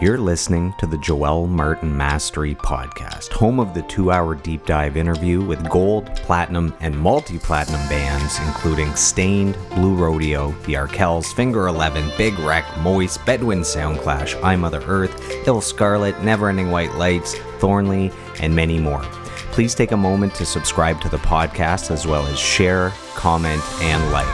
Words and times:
You're 0.00 0.18
listening 0.18 0.74
to 0.78 0.86
the 0.86 0.98
Joel 0.98 1.48
Martin 1.48 1.96
Mastery 1.96 2.54
Podcast, 2.54 3.32
home 3.32 3.58
of 3.58 3.74
the 3.74 3.82
two 3.82 4.12
hour 4.12 4.36
deep 4.36 4.64
dive 4.64 4.96
interview 4.96 5.44
with 5.44 5.68
gold, 5.68 6.06
platinum, 6.14 6.72
and 6.78 6.96
multi 6.96 7.36
platinum 7.36 7.80
bands, 7.88 8.38
including 8.46 8.94
Staind, 8.94 9.56
Blue 9.70 9.96
Rodeo, 9.96 10.52
The 10.66 10.74
Arkells, 10.74 11.34
Finger 11.34 11.66
11, 11.66 12.12
Big 12.16 12.38
Wreck, 12.38 12.64
Moist, 12.78 13.26
Bedouin 13.26 13.62
Soundclash, 13.62 14.40
I 14.44 14.54
Mother 14.54 14.82
Earth, 14.86 15.20
Ill 15.48 15.60
Scarlet, 15.60 16.14
Neverending 16.16 16.70
White 16.70 16.94
Lights, 16.94 17.36
Thornley, 17.58 18.12
and 18.40 18.54
many 18.54 18.78
more. 18.78 19.02
Please 19.50 19.74
take 19.74 19.90
a 19.90 19.96
moment 19.96 20.32
to 20.36 20.46
subscribe 20.46 21.00
to 21.00 21.08
the 21.08 21.16
podcast 21.16 21.90
as 21.90 22.06
well 22.06 22.24
as 22.28 22.38
share, 22.38 22.90
comment, 23.16 23.62
and 23.82 24.12
like. 24.12 24.32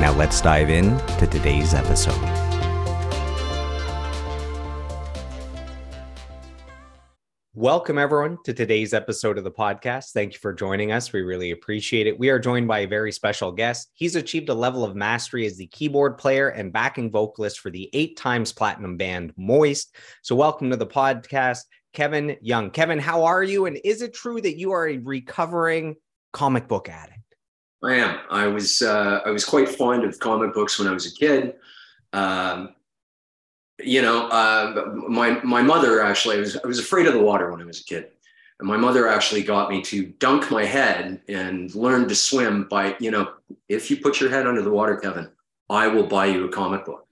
Now 0.00 0.12
let's 0.12 0.42
dive 0.42 0.68
in 0.68 0.98
to 1.16 1.26
today's 1.26 1.72
episode. 1.72 2.47
Welcome, 7.68 7.98
everyone, 7.98 8.38
to 8.44 8.54
today's 8.54 8.94
episode 8.94 9.36
of 9.36 9.44
the 9.44 9.50
podcast. 9.50 10.12
Thank 10.12 10.32
you 10.32 10.38
for 10.38 10.54
joining 10.54 10.90
us. 10.90 11.12
We 11.12 11.20
really 11.20 11.50
appreciate 11.50 12.06
it. 12.06 12.18
We 12.18 12.30
are 12.30 12.38
joined 12.38 12.66
by 12.66 12.78
a 12.78 12.88
very 12.88 13.12
special 13.12 13.52
guest. 13.52 13.90
He's 13.92 14.16
achieved 14.16 14.48
a 14.48 14.54
level 14.54 14.84
of 14.84 14.96
mastery 14.96 15.44
as 15.44 15.58
the 15.58 15.66
keyboard 15.66 16.16
player 16.16 16.48
and 16.48 16.72
backing 16.72 17.10
vocalist 17.10 17.60
for 17.60 17.68
the 17.68 17.90
eight 17.92 18.16
times 18.16 18.54
platinum 18.54 18.96
band 18.96 19.34
Moist. 19.36 19.94
So, 20.22 20.34
welcome 20.34 20.70
to 20.70 20.76
the 20.76 20.86
podcast, 20.86 21.58
Kevin 21.92 22.38
Young. 22.40 22.70
Kevin, 22.70 22.98
how 22.98 23.24
are 23.24 23.42
you? 23.42 23.66
And 23.66 23.78
is 23.84 24.00
it 24.00 24.14
true 24.14 24.40
that 24.40 24.56
you 24.56 24.72
are 24.72 24.88
a 24.88 24.96
recovering 24.96 25.96
comic 26.32 26.68
book 26.68 26.88
addict? 26.88 27.20
I 27.84 27.96
am. 27.96 28.18
I 28.30 28.46
was 28.46 28.80
uh, 28.80 29.20
I 29.26 29.30
was 29.30 29.44
quite 29.44 29.68
fond 29.68 30.04
of 30.04 30.18
comic 30.18 30.54
books 30.54 30.78
when 30.78 30.88
I 30.88 30.92
was 30.92 31.04
a 31.04 31.14
kid. 31.14 31.56
Um, 32.14 32.70
you 33.80 34.02
know, 34.02 34.28
uh, 34.28 34.92
my 35.08 35.40
my 35.42 35.62
mother 35.62 36.02
actually, 36.02 36.36
I 36.36 36.40
was 36.40 36.56
I 36.56 36.66
was 36.66 36.78
afraid 36.78 37.06
of 37.06 37.14
the 37.14 37.22
water 37.22 37.50
when 37.50 37.60
I 37.60 37.64
was 37.64 37.80
a 37.80 37.84
kid, 37.84 38.08
and 38.58 38.68
my 38.68 38.76
mother 38.76 39.06
actually 39.08 39.42
got 39.42 39.70
me 39.70 39.82
to 39.82 40.06
dunk 40.18 40.50
my 40.50 40.64
head 40.64 41.20
and 41.28 41.72
learn 41.74 42.08
to 42.08 42.14
swim 42.14 42.64
by, 42.68 42.96
you 42.98 43.10
know, 43.10 43.34
if 43.68 43.90
you 43.90 43.98
put 43.98 44.20
your 44.20 44.30
head 44.30 44.46
under 44.46 44.62
the 44.62 44.70
water, 44.70 44.96
Kevin, 44.96 45.28
I 45.70 45.86
will 45.86 46.06
buy 46.06 46.26
you 46.26 46.46
a 46.46 46.48
comic 46.48 46.84
book. 46.84 47.06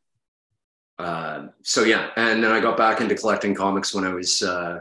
Uh, 0.98 1.48
so 1.62 1.84
yeah, 1.84 2.10
and 2.16 2.42
then 2.42 2.50
I 2.50 2.58
got 2.58 2.76
back 2.76 3.00
into 3.00 3.14
collecting 3.14 3.54
comics 3.54 3.94
when 3.94 4.04
I 4.04 4.12
was 4.12 4.42
uh, 4.42 4.80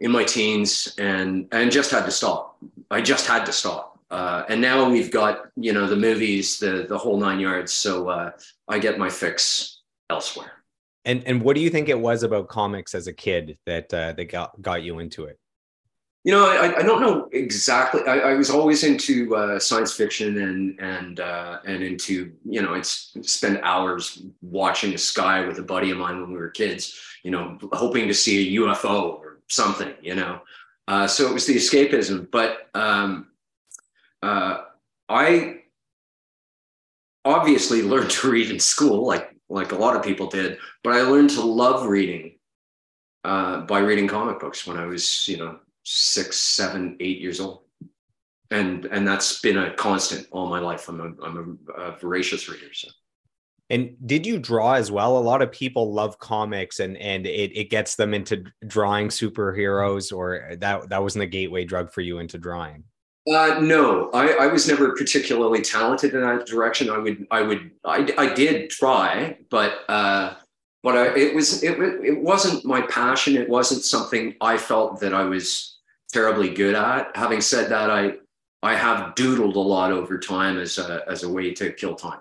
in 0.00 0.10
my 0.10 0.24
teens, 0.24 0.94
and 0.98 1.46
and 1.52 1.70
just 1.70 1.90
had 1.90 2.04
to 2.06 2.10
stop. 2.10 2.56
I 2.90 3.00
just 3.00 3.26
had 3.26 3.44
to 3.46 3.52
stop. 3.52 4.00
Uh, 4.10 4.44
and 4.48 4.60
now 4.60 4.88
we've 4.88 5.10
got 5.10 5.50
you 5.56 5.72
know 5.72 5.86
the 5.86 5.96
movies, 5.96 6.58
the 6.58 6.86
the 6.88 6.98
whole 6.98 7.18
nine 7.18 7.38
yards. 7.38 7.72
So 7.72 8.08
uh, 8.08 8.32
I 8.68 8.78
get 8.80 8.98
my 8.98 9.10
fix 9.10 9.82
elsewhere. 10.10 10.63
And 11.04 11.22
and 11.26 11.42
what 11.42 11.54
do 11.54 11.60
you 11.60 11.70
think 11.70 11.88
it 11.88 11.98
was 11.98 12.22
about 12.22 12.48
comics 12.48 12.94
as 12.94 13.06
a 13.06 13.12
kid 13.12 13.58
that 13.66 13.92
uh, 13.92 14.12
that 14.12 14.24
got 14.26 14.60
got 14.62 14.82
you 14.82 14.98
into 14.98 15.24
it? 15.24 15.38
You 16.24 16.32
know, 16.32 16.46
I, 16.46 16.78
I 16.78 16.82
don't 16.82 17.02
know 17.02 17.28
exactly. 17.32 18.00
I, 18.06 18.30
I 18.30 18.34
was 18.34 18.48
always 18.48 18.82
into 18.82 19.36
uh, 19.36 19.58
science 19.58 19.92
fiction 19.92 20.38
and 20.38 20.80
and 20.80 21.20
uh, 21.20 21.58
and 21.66 21.82
into 21.82 22.32
you 22.48 22.62
know, 22.62 22.80
spend 22.80 23.60
hours 23.62 24.22
watching 24.40 24.92
the 24.92 24.98
sky 24.98 25.46
with 25.46 25.58
a 25.58 25.62
buddy 25.62 25.90
of 25.90 25.98
mine 25.98 26.22
when 26.22 26.32
we 26.32 26.38
were 26.38 26.48
kids. 26.48 26.98
You 27.22 27.30
know, 27.30 27.58
hoping 27.72 28.08
to 28.08 28.14
see 28.14 28.56
a 28.56 28.60
UFO 28.60 29.18
or 29.18 29.40
something. 29.48 29.92
You 30.00 30.14
know, 30.14 30.40
uh, 30.88 31.06
so 31.06 31.28
it 31.28 31.34
was 31.34 31.44
the 31.44 31.56
escapism. 31.56 32.30
But 32.30 32.70
um, 32.72 33.26
uh, 34.22 34.62
I 35.10 35.60
obviously 37.26 37.82
learned 37.92 38.10
to 38.12 38.30
read 38.30 38.50
in 38.50 38.58
school, 38.58 39.06
like 39.06 39.33
like 39.48 39.72
a 39.72 39.76
lot 39.76 39.96
of 39.96 40.02
people 40.02 40.26
did. 40.26 40.58
But 40.82 40.94
I 40.94 41.02
learned 41.02 41.30
to 41.30 41.42
love 41.42 41.86
reading 41.86 42.38
uh, 43.24 43.62
by 43.62 43.80
reading 43.80 44.08
comic 44.08 44.40
books 44.40 44.66
when 44.66 44.76
I 44.76 44.86
was, 44.86 45.26
you 45.28 45.36
know, 45.36 45.58
six, 45.84 46.36
seven, 46.36 46.96
eight 47.00 47.20
years 47.20 47.40
old. 47.40 47.60
And, 48.50 48.84
and 48.86 49.06
that's 49.06 49.40
been 49.40 49.58
a 49.58 49.74
constant 49.74 50.26
all 50.30 50.46
my 50.46 50.60
life. 50.60 50.88
I'm 50.88 51.00
a, 51.00 51.24
I'm 51.24 51.58
a, 51.68 51.72
a 51.80 51.98
voracious 51.98 52.48
reader. 52.48 52.72
So. 52.72 52.88
And 53.70 53.96
did 54.04 54.26
you 54.26 54.38
draw 54.38 54.74
as 54.74 54.90
well? 54.90 55.16
A 55.16 55.18
lot 55.18 55.42
of 55.42 55.50
people 55.50 55.92
love 55.92 56.18
comics 56.18 56.80
and 56.80 56.98
and 56.98 57.26
it, 57.26 57.56
it 57.56 57.70
gets 57.70 57.96
them 57.96 58.12
into 58.12 58.44
drawing 58.66 59.08
superheroes 59.08 60.14
or 60.14 60.56
that 60.58 60.90
that 60.90 61.02
wasn't 61.02 61.24
a 61.24 61.26
gateway 61.26 61.64
drug 61.64 61.90
for 61.90 62.02
you 62.02 62.18
into 62.18 62.36
drawing. 62.36 62.84
Uh, 63.26 63.58
no, 63.60 64.10
I, 64.10 64.32
I, 64.32 64.46
was 64.48 64.68
never 64.68 64.94
particularly 64.94 65.62
talented 65.62 66.12
in 66.12 66.20
that 66.20 66.44
direction. 66.44 66.90
I 66.90 66.98
would, 66.98 67.26
I 67.30 67.40
would, 67.40 67.70
I, 67.82 68.12
I 68.18 68.34
did 68.34 68.68
try, 68.68 69.38
but, 69.48 69.78
uh, 69.88 70.34
but 70.82 70.96
I, 70.96 71.16
it 71.16 71.34
was, 71.34 71.62
it, 71.62 71.78
it 71.80 72.20
wasn't 72.20 72.66
my 72.66 72.82
passion. 72.82 73.34
It 73.36 73.48
wasn't 73.48 73.82
something 73.82 74.34
I 74.42 74.58
felt 74.58 75.00
that 75.00 75.14
I 75.14 75.24
was 75.24 75.78
terribly 76.12 76.50
good 76.50 76.74
at. 76.74 77.16
Having 77.16 77.40
said 77.40 77.70
that, 77.70 77.88
I, 77.88 78.16
I 78.62 78.74
have 78.74 79.14
doodled 79.14 79.56
a 79.56 79.60
lot 79.60 79.90
over 79.90 80.18
time 80.18 80.58
as 80.58 80.76
a, 80.76 81.02
as 81.08 81.22
a 81.22 81.32
way 81.32 81.54
to 81.54 81.72
kill 81.72 81.94
time. 81.94 82.20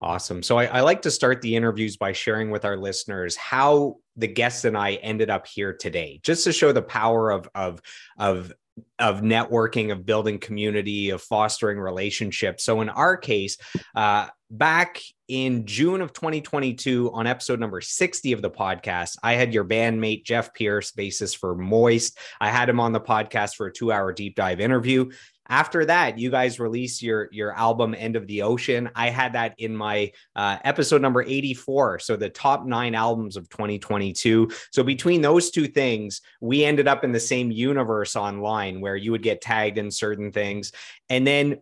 Awesome. 0.00 0.42
So 0.42 0.58
I, 0.58 0.64
I, 0.64 0.80
like 0.80 1.02
to 1.02 1.12
start 1.12 1.40
the 1.42 1.54
interviews 1.54 1.96
by 1.96 2.10
sharing 2.12 2.50
with 2.50 2.64
our 2.64 2.76
listeners 2.76 3.36
how 3.36 3.98
the 4.16 4.26
guests 4.26 4.64
and 4.64 4.76
I 4.76 4.94
ended 4.94 5.30
up 5.30 5.46
here 5.46 5.72
today, 5.72 6.18
just 6.24 6.42
to 6.42 6.52
show 6.52 6.72
the 6.72 6.82
power 6.82 7.30
of 7.30 7.48
of 7.54 7.80
of 8.18 8.52
of 8.98 9.20
networking, 9.20 9.92
of 9.92 10.06
building 10.06 10.38
community, 10.38 11.10
of 11.10 11.22
fostering 11.22 11.78
relationships. 11.78 12.64
So 12.64 12.80
in 12.80 12.88
our 12.88 13.16
case, 13.16 13.58
uh, 13.94 14.28
back 14.50 15.00
in 15.28 15.66
June 15.66 16.00
of 16.00 16.12
2022, 16.12 17.10
on 17.12 17.26
episode 17.26 17.58
number 17.58 17.80
60 17.80 18.32
of 18.32 18.42
the 18.42 18.50
podcast, 18.50 19.16
I 19.22 19.34
had 19.34 19.54
your 19.54 19.64
bandmate 19.64 20.24
Jeff 20.24 20.54
Pearce, 20.54 20.92
bassist 20.92 21.38
for 21.38 21.54
Moist. 21.54 22.18
I 22.40 22.50
had 22.50 22.68
him 22.68 22.80
on 22.80 22.92
the 22.92 23.00
podcast 23.00 23.56
for 23.56 23.66
a 23.66 23.72
two-hour 23.72 24.12
deep 24.12 24.36
dive 24.36 24.60
interview 24.60 25.10
after 25.52 25.84
that 25.84 26.18
you 26.18 26.30
guys 26.30 26.58
release 26.58 27.02
your 27.02 27.28
your 27.30 27.52
album 27.52 27.94
end 27.98 28.16
of 28.16 28.26
the 28.26 28.40
ocean 28.40 28.88
i 28.94 29.10
had 29.10 29.34
that 29.34 29.54
in 29.58 29.76
my 29.76 30.10
uh, 30.34 30.56
episode 30.64 31.02
number 31.02 31.20
84 31.20 31.98
so 31.98 32.16
the 32.16 32.30
top 32.30 32.64
nine 32.64 32.94
albums 32.94 33.36
of 33.36 33.50
2022 33.50 34.50
so 34.70 34.82
between 34.82 35.20
those 35.20 35.50
two 35.50 35.66
things 35.66 36.22
we 36.40 36.64
ended 36.64 36.88
up 36.88 37.04
in 37.04 37.12
the 37.12 37.20
same 37.20 37.50
universe 37.50 38.16
online 38.16 38.80
where 38.80 38.96
you 38.96 39.10
would 39.10 39.22
get 39.22 39.42
tagged 39.42 39.76
in 39.76 39.90
certain 39.90 40.32
things 40.32 40.72
and 41.10 41.26
then 41.26 41.60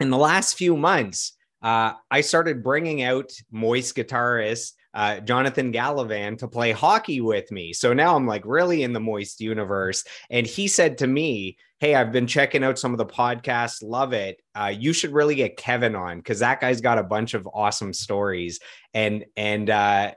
in 0.00 0.08
the 0.08 0.16
last 0.16 0.56
few 0.56 0.74
months 0.74 1.34
uh, 1.62 1.92
i 2.10 2.22
started 2.22 2.64
bringing 2.64 3.02
out 3.02 3.30
moist 3.50 3.94
guitarist 3.94 4.72
uh, 4.94 5.20
Jonathan 5.20 5.74
Gallivan 5.74 6.38
to 6.38 6.48
play 6.48 6.72
hockey 6.72 7.20
with 7.20 7.52
me. 7.52 7.74
So 7.74 7.92
now 7.92 8.16
I'm 8.16 8.26
like 8.26 8.44
really 8.46 8.82
in 8.82 8.94
the 8.94 8.98
moist 9.00 9.42
universe. 9.42 10.02
And 10.30 10.46
he 10.46 10.68
said 10.68 10.96
to 10.98 11.06
me, 11.06 11.58
Hey, 11.78 11.94
I've 11.94 12.10
been 12.10 12.26
checking 12.26 12.64
out 12.64 12.78
some 12.78 12.92
of 12.92 12.98
the 12.98 13.06
podcasts, 13.06 13.82
love 13.82 14.14
it. 14.14 14.40
Uh, 14.54 14.72
you 14.76 14.94
should 14.94 15.12
really 15.12 15.34
get 15.34 15.58
Kevin 15.58 15.94
on 15.94 16.18
because 16.18 16.38
that 16.38 16.60
guy's 16.60 16.80
got 16.80 16.98
a 16.98 17.02
bunch 17.02 17.34
of 17.34 17.46
awesome 17.52 17.92
stories. 17.92 18.60
And, 18.94 19.26
and, 19.36 19.68
uh, 19.68 20.12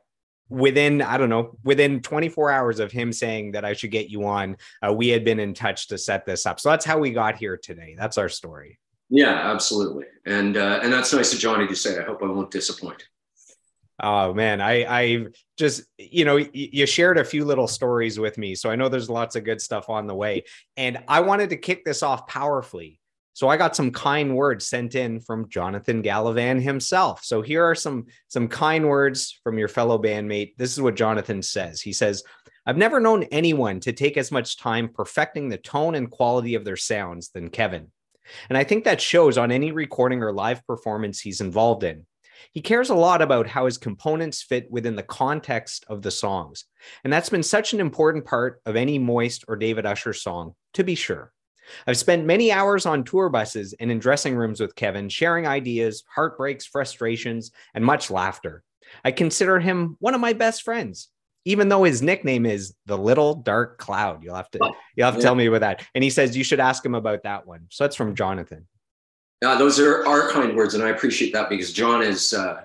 within 0.50 1.00
i 1.03 1.16
don't 1.16 1.30
know 1.30 1.56
within 1.64 2.02
24 2.02 2.50
hours 2.50 2.80
of 2.80 2.92
him 2.92 3.14
saying 3.14 3.52
that 3.52 3.64
i 3.64 3.74
should 3.74 3.92
get 3.92 4.09
you 4.09 4.25
on 4.25 4.58
uh, 4.84 4.92
we 4.92 5.08
had 5.08 5.24
been 5.24 5.40
in 5.40 5.53
touch 5.53 5.88
to 5.88 5.96
set 5.96 6.25
this 6.25 6.48
up. 6.48 6.59
So 6.59 6.69
that's 6.69 6.84
how 6.84 6.98
we 6.98 7.12
got 7.12 7.38
here 7.38 7.56
today. 7.56 7.96
That's 7.96 8.18
our 8.18 8.30
story. 8.30 8.80
Yeah 9.12 9.52
absolutely. 9.52 10.06
And 10.25 10.58
uh, 10.58 10.80
and 10.81 10.92
that's 10.92 11.14
nice 11.14 11.34
of 11.34 11.40
johnny 11.40 11.68
to 11.68 11.75
say. 11.75 12.00
I 12.00 12.03
hope 12.03 12.24
i 12.24 12.25
won't 12.25 12.50
disappoint 12.50 13.08
Oh 14.02 14.34
man, 14.34 14.62
I 14.62 14.86
I 14.86 15.26
just 15.58 15.84
you 15.98 16.26
know 16.26 16.38
you 16.38 16.86
shared 16.86 17.18
a 17.18 17.26
few 17.26 17.44
little 17.44 17.68
stories 17.68 18.20
with 18.20 18.38
me, 18.38 18.56
so 18.56 18.70
I 18.70 18.76
know 18.76 18.90
there's 18.90 19.10
lots 19.10 19.36
of 19.36 19.44
good 19.44 19.62
stuff 19.62 19.90
on 19.90 20.08
the 20.08 20.16
way, 20.16 20.44
and 20.78 21.04
I 21.08 21.20
wanted 21.20 21.50
to 21.50 21.58
kick 21.58 21.84
this 21.84 22.02
off 22.04 22.28
powerfully. 22.28 23.00
So 23.34 23.48
I 23.48 23.57
got 23.57 23.75
some 23.75 23.92
kind 23.92 24.36
words 24.36 24.68
sent 24.68 24.96
in 24.96 25.22
from 25.22 25.50
Jonathan 25.50 26.01
Gallivan 26.01 26.62
himself. 26.62 27.24
So 27.24 27.42
here 27.42 27.63
are 27.63 27.75
some 27.75 28.06
some 28.28 28.48
kind 28.48 28.88
words 28.88 29.40
from 29.44 29.57
your 29.57 29.68
fellow 29.68 29.98
bandmate. 29.98 30.56
This 30.57 30.74
is 30.74 30.81
what 30.81 30.96
Jonathan 30.96 31.42
says. 31.42 31.81
He 31.81 31.94
says, 31.94 32.24
"I've 32.66 32.78
never 32.78 33.00
known 33.00 33.24
anyone 33.31 33.80
to 33.81 33.92
take 33.92 34.18
as 34.18 34.31
much 34.31 34.57
time 34.57 34.90
perfecting 34.94 35.50
the 35.50 35.57
tone 35.57 35.96
and 35.96 36.10
quality 36.10 36.56
of 36.56 36.63
their 36.63 36.78
sounds 36.78 37.30
than 37.30 37.50
Kevin." 37.50 37.92
And 38.50 38.57
I 38.57 38.63
think 38.63 38.84
that 38.84 39.01
shows 39.01 39.38
on 39.38 39.51
any 39.51 39.72
recording 39.72 40.22
or 40.22 40.31
live 40.31 40.66
performance 40.68 41.19
he's 41.19 41.42
involved 41.42 41.84
in. 41.84 42.06
He 42.51 42.62
cares 42.62 42.89
a 42.89 42.95
lot 42.95 43.21
about 43.21 43.47
how 43.47 43.65
his 43.65 43.77
components 43.77 44.41
fit 44.41 44.69
within 44.71 44.95
the 44.95 45.03
context 45.03 45.86
of 45.88 46.01
the 46.01 46.12
songs. 46.12 46.65
And 47.03 47.12
that's 47.12 47.30
been 47.30 47.44
such 47.44 47.74
an 47.74 47.80
important 47.80 48.25
part 48.25 48.62
of 48.65 48.75
any 48.75 49.00
Moist 49.00 49.45
or 49.47 49.56
David 49.56 49.86
Usher 49.86 50.13
song, 50.13 50.56
to 50.74 50.83
be 50.83 50.95
sure. 50.95 51.31
I've 51.86 51.97
spent 51.97 52.25
many 52.25 52.51
hours 52.51 52.86
on 52.86 53.03
tour 53.03 53.30
buses 53.30 53.74
and 53.80 53.91
in 53.91 54.00
dressing 54.00 54.36
rooms 54.36 54.59
with 54.59 54.75
Kevin, 54.75 55.09
sharing 55.09 55.47
ideas, 55.47 56.03
heartbreaks, 56.13 56.65
frustrations, 56.65 57.51
and 57.74 57.86
much 57.86 58.09
laughter. 58.09 58.63
I 59.03 59.12
consider 59.12 59.59
him 59.59 59.95
one 60.00 60.15
of 60.15 60.21
my 60.21 60.33
best 60.33 60.63
friends, 60.63 61.09
even 61.45 61.69
though 61.69 61.83
his 61.83 62.01
nickname 62.01 62.45
is 62.45 62.74
the 62.86 62.97
Little 62.97 63.36
Dark 63.36 63.77
Cloud. 63.77 64.24
You'll 64.24 64.36
have 64.36 64.50
to 64.51 64.59
oh, 64.63 64.74
you'll 64.95 65.06
have 65.06 65.15
to 65.15 65.19
yeah. 65.19 65.25
tell 65.25 65.36
me 65.36 65.45
about 65.45 65.62
that. 65.62 65.86
And 65.94 66.03
he 66.03 66.09
says 66.09 66.36
you 66.36 66.44
should 66.44 66.59
ask 66.59 66.83
him 66.83 66.95
about 66.95 67.24
that 67.24 67.45
one. 67.45 67.68
So 67.69 67.83
that's 67.83 67.95
from 67.95 68.15
Jonathan. 68.15 68.68
Uh, 69.41 69.57
those 69.57 69.80
are 69.80 70.06
our 70.06 70.30
kind 70.30 70.56
words, 70.56 70.74
and 70.74 70.83
I 70.83 70.89
appreciate 70.89 71.31
that 71.33 71.50
because 71.50 71.71
John 71.71 72.01
is 72.01 72.33
uh, 72.33 72.63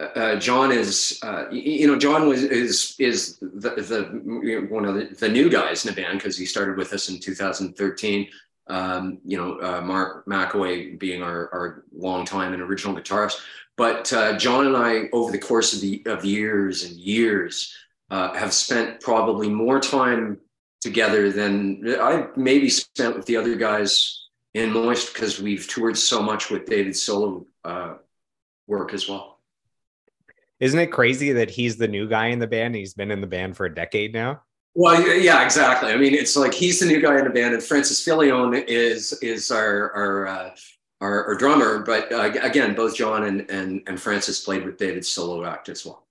uh, 0.00 0.36
John 0.36 0.70
is, 0.70 1.18
uh, 1.24 1.50
you 1.50 1.88
know, 1.88 1.98
John 1.98 2.28
was 2.28 2.44
is 2.44 2.94
is 3.00 3.38
the, 3.40 3.70
the 3.70 4.66
one 4.68 4.84
of 4.84 4.94
the, 4.94 5.06
the 5.18 5.28
new 5.28 5.50
guys 5.50 5.84
in 5.84 5.92
the 5.92 6.00
band 6.00 6.18
because 6.18 6.38
he 6.38 6.46
started 6.46 6.76
with 6.76 6.92
us 6.92 7.08
in 7.08 7.18
2013. 7.18 8.28
Um, 8.68 9.18
you 9.24 9.36
know, 9.36 9.60
uh, 9.60 9.80
Mark 9.80 10.26
Makoway 10.26 10.98
being 10.98 11.22
our, 11.22 11.48
our 11.52 11.84
long 11.96 12.24
time 12.26 12.52
and 12.52 12.62
original 12.62 12.94
guitarist. 12.94 13.40
But 13.76 14.04
John 14.38 14.66
and 14.66 14.76
I, 14.76 15.04
over 15.12 15.32
the 15.32 15.38
course 15.38 15.72
of 15.72 15.80
the 15.80 16.02
of 16.06 16.24
years 16.24 16.84
and 16.84 16.96
years, 16.96 17.74
have 18.10 18.52
spent 18.52 19.00
probably 19.00 19.48
more 19.48 19.80
time 19.80 20.38
together 20.80 21.32
than 21.32 21.82
I 22.00 22.26
maybe 22.36 22.70
spent 22.70 23.16
with 23.16 23.26
the 23.26 23.36
other 23.36 23.56
guys 23.56 24.17
in 24.54 24.72
Moist 24.72 25.12
because 25.12 25.40
we've 25.40 25.66
toured 25.68 25.96
so 25.96 26.22
much 26.22 26.50
with 26.50 26.66
David's 26.66 27.02
solo 27.02 27.46
uh, 27.64 27.94
work 28.66 28.94
as 28.94 29.08
well. 29.08 29.38
Isn't 30.60 30.80
it 30.80 30.88
crazy 30.88 31.32
that 31.32 31.50
he's 31.50 31.76
the 31.76 31.88
new 31.88 32.08
guy 32.08 32.28
in 32.28 32.38
the 32.38 32.46
band? 32.46 32.74
He's 32.74 32.94
been 32.94 33.10
in 33.10 33.20
the 33.20 33.26
band 33.26 33.56
for 33.56 33.66
a 33.66 33.74
decade 33.74 34.12
now. 34.12 34.42
Well, 34.74 35.00
yeah, 35.18 35.44
exactly. 35.44 35.92
I 35.92 35.96
mean, 35.96 36.14
it's 36.14 36.36
like 36.36 36.54
he's 36.54 36.80
the 36.80 36.86
new 36.86 37.00
guy 37.00 37.18
in 37.18 37.24
the 37.24 37.30
band, 37.30 37.54
and 37.54 37.62
Francis 37.62 38.04
Filion 38.04 38.54
is 38.54 39.12
is 39.22 39.50
our 39.50 39.92
our 39.92 40.26
uh, 40.26 40.50
our, 41.00 41.24
our, 41.26 41.34
drummer. 41.34 41.80
But 41.80 42.12
uh, 42.12 42.32
again, 42.42 42.74
both 42.74 42.94
John 42.96 43.24
and, 43.24 43.48
and 43.50 43.82
and 43.86 44.00
Francis 44.00 44.40
played 44.40 44.64
with 44.64 44.76
David's 44.76 45.08
solo 45.08 45.44
act 45.44 45.68
as 45.68 45.84
well. 45.84 46.07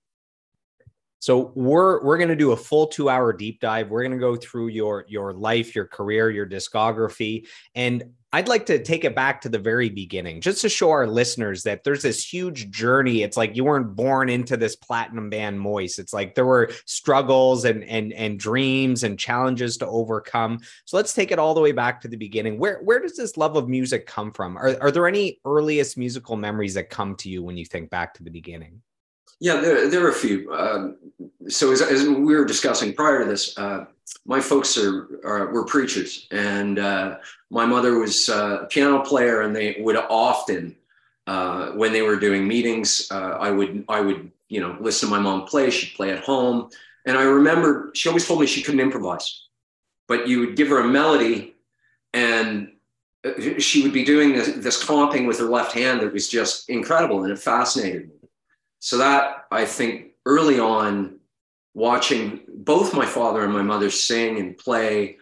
So 1.18 1.52
we're 1.54 2.02
we're 2.04 2.18
going 2.18 2.28
to 2.28 2.36
do 2.36 2.52
a 2.52 2.56
full 2.56 2.88
2-hour 2.88 3.32
deep 3.34 3.60
dive. 3.60 3.90
We're 3.90 4.02
going 4.02 4.12
to 4.12 4.18
go 4.18 4.36
through 4.36 4.68
your 4.68 5.04
your 5.08 5.32
life, 5.32 5.74
your 5.74 5.86
career, 5.86 6.30
your 6.30 6.46
discography, 6.46 7.46
and 7.74 8.04
I'd 8.30 8.48
like 8.48 8.66
to 8.66 8.82
take 8.82 9.04
it 9.04 9.14
back 9.14 9.40
to 9.40 9.48
the 9.48 9.58
very 9.58 9.88
beginning 9.88 10.42
just 10.42 10.60
to 10.60 10.68
show 10.68 10.90
our 10.90 11.06
listeners 11.06 11.62
that 11.62 11.82
there's 11.82 12.02
this 12.02 12.22
huge 12.22 12.70
journey. 12.70 13.22
It's 13.22 13.38
like 13.38 13.56
you 13.56 13.64
weren't 13.64 13.96
born 13.96 14.28
into 14.28 14.58
this 14.58 14.76
platinum 14.76 15.30
band 15.30 15.58
Moist. 15.58 15.98
It's 15.98 16.12
like 16.12 16.34
there 16.34 16.44
were 16.44 16.70
struggles 16.84 17.64
and 17.64 17.82
and 17.84 18.12
and 18.12 18.38
dreams 18.38 19.02
and 19.02 19.18
challenges 19.18 19.78
to 19.78 19.86
overcome. 19.86 20.60
So 20.84 20.98
let's 20.98 21.14
take 21.14 21.30
it 21.30 21.38
all 21.38 21.54
the 21.54 21.62
way 21.62 21.72
back 21.72 22.02
to 22.02 22.08
the 22.08 22.18
beginning. 22.18 22.58
Where 22.58 22.80
where 22.82 23.00
does 23.00 23.16
this 23.16 23.38
love 23.38 23.56
of 23.56 23.66
music 23.66 24.06
come 24.06 24.30
from? 24.30 24.58
Are 24.58 24.76
are 24.82 24.90
there 24.90 25.08
any 25.08 25.40
earliest 25.46 25.96
musical 25.96 26.36
memories 26.36 26.74
that 26.74 26.90
come 26.90 27.16
to 27.16 27.30
you 27.30 27.42
when 27.42 27.56
you 27.56 27.64
think 27.64 27.88
back 27.88 28.12
to 28.14 28.22
the 28.22 28.30
beginning? 28.30 28.82
Yeah, 29.40 29.60
there, 29.60 29.88
there 29.88 30.04
are 30.04 30.10
a 30.10 30.14
few. 30.14 30.52
Um, 30.52 30.96
so 31.48 31.70
as, 31.70 31.80
as, 31.80 32.04
we 32.08 32.34
were 32.34 32.44
discussing 32.44 32.92
prior 32.92 33.20
to 33.20 33.24
this, 33.24 33.56
uh, 33.56 33.86
my 34.26 34.40
folks 34.40 34.76
are, 34.76 35.20
are 35.24 35.52
were 35.52 35.64
preachers, 35.64 36.26
and 36.30 36.78
uh, 36.78 37.18
my 37.50 37.64
mother 37.64 37.98
was 37.98 38.28
uh, 38.28 38.60
a 38.62 38.66
piano 38.66 39.00
player, 39.00 39.42
and 39.42 39.54
they 39.54 39.76
would 39.78 39.96
often, 39.96 40.74
uh, 41.26 41.70
when 41.72 41.92
they 41.92 42.02
were 42.02 42.16
doing 42.16 42.48
meetings, 42.48 43.08
uh, 43.10 43.36
I 43.40 43.50
would 43.50 43.84
I 43.88 44.00
would 44.00 44.30
you 44.48 44.60
know 44.60 44.76
listen 44.80 45.08
to 45.08 45.14
my 45.14 45.20
mom 45.20 45.46
play. 45.46 45.70
She'd 45.70 45.94
play 45.94 46.10
at 46.10 46.24
home, 46.24 46.70
and 47.06 47.16
I 47.16 47.22
remember 47.22 47.92
she 47.94 48.08
always 48.08 48.26
told 48.26 48.40
me 48.40 48.46
she 48.46 48.62
couldn't 48.62 48.80
improvise, 48.80 49.46
but 50.08 50.26
you 50.26 50.40
would 50.40 50.56
give 50.56 50.68
her 50.68 50.80
a 50.80 50.88
melody, 50.88 51.54
and 52.12 52.72
uh, 53.24 53.58
she 53.58 53.82
would 53.82 53.92
be 53.92 54.04
doing 54.04 54.32
this, 54.32 54.48
this 54.56 54.84
comping 54.84 55.28
with 55.28 55.38
her 55.38 55.46
left 55.46 55.72
hand 55.72 56.00
that 56.00 56.12
was 56.12 56.28
just 56.28 56.68
incredible, 56.68 57.22
and 57.22 57.32
it 57.32 57.38
fascinated 57.38 58.08
me. 58.08 58.17
So 58.80 58.98
that 58.98 59.46
I 59.50 59.64
think 59.64 60.12
early 60.26 60.60
on 60.60 61.18
watching 61.74 62.40
both 62.48 62.94
my 62.94 63.06
father 63.06 63.44
and 63.44 63.52
my 63.52 63.62
mother 63.62 63.90
sing 63.90 64.38
and 64.38 64.56
play, 64.56 65.16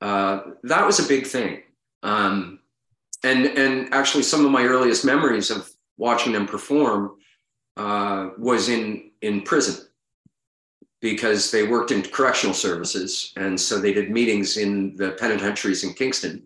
uh, 0.00 0.40
that 0.64 0.86
was 0.86 0.98
a 0.98 1.08
big 1.08 1.26
thing. 1.26 1.62
Um, 2.02 2.60
and 3.24 3.46
and 3.46 3.92
actually, 3.92 4.22
some 4.22 4.44
of 4.44 4.52
my 4.52 4.64
earliest 4.64 5.04
memories 5.04 5.50
of 5.50 5.68
watching 5.96 6.32
them 6.32 6.46
perform 6.46 7.16
uh, 7.76 8.30
was 8.38 8.68
in 8.68 9.10
in 9.22 9.42
prison 9.42 9.86
because 11.00 11.50
they 11.50 11.64
worked 11.64 11.90
in 11.90 12.02
correctional 12.02 12.54
services, 12.54 13.32
and 13.36 13.60
so 13.60 13.78
they 13.78 13.92
did 13.92 14.10
meetings 14.10 14.56
in 14.56 14.96
the 14.96 15.12
penitentiaries 15.12 15.84
in 15.84 15.94
Kingston. 15.94 16.42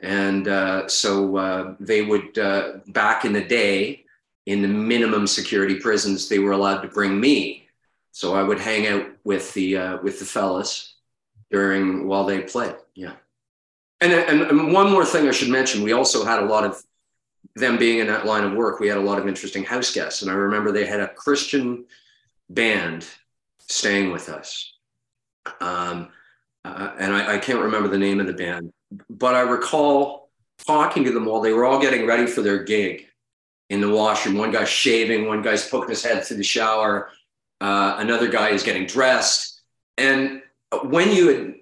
And 0.00 0.46
uh, 0.46 0.88
so 0.88 1.36
uh, 1.36 1.74
they 1.80 2.02
would, 2.02 2.38
uh, 2.38 2.74
back 2.88 3.24
in 3.24 3.32
the 3.32 3.42
day, 3.42 4.04
in 4.48 4.62
the 4.62 4.68
minimum 4.68 5.26
security 5.26 5.78
prisons, 5.78 6.28
they 6.28 6.38
were 6.38 6.52
allowed 6.52 6.80
to 6.80 6.88
bring 6.88 7.20
me 7.20 7.68
so 8.12 8.34
I 8.34 8.42
would 8.42 8.58
hang 8.58 8.86
out 8.86 9.06
with 9.22 9.52
the 9.52 9.76
uh, 9.76 9.98
with 10.02 10.18
the 10.18 10.24
fellas 10.24 10.94
during 11.50 12.08
while 12.08 12.24
they 12.24 12.40
played. 12.40 12.74
Yeah. 12.94 13.12
And, 14.00 14.12
and, 14.12 14.42
and 14.42 14.72
one 14.72 14.90
more 14.90 15.04
thing 15.04 15.28
I 15.28 15.32
should 15.32 15.50
mention, 15.50 15.82
we 15.82 15.92
also 15.92 16.24
had 16.24 16.40
a 16.40 16.46
lot 16.46 16.64
of 16.64 16.82
them 17.56 17.76
being 17.76 17.98
in 17.98 18.06
that 18.06 18.26
line 18.26 18.44
of 18.44 18.54
work. 18.54 18.80
We 18.80 18.88
had 18.88 18.96
a 18.96 19.02
lot 19.02 19.18
of 19.18 19.28
interesting 19.28 19.64
house 19.64 19.92
guests, 19.92 20.22
and 20.22 20.30
I 20.30 20.34
remember 20.34 20.72
they 20.72 20.86
had 20.86 21.00
a 21.00 21.08
Christian 21.08 21.84
band 22.48 23.06
staying 23.66 24.12
with 24.12 24.28
us. 24.28 24.72
Um, 25.60 26.08
uh, 26.64 26.92
and 26.98 27.12
I, 27.12 27.34
I 27.34 27.38
can't 27.38 27.60
remember 27.60 27.88
the 27.88 27.98
name 27.98 28.18
of 28.18 28.26
the 28.26 28.32
band, 28.32 28.72
but 29.10 29.34
I 29.34 29.40
recall 29.40 30.30
talking 30.64 31.04
to 31.04 31.12
them 31.12 31.26
while 31.26 31.40
they 31.40 31.52
were 31.52 31.66
all 31.66 31.80
getting 31.80 32.06
ready 32.06 32.26
for 32.26 32.40
their 32.40 32.64
gig 32.64 33.07
in 33.70 33.80
the 33.80 33.90
washroom. 33.90 34.36
One 34.36 34.50
guy's 34.50 34.68
shaving, 34.68 35.26
one 35.26 35.42
guy's 35.42 35.68
poking 35.68 35.90
his 35.90 36.04
head 36.04 36.24
through 36.24 36.38
the 36.38 36.44
shower, 36.44 37.10
uh, 37.60 37.96
another 37.98 38.28
guy 38.28 38.50
is 38.50 38.62
getting 38.62 38.86
dressed. 38.86 39.60
And 39.96 40.42
when 40.84 41.12
you 41.12 41.28
had 41.28 41.54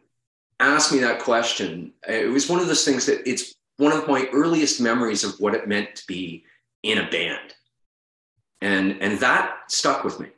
asked 0.60 0.92
me 0.92 0.98
that 1.00 1.20
question, 1.20 1.92
it 2.06 2.30
was 2.30 2.48
one 2.48 2.60
of 2.60 2.66
those 2.66 2.84
things 2.84 3.06
that 3.06 3.28
it's 3.28 3.54
one 3.78 3.92
of 3.92 4.08
my 4.08 4.28
earliest 4.32 4.80
memories 4.80 5.24
of 5.24 5.34
what 5.38 5.54
it 5.54 5.68
meant 5.68 5.94
to 5.96 6.06
be 6.06 6.44
in 6.82 6.98
a 6.98 7.10
band. 7.10 7.54
And, 8.60 9.02
and 9.02 9.18
that 9.20 9.54
stuck 9.68 10.04
with 10.04 10.20
me. 10.20 10.28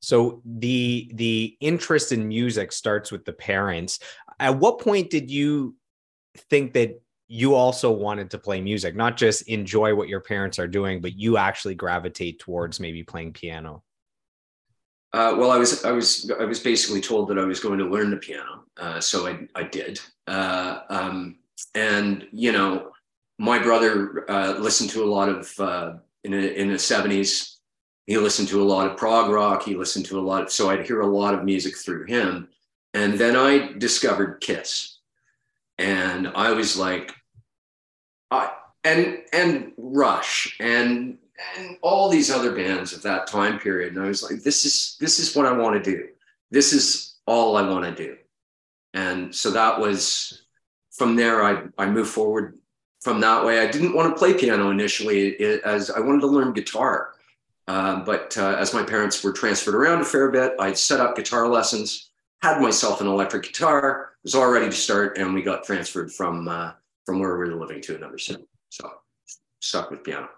So 0.00 0.42
the 0.44 1.10
the 1.14 1.56
interest 1.60 2.12
in 2.12 2.28
music 2.28 2.70
starts 2.70 3.10
with 3.10 3.24
the 3.24 3.32
parents. 3.32 3.98
At 4.38 4.56
what 4.56 4.78
point 4.78 5.10
did 5.10 5.28
you 5.28 5.74
think 6.50 6.74
that 6.74 7.02
you 7.28 7.54
also 7.54 7.90
wanted 7.90 8.30
to 8.30 8.38
play 8.38 8.60
music, 8.60 8.96
not 8.96 9.16
just 9.16 9.48
enjoy 9.48 9.94
what 9.94 10.08
your 10.08 10.20
parents 10.20 10.58
are 10.58 10.66
doing, 10.66 11.00
but 11.00 11.14
you 11.14 11.36
actually 11.36 11.74
gravitate 11.74 12.38
towards 12.38 12.80
maybe 12.80 13.02
playing 13.02 13.34
piano? 13.34 13.82
Uh, 15.12 15.34
well, 15.38 15.50
I 15.50 15.58
was 15.58 15.84
I 15.84 15.92
was 15.92 16.30
I 16.38 16.44
was 16.44 16.60
basically 16.60 17.00
told 17.00 17.28
that 17.28 17.38
I 17.38 17.44
was 17.44 17.60
going 17.60 17.78
to 17.78 17.86
learn 17.86 18.10
the 18.10 18.16
piano, 18.16 18.64
uh, 18.78 19.00
so 19.00 19.26
I 19.26 19.46
I 19.54 19.62
did. 19.62 20.00
Uh, 20.26 20.80
um, 20.90 21.38
and 21.74 22.26
you 22.32 22.52
know, 22.52 22.90
my 23.38 23.58
brother 23.58 24.30
uh, 24.30 24.58
listened 24.58 24.90
to 24.90 25.04
a 25.04 25.10
lot 25.10 25.28
of 25.28 25.60
uh, 25.60 25.94
in 26.24 26.34
a, 26.34 26.36
in 26.36 26.72
the 26.72 26.78
seventies. 26.78 27.58
He 28.06 28.16
listened 28.16 28.48
to 28.48 28.62
a 28.62 28.64
lot 28.64 28.90
of 28.90 28.96
prog 28.96 29.30
rock. 29.30 29.62
He 29.62 29.76
listened 29.76 30.06
to 30.06 30.18
a 30.18 30.22
lot. 30.22 30.44
Of, 30.44 30.52
so 30.52 30.70
I'd 30.70 30.86
hear 30.86 31.00
a 31.00 31.06
lot 31.06 31.34
of 31.34 31.44
music 31.44 31.76
through 31.76 32.06
him. 32.06 32.48
And 32.94 33.14
then 33.14 33.36
I 33.36 33.72
discovered 33.78 34.40
Kiss, 34.40 34.98
and 35.78 36.28
I 36.28 36.52
was 36.52 36.76
like, 36.76 37.14
I, 38.30 38.52
and 38.84 39.18
and 39.32 39.72
Rush 39.76 40.56
and 40.60 41.18
and 41.56 41.76
all 41.82 42.08
these 42.08 42.30
other 42.30 42.54
bands 42.54 42.92
of 42.92 43.02
that 43.02 43.26
time 43.26 43.58
period, 43.58 43.94
and 43.94 44.04
I 44.04 44.08
was 44.08 44.22
like, 44.22 44.42
this 44.42 44.64
is 44.64 44.96
this 45.00 45.18
is 45.18 45.34
what 45.34 45.46
I 45.46 45.52
want 45.52 45.82
to 45.82 45.90
do. 45.90 46.08
This 46.50 46.72
is 46.72 47.16
all 47.26 47.56
I 47.56 47.62
want 47.62 47.84
to 47.84 48.04
do, 48.04 48.16
and 48.94 49.34
so 49.34 49.50
that 49.52 49.78
was 49.80 50.42
from 50.92 51.16
there. 51.16 51.44
I 51.44 51.64
I 51.78 51.86
moved 51.90 52.10
forward 52.10 52.58
from 53.00 53.20
that 53.20 53.44
way. 53.44 53.60
I 53.60 53.70
didn't 53.70 53.94
want 53.94 54.12
to 54.12 54.18
play 54.18 54.34
piano 54.34 54.70
initially, 54.70 55.30
it, 55.30 55.62
as 55.64 55.90
I 55.90 56.00
wanted 56.00 56.20
to 56.22 56.26
learn 56.26 56.52
guitar. 56.52 57.14
Uh, 57.68 58.02
but 58.02 58.36
uh, 58.38 58.56
as 58.58 58.72
my 58.72 58.82
parents 58.82 59.22
were 59.22 59.32
transferred 59.32 59.74
around 59.74 60.00
a 60.00 60.04
fair 60.04 60.30
bit, 60.30 60.54
I 60.58 60.72
set 60.72 61.00
up 61.00 61.16
guitar 61.16 61.46
lessons, 61.46 62.10
had 62.40 62.62
myself 62.62 63.02
an 63.02 63.06
electric 63.06 63.42
guitar, 63.42 64.12
was 64.22 64.34
all 64.34 64.50
ready 64.50 64.66
to 64.66 64.72
start, 64.72 65.18
and 65.18 65.34
we 65.34 65.42
got 65.42 65.64
transferred 65.64 66.10
from 66.10 66.48
uh, 66.48 66.72
from 67.08 67.20
where 67.20 67.38
we 67.38 67.48
were 67.48 67.58
living 67.58 67.80
to 67.80 67.96
another 67.96 68.18
city. 68.18 68.44
So 68.68 68.90
stuck 69.60 69.90
with 69.90 70.04
piano. 70.04 70.28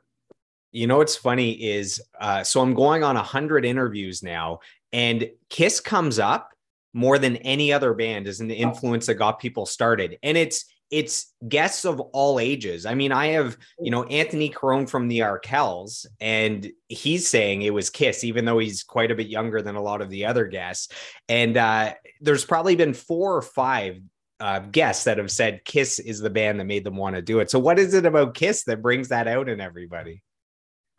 You 0.70 0.86
know 0.86 0.98
what's 0.98 1.16
funny 1.16 1.50
is 1.50 2.00
uh, 2.20 2.44
so 2.44 2.60
I'm 2.60 2.74
going 2.74 3.02
on 3.02 3.16
a 3.16 3.22
hundred 3.24 3.64
interviews 3.64 4.22
now, 4.22 4.60
and 4.92 5.28
Kiss 5.48 5.80
comes 5.80 6.20
up 6.20 6.50
more 6.94 7.18
than 7.18 7.38
any 7.38 7.72
other 7.72 7.92
band 7.92 8.28
as 8.28 8.38
an 8.38 8.52
influence 8.52 9.06
that 9.06 9.14
got 9.14 9.40
people 9.40 9.66
started, 9.66 10.16
and 10.22 10.38
it's 10.38 10.64
it's 10.92 11.32
guests 11.48 11.84
of 11.84 11.98
all 11.98 12.38
ages. 12.38 12.86
I 12.86 12.94
mean, 12.94 13.10
I 13.10 13.26
have, 13.28 13.56
you 13.80 13.90
know, 13.90 14.04
Anthony 14.04 14.48
Carone 14.48 14.88
from 14.88 15.08
the 15.08 15.20
Arkells, 15.20 16.06
and 16.20 16.70
he's 16.88 17.26
saying 17.26 17.62
it 17.62 17.74
was 17.74 17.90
Kiss, 17.90 18.22
even 18.22 18.44
though 18.44 18.58
he's 18.60 18.84
quite 18.84 19.10
a 19.10 19.16
bit 19.16 19.26
younger 19.26 19.60
than 19.60 19.74
a 19.74 19.82
lot 19.82 20.02
of 20.02 20.10
the 20.10 20.26
other 20.26 20.46
guests. 20.46 20.88
And 21.28 21.56
uh, 21.56 21.94
there's 22.20 22.44
probably 22.44 22.76
been 22.76 22.94
four 22.94 23.36
or 23.36 23.42
five 23.42 24.00
uh, 24.40 24.60
guests 24.60 25.04
that 25.04 25.18
have 25.18 25.30
said 25.30 25.64
Kiss 25.64 25.98
is 25.98 26.20
the 26.20 26.30
band 26.30 26.58
that 26.60 26.64
made 26.64 26.84
them 26.84 26.96
want 26.96 27.16
to 27.16 27.22
do 27.22 27.40
it. 27.40 27.50
So, 27.50 27.58
what 27.58 27.78
is 27.78 27.94
it 27.94 28.06
about 28.06 28.34
Kiss 28.34 28.64
that 28.64 28.82
brings 28.82 29.08
that 29.08 29.28
out 29.28 29.48
in 29.48 29.60
everybody? 29.60 30.22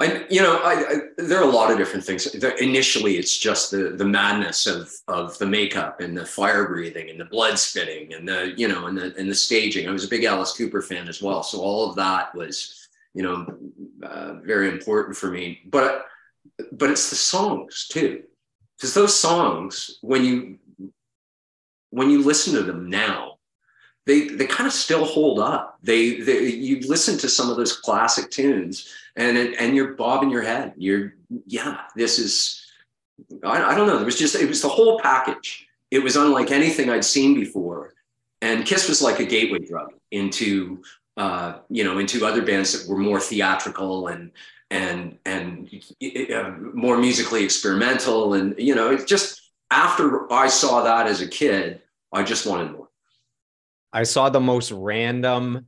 I, 0.02 0.26
you 0.32 0.42
know, 0.42 0.58
I, 0.64 0.74
I, 0.74 0.96
there 1.18 1.38
are 1.38 1.48
a 1.48 1.54
lot 1.54 1.70
of 1.70 1.78
different 1.78 2.04
things. 2.04 2.26
Initially, 2.26 3.18
it's 3.18 3.38
just 3.38 3.70
the 3.70 3.90
the 3.90 4.06
madness 4.06 4.66
of 4.66 4.92
of 5.08 5.38
the 5.38 5.46
makeup 5.46 6.02
and 6.02 6.18
the 6.18 6.26
fire 6.26 6.68
breathing 6.68 7.12
and 7.12 7.20
the 7.20 7.26
blood 7.26 7.60
spitting 7.60 8.14
and 8.14 8.28
the 8.28 8.54
you 8.58 8.68
know 8.68 8.88
and 8.88 8.98
the 8.98 9.16
and 9.18 9.30
the 9.30 9.36
staging. 9.36 9.88
I 9.88 9.92
was 9.92 10.04
a 10.04 10.10
big 10.10 10.24
Alice 10.24 10.58
Cooper 10.58 10.82
fan 10.82 11.08
as 11.08 11.22
well, 11.22 11.44
so 11.44 11.60
all 11.60 11.88
of 11.88 11.96
that 11.98 12.34
was 12.34 12.90
you 13.14 13.22
know 13.22 13.46
uh, 14.04 14.34
very 14.44 14.70
important 14.70 15.18
for 15.18 15.30
me. 15.30 15.62
But 15.68 16.06
but 16.72 16.90
it's 16.90 17.12
the 17.12 17.16
songs 17.16 17.88
too, 17.88 18.24
because 18.78 18.96
those 18.96 19.18
songs 19.18 20.00
when 20.02 20.26
you 20.26 20.58
when 21.92 22.10
you 22.10 22.24
listen 22.24 22.56
to 22.56 22.64
them 22.64 22.90
now, 22.90 23.31
they 24.06 24.28
they 24.30 24.48
kind 24.48 24.68
of 24.68 24.74
still 24.74 25.06
hold 25.06 25.40
up. 25.40 25.78
They, 25.84 26.22
they 26.22 26.48
you 26.48 26.80
listen 26.88 27.18
to 27.20 27.30
some 27.30 27.50
of 27.50 27.58
those 27.58 27.78
classic 27.78 28.32
tunes, 28.32 28.90
and 29.16 29.38
and 29.38 29.76
you're 29.76 29.94
bobbing 29.94 30.30
your 30.30 30.42
head. 30.42 30.74
You're 30.78 31.14
yeah, 31.46 31.82
this 31.96 32.20
is 32.20 32.66
I, 33.44 33.72
I 33.72 33.76
don't 33.76 33.88
know. 33.88 34.00
It 34.00 34.06
was 34.06 34.18
just 34.18 34.36
it 34.36 34.48
was 34.48 34.62
the 34.62 34.70
whole 34.70 35.00
package. 35.00 35.68
It 35.92 36.00
was 36.00 36.16
unlike 36.16 36.52
anything 36.52 36.90
I'd 36.90 37.06
seen 37.06 37.36
before, 37.36 37.94
and 38.42 38.66
Kiss 38.66 38.88
was 38.88 39.02
like 39.02 39.20
a 39.20 39.26
gateway 39.26 39.60
drug 39.60 39.94
into 40.12 40.82
uh, 41.18 41.60
you 41.70 41.84
know 41.84 42.00
into 42.00 42.26
other 42.26 42.42
bands 42.42 42.72
that 42.74 42.90
were 42.90 42.98
more 42.98 43.20
theatrical 43.20 44.08
and 44.08 44.32
and 44.72 45.18
and 45.26 45.70
uh, 46.34 46.52
more 46.74 46.98
musically 46.98 47.44
experimental 47.44 48.34
and 48.34 48.56
you 48.58 48.74
know 48.74 48.98
just 48.98 49.42
after 49.70 50.32
I 50.32 50.48
saw 50.48 50.84
that 50.84 51.08
as 51.08 51.22
a 51.22 51.28
kid, 51.28 51.82
I 52.12 52.24
just 52.24 52.46
wanted 52.46 52.74
more. 52.74 52.81
I 53.94 54.04
saw 54.04 54.30
the 54.30 54.40
most 54.40 54.72
random 54.72 55.68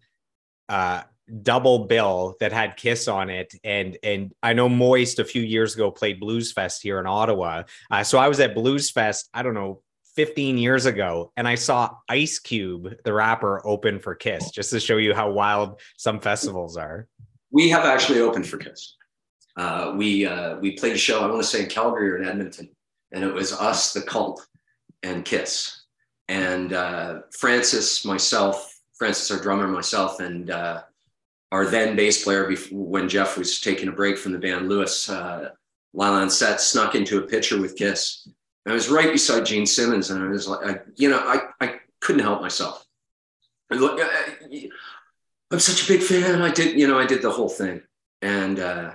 uh, 0.69 1.03
double 1.41 1.85
bill 1.85 2.35
that 2.39 2.51
had 2.51 2.77
Kiss 2.77 3.07
on 3.07 3.29
it, 3.29 3.53
and 3.63 3.97
and 4.03 4.33
I 4.41 4.53
know 4.53 4.69
Moist 4.69 5.19
a 5.19 5.25
few 5.25 5.41
years 5.41 5.75
ago 5.75 5.91
played 5.91 6.19
Blues 6.19 6.51
Fest 6.51 6.81
here 6.81 6.99
in 6.99 7.07
Ottawa. 7.07 7.63
Uh, 7.91 8.03
so 8.03 8.17
I 8.17 8.27
was 8.27 8.39
at 8.39 8.55
Blues 8.55 8.89
Fest. 8.89 9.29
I 9.33 9.43
don't 9.43 9.53
know. 9.53 9.81
15 10.15 10.59
years 10.59 10.85
ago, 10.85 11.31
and 11.37 11.47
I 11.47 11.55
saw 11.55 11.89
Ice 12.07 12.37
Cube, 12.37 12.97
the 13.03 13.11
rapper, 13.11 13.65
open 13.65 13.97
for 13.97 14.13
Kiss, 14.13 14.51
just 14.51 14.69
to 14.69 14.79
show 14.79 14.97
you 14.97 15.11
how 15.15 15.31
wild 15.31 15.81
some 15.97 16.19
festivals 16.19 16.77
are. 16.77 17.07
We 17.49 17.69
have 17.69 17.83
actually 17.85 18.19
opened 18.19 18.47
for 18.47 18.57
Kiss. 18.57 18.95
Uh, 19.57 19.93
we 19.95 20.27
uh, 20.27 20.57
we 20.57 20.73
played 20.73 20.93
a 20.93 20.99
show. 20.99 21.21
I 21.21 21.27
want 21.27 21.41
to 21.41 21.47
say 21.47 21.63
in 21.63 21.69
Calgary 21.69 22.11
or 22.11 22.17
in 22.17 22.27
Edmonton, 22.27 22.69
and 23.11 23.23
it 23.23 23.33
was 23.33 23.53
us, 23.53 23.93
the 23.93 24.03
Cult, 24.03 24.45
and 25.01 25.25
Kiss 25.25 25.82
and 26.29 26.73
uh, 26.73 27.21
Francis, 27.31 28.05
myself, 28.05 28.79
Francis, 28.93 29.29
our 29.31 29.41
drummer, 29.41 29.67
myself, 29.67 30.19
and 30.19 30.49
uh, 30.49 30.81
our 31.51 31.65
then 31.65 31.95
bass 31.95 32.23
player, 32.23 32.47
before, 32.47 32.85
when 32.85 33.09
Jeff 33.09 33.37
was 33.37 33.59
taking 33.59 33.89
a 33.89 33.91
break 33.91 34.17
from 34.17 34.31
the 34.31 34.39
band, 34.39 34.69
Lewis 34.69 35.09
uh, 35.09 35.49
Set, 36.29 36.61
snuck 36.61 36.95
into 36.95 37.19
a 37.19 37.27
picture 37.27 37.59
with 37.59 37.75
Kiss. 37.75 38.27
And 38.65 38.71
I 38.71 38.73
was 38.73 38.89
right 38.89 39.11
beside 39.11 39.45
Gene 39.45 39.65
Simmons, 39.65 40.09
and 40.09 40.23
I 40.23 40.27
was 40.27 40.47
like, 40.47 40.65
I, 40.65 40.79
you 40.95 41.09
know, 41.09 41.19
I, 41.19 41.41
I 41.59 41.79
couldn't 41.99 42.23
help 42.23 42.41
myself. 42.41 42.85
I 43.71 43.75
look, 43.75 43.99
I, 44.01 44.69
I'm 45.51 45.59
such 45.59 45.83
a 45.83 45.93
big 45.93 46.01
fan. 46.01 46.41
I 46.41 46.51
did, 46.51 46.79
you 46.79 46.87
know, 46.87 46.97
I 46.97 47.05
did 47.05 47.21
the 47.21 47.31
whole 47.31 47.49
thing, 47.49 47.81
and 48.21 48.59
uh, 48.59 48.91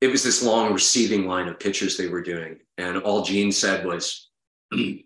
it 0.00 0.08
was 0.08 0.22
this 0.22 0.42
long 0.42 0.72
receiving 0.72 1.26
line 1.26 1.48
of 1.48 1.58
pictures 1.58 1.96
they 1.96 2.08
were 2.08 2.22
doing, 2.22 2.60
and 2.78 2.98
all 2.98 3.22
Gene 3.22 3.52
said 3.52 3.84
was. 3.84 4.30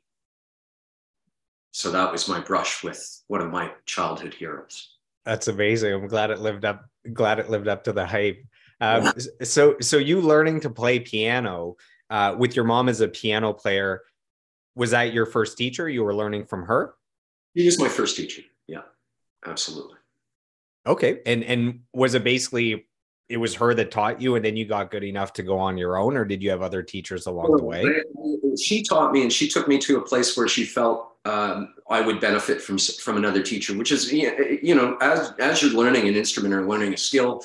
so 1.79 1.93
that 1.93 2.11
was 2.11 2.27
my 2.27 2.41
brush 2.41 2.83
with 2.83 3.23
one 3.29 3.41
of 3.41 3.53
my 3.53 3.71
childhood 3.87 4.35
heroes. 4.35 4.97
That's 5.25 5.47
amazing. 5.47 5.93
I'm 5.93 6.09
glad 6.09 6.33
it 6.33 6.41
lived 6.41 6.65
up 6.65 6.85
glad 7.13 7.39
it 7.39 7.51
lived 7.51 7.69
up 7.69 7.85
to 7.85 7.93
the 7.93 8.05
hype. 8.05 8.45
Um, 8.81 9.13
so 9.45 9.77
so 9.81 9.97
you 9.97 10.21
learning 10.21 10.59
to 10.63 10.71
play 10.71 10.99
piano 10.99 11.77
uh, 12.11 12.35
with 12.37 12.57
your 12.57 12.65
mom 12.65 12.89
as 12.89 13.01
a 13.01 13.07
piano 13.07 13.53
player 13.53 14.03
was 14.75 14.91
that 14.91 15.13
your 15.13 15.25
first 15.25 15.57
teacher? 15.57 15.89
You 15.89 16.03
were 16.03 16.17
learning 16.17 16.47
from 16.47 16.65
her? 16.65 16.95
She 17.57 17.65
was 17.65 17.79
my 17.79 17.89
first 17.89 18.17
teacher. 18.17 18.43
Yeah 18.67 18.83
absolutely. 19.47 19.99
Okay. 20.85 21.21
And 21.27 21.45
and 21.45 21.81
was 21.93 22.15
it 22.15 22.25
basically 22.25 22.89
it 23.29 23.37
was 23.37 23.55
her 23.55 23.73
that 23.75 23.93
taught 23.93 24.21
you 24.21 24.35
and 24.35 24.45
then 24.45 24.57
you 24.57 24.65
got 24.65 24.91
good 24.91 25.05
enough 25.05 25.33
to 25.35 25.45
go 25.45 25.59
on 25.59 25.79
your 25.79 25.97
own 25.97 26.17
or 26.17 26.25
did 26.25 26.43
you 26.43 26.51
have 26.51 26.63
other 26.63 26.83
teachers 26.83 27.27
along 27.27 27.57
the 27.57 27.63
way? 27.63 27.85
she 28.61 28.83
taught 28.83 29.13
me 29.13 29.23
and 29.23 29.33
she 29.33 29.49
took 29.49 29.69
me 29.69 29.79
to 29.79 29.99
a 29.99 30.01
place 30.01 30.37
where 30.37 30.49
she 30.49 30.65
felt 30.65 31.08
um, 31.29 31.75
I 31.91 32.01
would 32.01 32.21
benefit 32.21 32.63
from 32.63 32.79
from 32.79 33.17
another 33.17 33.43
teacher, 33.43 33.77
which 33.77 33.93
is 33.93 34.13
you 34.13 34.75
know 34.75 34.97
as 35.01 35.35
as 35.39 35.63
you're 35.63 35.73
learning 35.73 36.09
an 36.09 36.17
instrument 36.17 36.55
or 36.55 36.67
learning 36.67 36.95
a 36.95 36.97
skill, 36.97 37.43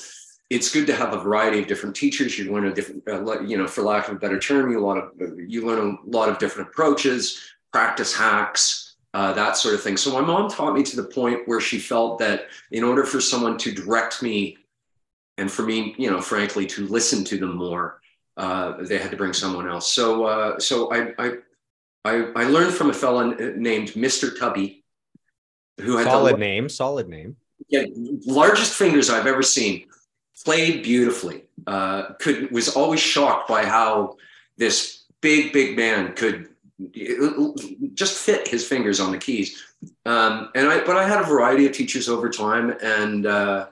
it's 0.49 0.71
good 0.71 0.87
to 0.87 0.95
have 0.95 1.13
a 1.13 1.19
variety 1.19 1.59
of 1.59 1.67
different 1.67 1.95
teachers. 1.95 2.37
You 2.37 2.53
learn 2.53 2.67
a 2.67 2.73
different, 2.73 3.03
uh, 3.07 3.41
you 3.41 3.57
know, 3.57 3.67
for 3.67 3.81
lack 3.81 4.07
of 4.07 4.15
a 4.15 4.19
better 4.19 4.39
term, 4.39 4.71
you 4.71 4.79
a 4.79 4.85
lot 4.85 4.97
of 4.97 5.11
you 5.37 5.65
learn 5.65 5.97
a 6.05 6.09
lot 6.09 6.29
of 6.29 6.37
different 6.37 6.69
approaches, 6.69 7.41
practice 7.71 8.15
hacks, 8.15 8.95
uh, 9.13 9.33
that 9.33 9.57
sort 9.57 9.75
of 9.75 9.81
thing. 9.81 9.97
So 9.97 10.13
my 10.13 10.21
mom 10.21 10.49
taught 10.49 10.73
me 10.73 10.83
to 10.83 10.95
the 10.95 11.03
point 11.03 11.47
where 11.47 11.61
she 11.61 11.79
felt 11.79 12.19
that 12.19 12.47
in 12.71 12.83
order 12.83 13.03
for 13.03 13.19
someone 13.19 13.57
to 13.59 13.71
direct 13.71 14.21
me, 14.21 14.57
and 15.37 15.51
for 15.51 15.63
me, 15.63 15.95
you 15.97 16.09
know, 16.09 16.21
frankly, 16.21 16.65
to 16.67 16.87
listen 16.87 17.23
to 17.25 17.37
them 17.37 17.55
more, 17.57 18.01
uh, 18.37 18.77
they 18.81 18.97
had 18.97 19.11
to 19.11 19.17
bring 19.17 19.33
someone 19.33 19.67
else. 19.67 19.91
So 19.91 20.25
uh, 20.25 20.59
so 20.59 20.93
I, 20.93 21.13
I 21.17 21.31
I, 22.05 22.31
I 22.36 22.43
learned 22.45 22.74
from 22.74 22.89
a 22.89 22.93
fellow 22.93 23.33
named 23.55 23.89
Mr. 23.89 24.38
Tubby, 24.38 24.83
who 25.79 25.98
had 25.98 26.05
solid 26.05 26.36
the, 26.36 26.39
name, 26.39 26.69
solid 26.69 27.07
name. 27.07 27.38
Yeah, 27.69 27.86
largest 28.25 28.74
fingers 28.74 29.10
I've 29.10 29.27
ever 29.27 29.41
seen. 29.41 29.88
Played 30.43 30.83
beautifully. 30.83 31.43
Uh, 31.65 32.13
could 32.19 32.51
was 32.51 32.75
always 32.75 33.00
shocked 33.00 33.48
by 33.48 33.65
how 33.65 34.17
this 34.57 35.05
big 35.22 35.53
big 35.53 35.77
man 35.77 36.13
could 36.13 36.50
just 37.93 38.17
fit 38.17 38.48
his 38.48 38.67
fingers 38.67 39.00
on 39.00 39.12
the 39.12 39.17
keys. 39.17 39.63
Um, 40.05 40.50
and 40.55 40.67
I, 40.67 40.83
but 40.83 40.98
I 40.98 41.07
had 41.07 41.22
a 41.22 41.24
variety 41.24 41.65
of 41.65 41.72
teachers 41.72 42.10
over 42.10 42.29
time, 42.29 42.75
and 42.81 43.25
uh, 43.25 43.67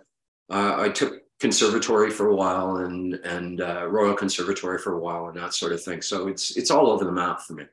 uh, 0.50 0.76
I 0.78 0.90
took 0.90 1.24
conservatory 1.42 2.12
for 2.12 2.28
a 2.28 2.36
while 2.36 2.78
and 2.78 3.16
and 3.16 3.60
uh, 3.60 3.88
Royal 3.88 4.14
Conservatory 4.14 4.78
for 4.78 4.94
a 4.94 5.00
while 5.00 5.28
and 5.28 5.36
that 5.36 5.54
sort 5.54 5.74
of 5.74 5.84
thing. 5.84 6.02
So 6.02 6.30
it's 6.30 6.56
it's 6.56 6.72
all 6.72 6.90
over 6.90 7.04
the 7.04 7.12
map 7.12 7.42
for 7.42 7.54
me 7.54 7.66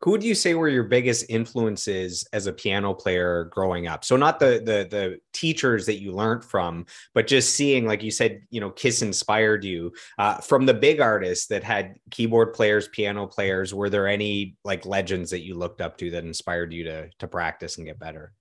who 0.00 0.10
would 0.10 0.22
you 0.22 0.34
say 0.34 0.54
were 0.54 0.68
your 0.68 0.84
biggest 0.84 1.26
influences 1.28 2.26
as 2.32 2.46
a 2.46 2.52
piano 2.52 2.92
player 2.92 3.44
growing 3.44 3.86
up? 3.86 4.04
So 4.04 4.16
not 4.16 4.38
the 4.38 4.62
the 4.64 4.86
the 4.88 5.18
teachers 5.32 5.86
that 5.86 6.00
you 6.00 6.12
learned 6.12 6.44
from 6.44 6.86
but 7.14 7.26
just 7.26 7.54
seeing 7.54 7.86
like 7.86 8.02
you 8.02 8.10
said 8.10 8.42
you 8.50 8.60
know 8.60 8.70
kiss 8.70 9.02
inspired 9.02 9.64
you 9.64 9.92
uh, 10.18 10.38
from 10.38 10.66
the 10.66 10.74
big 10.74 11.00
artists 11.00 11.46
that 11.46 11.64
had 11.64 11.96
keyboard 12.10 12.52
players 12.52 12.88
piano 12.88 13.26
players 13.26 13.74
were 13.74 13.90
there 13.90 14.06
any 14.06 14.56
like 14.64 14.86
legends 14.86 15.30
that 15.30 15.44
you 15.44 15.54
looked 15.54 15.80
up 15.80 15.96
to 15.98 16.10
that 16.10 16.24
inspired 16.24 16.72
you 16.72 16.84
to 16.84 17.08
to 17.18 17.28
practice 17.28 17.78
and 17.78 17.86
get 17.86 17.98
better? 17.98 18.32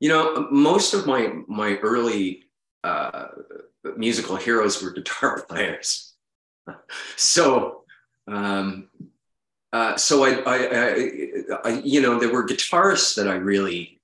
You 0.00 0.10
know 0.10 0.48
most 0.50 0.94
of 0.94 1.06
my 1.06 1.32
my 1.46 1.76
early 1.76 2.44
uh, 2.84 3.28
musical 3.96 4.36
heroes 4.36 4.82
were 4.82 4.90
guitar 4.98 5.42
players. 5.42 6.14
So 7.16 7.84
um, 8.26 8.88
uh, 9.72 9.96
so 9.96 10.24
I, 10.24 10.30
I, 10.46 10.56
I, 10.56 11.10
I, 11.64 11.82
you 11.84 12.00
know, 12.00 12.18
there 12.18 12.32
were 12.32 12.46
guitarists 12.46 13.14
that 13.16 13.28
I 13.28 13.34
really 13.34 14.00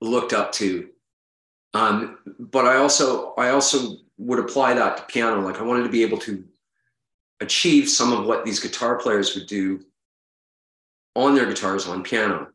looked 0.00 0.32
up 0.32 0.52
to, 0.52 0.88
um, 1.74 2.18
but 2.38 2.66
I 2.66 2.76
also, 2.76 3.34
I 3.34 3.50
also 3.50 3.96
would 4.18 4.38
apply 4.38 4.74
that 4.74 4.96
to 4.96 5.02
piano. 5.04 5.40
Like 5.40 5.58
I 5.58 5.62
wanted 5.62 5.84
to 5.84 5.88
be 5.88 6.02
able 6.02 6.18
to 6.18 6.44
achieve 7.40 7.88
some 7.88 8.12
of 8.12 8.26
what 8.26 8.44
these 8.44 8.60
guitar 8.60 8.98
players 8.98 9.34
would 9.34 9.46
do 9.46 9.80
on 11.16 11.34
their 11.34 11.46
guitars 11.46 11.86
on 11.88 12.02
piano. 12.02 12.48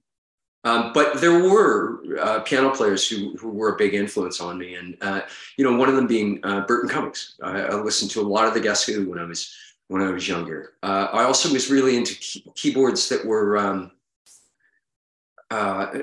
Um, 0.64 0.94
but 0.94 1.22
there 1.22 1.44
were 1.44 2.02
uh, 2.20 2.40
piano 2.40 2.72
players 2.72 3.08
who, 3.08 3.36
who 3.38 3.50
were 3.50 3.76
a 3.76 3.78
big 3.78 3.94
influence 3.94 4.42
on 4.42 4.58
me, 4.58 4.74
and 4.74 4.98
uh, 5.00 5.22
you 5.58 5.64
know, 5.64 5.78
one 5.78 5.90
of 5.90 5.96
them 5.96 6.08
being 6.08 6.40
uh, 6.44 6.62
Burton 6.62 6.90
Cummings. 6.90 7.36
I, 7.44 7.76
listened 7.76 8.10
to 8.12 8.22
a 8.22 8.24
lot 8.24 8.48
of 8.48 8.56
the 8.56 8.60
Guess 8.60 8.84
Who 8.88 9.08
when 9.08 9.20
I 9.20 9.26
was 9.26 9.56
when 9.88 10.02
I 10.02 10.10
was 10.10 10.28
younger. 10.28 10.74
Uh, 10.82 11.08
I 11.12 11.24
also 11.24 11.52
was 11.52 11.70
really 11.70 11.96
into 11.96 12.16
key- 12.16 12.44
keyboards 12.56 13.10
that 13.10 13.26
were, 13.26 13.58
um, 13.58 13.92
uh, 15.52 16.00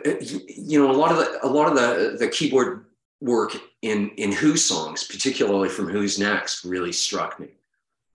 you 0.49 0.81
know, 0.81 0.91
a 0.91 0.93
lot 0.93 1.11
of 1.11 1.19
the 1.19 1.45
a 1.45 1.49
lot 1.49 1.69
of 1.69 1.75
the 1.75 2.17
the 2.19 2.29
keyboard 2.29 2.87
work 3.21 3.57
in 3.83 4.11
in 4.11 4.33
Who 4.33 4.57
songs, 4.57 5.05
particularly 5.05 5.69
from 5.69 5.89
Who's 5.89 6.19
Next, 6.19 6.65
really 6.65 6.93
struck 6.93 7.41
me. 7.41 7.49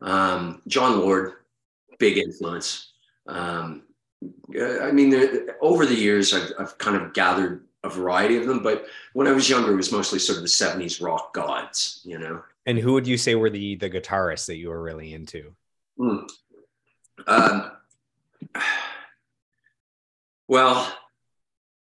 Um, 0.02 0.62
Jon 0.68 1.00
Lord, 1.00 1.34
big 2.00 2.18
influence. 2.18 2.92
Um, 3.28 3.84
I 4.60 4.92
mean, 4.92 5.50
over 5.62 5.86
the 5.86 5.96
years, 5.96 6.34
I've, 6.34 6.52
I've 6.58 6.78
kind 6.78 6.96
of 6.96 7.14
gathered 7.14 7.66
a 7.84 7.90
variety 7.90 8.38
of 8.38 8.48
them, 8.48 8.64
but 8.64 8.88
when 9.14 9.28
I 9.28 9.32
was 9.32 9.50
younger, 9.50 9.74
it 9.74 9.78
was 9.78 9.92
mostly 9.92 10.20
sort 10.20 10.38
of 10.38 10.44
the 10.44 10.50
70s 10.50 11.02
rock 11.02 11.34
gods, 11.34 12.02
you 12.04 12.18
know. 12.18 12.42
And 12.68 12.78
who 12.78 12.94
would 12.94 13.08
you 13.08 13.18
say 13.18 13.34
were 13.34 13.50
the 13.50 13.76
the 13.76 13.90
guitarists 13.90 14.46
that 14.48 14.58
you 14.58 14.70
were 14.70 14.84
really 14.84 15.14
into? 15.14 15.56
Mm. 15.98 16.30
Um, 17.26 17.72
well, 20.48 20.94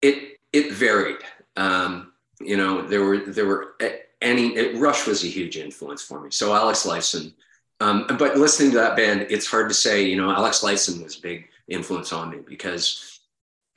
it 0.02 0.40
it 0.52 0.72
varied. 0.72 1.18
Um, 1.56 2.12
you 2.40 2.56
know, 2.56 2.80
there 2.82 3.04
were 3.04 3.18
there 3.18 3.46
were 3.46 3.76
any 4.22 4.56
it, 4.56 4.76
Rush 4.78 5.06
was 5.06 5.22
a 5.22 5.28
huge 5.28 5.58
influence 5.58 6.02
for 6.02 6.20
me. 6.20 6.30
So 6.30 6.54
Alex 6.54 6.84
Lifeson. 6.84 7.34
Um, 7.82 8.06
but 8.18 8.36
listening 8.36 8.70
to 8.72 8.76
that 8.78 8.96
band, 8.96 9.26
it's 9.30 9.46
hard 9.46 9.68
to 9.68 9.74
say. 9.74 10.04
You 10.04 10.16
know, 10.16 10.30
Alex 10.30 10.62
Lifeson 10.62 11.02
was 11.02 11.18
a 11.18 11.22
big 11.22 11.48
influence 11.68 12.12
on 12.12 12.30
me 12.30 12.38
because 12.46 13.20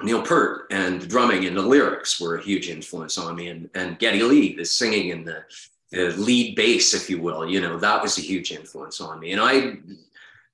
Neil 0.01 0.22
Peart 0.22 0.67
and 0.72 1.01
the 1.01 1.07
drumming 1.07 1.45
and 1.45 1.55
the 1.55 1.62
lyrics 1.62 2.19
were 2.19 2.36
a 2.36 2.43
huge 2.43 2.69
influence 2.69 3.17
on 3.17 3.36
me, 3.36 3.48
and 3.48 3.69
and 3.75 4.00
Geddy 4.00 4.24
Lee, 4.24 4.55
the 4.55 4.65
singing 4.65 5.12
and 5.12 5.25
the 5.27 5.43
the 5.43 5.73
lead 5.93 6.55
bass, 6.55 6.93
if 6.93 7.09
you 7.09 7.21
will. 7.21 7.47
You 7.47 7.62
know, 7.62 7.77
that 7.77 8.01
was 8.01 8.17
a 8.17 8.21
huge 8.21 8.51
influence 8.51 9.00
on 9.00 9.19
me. 9.19 9.31
And 9.31 9.41
I, 9.41 9.77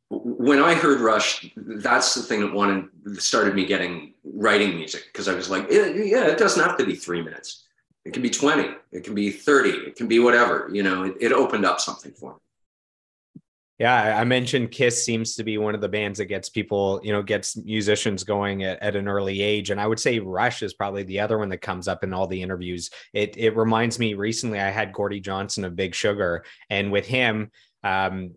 when 0.09 0.59
I 0.59 0.73
heard 0.73 0.99
Rush, 0.99 1.49
that's 1.55 2.15
the 2.15 2.23
thing 2.23 2.41
that 2.41 2.53
wanted 2.53 2.89
started 3.17 3.55
me 3.55 3.65
getting 3.65 4.13
writing 4.23 4.75
music 4.75 5.05
because 5.11 5.27
I 5.27 5.35
was 5.35 5.49
like, 5.49 5.67
yeah, 5.69 6.27
it 6.27 6.37
doesn't 6.37 6.63
have 6.63 6.77
to 6.77 6.85
be 6.85 6.95
three 6.95 7.21
minutes. 7.21 7.65
It 8.05 8.13
can 8.13 8.21
be 8.21 8.29
20, 8.29 8.69
it 8.91 9.03
can 9.03 9.13
be 9.13 9.29
30, 9.29 9.69
it 9.69 9.95
can 9.95 10.07
be 10.07 10.19
whatever. 10.19 10.69
You 10.71 10.83
know, 10.83 11.03
it, 11.03 11.15
it 11.19 11.31
opened 11.31 11.65
up 11.65 11.79
something 11.79 12.11
for 12.13 12.33
me. 12.33 12.39
Yeah, 13.79 14.19
I 14.19 14.25
mentioned 14.25 14.71
Kiss 14.71 15.05
seems 15.05 15.35
to 15.35 15.43
be 15.45 15.57
one 15.57 15.73
of 15.73 15.79
the 15.79 15.87
bands 15.87 16.19
that 16.19 16.25
gets 16.25 16.49
people, 16.49 16.99
you 17.01 17.13
know, 17.13 17.23
gets 17.23 17.55
musicians 17.55 18.25
going 18.25 18.63
at, 18.63 18.77
at, 18.83 18.97
an 18.97 19.07
early 19.07 19.41
age. 19.41 19.69
And 19.69 19.79
I 19.79 19.87
would 19.87 20.01
say 20.01 20.19
Rush 20.19 20.61
is 20.63 20.73
probably 20.73 21.03
the 21.03 21.21
other 21.21 21.37
one 21.37 21.47
that 21.49 21.61
comes 21.61 21.87
up 21.87 22.03
in 22.03 22.13
all 22.13 22.27
the 22.27 22.41
interviews. 22.41 22.89
It 23.13 23.37
it 23.37 23.55
reminds 23.55 23.97
me 23.97 24.15
recently 24.15 24.59
I 24.59 24.69
had 24.69 24.91
Gordy 24.91 25.21
Johnson 25.21 25.63
of 25.63 25.77
Big 25.77 25.95
Sugar, 25.95 26.43
and 26.69 26.91
with 26.91 27.05
him, 27.05 27.51
um, 27.81 28.31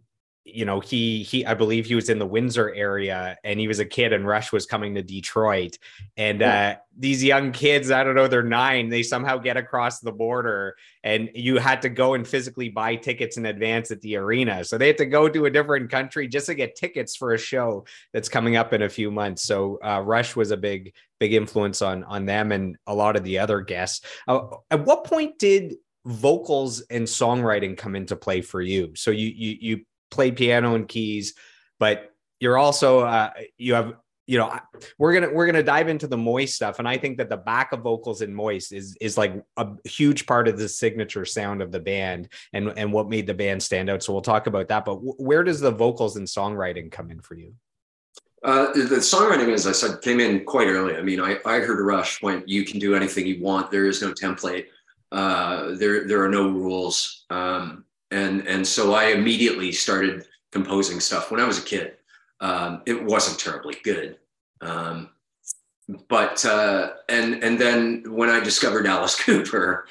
you 0.44 0.64
know 0.64 0.80
he 0.80 1.22
he 1.22 1.46
i 1.46 1.54
believe 1.54 1.87
he 1.87 1.94
was 1.94 2.08
in 2.08 2.18
the 2.18 2.26
windsor 2.26 2.75
area 2.75 3.37
and 3.44 3.61
he 3.61 3.68
was 3.68 3.78
a 3.78 3.84
kid 3.84 4.12
and 4.12 4.26
rush 4.26 4.52
was 4.52 4.66
coming 4.66 4.94
to 4.94 5.02
detroit. 5.02 5.78
And 6.16 6.40
yeah. 6.40 6.76
uh, 6.76 6.80
these 6.99 7.22
young 7.22 7.52
kids 7.52 7.90
i 7.90 8.02
don't 8.02 8.14
know 8.14 8.28
they're 8.28 8.42
nine 8.42 8.88
they 8.88 9.02
somehow 9.02 9.38
get 9.38 9.56
across 9.56 10.00
the 10.00 10.12
border 10.12 10.76
and 11.04 11.30
you 11.34 11.58
had 11.58 11.82
to 11.82 11.88
go 11.88 12.14
and 12.14 12.26
physically 12.26 12.68
buy 12.68 12.96
tickets 12.96 13.37
in 13.37 13.46
advance 13.46 13.90
at 13.90 14.00
the 14.00 14.16
arena. 14.16 14.64
So 14.64 14.78
they 14.78 14.87
had 14.87 14.99
to 14.99 15.06
go 15.06 15.28
to 15.28 15.46
a 15.46 15.50
different 15.50 15.90
country 15.90 16.28
just 16.28 16.46
to 16.46 16.54
get 16.54 16.76
tickets 16.76 17.16
for 17.16 17.34
a 17.34 17.38
show 17.38 17.84
that's 18.12 18.28
coming 18.28 18.56
up 18.56 18.72
in 18.72 18.82
a 18.82 18.88
few 18.88 19.11
months. 19.11 19.42
So 19.42 19.78
uh, 19.84 20.00
rush 20.00 20.37
was 20.37 20.50
a 20.50 20.56
big 20.56 20.94
big 21.18 21.32
influence 21.32 21.82
on 21.82 22.04
on 22.04 22.26
them 22.26 22.52
and 22.52 22.76
a 22.87 22.94
lot 22.94 23.16
of 23.16 23.25
the 23.25 23.38
other 23.38 23.61
guests. 23.61 24.04
Uh, 24.28 24.40
at 24.70 24.84
what 24.84 25.04
point 25.04 25.38
did 25.38 25.76
vocals 26.04 26.80
and 26.90 27.04
songwriting 27.04 27.76
come 27.76 27.94
into 27.94 28.16
play 28.16 28.40
for 28.40 28.61
you? 28.61 28.92
So 28.94 29.11
you 29.11 29.28
you 29.28 29.56
you 29.61 29.80
play 30.12 30.31
piano 30.31 30.76
and 30.76 30.87
keys, 30.87 31.35
but 31.81 32.12
you're 32.38 32.59
also 32.59 33.00
uh, 33.00 33.31
you 33.59 33.75
have 33.75 33.95
you 34.26 34.38
know 34.38 34.57
we're 34.99 35.12
gonna 35.12 35.33
we're 35.33 35.47
gonna 35.47 35.62
dive 35.62 35.88
into 35.88 36.07
the 36.07 36.16
moist 36.16 36.54
stuff 36.54 36.78
and 36.78 36.88
i 36.88 36.97
think 36.97 37.19
that 37.19 37.28
the 37.28 37.37
back 37.37 37.73
of 37.73 37.81
vocals 37.81 38.23
in 38.23 38.33
moist 38.33 38.73
is 38.73 38.97
is 39.00 39.19
like 39.19 39.35
a 39.57 39.66
huge 39.85 40.26
part 40.26 40.47
of 40.47 40.57
the 40.57 40.69
signature 40.69 41.25
sound 41.25 41.61
of 41.61 41.73
the 41.73 41.81
band 41.81 42.28
and 42.52 42.73
and 42.76 42.92
what 42.92 43.09
made 43.09 43.26
the 43.26 43.35
band 43.35 43.61
stand 43.61 43.90
out 43.90 44.02
so 44.02 44.12
we'll 44.12 44.23
talk 44.23 44.47
about 44.47 44.69
that 44.69 44.85
but 44.85 44.95
where 45.21 45.42
does 45.42 45.61
the 45.61 45.71
vocals 45.71 46.16
and 46.16 46.26
songwriting 46.26 46.90
come 46.90 47.11
in 47.11 47.21
for 47.21 47.35
you 47.35 47.52
uh, 48.45 48.73
the 48.73 48.97
songwriting, 48.97 49.52
as 49.52 49.69
I 49.69 49.73
said, 49.73 50.00
came 50.02 50.19
in 50.19 50.45
quite 50.45 50.66
early. 50.66 50.97
I 50.97 51.02
mean, 51.02 51.21
I, 51.21 51.38
I 51.47 51.61
heard 51.61 51.81
rush 51.81 52.21
when 52.23 52.42
you 52.45 52.64
can 52.64 52.81
do 52.81 52.97
anything 52.97 53.25
you 53.25 53.40
want. 53.40 53.71
There 53.71 53.87
is 53.87 54.02
no 54.02 54.12
template. 54.12 54.66
Uh, 55.12 55.76
there, 55.76 56.09
there 56.09 56.21
are 56.25 56.28
no 56.28 56.49
rules. 56.49 57.25
Um, 57.31 57.85
and 58.12 58.47
and 58.47 58.66
so 58.66 58.95
I 58.95 59.07
immediately 59.07 59.73
started 59.73 60.26
composing 60.52 61.00
stuff 61.00 61.31
when 61.31 61.40
I 61.40 61.47
was 61.47 61.59
a 61.59 61.62
kid. 61.62 61.97
Um, 62.40 62.83
it 62.87 63.02
wasn't 63.02 63.38
terribly 63.38 63.76
good, 63.83 64.19
um, 64.61 65.11
but 66.09 66.45
uh, 66.45 66.92
and 67.09 67.42
and 67.42 67.59
then 67.59 68.04
when 68.09 68.28
I 68.28 68.40
discovered 68.40 68.87
Alice 68.87 69.14
Cooper, 69.25 69.87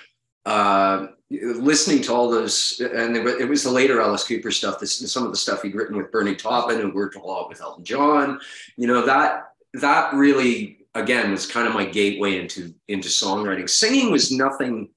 uh, 0.45 1.07
listening 1.29 2.01
to 2.03 2.13
all 2.13 2.29
those, 2.29 2.79
and 2.79 3.15
it 3.15 3.47
was 3.47 3.63
the 3.63 3.71
later 3.71 4.01
Alice 4.01 4.27
Cooper 4.27 4.51
stuff. 4.51 4.79
This, 4.79 5.11
some 5.11 5.25
of 5.25 5.31
the 5.31 5.37
stuff 5.37 5.61
he'd 5.61 5.75
written 5.75 5.97
with 5.97 6.11
Bernie 6.11 6.35
Taupin, 6.35 6.79
who 6.79 6.93
worked 6.93 7.15
a 7.15 7.19
lot 7.19 7.49
with 7.49 7.61
Elton 7.61 7.83
John. 7.83 8.39
You 8.77 8.87
know 8.87 9.05
that 9.05 9.53
that 9.75 10.13
really 10.13 10.79
again 10.93 11.31
was 11.31 11.45
kind 11.45 11.67
of 11.67 11.73
my 11.73 11.85
gateway 11.85 12.39
into 12.39 12.73
into 12.87 13.07
songwriting. 13.07 13.69
Singing 13.69 14.11
was 14.11 14.31
nothing 14.31 14.89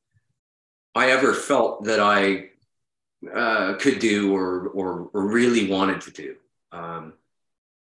I 0.94 1.10
ever 1.10 1.32
felt 1.32 1.84
that 1.84 2.00
I 2.00 2.50
uh, 3.32 3.74
could 3.74 3.98
do 3.98 4.34
or, 4.34 4.68
or, 4.68 5.10
or 5.12 5.26
really 5.26 5.68
wanted 5.70 6.00
to 6.02 6.10
do. 6.10 6.36
Um, 6.72 7.14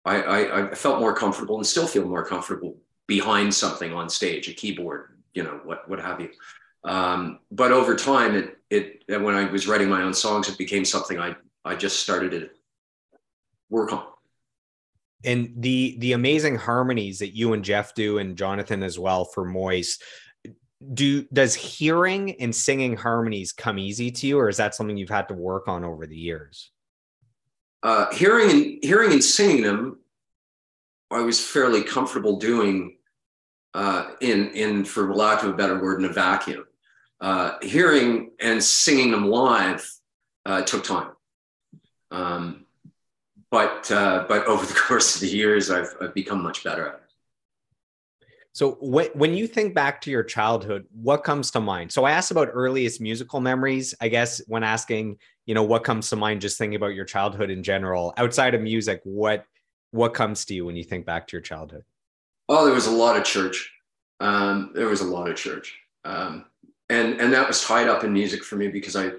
I, 0.06 0.22
I, 0.22 0.70
I, 0.72 0.76
felt 0.76 1.00
more 1.00 1.14
comfortable 1.14 1.58
and 1.58 1.68
still 1.68 1.88
feel 1.88 2.08
more 2.08 2.26
comfortable 2.26 2.78
behind 3.08 3.54
something 3.54 3.94
on 3.94 4.10
stage, 4.10 4.48
a 4.48 4.54
keyboard, 4.54 5.18
you 5.34 5.44
know, 5.44 5.60
what, 5.66 5.90
what 5.90 6.00
have 6.00 6.22
you. 6.22 6.30
Um, 6.86 7.40
but 7.52 7.72
over 7.72 7.96
time, 7.96 8.36
it, 8.70 9.04
it, 9.10 9.22
when 9.22 9.36
I 9.36 9.46
was 9.52 9.68
writing 9.68 9.90
my 9.90 10.04
own 10.04 10.14
songs, 10.14 10.48
it 10.48 10.58
became 10.58 10.86
something 10.86 11.20
I, 11.20 11.36
I 11.66 11.76
just 11.76 12.00
started 12.00 12.32
to 12.32 12.50
work 13.70 13.92
on. 13.92 14.06
And 15.26 15.54
the, 15.58 15.98
the 16.00 16.14
amazing 16.14 16.56
harmonies 16.56 17.20
that 17.20 17.36
you 17.36 17.52
and 17.52 17.64
Jeff 17.64 17.94
do 17.94 18.20
and 18.20 18.38
Jonathan 18.38 18.84
as 18.84 18.98
well 18.98 19.26
for 19.26 19.44
Moist, 19.44 20.02
do 20.94 21.24
does 21.34 21.54
hearing 21.56 22.40
and 22.42 22.56
singing 22.56 22.96
harmonies 22.96 23.52
come 23.52 23.78
easy 23.78 24.12
to 24.12 24.28
you 24.28 24.40
or 24.40 24.48
is 24.50 24.58
that 24.58 24.76
something 24.76 24.96
you've 24.96 25.10
had 25.10 25.28
to 25.28 25.34
work 25.34 25.68
on 25.68 25.84
over 25.84 26.08
the 26.08 26.18
years? 26.18 26.72
Uh, 27.84 28.14
hearing 28.14 28.50
and 28.50 28.80
hearing 28.84 29.12
and 29.14 29.24
singing 29.24 29.64
them 29.64 30.00
i 31.12 31.22
was 31.22 31.40
fairly 31.40 31.82
comfortable 31.82 32.38
doing 32.38 32.98
uh, 33.74 34.12
in 34.22 34.50
in 34.50 34.84
for 34.84 35.14
lack 35.14 35.44
of 35.44 35.50
a 35.50 35.54
better 35.54 35.82
word 35.82 36.00
in 36.00 36.10
a 36.10 36.14
vacuum. 36.14 36.66
Uh, 37.22 37.54
hearing 37.62 38.32
and 38.40 38.64
singing 38.64 39.12
them 39.12 39.28
live 39.28 39.90
uh, 40.46 40.62
took 40.62 40.84
time. 40.84 41.12
Um, 42.12 42.66
but 43.52 43.92
uh, 43.92 44.26
but 44.28 44.46
over 44.46 44.66
the 44.66 44.74
course 44.80 45.16
of 45.16 45.22
the 45.22 45.28
years 45.28 45.70
I've, 45.70 45.94
I've 46.02 46.14
become 46.14 46.42
much 46.42 46.64
better 46.64 46.88
at 46.88 46.96
it 46.96 47.09
so 48.60 48.78
when, 48.82 49.34
you 49.34 49.48
think 49.48 49.74
back 49.74 50.02
to 50.02 50.12
your 50.12 50.22
childhood, 50.22 50.86
what 50.92 51.24
comes 51.24 51.50
to 51.52 51.62
mind? 51.62 51.94
So 51.94 52.04
I 52.04 52.12
asked 52.12 52.30
about 52.30 52.50
earliest 52.52 53.00
musical 53.00 53.40
memories. 53.40 53.96
I 54.02 54.10
guess 54.10 54.42
when 54.48 54.66
asking, 54.66 55.18
you 55.46 55.56
know, 55.56 55.64
what 55.64 55.86
comes 55.86 56.10
to 56.10 56.18
mind, 56.18 56.42
just 56.42 56.58
thinking 56.58 56.76
about 56.76 56.94
your 56.94 57.06
childhood 57.06 57.52
in 57.52 57.64
general, 57.64 58.14
outside 58.18 58.54
of 58.54 58.60
music, 58.60 59.00
what 59.06 59.46
what 59.92 60.14
comes 60.14 60.44
to 60.44 60.54
you 60.54 60.66
when 60.66 60.76
you 60.76 60.84
think 60.84 61.06
back 61.06 61.26
to 61.30 61.38
your 61.38 61.42
childhood? 61.42 61.86
Oh, 62.50 62.66
there 62.66 62.74
was 62.74 62.88
a 62.88 62.92
lot 62.92 63.16
of 63.16 63.24
church. 63.24 63.72
Um, 64.20 64.72
there 64.76 64.88
was 64.88 65.00
a 65.00 65.06
lot 65.06 65.30
of 65.30 65.38
church, 65.38 65.74
um, 66.04 66.44
and 66.90 67.18
and 67.22 67.32
that 67.32 67.48
was 67.48 67.64
tied 67.64 67.88
up 67.88 68.04
in 68.04 68.12
music 68.12 68.44
for 68.44 68.58
me 68.58 68.68
because 68.68 68.98
I 68.98 69.12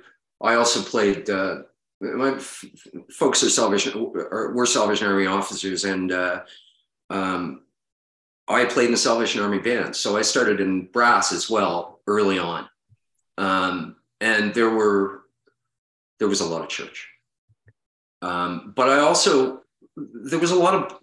I 0.43 0.57
also 0.57 0.83
played. 0.83 1.31
Uh, 1.31 1.63
my 2.03 2.35
f- 2.35 2.67
folks 3.11 3.43
are 3.43 3.49
Salvation 3.49 3.95
or 3.95 4.53
were 4.53 4.67
Salvation 4.67 5.09
Army 5.09 5.25
officers, 5.25 5.85
and 5.85 6.13
uh, 6.13 6.43
um, 7.09 7.63
I 8.51 8.65
played 8.65 8.87
in 8.87 8.93
the 8.93 8.99
Salvation 8.99 9.43
Army 9.43 9.59
band, 9.59 9.95
so 9.95 10.17
I 10.17 10.23
started 10.23 10.61
in 10.61 10.87
brass 10.87 11.33
as 11.33 11.49
well 11.49 12.01
early 12.07 12.39
on, 12.39 12.69
um, 13.39 13.97
and 14.21 14.53
there 14.53 14.71
were 14.71 15.23
there 16.19 16.29
was 16.29 16.41
a 16.41 16.47
lot 16.47 16.63
of 16.63 16.69
church, 16.69 17.09
um, 18.23 18.73
but 18.75 18.89
I 18.89 18.99
also 18.99 19.63
there 19.97 20.39
was 20.39 20.51
a 20.51 20.59
lot 20.59 20.75
of 20.75 20.99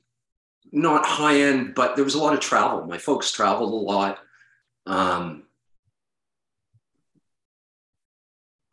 not 0.71 1.05
high 1.05 1.41
end, 1.41 1.73
but 1.73 1.95
there 1.95 2.03
was 2.03 2.15
a 2.15 2.21
lot 2.21 2.33
of 2.33 2.39
travel. 2.39 2.85
My 2.85 2.97
folks 2.97 3.31
traveled 3.31 3.71
a 3.71 3.75
lot. 3.75 4.19
Um, 4.85 5.43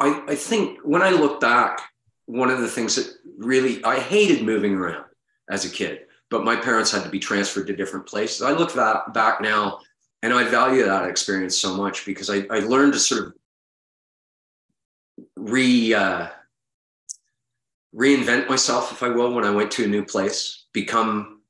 I, 0.01 0.23
I 0.29 0.35
think 0.35 0.81
when 0.83 1.03
I 1.03 1.11
look 1.11 1.41
back, 1.41 1.81
one 2.27 2.51
of 2.51 2.61
the 2.61 2.69
things 2.69 2.97
that 2.97 3.13
really 3.39 3.85
I 3.85 4.01
hated 4.01 4.45
moving 4.45 4.75
around 4.75 5.05
as 5.49 5.65
a 5.65 5.71
kid 5.71 6.07
but 6.35 6.43
my 6.43 6.57
parents 6.57 6.91
had 6.91 7.05
to 7.05 7.09
be 7.09 7.21
transferred 7.21 7.65
to 7.69 7.77
different 7.77 8.07
places. 8.07 8.43
I 8.43 8.51
look 8.51 8.73
that 8.73 9.15
back 9.15 9.41
now 9.41 9.79
and 10.21 10.35
I 10.35 10.43
value 10.43 10.85
that 10.85 11.09
experience 11.09 11.57
so 11.57 11.77
much 11.77 12.05
because 12.05 12.29
I, 12.29 12.45
I 12.51 12.59
learned 12.59 12.95
to 12.95 12.99
sort 12.99 13.27
of 13.27 13.35
re 15.37 15.95
uh, 15.95 16.27
reinvent 17.95 18.49
myself, 18.49 18.91
if 18.91 19.05
I 19.05 19.11
will, 19.11 19.33
when 19.33 19.45
I 19.45 19.51
went 19.51 19.71
to 19.73 19.85
a 19.85 19.87
new 19.87 20.05
place, 20.05 20.65
become 20.73 21.43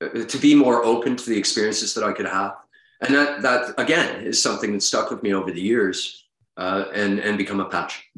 uh, 0.00 0.10
to 0.10 0.38
be 0.38 0.54
more 0.54 0.84
open 0.84 1.16
to 1.16 1.28
the 1.28 1.36
experiences 1.36 1.92
that 1.94 2.04
I 2.04 2.12
could 2.12 2.26
have. 2.26 2.54
And 3.00 3.12
that 3.16 3.42
that 3.42 3.74
again 3.78 4.24
is 4.24 4.40
something 4.40 4.72
that 4.74 4.84
stuck 4.84 5.10
with 5.10 5.24
me 5.24 5.34
over 5.34 5.50
the 5.50 5.60
years 5.60 6.24
uh, 6.56 6.84
and 6.94 7.18
and 7.18 7.36
become 7.36 7.58
a 7.58 7.68
patch. 7.68 8.08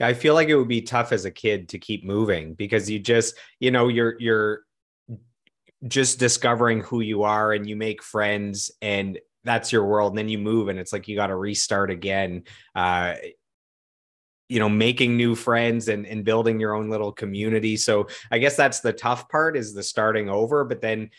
I 0.00 0.12
feel 0.12 0.34
like 0.34 0.48
it 0.48 0.56
would 0.56 0.66
be 0.66 0.82
tough 0.82 1.12
as 1.12 1.24
a 1.24 1.30
kid 1.30 1.68
to 1.68 1.78
keep 1.78 2.04
moving 2.04 2.54
because 2.54 2.90
you 2.90 2.98
just, 2.98 3.36
you 3.60 3.70
know, 3.70 3.86
you're 3.86 4.16
you're 4.18 4.64
just 5.86 6.18
discovering 6.18 6.80
who 6.80 7.00
you 7.00 7.24
are 7.24 7.52
and 7.52 7.68
you 7.68 7.76
make 7.76 8.02
friends 8.02 8.70
and 8.80 9.18
that's 9.44 9.72
your 9.72 9.84
world. 9.84 10.12
And 10.12 10.18
then 10.18 10.28
you 10.28 10.38
move 10.38 10.68
and 10.68 10.78
it's 10.78 10.92
like 10.92 11.08
you 11.08 11.16
got 11.16 11.26
to 11.28 11.36
restart 11.36 11.90
again 11.90 12.44
uh 12.74 13.14
you 14.48 14.58
know 14.58 14.68
making 14.68 15.16
new 15.16 15.34
friends 15.34 15.88
and, 15.88 16.06
and 16.06 16.24
building 16.24 16.60
your 16.60 16.74
own 16.74 16.88
little 16.88 17.12
community. 17.12 17.76
So 17.76 18.08
i 18.30 18.38
guess 18.38 18.56
that's 18.56 18.80
the 18.80 18.92
tough 18.92 19.28
part 19.28 19.56
is 19.56 19.74
the 19.74 19.82
starting 19.82 20.28
over 20.28 20.64
but 20.64 20.80
then 20.80 21.10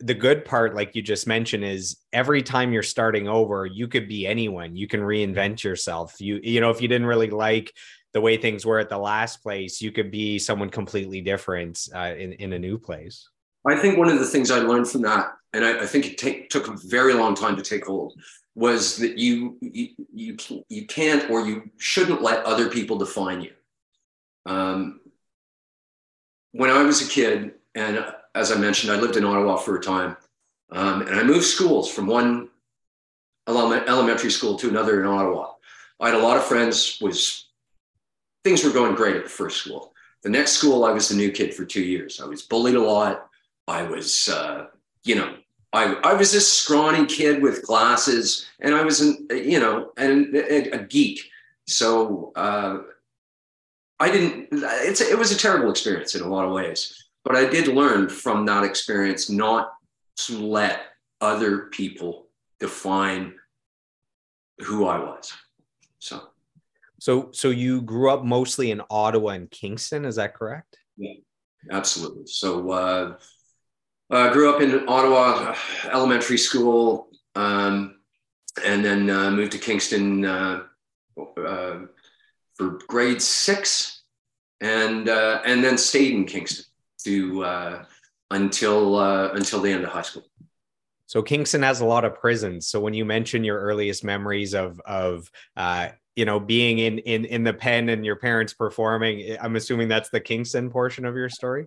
the 0.00 0.14
good 0.14 0.44
part 0.44 0.74
like 0.74 0.94
you 0.94 1.00
just 1.00 1.26
mentioned 1.26 1.64
is 1.64 1.96
every 2.12 2.42
time 2.42 2.72
you're 2.72 2.82
starting 2.82 3.28
over 3.28 3.64
you 3.64 3.88
could 3.88 4.08
be 4.08 4.26
anyone. 4.26 4.76
You 4.76 4.86
can 4.86 5.00
reinvent 5.00 5.64
yourself. 5.64 6.20
You 6.20 6.40
you 6.42 6.60
know 6.60 6.70
if 6.70 6.80
you 6.80 6.88
didn't 6.88 7.06
really 7.06 7.30
like 7.30 7.72
the 8.12 8.20
way 8.20 8.36
things 8.36 8.64
were 8.64 8.78
at 8.78 8.88
the 8.88 8.98
last 8.98 9.42
place 9.42 9.82
you 9.82 9.92
could 9.92 10.10
be 10.10 10.38
someone 10.38 10.70
completely 10.70 11.20
different 11.20 11.86
uh, 11.94 12.14
in 12.16 12.32
in 12.34 12.52
a 12.54 12.58
new 12.58 12.78
place 12.78 13.28
I 13.66 13.76
think 13.76 13.98
one 13.98 14.08
of 14.08 14.18
the 14.18 14.26
things 14.26 14.50
I 14.50 14.58
learned 14.58 14.88
from 14.88 15.02
that, 15.02 15.36
and 15.52 15.64
I, 15.64 15.82
I 15.82 15.86
think 15.86 16.06
it 16.06 16.18
take, 16.18 16.50
took 16.50 16.68
a 16.68 16.76
very 16.76 17.14
long 17.14 17.34
time 17.34 17.56
to 17.56 17.62
take 17.62 17.86
hold, 17.86 18.14
was 18.54 18.96
that 18.98 19.18
you, 19.18 19.58
you 19.60 20.34
you 20.68 20.86
can't 20.86 21.28
or 21.30 21.46
you 21.46 21.70
shouldn't 21.76 22.22
let 22.22 22.44
other 22.44 22.70
people 22.70 22.96
define 22.96 23.42
you. 23.42 23.52
Um, 24.46 25.00
when 26.52 26.70
I 26.70 26.82
was 26.82 27.06
a 27.06 27.10
kid, 27.10 27.54
and 27.74 28.04
as 28.34 28.50
I 28.50 28.56
mentioned, 28.56 28.92
I 28.92 28.96
lived 28.96 29.16
in 29.16 29.24
Ottawa 29.24 29.56
for 29.56 29.76
a 29.76 29.82
time, 29.82 30.16
um, 30.70 31.02
and 31.02 31.16
I 31.16 31.22
moved 31.22 31.44
schools 31.44 31.90
from 31.90 32.06
one 32.06 32.48
elementary 33.46 34.30
school 34.30 34.56
to 34.56 34.68
another 34.68 35.00
in 35.00 35.06
Ottawa. 35.06 35.52
I 36.00 36.08
had 36.08 36.18
a 36.18 36.22
lot 36.22 36.36
of 36.36 36.44
friends. 36.44 36.98
Was 37.00 37.48
things 38.42 38.64
were 38.64 38.70
going 38.70 38.94
great 38.94 39.16
at 39.16 39.24
the 39.24 39.30
first 39.30 39.58
school. 39.58 39.92
The 40.22 40.30
next 40.30 40.52
school, 40.52 40.84
I 40.84 40.92
was 40.92 41.08
the 41.08 41.14
new 41.14 41.30
kid 41.30 41.54
for 41.54 41.64
two 41.64 41.82
years. 41.82 42.20
I 42.20 42.26
was 42.26 42.42
bullied 42.42 42.74
a 42.74 42.80
lot. 42.80 43.25
I 43.68 43.82
was, 43.82 44.28
uh, 44.28 44.66
you 45.04 45.14
know, 45.16 45.36
I, 45.72 45.94
I 46.04 46.14
was 46.14 46.32
this 46.32 46.50
scrawny 46.50 47.06
kid 47.06 47.42
with 47.42 47.66
glasses, 47.66 48.46
and 48.60 48.74
I 48.74 48.82
was, 48.82 49.00
an, 49.00 49.26
you 49.30 49.60
know, 49.60 49.92
and 49.96 50.34
a, 50.34 50.70
a 50.76 50.78
geek. 50.84 51.20
So 51.66 52.32
uh, 52.36 52.78
I 53.98 54.10
didn't. 54.10 54.48
It's 54.52 55.00
it 55.00 55.18
was 55.18 55.32
a 55.32 55.38
terrible 55.38 55.70
experience 55.70 56.14
in 56.14 56.22
a 56.22 56.28
lot 56.28 56.44
of 56.44 56.52
ways, 56.52 57.08
but 57.24 57.34
I 57.34 57.48
did 57.48 57.68
learn 57.68 58.08
from 58.08 58.46
that 58.46 58.62
experience 58.62 59.28
not 59.28 59.72
to 60.18 60.38
let 60.38 60.82
other 61.20 61.66
people 61.66 62.28
define 62.60 63.34
who 64.60 64.86
I 64.86 64.98
was. 64.98 65.32
So, 65.98 66.28
so 67.00 67.30
so 67.32 67.50
you 67.50 67.82
grew 67.82 68.10
up 68.10 68.24
mostly 68.24 68.70
in 68.70 68.80
Ottawa 68.88 69.30
and 69.30 69.50
Kingston, 69.50 70.04
is 70.04 70.16
that 70.16 70.34
correct? 70.34 70.78
Yeah, 70.96 71.14
absolutely. 71.70 72.26
So, 72.26 72.70
uh, 72.70 73.16
uh, 74.10 74.32
grew 74.32 74.52
up 74.52 74.60
in 74.60 74.88
Ottawa, 74.88 75.54
elementary 75.92 76.38
school, 76.38 77.08
um, 77.34 77.96
and 78.64 78.84
then 78.84 79.10
uh, 79.10 79.30
moved 79.30 79.52
to 79.52 79.58
Kingston 79.58 80.24
uh, 80.24 80.62
uh, 81.18 81.78
for 82.54 82.78
grade 82.86 83.20
six, 83.20 84.02
and 84.60 85.08
uh, 85.08 85.42
and 85.44 85.62
then 85.62 85.76
stayed 85.76 86.14
in 86.14 86.24
Kingston 86.24 86.64
to 87.04 87.84
until 88.30 89.00
until 89.00 89.60
the 89.60 89.70
end 89.70 89.84
of 89.84 89.90
high 89.90 90.02
school. 90.02 90.24
So 91.06 91.22
Kingston 91.22 91.62
has 91.62 91.80
a 91.80 91.84
lot 91.84 92.04
of 92.04 92.16
prisons. 92.16 92.66
So 92.66 92.80
when 92.80 92.92
you 92.92 93.04
mention 93.04 93.44
your 93.44 93.60
earliest 93.60 94.04
memories 94.04 94.54
of 94.54 94.80
of 94.80 95.30
uh, 95.56 95.88
you 96.14 96.24
know 96.24 96.40
being 96.40 96.78
in 96.78 96.98
in 96.98 97.24
in 97.24 97.44
the 97.44 97.54
pen 97.54 97.88
and 97.88 98.04
your 98.04 98.16
parents 98.16 98.54
performing, 98.54 99.36
I'm 99.40 99.56
assuming 99.56 99.88
that's 99.88 100.10
the 100.10 100.20
Kingston 100.20 100.70
portion 100.70 101.04
of 101.04 101.16
your 101.16 101.28
story. 101.28 101.64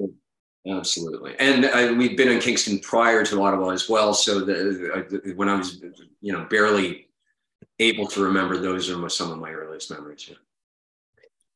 Absolutely, 0.68 1.36
and 1.40 1.98
we'd 1.98 2.18
been 2.18 2.30
in 2.30 2.40
Kingston 2.40 2.80
prior 2.80 3.24
to 3.26 3.42
Ottawa 3.42 3.70
as 3.70 3.88
well. 3.88 4.14
So 4.14 4.42
the, 4.42 5.34
when 5.36 5.48
I 5.48 5.56
was 5.56 5.82
you 6.22 6.34
know 6.34 6.46
barely 6.50 7.08
able 7.80 8.08
to 8.08 8.22
remember, 8.22 8.58
those 8.58 8.90
are 8.90 9.10
some 9.10 9.32
of 9.32 9.40
my 9.40 9.52
earliest 9.52 9.90
memories. 9.90 10.28
Yeah. 10.30 10.36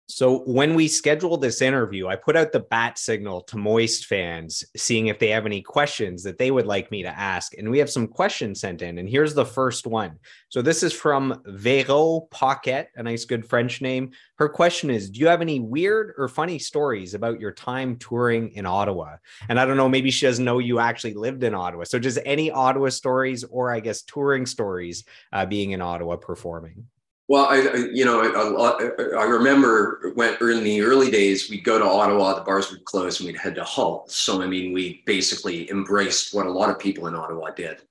So 0.09 0.39
when 0.39 0.75
we 0.75 0.89
scheduled 0.89 1.41
this 1.41 1.61
interview, 1.61 2.07
I 2.07 2.17
put 2.17 2.35
out 2.35 2.51
the 2.51 2.59
bat 2.59 2.97
signal 2.97 3.41
to 3.43 3.57
Moist 3.57 4.05
fans, 4.05 4.63
seeing 4.75 5.07
if 5.07 5.17
they 5.17 5.29
have 5.29 5.45
any 5.45 5.61
questions 5.61 6.23
that 6.23 6.37
they 6.37 6.51
would 6.51 6.65
like 6.65 6.91
me 6.91 7.03
to 7.03 7.09
ask. 7.09 7.57
And 7.57 7.71
we 7.71 7.79
have 7.79 7.89
some 7.89 8.07
questions 8.07 8.59
sent 8.59 8.81
in. 8.81 8.97
And 8.97 9.07
here's 9.07 9.33
the 9.33 9.45
first 9.45 9.87
one. 9.87 10.19
So 10.49 10.61
this 10.61 10.83
is 10.83 10.91
from 10.91 11.41
Vero 11.45 12.27
Pocket, 12.31 12.89
a 12.95 13.03
nice 13.03 13.23
good 13.23 13.45
French 13.45 13.81
name. 13.81 14.11
Her 14.35 14.49
question 14.49 14.89
is 14.89 15.09
Do 15.09 15.21
you 15.21 15.27
have 15.27 15.41
any 15.41 15.61
weird 15.61 16.13
or 16.17 16.27
funny 16.27 16.59
stories 16.59 17.13
about 17.13 17.39
your 17.39 17.53
time 17.53 17.95
touring 17.95 18.51
in 18.51 18.65
Ottawa? 18.65 19.15
And 19.47 19.57
I 19.57 19.65
don't 19.65 19.77
know, 19.77 19.87
maybe 19.89 20.11
she 20.11 20.25
doesn't 20.25 20.43
know 20.43 20.59
you 20.59 20.79
actually 20.79 21.13
lived 21.13 21.45
in 21.45 21.55
Ottawa. 21.55 21.85
So 21.85 21.97
just 21.97 22.19
any 22.25 22.51
Ottawa 22.51 22.89
stories 22.89 23.45
or 23.45 23.71
I 23.71 23.79
guess 23.79 24.01
touring 24.01 24.47
stories 24.47 25.05
uh, 25.31 25.45
being 25.45 25.71
in 25.71 25.81
Ottawa 25.81 26.17
performing? 26.17 26.87
Well, 27.29 27.45
I, 27.45 27.87
you 27.93 28.03
know, 28.03 28.21
I, 28.21 29.17
I, 29.17 29.23
remember 29.23 30.11
when 30.15 30.33
in 30.41 30.63
the 30.63 30.81
early 30.81 31.09
days 31.09 31.49
we'd 31.49 31.63
go 31.63 31.79
to 31.79 31.85
Ottawa, 31.85 32.33
the 32.33 32.41
bars 32.41 32.69
would 32.69 32.83
close, 32.83 33.19
and 33.19 33.27
we'd 33.27 33.37
head 33.37 33.55
to 33.55 33.63
Hull. 33.63 34.05
So 34.09 34.41
I 34.41 34.47
mean, 34.47 34.73
we 34.73 35.01
basically 35.05 35.69
embraced 35.71 36.33
what 36.33 36.47
a 36.47 36.51
lot 36.51 36.69
of 36.69 36.79
people 36.79 37.07
in 37.07 37.15
Ottawa 37.15 37.51
did 37.51 37.81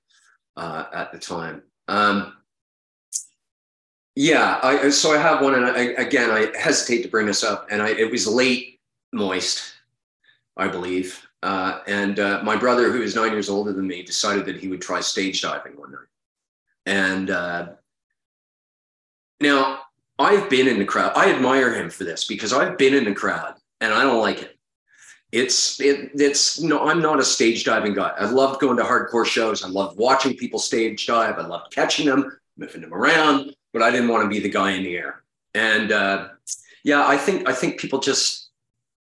uh, 0.55 0.85
at 0.93 1.11
the 1.11 1.17
time. 1.17 1.63
Um, 1.87 2.37
yeah, 4.15 4.59
I, 4.61 4.89
so 4.91 5.13
I 5.13 5.17
have 5.17 5.41
one, 5.41 5.55
and 5.55 5.65
I, 5.65 5.79
again, 6.01 6.29
I 6.29 6.55
hesitate 6.55 7.01
to 7.01 7.09
bring 7.09 7.25
this 7.25 7.43
up, 7.43 7.67
and 7.71 7.81
I, 7.81 7.89
it 7.89 8.11
was 8.11 8.27
late 8.27 8.79
moist, 9.11 9.73
I 10.55 10.67
believe, 10.67 11.19
uh, 11.41 11.79
and 11.87 12.19
uh, 12.19 12.41
my 12.43 12.55
brother, 12.55 12.91
who 12.91 13.01
is 13.01 13.15
nine 13.15 13.31
years 13.31 13.49
older 13.49 13.73
than 13.73 13.87
me, 13.87 14.03
decided 14.03 14.45
that 14.45 14.57
he 14.57 14.67
would 14.67 14.81
try 14.81 15.01
stage 15.01 15.41
diving 15.41 15.73
one 15.75 15.93
night, 15.93 16.01
and 16.85 17.31
uh, 17.31 17.69
now, 19.43 19.81
I've 20.17 20.49
been 20.49 20.67
in 20.67 20.79
the 20.79 20.85
crowd. 20.85 21.13
I 21.15 21.31
admire 21.31 21.73
him 21.73 21.89
for 21.89 22.03
this 22.03 22.25
because 22.25 22.53
I've 22.53 22.77
been 22.77 22.93
in 22.93 23.03
the 23.03 23.13
crowd 23.13 23.55
and 23.81 23.93
I 23.93 24.03
don't 24.03 24.19
like 24.19 24.41
it. 24.41 24.57
It's 25.31 25.79
it, 25.79 26.11
it's 26.13 26.61
no, 26.61 26.87
I'm 26.87 27.01
not 27.01 27.19
a 27.19 27.23
stage 27.23 27.63
diving 27.63 27.95
guy. 27.95 28.13
I 28.19 28.25
love 28.25 28.59
going 28.59 28.77
to 28.77 28.83
hardcore 28.83 29.25
shows. 29.25 29.63
I 29.63 29.67
love 29.67 29.97
watching 29.97 30.37
people 30.37 30.59
stage 30.59 31.07
dive. 31.07 31.39
I 31.39 31.45
love 31.45 31.63
catching 31.71 32.05
them, 32.05 32.39
moving 32.55 32.81
them 32.81 32.93
around, 32.93 33.55
but 33.73 33.81
I 33.81 33.89
didn't 33.89 34.09
want 34.09 34.23
to 34.23 34.29
be 34.29 34.39
the 34.39 34.49
guy 34.49 34.71
in 34.71 34.83
the 34.83 34.95
air. 34.95 35.23
And 35.55 35.91
uh, 35.91 36.29
yeah, 36.83 37.07
I 37.07 37.17
think 37.17 37.49
I 37.49 37.53
think 37.53 37.79
people 37.79 37.99
just 37.99 38.51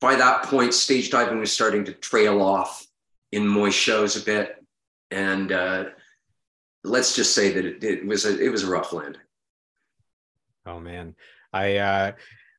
by 0.02 0.16
that 0.16 0.44
point, 0.44 0.74
stage 0.74 1.12
diving 1.12 1.40
was 1.40 1.52
starting 1.52 1.86
to 1.86 1.94
trail 1.94 2.42
off 2.42 2.86
in 3.32 3.48
moist 3.48 3.78
shows 3.78 4.16
a 4.16 4.26
bit, 4.26 4.64
and 5.12 5.52
uh, 5.52 5.86
let's 6.84 7.16
just 7.16 7.34
say 7.36 7.52
that 7.52 7.66
it, 7.66 7.84
it 7.84 8.06
was 8.06 8.26
a 8.26 8.44
it 8.44 8.50
was 8.50 8.64
a 8.64 8.68
rough 8.68 8.94
landing. 8.94 9.22
Oh 10.66 10.80
man, 10.80 11.16
I 11.54 11.78
uh, 11.78 12.12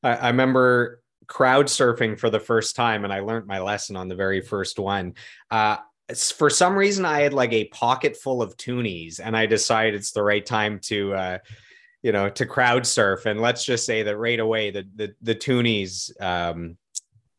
I, 0.03 0.15
I 0.15 0.29
remember 0.29 1.01
crowd 1.27 1.67
surfing 1.67 2.19
for 2.19 2.31
the 2.31 2.41
first 2.41 2.77
time, 2.77 3.05
and 3.05 3.13
I 3.13 3.21
learned 3.21 3.47
my 3.47 3.59
lesson 3.61 3.97
on 3.97 4.09
the 4.09 4.15
very 4.15 4.41
first 4.41 4.79
one. 4.79 5.15
Uh, 5.51 5.79
for 6.37 6.49
some 6.51 6.77
reason, 6.77 7.05
I 7.05 7.21
had 7.21 7.33
like 7.33 7.53
a 7.53 7.65
pocket 7.65 8.17
full 8.17 8.43
of 8.43 8.57
toonies, 8.57 9.21
and 9.23 9.37
I 9.37 9.47
decided 9.47 9.95
it's 9.95 10.13
the 10.13 10.23
right 10.23 10.45
time 10.45 10.81
to. 10.85 11.15
Uh, 11.15 11.39
you 12.03 12.13
know, 12.13 12.29
to 12.29 12.47
crowd 12.47 12.87
surf, 12.87 13.27
and 13.27 13.41
let's 13.41 13.65
just 13.65 13.85
say 13.85 14.05
that 14.05 14.17
right 14.17 14.39
away, 14.39 14.71
the 14.71 14.87
the 14.95 15.15
the 15.23 15.35
toonies, 15.35 16.13
um, 16.23 16.77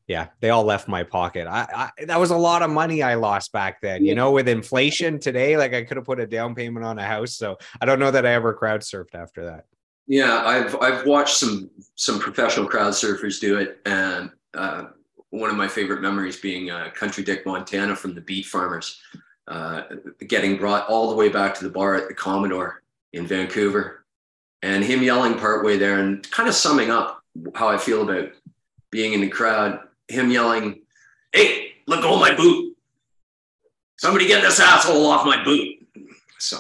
yeah, 0.07 0.27
they 0.41 0.49
all 0.49 0.65
left 0.65 0.89
my 0.89 1.03
pocket. 1.03 1.47
I, 1.47 1.91
I, 1.99 2.05
that 2.05 2.19
was 2.19 2.31
a 2.31 2.37
lot 2.37 2.61
of 2.61 2.69
money 2.69 3.03
I 3.03 3.15
lost 3.15 3.53
back 3.53 3.79
then. 3.81 4.03
You 4.03 4.15
know, 4.15 4.31
with 4.31 4.49
inflation 4.49 5.19
today, 5.19 5.55
like 5.55 5.73
I 5.73 5.83
could 5.83 5.95
have 5.95 6.05
put 6.05 6.19
a 6.19 6.27
down 6.27 6.55
payment 6.55 6.85
on 6.85 6.99
a 6.99 7.03
house. 7.03 7.35
So 7.35 7.57
I 7.79 7.85
don't 7.85 7.99
know 7.99 8.11
that 8.11 8.25
I 8.25 8.33
ever 8.33 8.53
crowd 8.53 8.81
surfed 8.81 9.15
after 9.15 9.45
that. 9.45 9.65
Yeah, 10.07 10.41
I've 10.45 10.75
I've 10.81 11.05
watched 11.05 11.37
some 11.37 11.69
some 11.95 12.17
professional 12.17 12.65
crowd 12.65 12.93
surfers 12.93 13.41
do 13.41 13.57
it, 13.57 13.81
and 13.85 14.31
uh, 14.53 14.85
one 15.31 15.49
of 15.49 15.57
my 15.57 15.67
favorite 15.67 16.01
memories 16.01 16.39
being 16.39 16.71
uh, 16.71 16.89
Country 16.95 17.23
Dick 17.23 17.45
Montana 17.45 17.95
from 17.95 18.15
the 18.15 18.21
Beat 18.21 18.45
Farmers, 18.45 19.01
uh, 19.49 19.83
getting 20.27 20.57
brought 20.57 20.87
all 20.87 21.09
the 21.09 21.15
way 21.15 21.27
back 21.27 21.53
to 21.55 21.63
the 21.65 21.69
bar 21.69 21.95
at 21.95 22.07
the 22.07 22.13
Commodore 22.13 22.81
in 23.11 23.27
Vancouver, 23.27 24.05
and 24.63 24.81
him 24.81 25.03
yelling 25.03 25.37
partway 25.37 25.77
there 25.77 25.99
and 25.99 26.29
kind 26.31 26.47
of 26.47 26.55
summing 26.55 26.89
up 26.89 27.21
how 27.53 27.67
I 27.67 27.77
feel 27.77 28.09
about 28.09 28.29
being 28.89 29.11
in 29.11 29.19
the 29.19 29.27
crowd. 29.27 29.81
Him 30.07 30.31
yelling, 30.31 30.83
"Hey, 31.33 31.73
let 31.85 32.01
go 32.01 32.13
of 32.13 32.21
my 32.21 32.33
boot! 32.33 32.77
Somebody 33.97 34.25
get 34.25 34.41
this 34.41 34.61
asshole 34.61 35.05
off 35.05 35.25
my 35.25 35.43
boot!" 35.43 35.85
So 36.39 36.59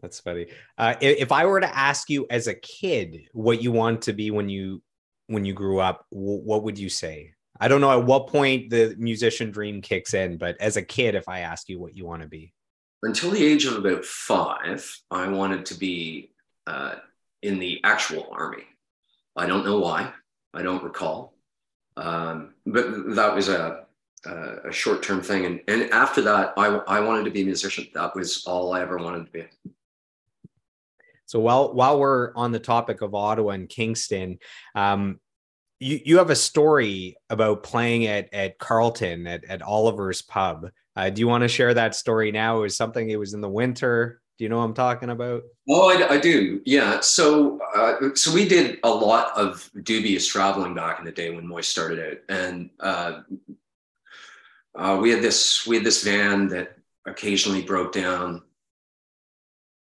that's 0.00 0.20
funny. 0.20 0.46
Uh, 0.78 0.94
if 1.00 1.32
I 1.32 1.46
were 1.46 1.60
to 1.60 1.76
ask 1.76 2.08
you 2.10 2.26
as 2.30 2.46
a 2.46 2.54
kid 2.54 3.28
what 3.32 3.62
you 3.62 3.72
want 3.72 4.02
to 4.02 4.12
be 4.12 4.30
when 4.30 4.48
you 4.48 4.82
when 5.26 5.44
you 5.44 5.54
grew 5.54 5.78
up, 5.78 6.06
what 6.10 6.64
would 6.64 6.78
you 6.78 6.88
say? 6.88 7.34
I 7.60 7.68
don't 7.68 7.80
know 7.80 7.92
at 7.92 8.04
what 8.04 8.26
point 8.26 8.70
the 8.70 8.96
musician 8.98 9.50
dream 9.50 9.80
kicks 9.80 10.14
in, 10.14 10.38
but 10.38 10.56
as 10.60 10.76
a 10.76 10.82
kid, 10.82 11.14
if 11.14 11.28
I 11.28 11.40
ask 11.40 11.68
you 11.68 11.78
what 11.78 11.96
you 11.96 12.04
want 12.06 12.22
to 12.22 12.28
be, 12.28 12.52
until 13.02 13.30
the 13.30 13.44
age 13.44 13.64
of 13.64 13.76
about 13.76 14.04
five, 14.04 14.90
I 15.10 15.28
wanted 15.28 15.66
to 15.66 15.74
be 15.74 16.32
uh, 16.66 16.96
in 17.42 17.58
the 17.58 17.80
actual 17.84 18.28
army. 18.32 18.64
I 19.36 19.46
don't 19.46 19.64
know 19.64 19.78
why. 19.78 20.12
I 20.52 20.62
don't 20.62 20.82
recall. 20.82 21.34
Um, 21.96 22.54
but 22.66 23.14
that 23.14 23.34
was 23.34 23.48
a, 23.48 23.86
a 24.26 24.72
short 24.72 25.02
term 25.02 25.22
thing. 25.22 25.46
And, 25.46 25.60
and 25.68 25.90
after 25.92 26.22
that, 26.22 26.54
I, 26.56 26.66
I 26.66 27.00
wanted 27.00 27.24
to 27.24 27.30
be 27.30 27.42
a 27.42 27.46
musician. 27.46 27.86
That 27.94 28.14
was 28.14 28.44
all 28.46 28.72
I 28.72 28.80
ever 28.82 28.98
wanted 28.98 29.26
to 29.26 29.32
be. 29.32 29.44
So 31.30 31.38
while 31.38 31.72
while 31.72 32.00
we're 32.00 32.34
on 32.34 32.50
the 32.50 32.58
topic 32.58 33.02
of 33.02 33.14
Ottawa 33.14 33.50
and 33.50 33.68
Kingston, 33.68 34.40
um, 34.74 35.20
you 35.78 36.00
you 36.04 36.18
have 36.18 36.30
a 36.30 36.34
story 36.34 37.14
about 37.30 37.62
playing 37.62 38.06
at 38.06 38.34
at 38.34 38.58
Carleton 38.58 39.28
at, 39.28 39.44
at 39.44 39.62
Oliver's 39.62 40.22
Pub. 40.22 40.68
Uh, 40.96 41.08
do 41.08 41.20
you 41.20 41.28
want 41.28 41.42
to 41.42 41.48
share 41.48 41.72
that 41.72 41.94
story 41.94 42.32
now? 42.32 42.58
It 42.58 42.62
was 42.62 42.76
something. 42.76 43.08
It 43.08 43.16
was 43.16 43.32
in 43.32 43.40
the 43.40 43.48
winter. 43.48 44.20
Do 44.38 44.44
you 44.44 44.48
know 44.48 44.58
what 44.58 44.64
I'm 44.64 44.74
talking 44.74 45.10
about? 45.10 45.44
Oh, 45.68 45.96
I, 45.96 46.14
I 46.14 46.18
do. 46.18 46.62
Yeah. 46.64 46.98
So, 46.98 47.60
uh, 47.76 48.12
so 48.16 48.34
we 48.34 48.48
did 48.48 48.80
a 48.82 48.90
lot 48.90 49.30
of 49.36 49.70
dubious 49.84 50.26
traveling 50.26 50.74
back 50.74 50.98
in 50.98 51.04
the 51.04 51.12
day 51.12 51.30
when 51.30 51.46
Moist 51.46 51.70
started 51.70 52.00
out, 52.00 52.18
and 52.28 52.70
uh, 52.80 53.20
uh, 54.76 54.98
we 55.00 55.10
had 55.10 55.22
this 55.22 55.64
we 55.64 55.76
had 55.76 55.84
this 55.86 56.02
van 56.02 56.48
that 56.48 56.76
occasionally 57.06 57.62
broke 57.62 57.92
down, 57.92 58.42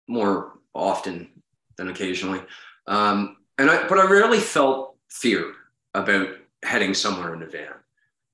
more 0.09 0.59
often 0.75 1.31
than 1.77 1.89
occasionally. 1.89 2.41
Um, 2.87 3.37
and 3.59 3.71
I, 3.71 3.87
but 3.89 3.99
I 3.99 4.07
rarely 4.07 4.41
felt 4.41 4.97
fear 5.11 5.53
about 5.95 6.29
heading 6.63 6.95
somewhere 6.95 7.35
in 7.35 7.43
a 7.43 7.47
van. 7.47 7.73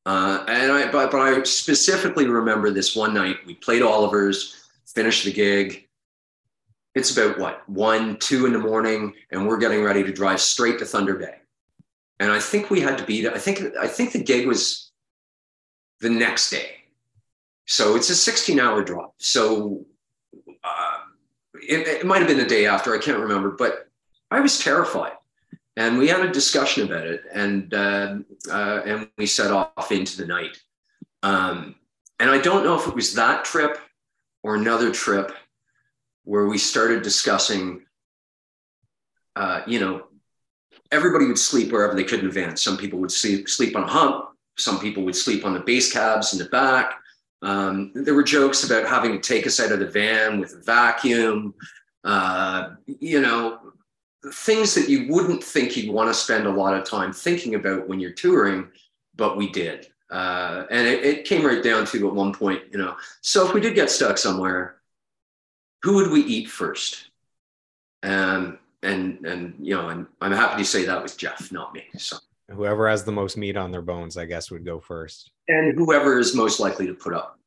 Uh, 0.05 0.45
and 0.49 0.73
I, 0.73 0.91
but, 0.91 1.11
but 1.11 1.21
I 1.21 1.43
specifically 1.45 2.27
remember 2.27 2.71
this 2.71 2.97
one 2.97 3.15
night 3.15 3.37
we 3.47 3.55
played 3.55 3.83
Oliver's, 3.83 4.69
finished 4.87 5.25
the 5.25 5.33
gig. 5.33 5.89
It's 6.95 7.17
about 7.17 7.39
what 7.39 7.69
one, 7.69 8.19
two 8.19 8.47
in 8.47 8.53
the 8.53 8.59
morning, 8.59 9.15
and 9.31 9.47
we're 9.47 9.59
getting 9.59 9.83
ready 9.83 10.03
to 10.03 10.13
drive 10.13 10.41
straight 10.41 10.79
to 10.81 10.85
Thunder 10.85 11.15
Bay. 11.15 11.37
And 12.19 12.31
I 12.31 12.39
think 12.39 12.71
we 12.71 12.81
had 12.81 12.99
to 12.99 13.05
be. 13.05 13.27
I 13.29 13.39
think 13.39 13.63
I 13.81 13.87
think 13.87 14.13
the 14.13 14.23
gig 14.23 14.47
was 14.47 14.93
the 16.01 16.11
next 16.11 16.51
day, 16.51 16.77
so 17.67 17.97
it's 17.97 18.11
a 18.11 18.13
16-hour 18.13 18.85
drive. 18.85 19.09
So 19.19 19.87
uh, 20.63 20.99
it, 21.63 22.07
might 22.07 22.19
have 22.19 22.29
been 22.29 22.39
the 22.39 22.45
day 22.45 22.67
after. 22.67 22.95
I 22.95 22.99
can't 22.99 23.19
remember, 23.19 23.51
but 23.51 23.89
I 24.31 24.41
was 24.41 24.59
terrified. 24.59 25.13
And 25.77 25.99
we 25.99 26.09
had 26.09 26.21
a 26.21 26.31
discussion 26.31 26.85
about 26.87 27.07
it 27.07 27.23
and 27.33 27.73
uh, 27.73 28.17
uh, 28.51 28.83
and 28.85 29.09
we 29.17 29.27
set 29.27 29.51
off 29.51 29.91
into 29.91 30.19
the 30.19 30.27
night. 30.27 30.59
Um, 31.23 31.77
and 32.19 32.31
i 32.31 32.39
don't 32.39 32.65
know 32.65 32.75
if 32.75 32.87
it 32.87 32.95
was 32.95 33.15
that 33.15 33.45
trip 33.45 33.79
or 34.43 34.55
another 34.55 34.93
trip 34.93 35.33
where 36.25 36.47
we 36.47 36.57
started 36.59 37.03
discussing 37.03 37.85
uh, 39.35 39.63
you 39.67 39.81
know 39.81 40.05
everybody 40.93 41.27
would 41.27 41.39
sleep 41.39 41.73
wherever 41.73 41.95
they 41.95 42.05
could 42.05 42.21
in 42.21 42.27
advance. 42.27 42.63
Some 42.63 42.77
people 42.77 42.99
would 43.01 43.11
sleep, 43.11 43.49
sleep 43.49 43.75
on 43.75 43.83
a 43.83 43.87
hump. 43.87 44.27
Some 44.59 44.79
people 44.79 45.03
would 45.05 45.17
sleep 45.17 45.45
on 45.47 45.55
the 45.55 45.61
base 45.61 45.91
cabs 45.91 46.35
in 46.35 46.39
the 46.39 46.45
back 46.51 47.02
um, 47.43 47.91
there 47.95 48.15
were 48.15 48.23
jokes 48.23 48.65
about 48.65 48.89
having 48.89 49.13
to 49.13 49.19
take 49.19 49.47
us 49.47 49.61
out 49.61 49.73
of 49.73 49.81
the 49.81 49.87
van 49.87 50.41
with 50.41 50.55
a 50.55 50.63
vacuum 50.63 51.55
uh, 52.05 52.71
you 52.87 53.21
know 53.21 53.73
things 54.31 54.75
that 54.75 54.89
you 54.89 55.07
wouldn't 55.09 55.43
think 55.43 55.77
you'd 55.77 55.93
want 55.93 56.09
to 56.09 56.15
spend 56.15 56.47
a 56.47 56.51
lot 56.51 56.75
of 56.75 56.85
time 56.85 57.13
thinking 57.13 57.55
about 57.55 57.89
when 57.89 57.99
you're 57.99 58.13
touring, 58.13 58.69
but 59.17 59.37
we 59.37 59.51
did. 59.51 59.89
Uh, 60.11 60.67
and 60.71 60.87
it, 60.87 61.05
it, 61.05 61.25
came 61.25 61.45
right 61.45 61.63
down 61.63 61.87
to 61.87 62.07
at 62.07 62.15
one 62.15 62.33
point, 62.33 62.63
you 62.71 62.79
know, 62.79 62.95
so 63.23 63.47
if 63.47 63.55
we 63.55 63.61
did 63.61 63.75
get 63.75 63.91
stuck 63.91 64.19
somewhere, 64.19 64.77
who 65.83 65.95
would 65.95 66.11
we 66.11 66.21
eat 66.21 66.51
first? 66.51 67.09
Um, 68.03 68.59
and 68.83 69.25
and 69.25 69.55
you 69.59 69.75
know, 69.75 69.89
and 69.89 70.07
I'm 70.21 70.33
happy 70.33 70.63
to 70.63 70.69
say 70.69 70.85
that 70.85 71.03
was 71.03 71.17
Jeff, 71.17 71.51
not 71.51 71.73
me. 71.73 71.85
So 71.97 72.19
whoever 72.51 72.89
has 72.89 73.05
the 73.05 73.13
most 73.13 73.37
meat 73.37 73.57
on 73.57 73.71
their 73.71 73.81
bones, 73.81 74.17
I 74.17 74.27
guess, 74.27 74.51
would 74.51 74.65
go 74.65 74.81
first. 74.81 75.31
And 75.49 75.77
whoever 75.77 76.19
is 76.19 76.35
most 76.35 76.61
likely 76.61 76.87
to 76.87 76.95
put 76.95 77.15
up 77.15 77.39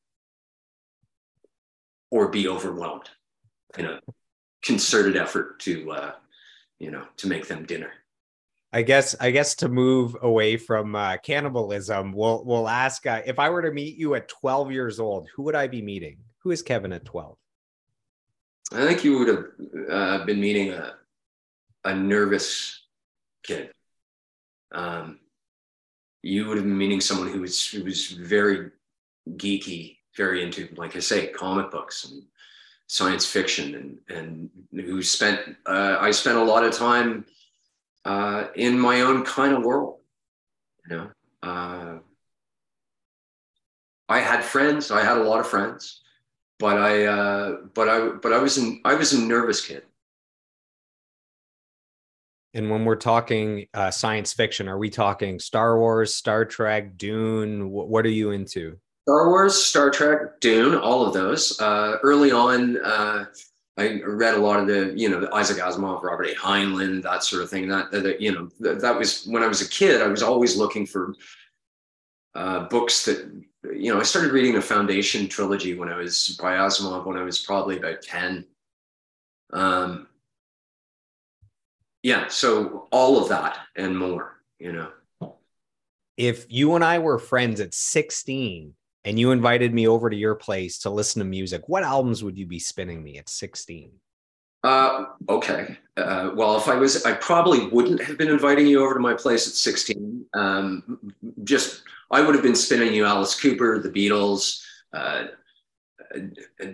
or 2.12 2.28
be 2.28 2.48
overwhelmed 2.48 3.10
in 3.78 3.86
a 3.86 4.00
concerted 4.64 5.16
effort 5.16 5.60
to 5.62 5.92
uh, 5.92 6.12
you 6.80 6.92
know, 6.92 7.06
to 7.18 7.28
make 7.28 7.48
them 7.48 7.66
dinner. 7.66 7.92
I 8.74 8.82
guess 8.82 9.16
I 9.20 9.32
guess 9.32 9.56
to 9.56 9.70
move 9.70 10.18
away 10.22 10.58
from 10.58 10.96
uh, 10.96 11.18
cannibalism, 11.18 12.12
we'll 12.12 12.44
we'll 12.44 12.68
ask 12.68 13.06
uh, 13.08 13.22
if 13.26 13.40
I 13.40 13.50
were 13.50 13.62
to 13.62 13.72
meet 13.72 13.98
you 13.98 14.16
at 14.16 14.28
12 14.28 14.72
years 14.72 15.00
old, 15.00 15.30
who 15.34 15.44
would 15.44 15.56
I 15.56 15.68
be 15.68 15.82
meeting? 15.82 16.18
Who 16.40 16.52
is 16.52 16.62
Kevin 16.62 16.92
at 16.92 17.06
12? 17.06 17.38
I 18.74 18.86
think 18.86 19.04
you 19.04 19.20
would 19.20 19.28
have 19.28 19.46
uh, 19.90 20.26
been 20.26 20.42
meeting 20.42 20.72
a 20.72 20.96
a 21.86 21.96
nervous 21.96 22.84
kid. 23.44 23.72
Um, 24.74 25.20
you 26.26 26.48
would 26.48 26.58
have 26.58 26.66
been 26.66 26.78
meeting 26.78 27.00
someone 27.00 27.30
who 27.30 27.42
was 27.42 27.68
who 27.68 27.84
was 27.84 28.08
very 28.08 28.72
geeky, 29.34 29.98
very 30.18 30.42
into, 30.44 30.68
like 30.76 30.96
I 30.96 31.00
say, 31.00 31.28
comic 31.28 31.70
books 31.70 32.06
and 32.06 32.24
science 32.88 33.28
fiction 33.28 34.00
and 34.10 34.18
and 34.18 34.50
who 34.86 35.04
spent 35.04 35.40
uh, 35.68 35.98
I 36.00 36.10
spent 36.10 36.38
a 36.38 36.44
lot 36.44 36.64
of 36.64 36.74
time 36.74 37.26
uh, 38.06 38.48
in 38.56 38.80
my 38.80 39.02
own 39.02 39.24
kind 39.24 39.54
of 39.54 39.64
world. 39.64 40.00
You 40.90 40.98
know, 40.98 41.10
uh, 41.44 42.00
I 44.10 44.20
had 44.20 44.44
friends. 44.44 44.90
I 44.90 45.04
had 45.04 45.18
a 45.18 45.24
lot 45.24 45.40
of 45.40 45.48
friends, 45.48 46.02
but 46.58 46.78
I 46.78 47.06
uh, 47.06 47.58
but 47.76 47.88
I 47.88 48.08
but 48.10 48.34
I 48.34 48.40
was 48.40 48.58
in 48.58 48.82
I 48.84 48.96
was 48.96 49.14
a 49.14 49.22
nervous 49.22 49.64
kid. 49.64 49.84
And 52.56 52.70
when 52.70 52.86
we're 52.86 52.96
talking 52.96 53.68
uh, 53.74 53.92
science 53.92 54.32
fiction, 54.32 54.70
are 54.70 54.78
we 54.78 54.90
talking 54.90 55.40
Star 55.40 55.78
Wars, 55.78 56.16
Star 56.16 56.46
Trek, 56.46 56.98
Dune? 56.98 57.70
what 57.70 58.06
are 58.06 58.10
you 58.10 58.32
into? 58.32 58.78
Star 59.04 59.30
Wars, 59.30 59.62
Star 59.62 59.92
Trek, 59.92 60.40
Dune, 60.40 60.74
all 60.74 61.06
of 61.06 61.14
those. 61.14 61.60
Uh, 61.60 61.98
early 62.02 62.32
on, 62.32 62.78
uh, 62.82 63.26
I 63.78 64.02
read 64.06 64.36
a 64.36 64.40
lot 64.40 64.62
of 64.62 64.68
the, 64.68 64.94
you 64.96 65.10
know, 65.10 65.28
Isaac 65.34 65.58
Asimov, 65.58 66.02
Robert 66.02 66.30
A. 66.30 66.36
Heinlein, 66.36 67.04
that 67.04 67.26
sort 67.26 67.44
of 67.44 67.50
thing. 67.50 67.68
That, 67.68 67.92
that 67.92 68.22
you 68.22 68.34
know, 68.34 68.50
that, 68.62 68.80
that, 68.80 68.98
was 68.98 69.26
when 69.26 69.44
I 69.44 69.48
was 69.48 69.62
a 69.62 69.70
kid. 69.70 70.02
I 70.02 70.08
was 70.08 70.24
always 70.24 70.56
looking 70.56 70.86
for 70.86 71.14
uh, 72.36 72.70
books 72.70 73.04
that, 73.04 73.30
you 73.76 73.94
know, 73.94 74.00
I 74.00 74.04
started 74.04 74.32
reading 74.32 74.56
the 74.56 74.62
Foundation 74.62 75.28
trilogy 75.28 75.78
when 75.78 75.90
I 75.90 75.98
was 75.98 76.40
by 76.42 76.54
Asimov 76.54 77.06
when 77.06 77.18
I 77.18 77.24
was 77.24 77.38
probably 77.38 77.78
about 77.78 78.02
ten. 78.02 78.46
Um, 79.52 80.08
yeah, 82.06 82.28
so 82.28 82.88
all 82.92 83.20
of 83.20 83.30
that 83.30 83.58
and 83.76 83.98
more, 83.98 84.40
you 84.60 84.72
know. 84.72 84.90
If 86.18 86.46
you 86.50 86.76
and 86.76 86.84
I 86.84 87.00
were 87.00 87.18
friends 87.18 87.60
at 87.60 87.74
16 87.74 88.76
and 89.06 89.20
you 89.20 89.32
invited 89.32 89.74
me 89.74 89.88
over 89.88 90.12
to 90.12 90.16
your 90.16 90.36
place 90.36 90.78
to 90.80 90.92
listen 90.92 91.20
to 91.22 91.26
music, 91.26 91.64
what 91.66 91.82
albums 91.82 92.24
would 92.24 92.38
you 92.38 92.46
be 92.46 92.60
spinning 92.60 93.04
me 93.04 93.18
at 93.18 93.28
16? 93.28 93.92
Uh, 94.64 95.06
okay. 95.30 95.80
Uh, 95.98 96.30
well, 96.36 96.58
if 96.58 96.68
I 96.68 96.76
was, 96.76 97.04
I 97.08 97.14
probably 97.14 97.70
wouldn't 97.70 98.04
have 98.04 98.20
been 98.20 98.30
inviting 98.30 98.68
you 98.68 98.84
over 98.84 98.94
to 98.94 99.00
my 99.00 99.16
place 99.16 99.48
at 99.48 99.56
16. 99.56 100.26
Um, 100.36 101.12
just, 101.44 101.82
I 102.12 102.22
would 102.22 102.36
have 102.36 102.44
been 102.44 102.56
spinning 102.56 102.94
you 102.94 103.06
Alice 103.06 103.40
Cooper, 103.40 103.80
the 103.80 103.90
Beatles, 103.90 104.62
uh, 104.94 105.24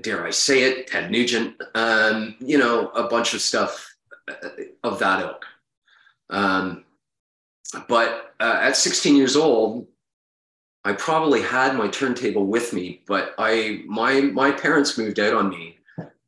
dare 0.01 0.25
I 0.27 0.31
say 0.31 0.63
it, 0.63 0.87
Ted 0.87 1.09
Nugent, 1.09 1.55
um, 1.73 2.35
you 2.41 2.57
know, 2.57 2.89
a 2.89 3.07
bunch 3.07 3.33
of 3.33 3.39
stuff 3.39 3.87
uh, 3.87 3.90
of 4.83 4.99
that 4.99 5.21
ilk. 5.21 5.45
Um, 6.29 6.85
but 7.87 8.33
uh, 8.39 8.59
at 8.61 8.75
16 8.75 9.15
years 9.15 9.35
old, 9.35 9.87
I 10.83 10.93
probably 10.93 11.41
had 11.41 11.75
my 11.75 11.87
turntable 11.87 12.47
with 12.47 12.73
me, 12.73 13.01
but 13.05 13.35
I 13.37 13.83
my 13.87 14.21
my 14.21 14.51
parents 14.51 14.97
moved 14.97 15.19
out 15.19 15.33
on 15.33 15.49
me 15.49 15.77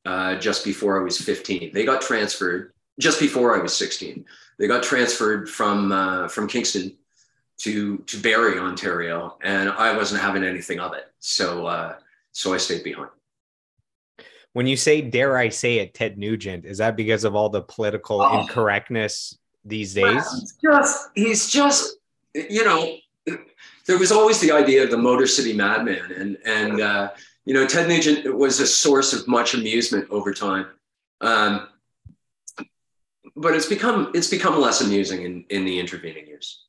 uh, 0.06 0.36
just 0.36 0.64
before 0.64 1.00
I 1.00 1.04
was 1.04 1.20
15. 1.20 1.72
They 1.74 1.86
got 1.86 2.02
transferred 2.02 2.74
just 3.00 3.20
before 3.20 3.58
I 3.58 3.62
was 3.62 3.76
16. 3.76 4.26
They 4.60 4.68
got 4.68 4.84
transferred 4.84 5.50
from 5.50 5.92
uh, 5.92 6.28
from 6.28 6.48
Kingston 6.48 6.96
to 7.60 7.98
to 7.98 8.22
Barrie, 8.22 8.60
Ontario, 8.60 9.38
and 9.42 9.70
I 9.70 9.96
wasn't 9.96 10.22
having 10.22 10.44
anything 10.44 10.80
of 10.80 10.94
it. 10.94 11.12
So 11.20 11.66
uh, 11.66 11.96
so 12.32 12.54
I 12.54 12.58
stayed 12.58 12.84
behind. 12.84 13.10
When 14.54 14.68
you 14.68 14.78
say 14.78 15.02
"dare 15.02 15.38
I 15.38 15.50
say 15.50 15.78
it," 15.80 15.94
Ted 15.94 16.18
Nugent, 16.18 16.66
is 16.66 16.78
that 16.78 16.96
because 16.96 17.24
of 17.24 17.36
all 17.36 17.50
the 17.50 17.62
political 17.62 18.22
oh. 18.22 18.42
incorrectness 18.42 19.38
these 19.66 19.94
days? 19.94 20.24
He's 20.32 20.58
just 20.64 21.10
he's 21.16 21.50
just 21.50 21.98
you 22.34 22.64
know 22.64 22.98
there 23.86 23.98
was 23.98 24.12
always 24.12 24.40
the 24.40 24.52
idea 24.52 24.84
of 24.84 24.92
the 24.92 24.98
Motor 24.98 25.28
City 25.28 25.54
Madman, 25.54 26.12
and 26.12 26.38
and 26.46 26.82
uh, 26.82 27.12
you 27.46 27.54
know 27.54 27.68
Ted 27.68 27.88
Nugent 27.88 28.36
was 28.36 28.60
a 28.60 28.68
source 28.68 29.14
of 29.14 29.28
much 29.28 29.54
amusement 29.54 30.08
over 30.10 30.34
time, 30.34 30.68
um, 31.22 31.68
but 33.36 33.56
it's 33.56 33.66
become 33.66 34.12
it's 34.14 34.30
become 34.30 34.60
less 34.60 34.82
amusing 34.82 35.24
in 35.24 35.46
in 35.50 35.66
the 35.66 35.80
intervening 35.80 36.28
years. 36.28 36.63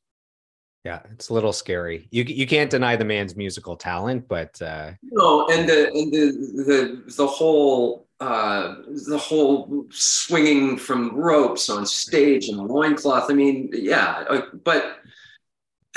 Yeah, 0.85 1.01
it's 1.13 1.31
a 1.31 1.35
little 1.35 1.53
scary. 1.53 2.09
You 2.11 2.25
you 2.25 2.47
can't 2.47 2.71
deny 2.71 2.95
the 2.97 3.07
man's 3.07 3.37
musical 3.37 3.75
talent, 3.75 4.29
but 4.29 4.61
uh... 4.61 4.93
no, 5.03 5.47
and 5.49 5.67
the 5.67 5.91
and 5.93 6.13
the 6.13 6.63
the 6.67 7.13
the 7.17 7.27
whole 7.27 8.07
uh, 8.21 8.77
the 9.09 9.17
whole 9.17 9.87
swinging 9.91 10.77
from 10.77 11.17
ropes 11.17 11.71
on 11.71 11.87
stage 11.87 12.49
and 12.49 12.59
loincloth. 12.59 13.31
I 13.31 13.35
mean, 13.35 13.71
yeah, 13.73 14.25
uh, 14.29 14.43
but 14.63 14.99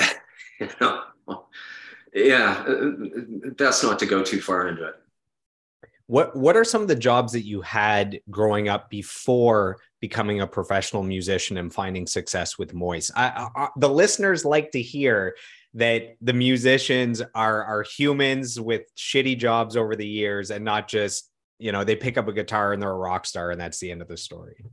you 0.58 0.68
know, 0.80 1.02
yeah, 2.14 2.64
that's 3.58 3.82
not 3.82 3.98
to 3.98 4.06
go 4.06 4.22
too 4.22 4.40
far 4.40 4.68
into 4.68 4.86
it. 4.86 4.94
What 6.06 6.34
What 6.34 6.56
are 6.56 6.64
some 6.64 6.80
of 6.80 6.88
the 6.88 6.96
jobs 6.96 7.34
that 7.34 7.44
you 7.44 7.60
had 7.60 8.20
growing 8.30 8.70
up 8.70 8.88
before 8.88 9.78
becoming 10.00 10.40
a 10.40 10.46
professional 10.46 11.02
musician 11.02 11.56
and 11.58 11.72
finding 11.72 12.06
success 12.06 12.58
with 12.58 12.74
Moist? 12.74 13.12
I, 13.16 13.48
I, 13.54 13.68
the 13.76 13.88
listeners 13.88 14.44
like 14.44 14.70
to 14.72 14.82
hear 14.82 15.36
that 15.74 16.16
the 16.20 16.32
musicians 16.32 17.22
are 17.34 17.64
are 17.64 17.82
humans 17.82 18.60
with 18.60 18.82
shitty 18.96 19.38
jobs 19.38 19.76
over 19.76 19.94
the 19.94 20.06
years 20.06 20.50
and 20.50 20.64
not 20.64 20.88
just 20.88 21.30
you 21.58 21.72
know 21.72 21.84
they 21.84 21.94
pick 21.94 22.16
up 22.16 22.26
a 22.26 22.32
guitar 22.32 22.72
and 22.72 22.80
they're 22.80 22.90
a 22.90 22.94
rock 22.94 23.26
star 23.26 23.50
and 23.50 23.60
that's 23.60 23.78
the 23.78 23.90
end 23.90 24.02
of 24.02 24.08
the 24.08 24.16
story. 24.16 24.64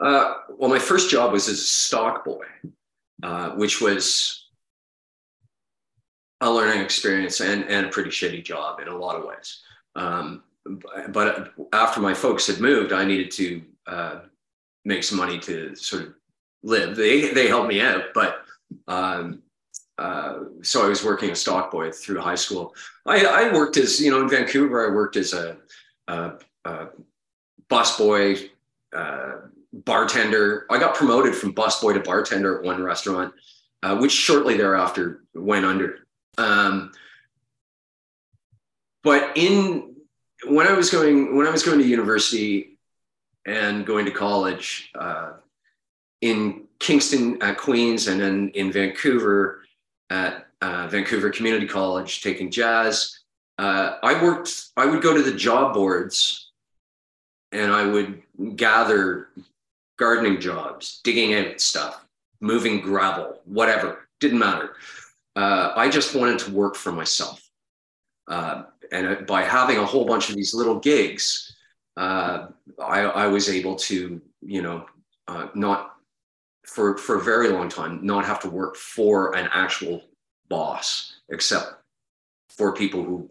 Uh, 0.00 0.34
well, 0.58 0.70
my 0.70 0.78
first 0.78 1.10
job 1.10 1.32
was 1.32 1.48
as 1.48 1.58
a 1.58 1.62
stock 1.62 2.24
boy, 2.24 2.44
uh, 3.22 3.50
which 3.50 3.80
was 3.80 4.48
a 6.40 6.50
learning 6.50 6.82
experience 6.82 7.40
and, 7.40 7.64
and 7.64 7.86
a 7.86 7.90
pretty 7.90 8.10
shitty 8.10 8.42
job 8.42 8.80
in 8.80 8.88
a 8.88 8.96
lot 8.96 9.16
of 9.16 9.26
ways. 9.26 9.60
Um, 9.94 10.42
but 11.08 11.52
after 11.72 12.00
my 12.00 12.14
folks 12.14 12.46
had 12.46 12.60
moved, 12.60 12.92
I 12.92 13.04
needed 13.04 13.30
to 13.32 13.62
uh, 13.86 14.20
make 14.84 15.04
some 15.04 15.18
money 15.18 15.38
to 15.40 15.74
sort 15.76 16.02
of 16.02 16.14
live. 16.62 16.96
They, 16.96 17.32
they 17.32 17.48
helped 17.48 17.68
me 17.68 17.80
out, 17.80 18.04
but 18.14 18.42
um, 18.88 19.42
uh, 19.98 20.44
so 20.62 20.84
I 20.84 20.88
was 20.88 21.04
working 21.04 21.30
a 21.30 21.36
stock 21.36 21.70
boy 21.70 21.90
through 21.92 22.20
high 22.20 22.34
school. 22.34 22.74
I, 23.04 23.24
I, 23.24 23.52
worked 23.52 23.76
as, 23.76 24.00
you 24.00 24.10
know, 24.10 24.22
in 24.22 24.30
Vancouver, 24.30 24.90
I 24.90 24.94
worked 24.94 25.16
as 25.16 25.34
a, 25.34 25.58
a, 26.08 26.32
a 26.64 26.86
bus 27.68 27.98
boy, 27.98 28.50
uh, 28.94 29.32
bartender. 29.72 30.66
I 30.70 30.78
got 30.78 30.94
promoted 30.94 31.34
from 31.34 31.52
bus 31.52 31.80
boy 31.80 31.92
to 31.92 32.00
bartender 32.00 32.58
at 32.58 32.64
one 32.64 32.82
restaurant, 32.82 33.34
uh, 33.82 33.96
which 33.98 34.12
shortly 34.12 34.56
thereafter 34.56 35.24
went 35.34 35.64
under. 35.64 36.06
Um, 36.38 36.92
but 39.02 39.36
in 39.36 39.94
when 40.46 40.66
I 40.66 40.72
was 40.72 40.90
going 40.90 41.36
when 41.36 41.46
I 41.46 41.50
was 41.50 41.62
going 41.62 41.78
to 41.78 41.86
university 41.86 42.69
and 43.50 43.84
going 43.84 44.04
to 44.04 44.10
college 44.10 44.90
uh, 44.94 45.32
in 46.20 46.64
Kingston 46.78 47.42
at 47.42 47.58
Queens 47.58 48.08
and 48.08 48.20
then 48.20 48.50
in 48.54 48.70
Vancouver 48.70 49.62
at 50.08 50.46
uh, 50.62 50.86
Vancouver 50.86 51.30
Community 51.30 51.66
College 51.66 52.22
taking 52.22 52.50
jazz. 52.50 53.18
Uh, 53.58 53.96
I 54.02 54.22
worked. 54.22 54.68
I 54.76 54.86
would 54.86 55.02
go 55.02 55.14
to 55.14 55.22
the 55.22 55.34
job 55.36 55.74
boards, 55.74 56.50
and 57.52 57.72
I 57.72 57.86
would 57.86 58.22
gather 58.56 59.28
gardening 59.98 60.40
jobs, 60.40 61.00
digging 61.04 61.34
out 61.34 61.60
stuff, 61.60 62.06
moving 62.40 62.80
gravel, 62.80 63.40
whatever. 63.44 64.08
Didn't 64.20 64.38
matter. 64.38 64.76
Uh, 65.36 65.72
I 65.76 65.88
just 65.88 66.14
wanted 66.14 66.38
to 66.40 66.52
work 66.52 66.74
for 66.74 66.92
myself. 66.92 67.46
Uh, 68.28 68.64
and 68.92 69.26
by 69.26 69.42
having 69.42 69.78
a 69.78 69.84
whole 69.84 70.04
bunch 70.04 70.30
of 70.30 70.36
these 70.36 70.54
little 70.54 70.78
gigs, 70.78 71.54
uh, 71.96 72.48
I, 72.82 73.00
I, 73.02 73.26
was 73.26 73.48
able 73.48 73.76
to, 73.76 74.20
you 74.40 74.62
know, 74.62 74.86
uh, 75.28 75.48
not 75.54 75.96
for 76.66 76.96
for 76.96 77.16
a 77.16 77.22
very 77.22 77.48
long 77.48 77.68
time, 77.68 78.04
not 78.04 78.24
have 78.24 78.40
to 78.40 78.48
work 78.48 78.76
for 78.76 79.34
an 79.34 79.48
actual 79.52 80.02
boss, 80.48 81.20
except 81.28 81.74
for 82.48 82.72
people 82.72 83.02
who 83.02 83.30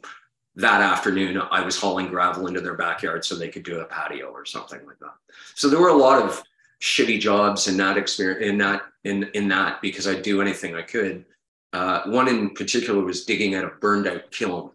that 0.56 0.82
afternoon 0.82 1.42
I 1.52 1.62
was 1.62 1.78
hauling 1.78 2.08
gravel 2.08 2.48
into 2.48 2.62
their 2.62 2.76
backyard 2.76 3.24
so 3.24 3.36
they 3.36 3.50
could 3.50 3.64
do 3.64 3.80
a 3.80 3.86
patio 3.86 4.28
or 4.28 4.46
something 4.46 4.86
like 4.86 5.00
that. 5.00 5.14
So 5.56 5.70
there 5.70 5.80
were 5.80 5.90
a 5.90 5.94
lot 5.94 6.22
of 6.22 6.44
shitty 6.82 7.20
jobs 7.20 7.68
in 7.68 7.78
that 7.78 7.98
experience 7.98 8.46
in 8.46 8.58
that 8.60 8.82
in 9.04 9.24
in 9.34 9.48
that 9.50 9.82
because 9.82 10.08
I'd 10.08 10.22
do 10.22 10.42
anything 10.42 10.76
I 10.76 10.82
could. 10.82 11.26
Uh, 11.72 12.02
one 12.06 12.28
in 12.28 12.50
particular 12.56 13.04
was 13.04 13.26
digging 13.26 13.54
at 13.54 13.64
a 13.64 13.68
burned 13.80 14.08
out 14.08 14.32
kiln 14.32 14.72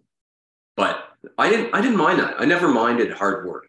but 0.77 1.17
I 1.39 1.49
didn't 1.49 1.75
I 1.75 1.81
didn't 1.81 1.97
mind 1.97 2.19
that. 2.21 2.35
I 2.39 2.45
never 2.45 2.69
minded 2.69 3.13
hard 3.13 3.47
work. 3.47 3.69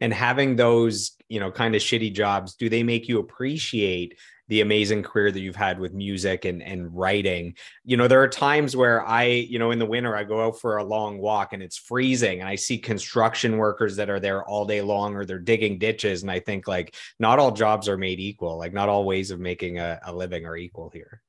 And 0.00 0.12
having 0.12 0.56
those, 0.56 1.16
you 1.28 1.40
know, 1.40 1.50
kind 1.50 1.74
of 1.74 1.82
shitty 1.82 2.12
jobs, 2.12 2.54
do 2.54 2.68
they 2.68 2.82
make 2.82 3.08
you 3.08 3.18
appreciate 3.18 4.16
the 4.48 4.62
amazing 4.62 5.02
career 5.02 5.30
that 5.30 5.40
you've 5.40 5.56
had 5.56 5.78
with 5.78 5.92
music 5.92 6.44
and 6.44 6.62
and 6.62 6.94
writing. 6.96 7.54
You 7.84 7.96
know, 7.96 8.08
there 8.08 8.22
are 8.22 8.28
times 8.28 8.74
where 8.74 9.06
I, 9.06 9.24
you 9.24 9.58
know, 9.58 9.70
in 9.70 9.78
the 9.78 9.86
winter 9.86 10.16
I 10.16 10.24
go 10.24 10.46
out 10.46 10.58
for 10.58 10.78
a 10.78 10.84
long 10.84 11.18
walk 11.18 11.52
and 11.52 11.62
it's 11.62 11.76
freezing 11.76 12.40
and 12.40 12.48
I 12.48 12.54
see 12.54 12.78
construction 12.78 13.58
workers 13.58 13.96
that 13.96 14.10
are 14.10 14.20
there 14.20 14.42
all 14.44 14.64
day 14.64 14.80
long 14.80 15.14
or 15.14 15.24
they're 15.24 15.38
digging 15.38 15.78
ditches 15.78 16.22
and 16.22 16.30
I 16.30 16.40
think 16.40 16.66
like 16.66 16.94
not 17.18 17.38
all 17.38 17.52
jobs 17.52 17.88
are 17.88 17.98
made 17.98 18.20
equal. 18.20 18.58
Like 18.58 18.72
not 18.72 18.88
all 18.88 19.04
ways 19.04 19.30
of 19.30 19.38
making 19.38 19.78
a, 19.78 20.00
a 20.04 20.14
living 20.14 20.46
are 20.46 20.56
equal 20.56 20.90
here. 20.90 21.22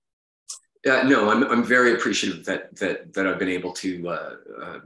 Uh, 0.89 1.03
no, 1.03 1.29
I'm 1.29 1.43
I'm 1.43 1.63
very 1.63 1.93
appreciative 1.93 2.45
that 2.45 2.73
that 2.77 3.13
that 3.13 3.27
I've 3.27 3.39
been 3.39 3.49
able 3.49 3.73
to 3.73 4.07
uh, 4.07 4.35
uh, 4.63 4.79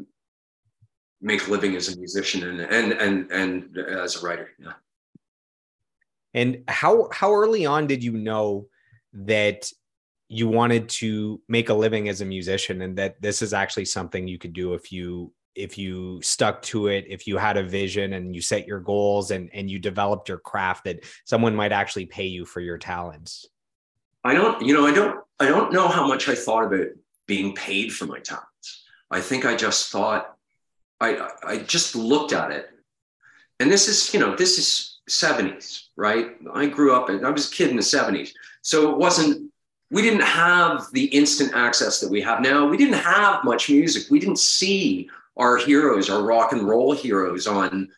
make 1.24 1.48
a 1.48 1.52
living 1.52 1.76
as 1.76 1.94
a 1.94 1.98
musician 1.98 2.44
and 2.44 2.62
and 2.62 2.92
and 2.94 3.32
and 3.32 3.78
as 3.78 4.22
a 4.22 4.26
writer. 4.26 4.50
Yeah. 4.60 4.74
And 6.34 6.64
how 6.68 7.10
how 7.12 7.34
early 7.34 7.66
on 7.66 7.88
did 7.88 8.04
you 8.04 8.14
know 8.14 8.68
that 9.14 9.72
you 10.30 10.48
wanted 10.48 10.90
to 10.90 11.42
make 11.48 11.70
a 11.70 11.74
living 11.74 12.10
as 12.10 12.22
a 12.22 12.26
musician 12.26 12.82
and 12.82 12.98
that 12.98 13.22
this 13.22 13.42
is 13.42 13.54
actually 13.54 13.86
something 13.86 14.28
you 14.28 14.38
could 14.38 14.54
do 14.54 14.74
if 14.74 14.92
you 14.92 15.32
if 15.56 15.78
you 15.78 16.20
stuck 16.24 16.64
to 16.64 16.88
it 16.88 17.06
if 17.08 17.28
you 17.28 17.38
had 17.38 17.58
a 17.58 17.64
vision 17.64 18.14
and 18.14 18.36
you 18.36 18.42
set 18.42 18.68
your 18.68 18.80
goals 18.80 19.30
and 19.32 19.50
and 19.54 19.70
you 19.70 19.78
developed 19.78 20.28
your 20.28 20.40
craft 20.40 20.86
that 20.86 21.04
someone 21.26 21.56
might 21.56 21.72
actually 21.72 22.08
pay 22.08 22.26
you 22.26 22.44
for 22.44 22.60
your 22.60 22.80
talents 22.80 23.46
I 24.24 24.34
don't, 24.34 24.62
you 24.66 24.74
know, 24.74 24.86
I 24.86 24.94
don't, 24.94 25.20
I 25.40 25.48
don't 25.48 25.74
know 25.74 25.88
how 25.88 26.08
much 26.08 26.30
I 26.30 26.36
thought 26.36 26.64
about 26.64 26.88
being 27.28 27.54
paid 27.56 27.94
for 27.94 28.06
my 28.06 28.20
talents. 28.20 28.84
I 29.12 29.20
think 29.20 29.46
I 29.46 29.56
just 29.56 29.92
thought, 29.92 30.33
I, 31.04 31.30
I 31.46 31.58
just 31.58 31.96
looked 31.96 32.34
at 32.34 32.52
it, 32.52 32.70
and 33.60 33.72
this 33.72 33.88
is, 33.88 34.14
you 34.14 34.20
know, 34.20 34.36
this 34.36 34.58
is 34.58 35.00
70s, 35.10 35.88
right? 35.96 36.32
I 36.54 36.66
grew 36.68 36.96
up, 36.96 37.10
and 37.10 37.26
I 37.26 37.30
was 37.30 37.52
a 37.52 37.54
kid 37.54 37.70
in 37.70 37.76
the 37.76 37.82
70s, 37.82 38.32
so 38.62 38.92
it 38.92 38.98
wasn't. 38.98 39.52
We 39.92 40.02
didn't 40.02 40.22
have 40.22 40.88
the 40.92 41.06
instant 41.06 41.52
access 41.54 42.00
that 42.00 42.10
we 42.10 42.20
have 42.22 42.42
now. 42.42 42.68
We 42.68 42.78
didn't 42.78 42.96
have 42.96 43.44
much 43.44 43.70
music. 43.70 44.10
We 44.10 44.20
didn't 44.20 44.40
see 44.40 45.08
our 45.38 45.58
heroes, 45.58 46.10
our 46.10 46.24
rock 46.24 46.52
and 46.52 46.64
roll 46.64 46.94
heroes 46.94 47.46
on 47.46 47.90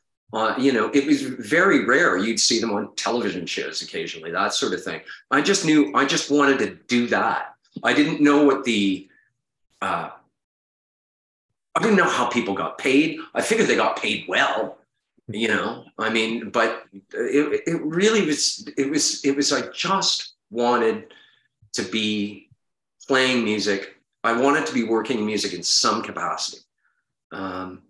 you 0.57 0.73
know, 0.73 0.89
it 0.93 1.05
was 1.05 1.21
very 1.21 1.85
rare. 1.85 2.17
You'd 2.17 2.39
see 2.39 2.59
them 2.59 2.73
on 2.73 2.93
television 2.95 3.45
shows 3.45 3.81
occasionally, 3.81 4.31
that 4.31 4.53
sort 4.53 4.73
of 4.73 4.83
thing. 4.83 5.01
I 5.31 5.41
just 5.41 5.65
knew, 5.65 5.93
I 5.95 6.05
just 6.05 6.29
wanted 6.29 6.59
to 6.59 6.75
do 6.87 7.07
that. 7.07 7.55
I 7.83 7.93
didn't 7.93 8.21
know 8.21 8.43
what 8.43 8.63
the, 8.63 9.07
uh, 9.81 10.09
I 11.75 11.81
didn't 11.81 11.97
know 11.97 12.09
how 12.09 12.27
people 12.27 12.53
got 12.53 12.77
paid. 12.77 13.19
I 13.33 13.41
figured 13.41 13.67
they 13.67 13.75
got 13.75 14.01
paid 14.01 14.25
well, 14.27 14.77
you 15.27 15.49
know. 15.49 15.85
I 15.97 16.09
mean, 16.09 16.49
but 16.49 16.85
it, 16.93 17.63
it 17.67 17.81
really 17.81 18.25
was, 18.25 18.67
it 18.77 18.89
was, 18.89 19.23
it 19.25 19.35
was, 19.35 19.51
I 19.51 19.69
just 19.71 20.35
wanted 20.49 21.13
to 21.73 21.83
be 21.83 22.49
playing 23.07 23.43
music. 23.43 23.97
I 24.23 24.31
wanted 24.33 24.65
to 24.67 24.73
be 24.73 24.83
working 24.83 25.25
music 25.25 25.53
in 25.53 25.63
some 25.63 26.01
capacity. 26.01 26.63
Um, 27.31 27.81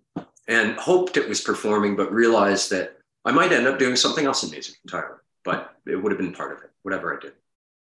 and 0.48 0.76
hoped 0.78 1.18
it 1.18 1.30
was 1.30 1.42
performing, 1.42 1.96
but 1.96 2.12
realized 2.12 2.72
that 2.72 2.98
I 3.24 3.32
might 3.32 3.52
end 3.52 3.68
up 3.68 3.80
doing 3.80 3.96
something 3.96 4.26
else 4.26 4.44
in 4.44 4.52
music 4.52 4.76
entirely. 4.84 5.18
But 5.44 5.76
it 5.86 5.96
would 5.96 6.12
have 6.12 6.20
been 6.20 6.34
part 6.34 6.52
of 6.52 6.64
it, 6.64 6.72
whatever 6.84 7.16
I 7.16 7.20
did. 7.20 7.34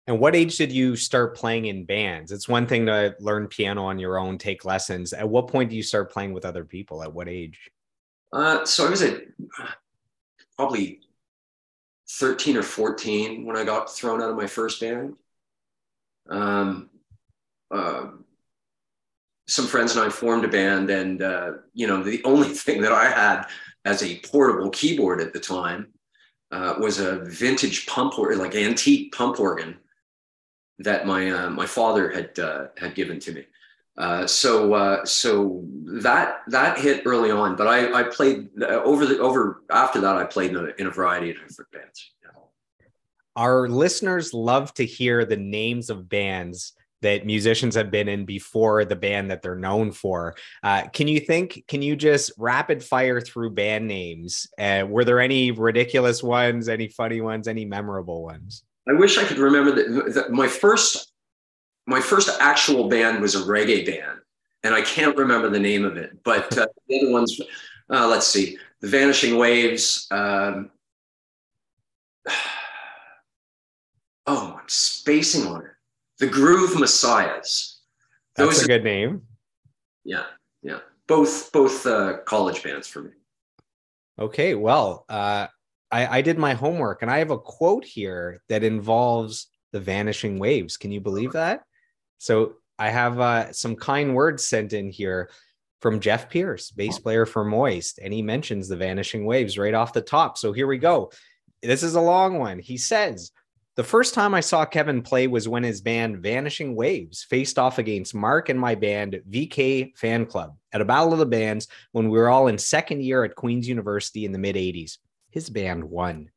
And 0.07 0.21
what 0.21 0.37
age 0.37 0.57
did 0.57 0.71
you 0.71 0.95
start 0.95 1.35
playing 1.35 1.65
in 1.65 1.83
bands? 1.83 2.31
It's 2.31 2.47
one 2.47 2.65
thing 2.65 2.85
to 2.85 3.13
learn 3.19 3.47
piano 3.47 3.83
on 3.85 3.99
your 3.99 4.17
own, 4.17 4.37
take 4.37 4.63
lessons. 4.63 5.11
At 5.11 5.27
what 5.27 5.49
point 5.49 5.69
do 5.69 5.75
you 5.75 5.83
start 5.83 6.11
playing 6.11 6.31
with 6.31 6.45
other 6.45 6.63
people? 6.63 7.03
At 7.03 7.13
what 7.13 7.27
age? 7.27 7.69
Uh, 8.31 8.63
so 8.63 8.87
I 8.87 8.89
was 8.89 9.01
at 9.01 9.23
probably 10.55 11.01
13 12.09 12.55
or 12.55 12.63
14 12.63 13.45
when 13.45 13.57
I 13.57 13.65
got 13.65 13.93
thrown 13.93 14.21
out 14.21 14.29
of 14.29 14.37
my 14.37 14.47
first 14.47 14.79
band. 14.79 15.15
Um, 16.29 16.89
uh, 17.69 18.07
some 19.49 19.67
friends 19.67 19.95
and 19.95 20.05
I 20.05 20.09
formed 20.09 20.45
a 20.45 20.49
band, 20.49 20.89
and 20.89 21.21
uh, 21.21 21.51
you 21.73 21.87
know, 21.87 22.01
the 22.01 22.21
only 22.23 22.49
thing 22.53 22.81
that 22.81 22.93
I 22.93 23.09
had 23.09 23.45
as 23.83 24.03
a 24.03 24.19
portable 24.19 24.69
keyboard 24.69 25.19
at 25.19 25.33
the 25.33 25.39
time 25.39 25.87
uh, 26.51 26.75
was 26.79 26.99
a 26.99 27.25
vintage 27.25 27.87
pump 27.87 28.17
or 28.17 28.35
like 28.37 28.55
antique 28.55 29.13
pump 29.13 29.39
organ 29.39 29.77
that 30.79 31.05
my 31.05 31.29
uh, 31.29 31.49
my 31.49 31.65
father 31.65 32.09
had 32.11 32.37
uh, 32.39 32.67
had 32.77 32.95
given 32.95 33.19
to 33.19 33.31
me. 33.31 33.45
Uh, 33.97 34.27
so 34.27 34.73
uh, 34.73 35.03
so 35.05 35.63
that 35.85 36.41
that 36.47 36.77
hit 36.77 37.01
early 37.05 37.31
on, 37.31 37.55
but 37.55 37.67
I, 37.67 38.01
I 38.01 38.03
played 38.03 38.49
over 38.61 39.05
the 39.05 39.19
over 39.19 39.63
after 39.71 39.99
that 40.01 40.15
I 40.15 40.23
played 40.23 40.51
in 40.51 40.57
a, 40.57 40.69
in 40.77 40.87
a 40.87 40.91
variety 40.91 41.31
of 41.31 41.37
different 41.37 41.71
bands. 41.71 42.11
Our 43.35 43.69
listeners 43.69 44.33
love 44.33 44.73
to 44.75 44.85
hear 44.85 45.23
the 45.23 45.37
names 45.37 45.91
of 45.91 46.09
bands 46.09 46.73
that 47.01 47.25
musicians 47.25 47.75
have 47.75 47.91
been 47.91 48.07
in 48.07 48.25
before 48.25 48.83
the 48.83 48.95
band 48.95 49.29
that 49.29 49.43
they're 49.43 49.55
known 49.55 49.91
for. 49.91 50.35
Uh, 50.63 50.87
can 50.87 51.07
you 51.07 51.19
think? 51.19 51.63
Can 51.67 51.81
you 51.81 51.95
just 51.95 52.31
rapid 52.37 52.83
fire 52.83 53.21
through 53.21 53.51
band 53.51 53.87
names? 53.87 54.47
Uh, 54.57 54.85
were 54.87 55.05
there 55.05 55.19
any 55.19 55.51
ridiculous 55.51 56.23
ones? 56.23 56.69
Any 56.69 56.87
funny 56.87 57.21
ones? 57.21 57.47
Any 57.47 57.65
memorable 57.65 58.23
ones? 58.23 58.63
I 58.89 58.93
wish 58.93 59.17
I 59.17 59.23
could 59.23 59.37
remember 59.37 59.71
that, 59.71 60.13
that 60.13 60.31
my 60.31 60.47
first 60.47 61.11
my 61.85 62.01
first 62.01 62.29
actual 62.41 62.89
band 62.89 63.21
was 63.21 63.35
a 63.35 63.39
reggae 63.39 63.85
band, 63.85 64.19
and 64.63 64.75
I 64.75 64.81
can't 64.81 65.15
remember 65.15 65.49
the 65.49 65.59
name 65.59 65.85
of 65.85 65.95
it. 65.97 66.21
But 66.23 66.57
uh, 66.57 66.67
the 66.87 67.01
other 67.01 67.11
ones, 67.11 67.39
uh, 67.89 68.07
let's 68.07 68.27
see, 68.27 68.57
the 68.81 68.87
Vanishing 68.87 69.37
Waves. 69.37 70.07
Um, 70.11 70.69
oh, 74.27 74.57
I'm 74.59 74.67
spacing 74.67 75.47
on 75.47 75.61
it 75.61 75.71
the 76.19 76.27
Groove 76.27 76.79
Messiahs. 76.79 77.79
Those 78.35 78.55
That's 78.55 78.63
a 78.63 78.67
good 78.67 78.83
name. 78.83 79.23
Yeah, 80.03 80.25
yeah. 80.61 80.79
Both 81.07 81.51
both 81.51 81.85
uh, 81.85 82.17
college 82.25 82.63
bands 82.63 82.87
for 82.87 83.01
me. 83.01 83.11
Okay, 84.19 84.55
well, 84.55 85.05
uh, 85.09 85.47
I, 85.91 86.17
I 86.17 86.21
did 86.21 86.37
my 86.37 86.53
homework 86.53 87.01
and 87.01 87.11
I 87.11 87.19
have 87.19 87.31
a 87.31 87.37
quote 87.37 87.85
here 87.85 88.41
that 88.49 88.63
involves 88.63 89.47
the 89.71 89.79
vanishing 89.79 90.39
waves. 90.39 90.77
Can 90.77 90.91
you 90.91 90.99
believe 90.99 91.33
that? 91.33 91.63
So 92.17 92.55
I 92.79 92.89
have 92.89 93.19
uh, 93.19 93.53
some 93.53 93.75
kind 93.75 94.15
words 94.15 94.45
sent 94.45 94.73
in 94.73 94.89
here 94.89 95.29
from 95.81 95.99
Jeff 95.99 96.29
Pearce, 96.29 96.71
bass 96.71 96.99
player 96.99 97.25
for 97.25 97.45
Moist, 97.45 97.99
and 98.01 98.13
he 98.13 98.21
mentions 98.21 98.67
the 98.67 98.75
Vanishing 98.75 99.25
Waves 99.25 99.57
right 99.57 99.73
off 99.73 99.93
the 99.93 100.01
top. 100.01 100.37
So 100.37 100.51
here 100.51 100.67
we 100.67 100.77
go. 100.77 101.11
This 101.61 101.83
is 101.83 101.95
a 101.95 102.01
long 102.01 102.39
one. 102.39 102.59
He 102.59 102.77
says, 102.77 103.31
the 103.75 103.83
first 103.83 104.15
time 104.15 104.33
I 104.33 104.39
saw 104.39 104.65
Kevin 104.65 105.03
play 105.03 105.27
was 105.27 105.47
when 105.47 105.61
his 105.61 105.81
band 105.81 106.17
Vanishing 106.17 106.75
Waves 106.75 107.23
faced 107.29 107.59
off 107.59 107.77
against 107.77 108.15
Mark 108.15 108.49
and 108.49 108.59
my 108.59 108.73
band 108.73 109.21
VK 109.29 109.95
Fan 109.95 110.25
Club 110.25 110.57
at 110.73 110.81
a 110.81 110.85
Battle 110.85 111.13
of 111.13 111.19
the 111.19 111.27
Bands 111.27 111.67
when 111.91 112.09
we 112.09 112.17
were 112.17 112.29
all 112.29 112.47
in 112.47 112.57
second 112.57 113.03
year 113.03 113.23
at 113.23 113.35
Queen's 113.35 113.67
University 113.67 114.25
in 114.25 114.31
the 114.31 114.39
mid 114.39 114.55
80s. 114.55 114.97
His 115.37 115.51
band 115.51 115.83
won. 115.83 116.31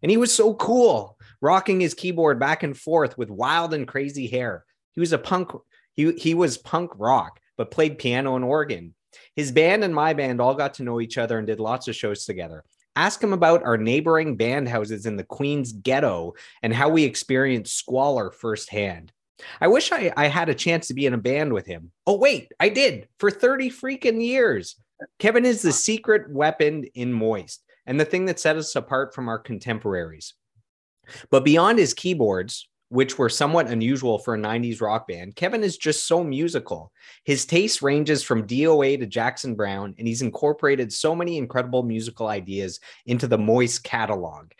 And 0.00 0.10
he 0.10 0.16
was 0.16 0.32
so 0.32 0.54
cool, 0.54 1.18
rocking 1.42 1.78
his 1.78 1.92
keyboard 1.92 2.40
back 2.40 2.62
and 2.62 2.74
forth 2.74 3.18
with 3.18 3.28
wild 3.28 3.74
and 3.74 3.86
crazy 3.86 4.28
hair. 4.28 4.64
He 4.92 5.00
was 5.00 5.12
a 5.12 5.18
punk, 5.18 5.50
he, 5.92 6.12
he 6.12 6.32
was 6.32 6.56
punk 6.56 6.90
rock, 6.96 7.38
but 7.58 7.70
played 7.70 7.98
piano 7.98 8.34
and 8.34 8.42
organ. 8.42 8.94
His 9.34 9.52
band 9.52 9.84
and 9.84 9.94
my 9.94 10.14
band 10.14 10.40
all 10.40 10.54
got 10.54 10.72
to 10.74 10.84
know 10.84 11.02
each 11.02 11.18
other 11.18 11.36
and 11.36 11.46
did 11.46 11.60
lots 11.60 11.86
of 11.86 11.96
shows 11.96 12.24
together. 12.24 12.64
Ask 12.96 13.22
him 13.22 13.34
about 13.34 13.62
our 13.62 13.76
neighboring 13.76 14.36
band 14.36 14.70
houses 14.70 15.04
in 15.04 15.18
the 15.18 15.24
Queens 15.24 15.74
ghetto 15.74 16.32
and 16.62 16.72
how 16.72 16.88
we 16.88 17.04
experienced 17.04 17.76
squalor 17.76 18.30
firsthand. 18.30 19.12
I 19.60 19.68
wish 19.68 19.92
I, 19.92 20.14
I 20.16 20.28
had 20.28 20.48
a 20.48 20.54
chance 20.54 20.88
to 20.88 20.94
be 20.94 21.04
in 21.04 21.12
a 21.12 21.18
band 21.18 21.52
with 21.52 21.66
him. 21.66 21.92
Oh, 22.06 22.16
wait, 22.16 22.52
I 22.58 22.70
did 22.70 23.06
for 23.18 23.30
30 23.30 23.68
freaking 23.68 24.24
years. 24.24 24.76
Kevin 25.18 25.44
is 25.44 25.60
the 25.60 25.74
secret 25.74 26.30
weapon 26.30 26.84
in 26.94 27.12
Moist 27.12 27.62
and 27.86 27.98
the 27.98 28.04
thing 28.04 28.26
that 28.26 28.40
set 28.40 28.56
us 28.56 28.74
apart 28.76 29.14
from 29.14 29.28
our 29.28 29.38
contemporaries. 29.38 30.34
But 31.30 31.44
beyond 31.44 31.78
his 31.78 31.94
keyboards, 31.94 32.68
which 32.88 33.18
were 33.18 33.28
somewhat 33.28 33.68
unusual 33.68 34.18
for 34.18 34.34
a 34.34 34.38
90s 34.38 34.80
rock 34.80 35.08
band, 35.08 35.34
Kevin 35.34 35.64
is 35.64 35.76
just 35.76 36.06
so 36.06 36.22
musical. 36.22 36.92
His 37.24 37.44
taste 37.44 37.82
ranges 37.82 38.22
from 38.22 38.46
DOA 38.46 38.98
to 39.00 39.06
Jackson 39.06 39.54
Browne, 39.54 39.94
and 39.98 40.06
he's 40.06 40.22
incorporated 40.22 40.92
so 40.92 41.14
many 41.14 41.36
incredible 41.36 41.82
musical 41.82 42.28
ideas 42.28 42.78
into 43.06 43.26
the 43.26 43.38
Moist 43.38 43.82
catalog. 43.82 44.52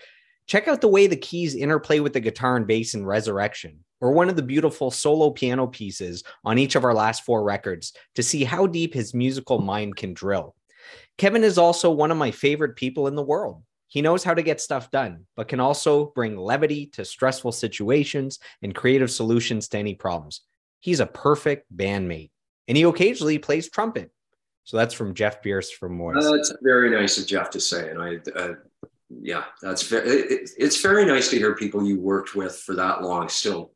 Check 0.46 0.68
out 0.68 0.80
the 0.80 0.88
way 0.88 1.06
the 1.06 1.16
keys 1.16 1.54
interplay 1.54 2.00
with 2.00 2.12
the 2.12 2.20
guitar 2.20 2.56
and 2.56 2.66
bass 2.66 2.94
in 2.94 3.04
Resurrection, 3.04 3.84
or 4.00 4.12
one 4.12 4.28
of 4.28 4.36
the 4.36 4.42
beautiful 4.42 4.90
solo 4.90 5.30
piano 5.30 5.66
pieces 5.66 6.22
on 6.44 6.58
each 6.58 6.74
of 6.74 6.84
our 6.84 6.94
last 6.94 7.24
four 7.24 7.42
records 7.42 7.92
to 8.14 8.22
see 8.22 8.44
how 8.44 8.66
deep 8.66 8.94
his 8.94 9.14
musical 9.14 9.60
mind 9.60 9.96
can 9.96 10.14
drill. 10.14 10.54
Kevin 11.18 11.44
is 11.44 11.58
also 11.58 11.90
one 11.90 12.10
of 12.10 12.16
my 12.16 12.30
favorite 12.30 12.76
people 12.76 13.06
in 13.06 13.14
the 13.14 13.22
world. 13.22 13.62
He 13.88 14.02
knows 14.02 14.24
how 14.24 14.34
to 14.34 14.42
get 14.42 14.60
stuff 14.60 14.90
done, 14.90 15.26
but 15.36 15.48
can 15.48 15.60
also 15.60 16.06
bring 16.06 16.36
levity 16.36 16.86
to 16.94 17.04
stressful 17.04 17.52
situations 17.52 18.38
and 18.62 18.74
creative 18.74 19.10
solutions 19.10 19.68
to 19.68 19.78
any 19.78 19.94
problems. 19.94 20.42
He's 20.80 21.00
a 21.00 21.06
perfect 21.06 21.66
bandmate, 21.74 22.30
and 22.68 22.76
he 22.76 22.82
occasionally 22.82 23.38
plays 23.38 23.70
trumpet. 23.70 24.10
So 24.64 24.76
that's 24.76 24.94
from 24.94 25.14
Jeff 25.14 25.42
Pearce 25.42 25.70
from 25.70 25.96
Moist. 25.96 26.26
Uh, 26.26 26.32
that's 26.32 26.52
very 26.62 26.90
nice 26.90 27.18
of 27.18 27.26
Jeff 27.26 27.50
to 27.50 27.60
say, 27.60 27.88
and 27.90 28.02
I, 28.02 28.16
uh, 28.36 28.54
yeah, 29.08 29.44
that's 29.62 29.84
very. 29.84 30.08
It, 30.08 30.50
it's 30.58 30.82
very 30.82 31.04
nice 31.04 31.30
to 31.30 31.38
hear 31.38 31.54
people 31.54 31.86
you 31.86 32.00
worked 32.00 32.34
with 32.34 32.56
for 32.56 32.74
that 32.74 33.02
long 33.02 33.28
still 33.28 33.72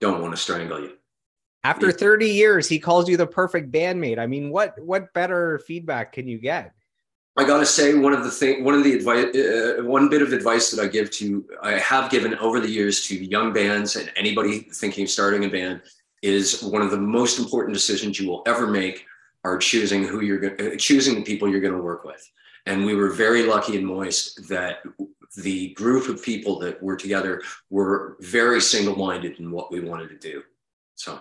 don't 0.00 0.22
want 0.22 0.34
to 0.34 0.40
strangle 0.40 0.80
you. 0.80 0.95
After 1.66 1.90
30 1.90 2.28
years, 2.28 2.68
he 2.68 2.78
calls 2.78 3.08
you 3.08 3.16
the 3.16 3.26
perfect 3.26 3.72
bandmate. 3.72 4.20
I 4.20 4.26
mean, 4.28 4.50
what 4.50 4.78
what 4.80 5.12
better 5.12 5.58
feedback 5.66 6.12
can 6.12 6.28
you 6.28 6.38
get? 6.38 6.72
I 7.36 7.44
got 7.44 7.58
to 7.58 7.66
say, 7.66 7.94
one 7.94 8.12
of 8.12 8.22
the 8.22 8.30
thing, 8.30 8.62
one 8.62 8.74
of 8.74 8.84
the 8.84 8.94
advice, 8.94 9.34
uh, 9.34 9.82
one 9.82 10.08
bit 10.08 10.22
of 10.22 10.32
advice 10.32 10.70
that 10.70 10.80
I 10.82 10.86
give 10.86 11.10
to, 11.12 11.44
I 11.62 11.72
have 11.72 12.08
given 12.08 12.36
over 12.36 12.60
the 12.60 12.68
years 12.68 13.06
to 13.08 13.16
young 13.16 13.52
bands 13.52 13.96
and 13.96 14.12
anybody 14.16 14.60
thinking 14.60 15.04
of 15.04 15.10
starting 15.10 15.44
a 15.44 15.48
band, 15.48 15.82
is 16.22 16.62
one 16.62 16.82
of 16.82 16.92
the 16.92 17.00
most 17.00 17.40
important 17.40 17.74
decisions 17.74 18.20
you 18.20 18.28
will 18.28 18.42
ever 18.46 18.68
make 18.68 19.04
are 19.42 19.58
choosing 19.58 20.04
who 20.04 20.20
you're 20.20 20.38
going, 20.38 20.72
uh, 20.72 20.76
choosing 20.76 21.16
the 21.16 21.22
people 21.22 21.48
you're 21.48 21.60
going 21.60 21.74
to 21.74 21.82
work 21.82 22.04
with. 22.04 22.30
And 22.66 22.86
we 22.86 22.94
were 22.94 23.10
very 23.10 23.42
lucky 23.42 23.76
in 23.76 23.84
Moist 23.84 24.48
that 24.48 24.84
the 25.36 25.74
group 25.74 26.08
of 26.08 26.22
people 26.22 26.60
that 26.60 26.80
were 26.80 26.96
together 26.96 27.42
were 27.70 28.16
very 28.20 28.60
single-minded 28.60 29.40
in 29.40 29.50
what 29.50 29.72
we 29.72 29.80
wanted 29.80 30.08
to 30.10 30.16
do. 30.16 30.44
So. 30.94 31.20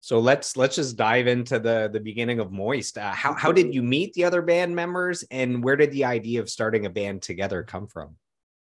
So 0.00 0.18
let's 0.18 0.56
let's 0.56 0.76
just 0.76 0.96
dive 0.96 1.26
into 1.26 1.58
the 1.58 1.90
the 1.92 2.00
beginning 2.00 2.40
of 2.40 2.50
Moist. 2.50 2.96
Uh, 2.96 3.12
how 3.12 3.34
how 3.34 3.52
did 3.52 3.74
you 3.74 3.82
meet 3.82 4.14
the 4.14 4.24
other 4.24 4.40
band 4.40 4.74
members, 4.74 5.24
and 5.30 5.62
where 5.62 5.76
did 5.76 5.92
the 5.92 6.06
idea 6.06 6.40
of 6.40 6.48
starting 6.48 6.86
a 6.86 6.90
band 6.90 7.22
together 7.22 7.62
come 7.62 7.86
from? 7.86 8.16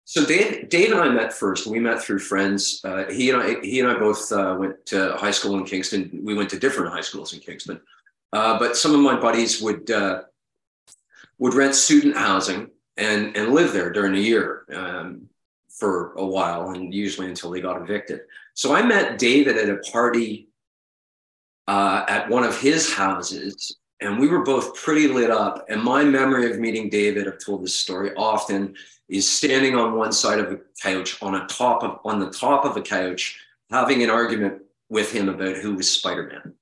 So 0.04 0.24
Dave, 0.24 0.68
Dave 0.68 0.92
and 0.92 1.00
I 1.00 1.08
met 1.08 1.32
first. 1.32 1.66
We 1.66 1.80
met 1.80 2.00
through 2.00 2.20
friends. 2.20 2.80
Uh, 2.84 3.06
he 3.10 3.30
and 3.30 3.42
I 3.42 3.60
he 3.60 3.80
and 3.80 3.90
I 3.90 3.98
both 3.98 4.30
uh, 4.30 4.56
went 4.56 4.86
to 4.86 5.16
high 5.16 5.32
school 5.32 5.58
in 5.58 5.64
Kingston. 5.64 6.20
We 6.22 6.34
went 6.34 6.48
to 6.50 6.60
different 6.60 6.92
high 6.92 7.00
schools 7.00 7.32
in 7.32 7.40
Kingston, 7.40 7.80
uh, 8.32 8.56
but 8.56 8.76
some 8.76 8.94
of 8.94 9.00
my 9.00 9.18
buddies 9.18 9.60
would 9.60 9.90
uh, 9.90 10.22
would 11.38 11.54
rent 11.54 11.74
student 11.74 12.16
housing 12.16 12.70
and 12.96 13.36
and 13.36 13.52
live 13.52 13.72
there 13.72 13.90
during 13.90 14.12
the 14.12 14.20
year 14.20 14.64
um, 14.72 15.28
for 15.68 16.12
a 16.14 16.24
while, 16.24 16.70
and 16.70 16.94
usually 16.94 17.26
until 17.26 17.50
they 17.50 17.60
got 17.60 17.82
evicted. 17.82 18.20
So 18.54 18.76
I 18.76 18.82
met 18.82 19.18
David 19.18 19.56
at 19.56 19.68
a 19.68 19.78
party 19.90 20.50
uh, 21.68 22.04
at 22.08 22.28
one 22.28 22.44
of 22.44 22.58
his 22.60 22.92
houses, 22.92 23.76
and 24.00 24.18
we 24.18 24.28
were 24.28 24.44
both 24.44 24.74
pretty 24.76 25.08
lit 25.08 25.30
up. 25.30 25.66
And 25.68 25.82
my 25.82 26.04
memory 26.04 26.50
of 26.50 26.58
meeting 26.58 26.88
David, 26.88 27.26
I've 27.26 27.44
told 27.44 27.62
this 27.62 27.74
story 27.74 28.12
often, 28.16 28.74
is 29.08 29.28
standing 29.28 29.76
on 29.76 29.96
one 29.96 30.12
side 30.12 30.38
of 30.38 30.52
a 30.52 30.60
couch 30.80 31.20
on 31.22 31.34
a 31.36 31.46
top 31.46 31.82
of 31.82 31.98
on 32.04 32.18
the 32.18 32.30
top 32.30 32.64
of 32.64 32.76
a 32.76 32.82
couch, 32.82 33.40
having 33.70 34.02
an 34.02 34.10
argument 34.10 34.62
with 34.88 35.12
him 35.12 35.28
about 35.28 35.56
who 35.56 35.74
was 35.74 35.90
Spider-Man. 35.90 36.54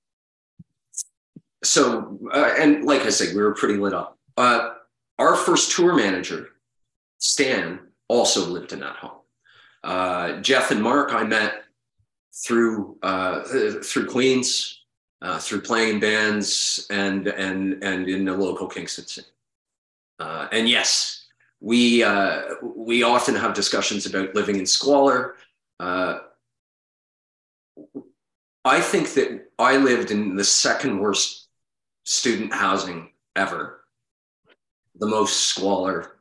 So, 1.62 2.18
uh, 2.32 2.54
and 2.58 2.84
like 2.84 3.02
I 3.02 3.10
said, 3.10 3.34
we 3.34 3.42
were 3.42 3.54
pretty 3.54 3.76
lit 3.76 3.94
up. 3.94 4.18
Uh, 4.36 4.74
our 5.18 5.36
first 5.36 5.72
tour 5.72 5.94
manager, 5.94 6.48
Stan, 7.18 7.80
also 8.08 8.46
lived 8.46 8.72
in 8.72 8.80
that 8.80 8.96
home. 8.96 9.20
Uh, 9.82 10.40
Jeff 10.40 10.70
and 10.70 10.82
Mark, 10.82 11.12
I 11.12 11.24
met 11.24 11.64
through 12.32 12.98
uh, 13.02 13.42
through 13.82 14.06
Queens 14.06 14.83
uh, 15.24 15.38
through 15.38 15.62
playing 15.62 15.94
in 15.94 16.00
bands 16.00 16.86
and 16.90 17.26
and 17.28 17.82
and 17.82 18.08
in 18.08 18.26
the 18.26 18.36
local 18.36 18.68
Kingston 18.68 19.06
scene. 19.06 19.24
Uh, 20.20 20.48
and 20.52 20.68
yes, 20.68 21.26
we 21.60 22.04
uh, 22.04 22.42
we 22.62 23.02
often 23.02 23.34
have 23.34 23.54
discussions 23.54 24.04
about 24.04 24.34
living 24.34 24.56
in 24.56 24.66
squalor. 24.66 25.36
Uh, 25.80 26.18
I 28.66 28.80
think 28.80 29.14
that 29.14 29.50
I 29.58 29.78
lived 29.78 30.10
in 30.10 30.36
the 30.36 30.44
second 30.44 30.98
worst 30.98 31.48
student 32.04 32.52
housing 32.52 33.10
ever, 33.34 33.80
the 34.96 35.06
most 35.06 35.48
squalor. 35.48 36.16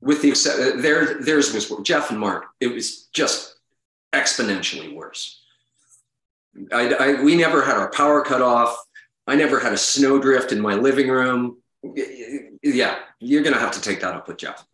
With 0.00 0.22
the 0.22 0.28
exception, 0.28 0.80
there, 0.80 1.20
theirs 1.20 1.52
was 1.52 1.72
Jeff 1.82 2.10
and 2.10 2.20
Mark. 2.20 2.46
It 2.60 2.68
was 2.68 3.06
just 3.06 3.56
exponentially 4.12 4.94
worse. 4.94 5.42
I, 6.72 6.94
I, 6.94 7.22
we 7.22 7.36
never 7.36 7.62
had 7.62 7.76
our 7.76 7.90
power 7.90 8.22
cut 8.22 8.42
off. 8.42 8.76
I 9.26 9.36
never 9.36 9.60
had 9.60 9.72
a 9.72 9.76
snowdrift 9.76 10.52
in 10.52 10.60
my 10.60 10.74
living 10.74 11.08
room. 11.08 11.58
Yeah, 12.62 12.98
you're 13.20 13.42
going 13.42 13.54
to 13.54 13.60
have 13.60 13.72
to 13.72 13.80
take 13.80 14.00
that 14.00 14.14
up 14.14 14.28
with 14.28 14.38
Jeff. 14.38 14.64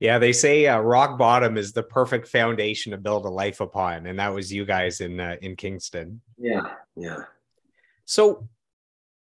Yeah, 0.00 0.18
they 0.18 0.32
say 0.32 0.66
uh, 0.66 0.78
rock 0.78 1.18
bottom 1.18 1.58
is 1.58 1.72
the 1.72 1.82
perfect 1.82 2.28
foundation 2.28 2.92
to 2.92 2.98
build 2.98 3.26
a 3.26 3.30
life 3.30 3.60
upon, 3.60 4.06
and 4.06 4.18
that 4.18 4.32
was 4.32 4.52
you 4.52 4.64
guys 4.64 5.00
in 5.00 5.20
uh, 5.20 5.36
in 5.42 5.56
Kingston. 5.56 6.22
Yeah, 6.38 6.74
yeah. 6.96 7.24
So 8.06 8.48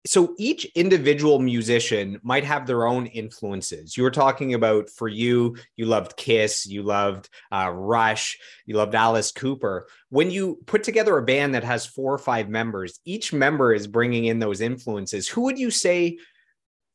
so 0.06 0.34
each 0.38 0.66
individual 0.76 1.40
musician 1.40 2.20
might 2.24 2.46
have 2.46 2.66
their 2.66 2.88
own 2.88 3.08
influences. 3.08 3.98
You 3.98 4.04
were 4.04 4.12
talking 4.12 4.54
about 4.54 4.90
for 4.90 5.10
you, 5.10 5.58
you 5.76 5.86
loved 5.86 6.16
Kiss, 6.16 6.66
you 6.66 6.84
loved 6.84 7.30
uh, 7.52 7.70
Rush, 7.74 8.38
you 8.66 8.78
loved 8.78 8.96
Alice 8.96 9.32
Cooper. 9.32 9.88
When 10.10 10.32
you 10.32 10.60
put 10.66 10.84
together 10.84 11.18
a 11.18 11.24
band 11.24 11.54
that 11.54 11.66
has 11.66 11.86
four 11.86 12.14
or 12.14 12.18
five 12.18 12.48
members, 12.48 13.00
each 13.04 13.34
member 13.34 13.74
is 13.74 13.88
bringing 13.88 14.26
in 14.26 14.40
those 14.40 14.62
influences. 14.62 15.28
Who 15.28 15.42
would 15.42 15.60
you 15.60 15.70
say 15.70 16.18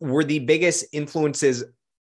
were 0.01 0.25
the 0.25 0.39
biggest 0.39 0.87
influences 0.93 1.63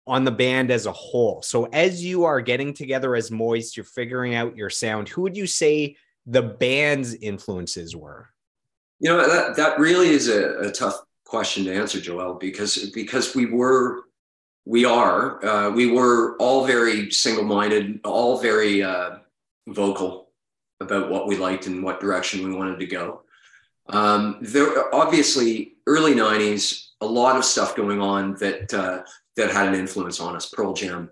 on 0.06 0.24
the 0.24 0.30
band 0.30 0.70
as 0.70 0.84
a 0.84 0.92
whole? 0.92 1.40
So 1.40 1.64
as 1.72 2.04
you 2.04 2.24
are 2.24 2.42
getting 2.42 2.74
together 2.74 3.16
as 3.16 3.30
Moist, 3.30 3.78
you're 3.78 3.84
figuring 3.84 4.34
out 4.34 4.56
your 4.56 4.70
sound. 4.70 5.08
Who 5.08 5.22
would 5.22 5.38
you 5.38 5.46
say 5.46 5.96
the 6.26 6.42
band's 6.42 7.14
influences 7.14 7.96
were? 7.96 8.31
You 9.02 9.08
know 9.08 9.28
that 9.28 9.56
that 9.56 9.80
really 9.80 10.10
is 10.10 10.28
a, 10.28 10.60
a 10.60 10.70
tough 10.70 10.94
question 11.24 11.64
to 11.64 11.74
answer, 11.74 12.00
Joel, 12.00 12.34
because 12.34 12.88
because 12.90 13.34
we 13.34 13.46
were 13.46 14.04
we 14.64 14.84
are 14.84 15.44
uh, 15.44 15.70
we 15.70 15.90
were 15.90 16.36
all 16.36 16.64
very 16.64 17.10
single-minded, 17.10 17.98
all 18.04 18.38
very 18.38 18.80
uh, 18.80 19.16
vocal 19.66 20.30
about 20.80 21.10
what 21.10 21.26
we 21.26 21.36
liked 21.36 21.66
and 21.66 21.82
what 21.82 21.98
direction 21.98 22.48
we 22.48 22.54
wanted 22.54 22.78
to 22.78 22.86
go. 22.86 23.22
Um, 23.88 24.38
there 24.40 24.94
obviously 24.94 25.74
early 25.88 26.14
'90s, 26.14 26.90
a 27.00 27.06
lot 27.06 27.36
of 27.36 27.44
stuff 27.44 27.74
going 27.74 28.00
on 28.00 28.34
that 28.34 28.72
uh, 28.72 29.02
that 29.34 29.50
had 29.50 29.66
an 29.66 29.74
influence 29.74 30.20
on 30.20 30.36
us. 30.36 30.48
Pearl 30.48 30.74
Jam, 30.74 31.10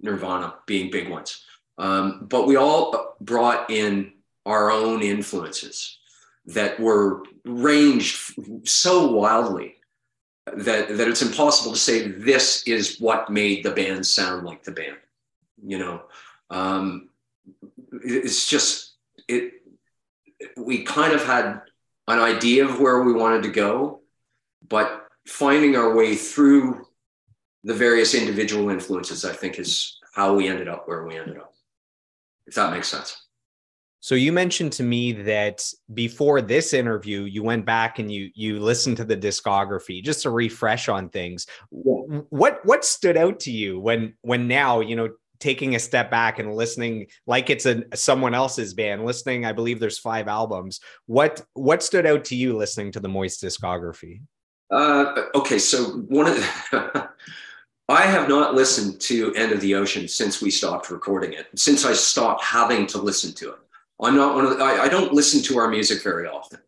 Nirvana 0.00 0.54
being 0.66 0.88
big 0.88 1.10
ones, 1.10 1.44
um, 1.78 2.26
but 2.28 2.46
we 2.46 2.54
all 2.54 3.16
brought 3.20 3.70
in 3.70 4.12
our 4.46 4.70
own 4.70 5.02
influences 5.02 5.98
that 6.46 6.78
were 6.80 7.22
ranged 7.44 8.34
so 8.68 9.12
wildly 9.12 9.76
that 10.46 10.96
that 10.96 11.08
it's 11.08 11.22
impossible 11.22 11.72
to 11.72 11.78
say 11.78 12.08
this 12.08 12.64
is 12.66 13.00
what 13.00 13.30
made 13.30 13.64
the 13.64 13.70
band 13.70 14.04
sound 14.04 14.44
like 14.44 14.62
the 14.64 14.72
band 14.72 14.96
you 15.64 15.78
know? 15.78 16.02
Um, 16.50 17.08
it's 18.04 18.48
just 18.48 18.94
it 19.28 19.54
we 20.56 20.82
kind 20.82 21.12
of 21.12 21.24
had 21.24 21.62
an 22.08 22.18
idea 22.18 22.64
of 22.64 22.80
where 22.80 23.02
we 23.02 23.12
wanted 23.12 23.42
to 23.44 23.50
go 23.50 24.00
but 24.68 25.06
finding 25.26 25.76
our 25.76 25.94
way 25.94 26.14
through 26.16 26.86
the 27.64 27.74
various 27.74 28.14
individual 28.14 28.70
influences 28.70 29.24
i 29.24 29.32
think 29.32 29.58
is 29.58 29.98
how 30.14 30.34
we 30.34 30.48
ended 30.48 30.68
up 30.68 30.88
where 30.88 31.06
we 31.06 31.16
ended 31.16 31.36
up 31.36 31.54
if 32.46 32.54
that 32.54 32.72
makes 32.72 32.88
sense 32.88 33.21
so 34.02 34.16
you 34.16 34.32
mentioned 34.32 34.72
to 34.72 34.82
me 34.82 35.12
that 35.12 35.62
before 35.94 36.42
this 36.42 36.72
interview, 36.72 37.22
you 37.22 37.44
went 37.44 37.64
back 37.64 38.00
and 38.00 38.10
you 38.10 38.30
you 38.34 38.58
listened 38.58 38.96
to 38.96 39.04
the 39.04 39.16
discography 39.16 40.02
just 40.02 40.22
to 40.22 40.30
refresh 40.30 40.88
on 40.88 41.08
things. 41.08 41.46
What 41.70 42.66
what 42.66 42.84
stood 42.84 43.16
out 43.16 43.38
to 43.40 43.52
you 43.52 43.78
when 43.78 44.14
when 44.22 44.48
now 44.48 44.80
you 44.80 44.96
know 44.96 45.10
taking 45.38 45.76
a 45.76 45.78
step 45.78 46.10
back 46.10 46.40
and 46.40 46.56
listening 46.56 47.06
like 47.28 47.48
it's 47.48 47.64
a 47.64 47.84
someone 47.94 48.32
else's 48.32 48.74
band 48.74 49.04
listening 49.04 49.44
i 49.44 49.50
believe 49.50 49.80
there's 49.80 49.98
five 49.98 50.28
albums 50.28 50.78
what 51.06 51.42
what 51.54 51.82
stood 51.82 52.06
out 52.06 52.24
to 52.24 52.36
you 52.36 52.56
listening 52.56 52.92
to 52.92 53.00
the 53.00 53.08
moist 53.08 53.42
discography 53.42 54.20
uh, 54.70 55.24
okay 55.34 55.58
so 55.58 55.84
one 56.08 56.28
of 56.28 56.36
the 56.36 57.08
I 57.88 58.02
have 58.02 58.28
not 58.28 58.54
listened 58.54 59.00
to 59.02 59.34
End 59.34 59.52
of 59.52 59.60
the 59.60 59.74
Ocean 59.74 60.06
since 60.06 60.40
we 60.40 60.50
stopped 60.50 60.90
recording 60.90 61.32
it, 61.34 61.48
since 61.56 61.84
I 61.84 61.92
stopped 61.92 62.42
having 62.42 62.86
to 62.86 62.98
listen 62.98 63.34
to 63.34 63.50
it. 63.50 63.58
I'm 64.02 64.16
not 64.16 64.34
one 64.34 64.44
of 64.44 64.58
the, 64.58 64.64
I, 64.64 64.84
I 64.84 64.88
don't 64.88 65.12
listen 65.12 65.42
to 65.42 65.58
our 65.58 65.68
music 65.68 66.02
very 66.02 66.26
often. 66.26 66.58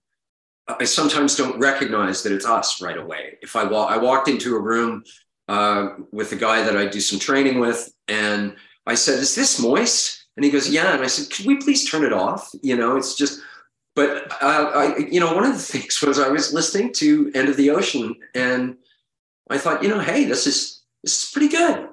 I 0.66 0.84
sometimes 0.84 1.36
don't 1.36 1.58
recognize 1.58 2.22
that 2.22 2.32
it's 2.32 2.46
us 2.46 2.80
right 2.80 2.96
away. 2.96 3.38
If 3.42 3.54
I 3.56 3.64
walk, 3.64 3.90
I 3.90 3.98
walked 3.98 4.28
into 4.28 4.56
a 4.56 4.60
room 4.60 5.04
uh, 5.48 5.88
with 6.10 6.32
a 6.32 6.36
guy 6.36 6.62
that 6.62 6.76
I 6.76 6.86
do 6.86 7.00
some 7.00 7.18
training 7.18 7.60
with, 7.60 7.92
and 8.08 8.56
I 8.86 8.94
said, 8.94 9.18
"Is 9.18 9.34
this 9.34 9.60
moist?" 9.60 10.26
And 10.36 10.44
he 10.44 10.50
goes, 10.50 10.70
"Yeah." 10.70 10.94
And 10.94 11.02
I 11.02 11.06
said, 11.06 11.30
"Could 11.30 11.44
we 11.44 11.56
please 11.56 11.90
turn 11.90 12.02
it 12.04 12.14
off?" 12.14 12.50
You 12.62 12.76
know, 12.76 12.96
it's 12.96 13.14
just. 13.14 13.40
But 13.94 14.32
uh, 14.42 14.70
I, 14.74 14.96
you 14.96 15.20
know, 15.20 15.34
one 15.34 15.44
of 15.44 15.52
the 15.52 15.58
things 15.78 16.00
was 16.00 16.18
I 16.18 16.28
was 16.28 16.54
listening 16.54 16.94
to 16.94 17.30
End 17.34 17.50
of 17.50 17.56
the 17.58 17.70
Ocean, 17.70 18.14
and 18.34 18.76
I 19.50 19.58
thought, 19.58 19.82
you 19.82 19.88
know, 19.88 20.00
hey, 20.00 20.24
this 20.24 20.46
is 20.46 20.82
this 21.02 21.24
is 21.24 21.30
pretty 21.30 21.48
good. 21.48 21.88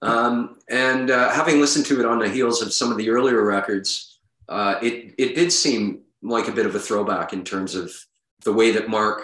Um, 0.00 0.58
and 0.70 1.10
uh, 1.10 1.30
having 1.30 1.60
listened 1.60 1.86
to 1.86 1.98
it 1.98 2.06
on 2.06 2.20
the 2.20 2.28
heels 2.28 2.62
of 2.62 2.72
some 2.72 2.92
of 2.92 2.98
the 2.98 3.10
earlier 3.10 3.44
records, 3.44 4.17
uh, 4.48 4.76
it 4.82 5.14
it 5.18 5.34
did 5.34 5.52
seem 5.52 6.02
like 6.22 6.48
a 6.48 6.52
bit 6.52 6.66
of 6.66 6.74
a 6.74 6.80
throwback 6.80 7.32
in 7.32 7.44
terms 7.44 7.74
of 7.74 7.92
the 8.44 8.52
way 8.52 8.70
that 8.72 8.88
Mark, 8.88 9.22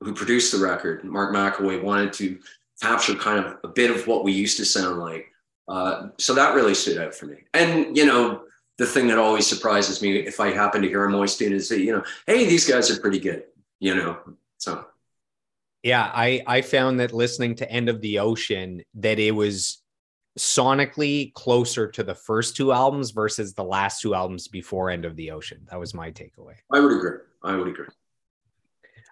who 0.00 0.14
produced 0.14 0.52
the 0.52 0.58
record, 0.58 1.04
Mark 1.04 1.34
Makoway, 1.34 1.82
wanted 1.82 2.12
to 2.14 2.38
capture 2.82 3.14
kind 3.14 3.44
of 3.44 3.58
a 3.64 3.68
bit 3.68 3.90
of 3.90 4.06
what 4.06 4.24
we 4.24 4.32
used 4.32 4.56
to 4.56 4.64
sound 4.64 4.98
like. 4.98 5.26
Uh, 5.68 6.08
so 6.18 6.34
that 6.34 6.54
really 6.54 6.74
stood 6.74 6.98
out 6.98 7.14
for 7.14 7.26
me. 7.26 7.36
And 7.54 7.96
you 7.96 8.06
know, 8.06 8.42
the 8.78 8.86
thing 8.86 9.06
that 9.08 9.18
always 9.18 9.46
surprises 9.46 10.02
me 10.02 10.16
if 10.16 10.40
I 10.40 10.50
happen 10.50 10.82
to 10.82 10.88
hear 10.88 11.04
a 11.04 11.10
moist 11.10 11.38
tune 11.38 11.52
is 11.52 11.68
that 11.68 11.80
you 11.80 11.92
know, 11.92 12.02
hey, 12.26 12.46
these 12.46 12.68
guys 12.68 12.90
are 12.90 13.00
pretty 13.00 13.20
good. 13.20 13.44
You 13.78 13.94
know, 13.94 14.18
so. 14.58 14.84
Yeah, 15.82 16.10
I 16.12 16.42
I 16.46 16.60
found 16.60 17.00
that 17.00 17.12
listening 17.12 17.54
to 17.56 17.70
End 17.70 17.88
of 17.88 18.02
the 18.02 18.18
Ocean 18.18 18.82
that 18.94 19.18
it 19.18 19.30
was 19.30 19.79
sonically 20.38 21.32
closer 21.34 21.88
to 21.88 22.02
the 22.02 22.14
first 22.14 22.56
two 22.56 22.72
albums 22.72 23.10
versus 23.10 23.54
the 23.54 23.64
last 23.64 24.00
two 24.00 24.14
albums 24.14 24.48
before 24.48 24.90
End 24.90 25.04
of 25.04 25.16
the 25.16 25.30
Ocean. 25.30 25.66
That 25.70 25.80
was 25.80 25.94
my 25.94 26.10
takeaway. 26.10 26.54
I 26.72 26.80
would 26.80 26.92
agree. 26.92 27.18
I 27.42 27.56
would 27.56 27.68
agree. 27.68 27.86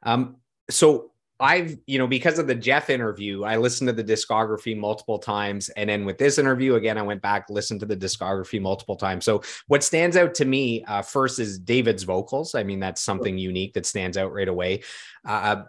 Um, 0.04 0.36
so 0.70 1.10
I've, 1.40 1.78
you 1.86 1.98
know, 1.98 2.06
because 2.06 2.38
of 2.38 2.46
the 2.46 2.54
Jeff 2.54 2.90
interview, 2.90 3.44
I 3.44 3.56
listened 3.56 3.88
to 3.88 3.92
the 3.92 4.04
discography 4.04 4.76
multiple 4.76 5.18
times. 5.18 5.68
And 5.70 5.88
then 5.88 6.04
with 6.04 6.18
this 6.18 6.38
interview, 6.38 6.74
again, 6.74 6.98
I 6.98 7.02
went 7.02 7.22
back, 7.22 7.48
listened 7.48 7.80
to 7.80 7.86
the 7.86 7.96
discography 7.96 8.60
multiple 8.60 8.96
times. 8.96 9.24
So 9.24 9.42
what 9.68 9.84
stands 9.84 10.16
out 10.16 10.34
to 10.34 10.44
me 10.44 10.84
uh, 10.84 11.02
first 11.02 11.38
is 11.38 11.58
David's 11.58 12.02
vocals. 12.02 12.56
I 12.56 12.64
mean, 12.64 12.80
that's 12.80 13.00
something 13.00 13.38
unique 13.38 13.74
that 13.74 13.86
stands 13.86 14.16
out 14.16 14.32
right 14.32 14.48
away. 14.48 14.82
Uh, 15.24 15.62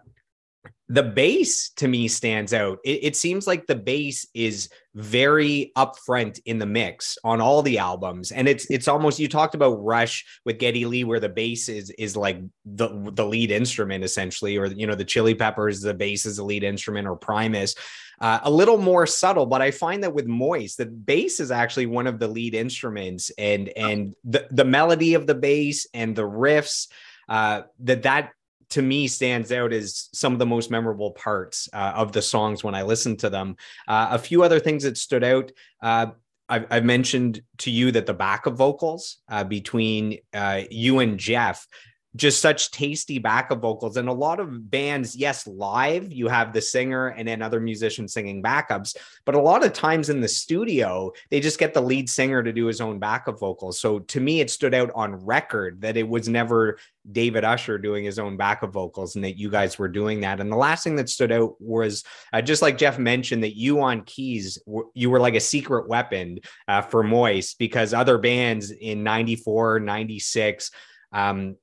the 0.91 1.03
bass 1.03 1.69
to 1.75 1.87
me 1.87 2.07
stands 2.07 2.51
out. 2.51 2.79
It, 2.83 3.03
it, 3.03 3.15
seems 3.15 3.45
like 3.45 3.67
the 3.67 3.75
bass 3.75 4.25
is 4.33 4.69
very 4.95 5.71
upfront 5.77 6.39
in 6.45 6.57
the 6.57 6.65
mix 6.65 7.15
on 7.23 7.39
all 7.39 7.61
the 7.61 7.77
albums, 7.77 8.31
and 8.31 8.49
it's 8.49 8.65
it's 8.71 8.87
almost 8.87 9.19
you 9.19 9.27
talked 9.27 9.53
about 9.53 9.83
Rush 9.83 10.25
with 10.45 10.57
Geddy 10.57 10.85
Lee, 10.85 11.03
where 11.03 11.19
the 11.19 11.29
bass 11.29 11.69
is 11.69 11.91
is 11.91 12.17
like 12.17 12.41
the 12.65 13.11
the 13.13 13.25
lead 13.25 13.51
instrument 13.51 14.03
essentially, 14.03 14.57
or 14.57 14.65
you 14.65 14.87
know 14.87 14.95
the 14.95 15.05
Chili 15.05 15.35
Peppers, 15.35 15.81
the 15.81 15.93
bass 15.93 16.25
is 16.25 16.37
the 16.37 16.43
lead 16.43 16.63
instrument, 16.63 17.07
or 17.07 17.15
Primus. 17.15 17.75
Uh, 18.19 18.39
a 18.43 18.51
little 18.51 18.77
more 18.77 19.05
subtle, 19.05 19.45
but 19.45 19.61
I 19.61 19.71
find 19.71 20.03
that 20.03 20.13
with 20.13 20.25
Moist, 20.25 20.77
the 20.79 20.87
bass 20.87 21.39
is 21.39 21.51
actually 21.51 21.85
one 21.85 22.07
of 22.07 22.19
the 22.19 22.27
lead 22.27 22.55
instruments, 22.55 23.31
and 23.37 23.69
and 23.77 24.15
the 24.23 24.47
the 24.49 24.65
melody 24.65 25.13
of 25.13 25.27
the 25.27 25.35
bass 25.35 25.85
and 25.93 26.15
the 26.15 26.27
riffs. 26.27 26.87
Uh, 27.29 27.61
that 27.81 28.01
that 28.01 28.31
to 28.69 28.81
me 28.81 29.07
stands 29.07 29.51
out 29.51 29.73
as 29.73 30.09
some 30.13 30.33
of 30.33 30.39
the 30.39 30.45
most 30.45 30.71
memorable 30.71 31.11
parts 31.11 31.69
uh, 31.73 31.93
of 31.95 32.11
the 32.11 32.21
songs 32.21 32.63
when 32.63 32.75
I 32.75 32.83
listen 32.83 33.17
to 33.17 33.29
them. 33.29 33.55
Uh, 33.87 34.09
a 34.11 34.19
few 34.19 34.43
other 34.43 34.59
things 34.59 34.83
that 34.83 34.97
stood 34.97 35.23
out. 35.23 35.51
Uh, 35.81 36.07
I've, 36.47 36.65
I've, 36.69 36.85
mentioned 36.85 37.41
to 37.59 37.71
you 37.71 37.91
that 37.91 38.05
the 38.05 38.13
back 38.13 38.45
of 38.45 38.55
vocals 38.55 39.17
uh, 39.29 39.43
between 39.43 40.17
uh, 40.33 40.61
you 40.71 40.99
and 40.99 41.19
Jeff 41.19 41.67
just 42.15 42.41
such 42.41 42.71
tasty 42.71 43.19
backup 43.19 43.61
vocals. 43.61 43.97
And 43.97 44.09
a 44.09 44.13
lot 44.13 44.39
of 44.39 44.69
bands 44.69 45.15
yes 45.15 45.45
live 45.45 46.11
you 46.11 46.27
have 46.27 46.53
the 46.53 46.61
singer 46.61 47.07
and 47.09 47.27
then 47.27 47.41
other 47.41 47.59
musicians 47.59 48.13
singing 48.13 48.41
backups. 48.41 48.95
But 49.25 49.35
a 49.35 49.41
lot 49.41 49.63
of 49.63 49.73
times 49.73 50.09
in 50.09 50.19
the 50.19 50.27
studio 50.27 51.11
they 51.29 51.39
just 51.39 51.59
get 51.59 51.73
the 51.73 51.81
lead 51.81 52.09
singer 52.09 52.41
to 52.41 52.51
do 52.51 52.65
his 52.65 52.81
own 52.81 52.99
backup 52.99 53.39
vocals. 53.39 53.79
So 53.79 53.99
to 53.99 54.19
me 54.19 54.41
it 54.41 54.49
stood 54.49 54.73
out 54.73 54.91
on 54.95 55.23
record 55.25 55.81
that 55.81 55.97
it 55.97 56.07
was 56.07 56.27
never 56.27 56.79
david 57.11 57.43
usher 57.43 57.77
doing 57.77 58.03
his 58.03 58.19
own 58.19 58.37
backup 58.37 58.73
vocals 58.73 59.15
and 59.15 59.23
that 59.23 59.37
you 59.37 59.49
guys 59.49 59.77
were 59.77 59.87
doing 59.87 60.21
that. 60.21 60.39
And 60.39 60.51
the 60.51 60.57
last 60.57 60.83
thing 60.83 60.95
that 60.95 61.09
stood 61.09 61.31
out 61.31 61.55
was 61.59 62.03
uh, 62.33 62.41
just 62.41 62.61
like 62.61 62.77
jeff 62.77 62.97
mentioned 62.97 63.43
that 63.43 63.55
you 63.55 63.81
on 63.81 64.01
keys 64.01 64.57
you 64.93 65.09
were 65.09 65.19
like 65.19 65.35
a 65.35 65.39
secret 65.39 65.87
weapon 65.87 66.39
uh, 66.67 66.81
for 66.81 67.03
moist 67.03 67.59
because 67.59 67.93
other 67.93 68.17
bands 68.17 68.71
in 68.71 69.03
94 69.03 69.79
96 69.79 70.71
um, 71.11 71.55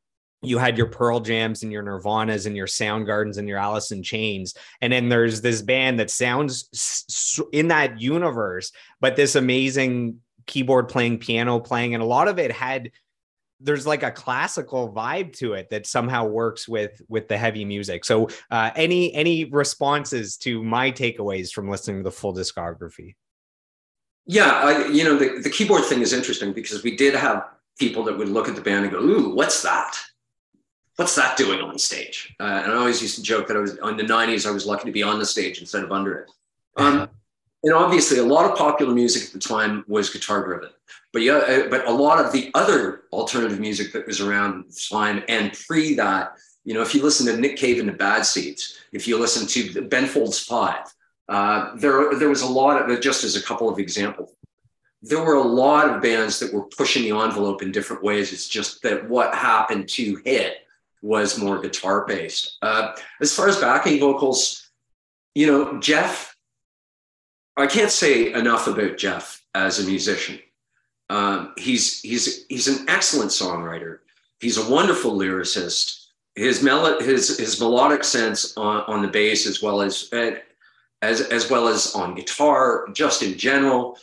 you 0.42 0.58
had 0.58 0.76
your 0.76 0.86
Pearl 0.86 1.20
Jams 1.20 1.62
and 1.62 1.72
your 1.72 1.82
Nirvanas 1.82 2.46
and 2.46 2.56
your 2.56 2.66
Soundgardens 2.66 3.38
and 3.38 3.48
your 3.48 3.58
Alice 3.58 3.90
in 3.90 4.02
Chains. 4.02 4.54
And 4.80 4.92
then 4.92 5.08
there's 5.08 5.40
this 5.40 5.62
band 5.62 5.98
that 5.98 6.10
sounds 6.10 7.46
in 7.52 7.68
that 7.68 8.00
universe, 8.00 8.72
but 9.00 9.16
this 9.16 9.34
amazing 9.34 10.20
keyboard 10.46 10.88
playing, 10.88 11.18
piano 11.18 11.58
playing, 11.58 11.94
and 11.94 12.02
a 12.02 12.06
lot 12.06 12.28
of 12.28 12.38
it 12.38 12.52
had 12.52 12.90
there's 13.58 13.86
like 13.86 14.02
a 14.02 14.10
classical 14.10 14.92
vibe 14.92 15.34
to 15.34 15.54
it 15.54 15.70
that 15.70 15.86
somehow 15.86 16.26
works 16.26 16.68
with 16.68 17.00
with 17.08 17.26
the 17.26 17.38
heavy 17.38 17.64
music. 17.64 18.04
So 18.04 18.28
uh, 18.50 18.70
any 18.76 19.14
any 19.14 19.46
responses 19.46 20.36
to 20.38 20.62
my 20.62 20.92
takeaways 20.92 21.50
from 21.50 21.70
listening 21.70 21.98
to 21.98 22.02
the 22.04 22.10
full 22.10 22.34
discography? 22.34 23.14
Yeah, 24.26 24.50
I, 24.50 24.86
you 24.88 25.04
know 25.04 25.16
the, 25.16 25.40
the 25.40 25.50
keyboard 25.50 25.84
thing 25.84 26.02
is 26.02 26.12
interesting 26.12 26.52
because 26.52 26.82
we 26.82 26.96
did 26.96 27.14
have 27.14 27.44
people 27.78 28.04
that 28.04 28.18
would 28.18 28.28
look 28.28 28.48
at 28.48 28.56
the 28.56 28.60
band 28.60 28.84
and 28.84 28.92
go, 28.92 29.00
"Ooh, 29.00 29.34
what's 29.34 29.62
that?" 29.62 29.96
What's 30.96 31.14
that 31.14 31.36
doing 31.36 31.60
on 31.60 31.78
stage? 31.78 32.34
Uh, 32.40 32.62
and 32.64 32.72
I 32.72 32.76
always 32.76 33.00
used 33.00 33.16
to 33.16 33.22
joke 33.22 33.46
that 33.48 33.56
I 33.56 33.60
was 33.60 33.72
in 33.72 33.96
the 33.96 34.02
90s, 34.02 34.46
I 34.46 34.50
was 34.50 34.66
lucky 34.66 34.86
to 34.86 34.92
be 34.92 35.02
on 35.02 35.18
the 35.18 35.26
stage 35.26 35.60
instead 35.60 35.84
of 35.84 35.92
under 35.92 36.18
it. 36.18 36.30
Um, 36.76 37.08
and 37.62 37.74
obviously, 37.74 38.18
a 38.18 38.24
lot 38.24 38.50
of 38.50 38.56
popular 38.56 38.94
music 38.94 39.24
at 39.24 39.32
the 39.32 39.38
time 39.38 39.84
was 39.86 40.10
guitar 40.10 40.44
driven. 40.44 40.70
But 41.12 41.22
yeah, 41.22 41.36
uh, 41.36 41.68
but 41.68 41.86
a 41.86 41.92
lot 41.92 42.24
of 42.24 42.32
the 42.32 42.50
other 42.54 43.02
alternative 43.12 43.60
music 43.60 43.92
that 43.92 44.06
was 44.06 44.20
around 44.20 44.64
the 44.68 44.80
time 44.90 45.22
and 45.28 45.52
pre 45.66 45.94
that, 45.94 46.34
you 46.64 46.74
know, 46.74 46.82
if 46.82 46.94
you 46.94 47.02
listen 47.02 47.26
to 47.26 47.40
Nick 47.40 47.56
Cave 47.56 47.78
and 47.78 47.88
the 47.88 47.94
Bad 47.94 48.26
Seeds, 48.26 48.78
if 48.92 49.06
you 49.06 49.18
listen 49.18 49.46
to 49.46 49.82
Ben 49.88 50.06
Folds 50.06 50.38
Five, 50.38 50.92
uh, 51.28 51.74
there 51.76 52.14
there 52.18 52.28
was 52.28 52.42
a 52.42 52.46
lot 52.46 52.90
of 52.90 53.00
just 53.00 53.24
as 53.24 53.36
a 53.36 53.42
couple 53.42 53.68
of 53.68 53.78
examples. 53.78 54.32
There 55.02 55.22
were 55.22 55.34
a 55.34 55.42
lot 55.42 55.88
of 55.88 56.02
bands 56.02 56.38
that 56.40 56.52
were 56.52 56.64
pushing 56.64 57.02
the 57.04 57.16
envelope 57.18 57.62
in 57.62 57.70
different 57.70 58.02
ways. 58.02 58.32
It's 58.32 58.48
just 58.48 58.82
that 58.82 59.08
what 59.08 59.34
happened 59.34 59.88
to 59.90 60.20
hit 60.24 60.65
was 61.02 61.38
more 61.38 61.60
guitar 61.60 62.04
based. 62.06 62.58
Uh, 62.62 62.92
as 63.20 63.34
far 63.34 63.48
as 63.48 63.60
backing 63.60 64.00
vocals, 64.00 64.70
you 65.34 65.46
know, 65.46 65.78
Jeff, 65.80 66.34
I 67.56 67.66
can't 67.66 67.90
say 67.90 68.32
enough 68.32 68.66
about 68.66 68.96
Jeff 68.98 69.42
as 69.54 69.78
a 69.78 69.86
musician. 69.86 70.38
Um, 71.08 71.52
he's 71.56 72.00
he's 72.00 72.46
he's 72.48 72.68
an 72.68 72.88
excellent 72.88 73.30
songwriter. 73.30 73.98
He's 74.40 74.58
a 74.58 74.70
wonderful 74.70 75.16
lyricist. 75.16 76.06
His 76.34 76.62
mel- 76.62 77.00
his 77.00 77.38
his 77.38 77.60
melodic 77.60 78.04
sense 78.04 78.56
on, 78.56 78.82
on 78.86 79.02
the 79.02 79.08
bass 79.08 79.46
as 79.46 79.62
well 79.62 79.80
as 79.82 80.10
as 81.02 81.20
as 81.20 81.50
well 81.50 81.68
as 81.68 81.94
on 81.94 82.14
guitar, 82.14 82.88
just 82.92 83.22
in 83.22 83.38
general, 83.38 83.98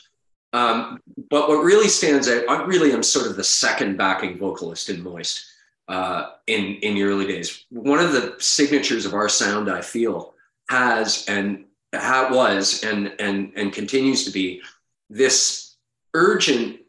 Um, 0.53 0.99
but 1.29 1.49
what 1.49 1.63
really 1.63 1.87
stands 1.89 2.29
out, 2.29 2.47
I 2.47 2.63
really 2.65 2.93
am 2.93 3.03
sort 3.03 3.27
of 3.27 3.35
the 3.35 3.43
second 3.43 3.97
backing 3.97 4.37
vocalist 4.37 4.89
in 4.89 5.03
Moist 5.03 5.45
uh, 5.87 6.31
in 6.47 6.75
in 6.75 6.95
the 6.95 7.03
early 7.03 7.27
days. 7.27 7.65
One 7.69 7.99
of 7.99 8.11
the 8.13 8.35
signatures 8.39 9.05
of 9.05 9.13
our 9.13 9.29
sound, 9.29 9.69
I 9.69 9.81
feel, 9.81 10.33
has 10.69 11.25
and 11.27 11.65
how 11.93 12.33
was 12.33 12.83
and 12.83 13.13
and 13.19 13.51
and 13.55 13.73
continues 13.73 14.25
to 14.25 14.31
be 14.31 14.61
this 15.09 15.75
urgent, 16.13 16.79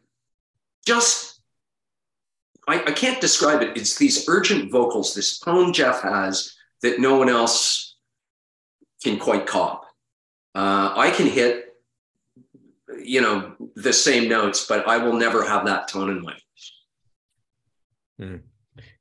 just 0.85 1.41
I, 2.67 2.81
I 2.81 2.91
can't 2.91 3.21
describe 3.21 3.61
it. 3.61 3.77
It's 3.77 3.97
these 3.97 4.27
urgent 4.27 4.71
vocals, 4.71 5.13
this 5.13 5.39
tone 5.39 5.73
Jeff 5.73 6.01
has 6.01 6.55
that 6.81 6.99
no 6.99 7.17
one 7.17 7.29
else 7.29 7.95
can 9.03 9.19
quite 9.19 9.45
cop. 9.45 9.85
Uh, 10.55 10.93
I 10.95 11.11
can 11.11 11.27
hit, 11.27 11.75
you 13.03 13.21
know, 13.21 13.55
the 13.75 13.93
same 13.93 14.29
notes, 14.29 14.65
but 14.67 14.87
I 14.87 14.97
will 14.97 15.13
never 15.13 15.43
have 15.43 15.65
that 15.65 15.87
tone 15.87 16.09
in 16.09 16.21
my 16.21 16.31
voice. 16.31 16.71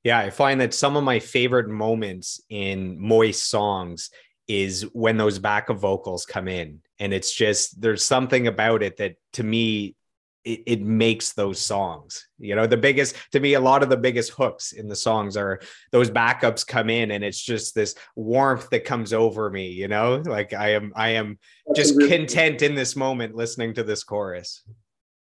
Yeah, 0.05 0.19
I 0.19 0.29
find 0.29 0.61
that 0.61 0.75
some 0.75 0.97
of 0.97 1.03
my 1.03 1.19
favorite 1.19 1.69
moments 1.69 2.41
in 2.51 3.01
Moist 3.01 3.49
songs 3.49 4.11
is 4.47 4.83
when 4.93 5.17
those 5.17 5.39
backup 5.39 5.79
vocals 5.79 6.27
come 6.27 6.47
in. 6.47 6.81
And 6.99 7.15
it's 7.15 7.35
just, 7.35 7.81
there's 7.81 8.05
something 8.05 8.47
about 8.47 8.83
it 8.83 8.99
that 8.99 9.17
to 9.33 9.43
me, 9.43 9.97
it, 10.45 10.63
it, 10.67 10.81
makes 10.83 11.33
those 11.33 11.59
songs. 11.59 12.29
You 12.39 12.55
know, 12.55 12.67
the 12.67 12.77
biggest, 12.77 13.17
to 13.33 13.41
me, 13.41 13.55
a 13.55 13.61
lot 13.61 13.83
of 13.83 13.89
the 13.89 13.97
biggest 13.97 14.33
hooks 14.33 14.73
in 14.73 14.89
the 14.89 14.95
songs 14.95 15.39
are 15.39 15.61
those 15.91 16.11
backups 16.11 16.67
come 16.67 16.91
in 16.91 17.13
and 17.13 17.25
it's 17.25 17.41
just 17.41 17.75
this 17.75 17.95
warmth 18.15 18.69
that 18.69 18.85
comes 18.85 19.15
over 19.15 19.49
me, 19.49 19.69
you 19.69 19.89
know, 19.89 20.23
like 20.27 20.53
I 20.53 20.75
am, 20.75 20.93
I 20.95 21.11
am 21.11 21.39
just 21.75 21.99
content 21.99 22.61
in 22.61 22.75
this 22.75 22.95
moment 22.95 23.35
listening 23.35 23.73
to 23.75 23.83
this 23.83 24.05
chorus 24.05 24.63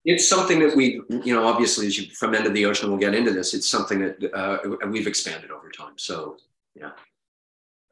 it's 0.06 0.28
something 0.28 0.60
that 0.60 0.76
we, 0.76 1.02
you 1.10 1.34
know, 1.34 1.48
obviously, 1.48 1.88
as 1.88 1.98
you 1.98 2.14
from 2.14 2.36
end 2.36 2.46
of 2.46 2.54
the 2.54 2.66
ocean, 2.66 2.90
we'll 2.90 3.00
get 3.00 3.16
into 3.16 3.32
this. 3.32 3.54
It's 3.54 3.68
something 3.68 4.00
that 4.00 4.34
uh, 4.34 4.88
we've 4.88 5.08
expanded 5.08 5.50
over 5.52 5.70
time. 5.70 5.94
So, 5.98 6.38
yeah. 6.76 6.92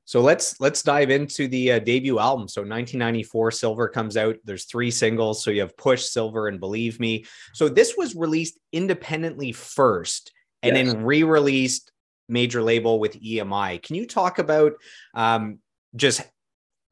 So 0.05 0.22
let's 0.22 0.59
let's 0.59 0.84
dive 0.84 1.09
into 1.09 1.47
the 1.47 1.74
uh, 1.74 1.80
debut 1.80 2.20
album. 2.20 2.47
So 2.47 2.61
1994, 2.61 3.51
Silver 3.51 3.88
comes 3.88 4.16
out. 4.16 4.36
There's 4.43 4.66
three 4.66 4.91
singles. 4.91 5.43
So 5.43 5.49
you 5.49 5.61
have 5.61 5.76
Push, 5.76 6.03
Silver, 6.03 6.49
and 6.49 6.59
Believe 6.59 6.99
Me. 6.99 7.26
So 7.53 7.68
this 7.68 7.95
was 7.97 8.14
released 8.14 8.59
independently 8.72 9.51
first, 9.51 10.32
and 10.61 10.76
yes. 10.76 10.93
then 10.93 11.03
re-released 11.03 11.91
major 12.30 12.61
label 12.61 12.99
with 12.99 13.20
EMI. 13.20 13.82
Can 13.82 13.95
you 13.95 14.05
talk 14.05 14.39
about 14.39 14.74
um, 15.14 15.59
just 15.95 16.22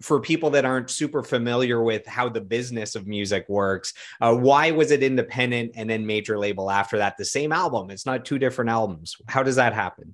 for 0.02 0.20
people 0.20 0.50
that 0.52 0.66
aren't 0.66 0.90
super 0.90 1.24
familiar 1.24 1.82
with 1.82 2.06
how 2.06 2.28
the 2.28 2.42
business 2.42 2.96
of 2.96 3.08
music 3.08 3.48
works, 3.48 3.94
uh, 4.20 4.36
why 4.36 4.72
was 4.72 4.92
it 4.92 5.04
independent 5.04 5.72
and 5.76 5.90
then 5.90 6.06
major 6.06 6.38
label 6.38 6.70
after 6.72 6.98
that? 6.98 7.18
The 7.18 7.26
same 7.26 7.52
album. 7.52 7.90
It's 7.92 8.06
not 8.06 8.26
two 8.26 8.40
different 8.40 8.70
albums. 8.70 9.16
How 9.28 9.44
does 9.44 9.56
that 9.56 9.74
happen? 9.74 10.14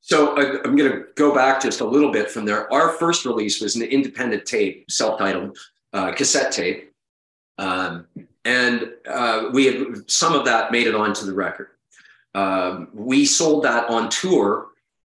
So 0.00 0.36
uh, 0.36 0.58
I'm 0.64 0.76
going 0.76 0.90
to 0.90 1.04
go 1.14 1.34
back 1.34 1.62
just 1.62 1.80
a 1.80 1.84
little 1.84 2.10
bit 2.10 2.30
from 2.30 2.44
there. 2.44 2.72
Our 2.72 2.90
first 2.90 3.24
release 3.24 3.60
was 3.60 3.76
an 3.76 3.82
independent 3.82 4.46
tape, 4.46 4.90
self-titled 4.90 5.56
uh, 5.92 6.12
cassette 6.12 6.52
tape, 6.52 6.92
um, 7.58 8.06
and 8.44 8.90
uh, 9.06 9.50
we 9.52 9.66
had 9.66 10.10
some 10.10 10.34
of 10.34 10.44
that 10.46 10.72
made 10.72 10.86
it 10.86 10.94
onto 10.94 11.26
the 11.26 11.34
record. 11.34 11.68
Um, 12.34 12.88
we 12.94 13.26
sold 13.26 13.64
that 13.64 13.90
on 13.90 14.08
tour 14.08 14.68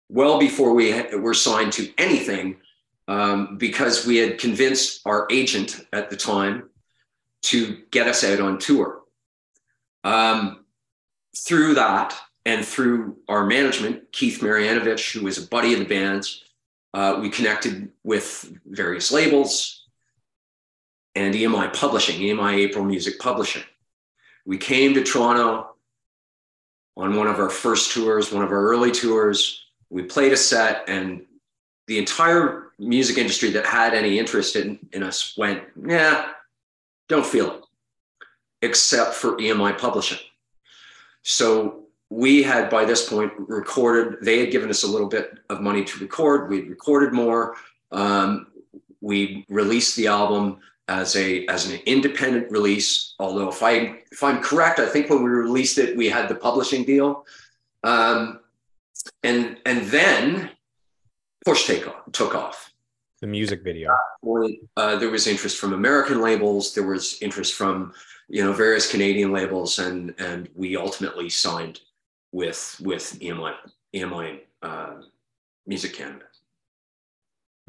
well 0.09 0.39
before 0.39 0.73
we 0.73 0.99
were 1.17 1.35
signed 1.35 1.73
to 1.73 1.93
anything 1.97 2.57
um, 3.09 3.57
because 3.57 4.05
we 4.05 4.17
had 4.17 4.37
convinced 4.37 5.01
our 5.05 5.27
agent 5.31 5.81
at 5.91 6.11
the 6.11 6.15
time 6.15 6.69
to 7.41 7.81
get 7.89 8.07
us 8.07 8.23
out 8.23 8.39
on 8.39 8.59
tour. 8.59 9.01
Um, 10.03 10.63
through 11.35 11.73
that 11.73 12.15
and 12.45 12.63
through 12.63 13.17
our 13.27 13.47
management, 13.47 14.11
Keith 14.11 14.41
Marianovich, 14.41 15.11
who 15.11 15.25
was 15.25 15.39
a 15.39 15.47
buddy 15.47 15.73
of 15.73 15.79
the 15.79 15.85
band's, 15.85 16.43
uh, 16.93 17.17
we 17.19 17.31
connected 17.31 17.89
with 18.03 18.53
various 18.67 19.11
labels 19.11 19.87
and 21.15 21.33
EMI 21.33 21.73
Publishing, 21.73 22.21
EMI 22.21 22.57
April 22.57 22.85
Music 22.85 23.19
Publishing. 23.19 23.63
We 24.45 24.59
came 24.59 24.93
to 24.93 25.03
Toronto 25.03 25.75
on 26.95 27.15
one 27.15 27.27
of 27.27 27.39
our 27.39 27.49
first 27.49 27.91
tours, 27.91 28.31
one 28.31 28.43
of 28.43 28.51
our 28.51 28.67
early 28.67 28.91
tours. 28.91 29.65
We 29.89 30.03
played 30.03 30.31
a 30.31 30.37
set, 30.37 30.83
and 30.87 31.25
the 31.87 31.97
entire 31.97 32.68
music 32.79 33.17
industry 33.17 33.51
that 33.51 33.65
had 33.65 33.93
any 33.93 34.17
interest 34.17 34.55
in, 34.55 34.79
in 34.93 35.03
us 35.03 35.35
went, 35.37 35.63
yeah, 35.85 36.31
don't 37.07 37.25
feel 37.25 37.51
it, 37.51 37.61
except 38.61 39.13
for 39.13 39.37
EMI 39.37 39.77
Publishing. 39.77 40.19
So 41.23 41.83
we 42.09 42.41
had 42.41 42.69
by 42.69 42.85
this 42.85 43.07
point 43.07 43.33
recorded, 43.37 44.23
they 44.23 44.39
had 44.39 44.51
given 44.51 44.69
us 44.69 44.83
a 44.83 44.87
little 44.87 45.07
bit 45.07 45.37
of 45.49 45.61
money 45.61 45.83
to 45.83 45.99
record. 45.99 46.49
We'd 46.49 46.69
recorded 46.69 47.13
more. 47.13 47.55
Um, 47.91 48.47
we 49.01 49.45
released 49.49 49.95
the 49.95 50.07
album 50.07 50.59
as 50.87 51.15
a 51.15 51.45
as 51.47 51.69
an 51.69 51.79
independent 51.85 52.51
release. 52.51 53.13
Although 53.19 53.49
if 53.49 53.61
I 53.61 53.99
if 54.11 54.23
I'm 54.23 54.41
correct, 54.41 54.79
I 54.79 54.87
think 54.87 55.09
when 55.09 55.23
we 55.23 55.29
released 55.29 55.77
it, 55.77 55.95
we 55.95 56.09
had 56.09 56.29
the 56.29 56.35
publishing 56.35 56.83
deal. 56.83 57.25
Um, 57.83 58.39
and 59.23 59.57
and 59.65 59.85
then 59.87 60.49
push 61.45 61.67
take 61.67 61.87
off, 61.87 62.11
took 62.11 62.33
off 62.33 62.68
the 63.19 63.27
music 63.27 63.63
video? 63.63 63.95
Uh, 64.77 64.95
there 64.97 65.09
was 65.09 65.27
interest 65.27 65.57
from 65.57 65.73
American 65.73 66.21
labels. 66.21 66.73
There 66.73 66.87
was 66.87 67.17
interest 67.21 67.53
from 67.53 67.93
you 68.27 68.43
know 68.43 68.53
various 68.53 68.89
Canadian 68.89 69.31
labels, 69.31 69.79
and 69.79 70.13
and 70.19 70.49
we 70.55 70.77
ultimately 70.77 71.29
signed 71.29 71.81
with 72.31 72.79
with 72.83 73.19
EMI 73.19 73.53
EMI 73.95 74.39
uh, 74.61 74.95
Music 75.65 75.93
Canada. 75.93 76.25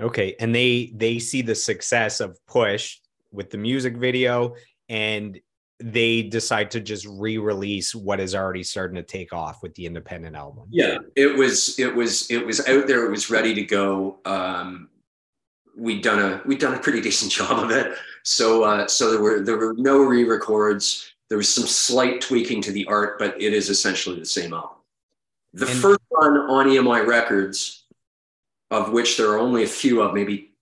Okay, 0.01 0.37
and 0.41 0.55
they 0.55 0.93
they 0.95 1.19
see 1.19 1.43
the 1.43 1.55
success 1.55 2.21
of 2.21 2.39
Push 2.47 2.99
with 3.33 3.51
the 3.51 3.59
music 3.59 3.97
video, 3.97 4.55
and 4.89 5.39
they 5.83 6.23
decide 6.23 6.71
to 6.71 6.81
just 6.81 7.07
re-release 7.07 7.95
what 7.95 8.21
is 8.21 8.35
already 8.35 8.63
starting 8.63 8.97
to 8.97 9.03
take 9.03 9.33
off 9.33 9.63
with 9.63 9.75
the 9.75 9.87
independent 9.87 10.37
album. 10.37 10.67
Yeah, 10.71 10.99
it 11.17 11.35
was 11.35 11.79
it 11.79 11.95
was 11.95 12.31
it 12.31 12.45
was 12.45 12.61
out 12.69 12.87
there. 12.87 13.07
It 13.07 13.11
was 13.11 13.31
ready 13.31 13.55
to 13.55 13.63
go. 13.63 14.19
Um, 14.25 14.89
we'd 15.81 16.03
done 16.03 16.19
a 16.19 16.43
we'd 16.45 16.59
done 16.59 16.75
a 16.75 16.79
pretty 16.79 17.01
decent 17.01 17.33
job 17.39 17.65
of 17.65 17.71
it. 17.71 17.97
So 18.23 18.63
uh, 18.63 18.87
so 18.87 19.11
there 19.11 19.21
were 19.21 19.41
there 19.41 19.57
were 19.57 19.75
no 19.75 20.03
re-records. 20.03 21.13
There 21.29 21.39
was 21.39 21.49
some 21.49 21.67
slight 21.67 22.21
tweaking 22.21 22.61
to 22.63 22.73
the 22.73 22.87
art, 22.87 23.19
but 23.19 23.41
it 23.41 23.53
is 23.53 23.71
essentially 23.71 24.19
the 24.19 24.27
same 24.27 24.53
album. 24.53 24.77
The 25.55 25.67
and- 25.67 25.81
first 25.81 26.01
one 26.11 26.37
on 26.37 26.67
EMI 26.67 27.07
Records, 27.07 27.85
of 28.71 28.93
which 28.93 29.17
there 29.17 29.31
are 29.31 29.39
only 29.39 29.63
a 29.63 29.69
few 29.69 30.03
of, 30.03 30.13
maybe 30.13 30.53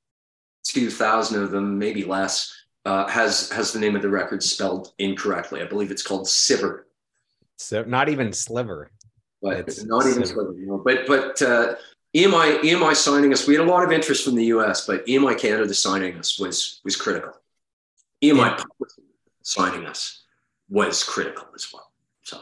two 0.62 0.91
thousand 0.91 1.43
of 1.43 1.51
them, 1.51 1.79
maybe 1.79 2.05
less, 2.05 2.55
uh, 2.85 3.07
has 3.09 3.51
has 3.51 3.73
the 3.73 3.81
name 3.81 3.97
of 3.97 4.03
the 4.03 4.09
record 4.09 4.43
spelled 4.43 4.93
incorrectly. 4.99 5.61
I 5.61 5.66
believe 5.66 5.91
it's 5.91 6.03
called 6.03 6.27
Siver. 6.27 6.83
So 7.57 7.83
not 7.85 8.09
even 8.09 8.33
Sliver. 8.33 8.91
But 9.43 9.61
it's 9.61 9.85
not 9.85 10.07
even 10.07 10.25
Sliver. 10.25 10.53
You 10.53 10.66
know, 10.66 10.79
but 10.79 11.07
but 11.07 11.41
uh, 11.43 11.75
EMI, 12.16 12.61
EMI 12.61 12.94
signing 12.96 13.32
us, 13.32 13.46
we 13.46 13.54
had 13.54 13.66
a 13.66 13.70
lot 13.70 13.84
of 13.84 13.92
interest 13.92 14.24
from 14.24 14.34
the 14.34 14.46
US, 14.46 14.86
but 14.86 15.04
EMI 15.06 15.38
Canada 15.38 15.74
signing 15.74 16.16
us 16.18 16.38
was, 16.38 16.80
was 16.84 16.96
critical. 16.96 17.32
EMI 18.22 18.59
yeah. 18.59 18.64
signing 19.42 19.86
us 19.86 20.24
was 20.70 21.04
critical 21.04 21.46
as 21.54 21.68
well. 21.72 21.92
So, 22.22 22.40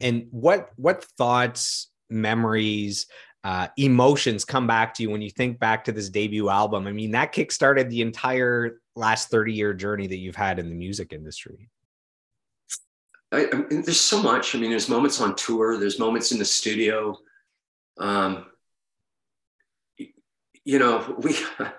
and 0.00 0.26
what, 0.30 0.70
what 0.76 1.04
thoughts, 1.04 1.88
memories, 2.10 3.06
uh, 3.44 3.68
emotions 3.76 4.44
come 4.44 4.66
back 4.66 4.94
to 4.94 5.02
you 5.02 5.10
when 5.10 5.22
you 5.22 5.30
think 5.30 5.58
back 5.58 5.84
to 5.84 5.92
this 5.92 6.08
debut 6.08 6.48
album? 6.48 6.86
I 6.86 6.92
mean, 6.92 7.12
that 7.12 7.32
kickstarted 7.32 7.90
the 7.90 8.02
entire 8.02 8.80
last 8.96 9.30
30 9.30 9.52
year 9.52 9.72
journey 9.72 10.06
that 10.06 10.16
you've 10.16 10.36
had 10.36 10.58
in 10.58 10.68
the 10.68 10.74
music 10.74 11.12
industry. 11.12 11.68
I, 13.30 13.48
I 13.52 13.56
mean, 13.56 13.82
there's 13.82 14.00
so 14.00 14.22
much. 14.22 14.54
I 14.54 14.58
mean, 14.58 14.70
there's 14.70 14.88
moments 14.88 15.20
on 15.20 15.36
tour, 15.36 15.78
there's 15.78 15.98
moments 15.98 16.32
in 16.32 16.38
the 16.38 16.44
studio. 16.44 17.16
Um, 17.98 18.46
you 20.64 20.78
know, 20.78 21.16
we 21.18 21.36
I 21.58 21.72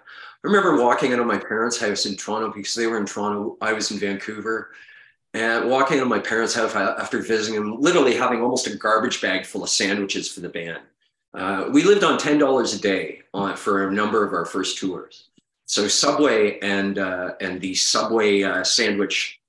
remember 0.48 0.82
walking 0.82 1.12
into 1.12 1.26
my 1.26 1.40
parents' 1.40 1.80
house 1.80 2.06
in 2.06 2.16
Toronto 2.16 2.52
because 2.54 2.76
they 2.76 2.88
were 2.88 2.98
in 2.98 3.06
Toronto. 3.06 3.58
I 3.62 3.74
was 3.74 3.90
in 3.92 3.98
Vancouver. 3.98 4.72
And 5.34 5.70
walking 5.70 5.98
into 5.98 6.08
my 6.08 6.20
parents' 6.20 6.54
house 6.54 6.76
after 6.76 7.22
visiting 7.22 7.56
them, 7.56 7.82
literally 7.82 8.16
having 8.16 8.42
almost 8.42 8.68
a 8.68 8.76
garbage 8.76 9.22
bag 9.22 9.46
full 9.46 9.64
of 9.64 9.70
sandwiches 9.70 10.32
for 10.32 10.40
the 10.40 10.48
band. 10.48 10.80
Uh, 11.34 11.68
we 11.74 11.84
lived 11.84 12.06
on 12.06 12.18
$10 12.18 12.76
a 12.76 12.82
day 12.82 13.22
on, 13.34 13.58
for 13.58 13.90
a 13.90 13.92
number 13.92 14.26
of 14.26 14.32
our 14.34 14.46
first 14.46 14.78
tours. 14.78 15.30
So 15.66 15.90
Subway 15.90 16.60
and, 16.60 17.00
uh, 17.00 17.34
and 17.42 17.60
the 17.60 17.76
Subway 17.76 18.44
uh, 18.44 18.64
sandwich 18.64 19.42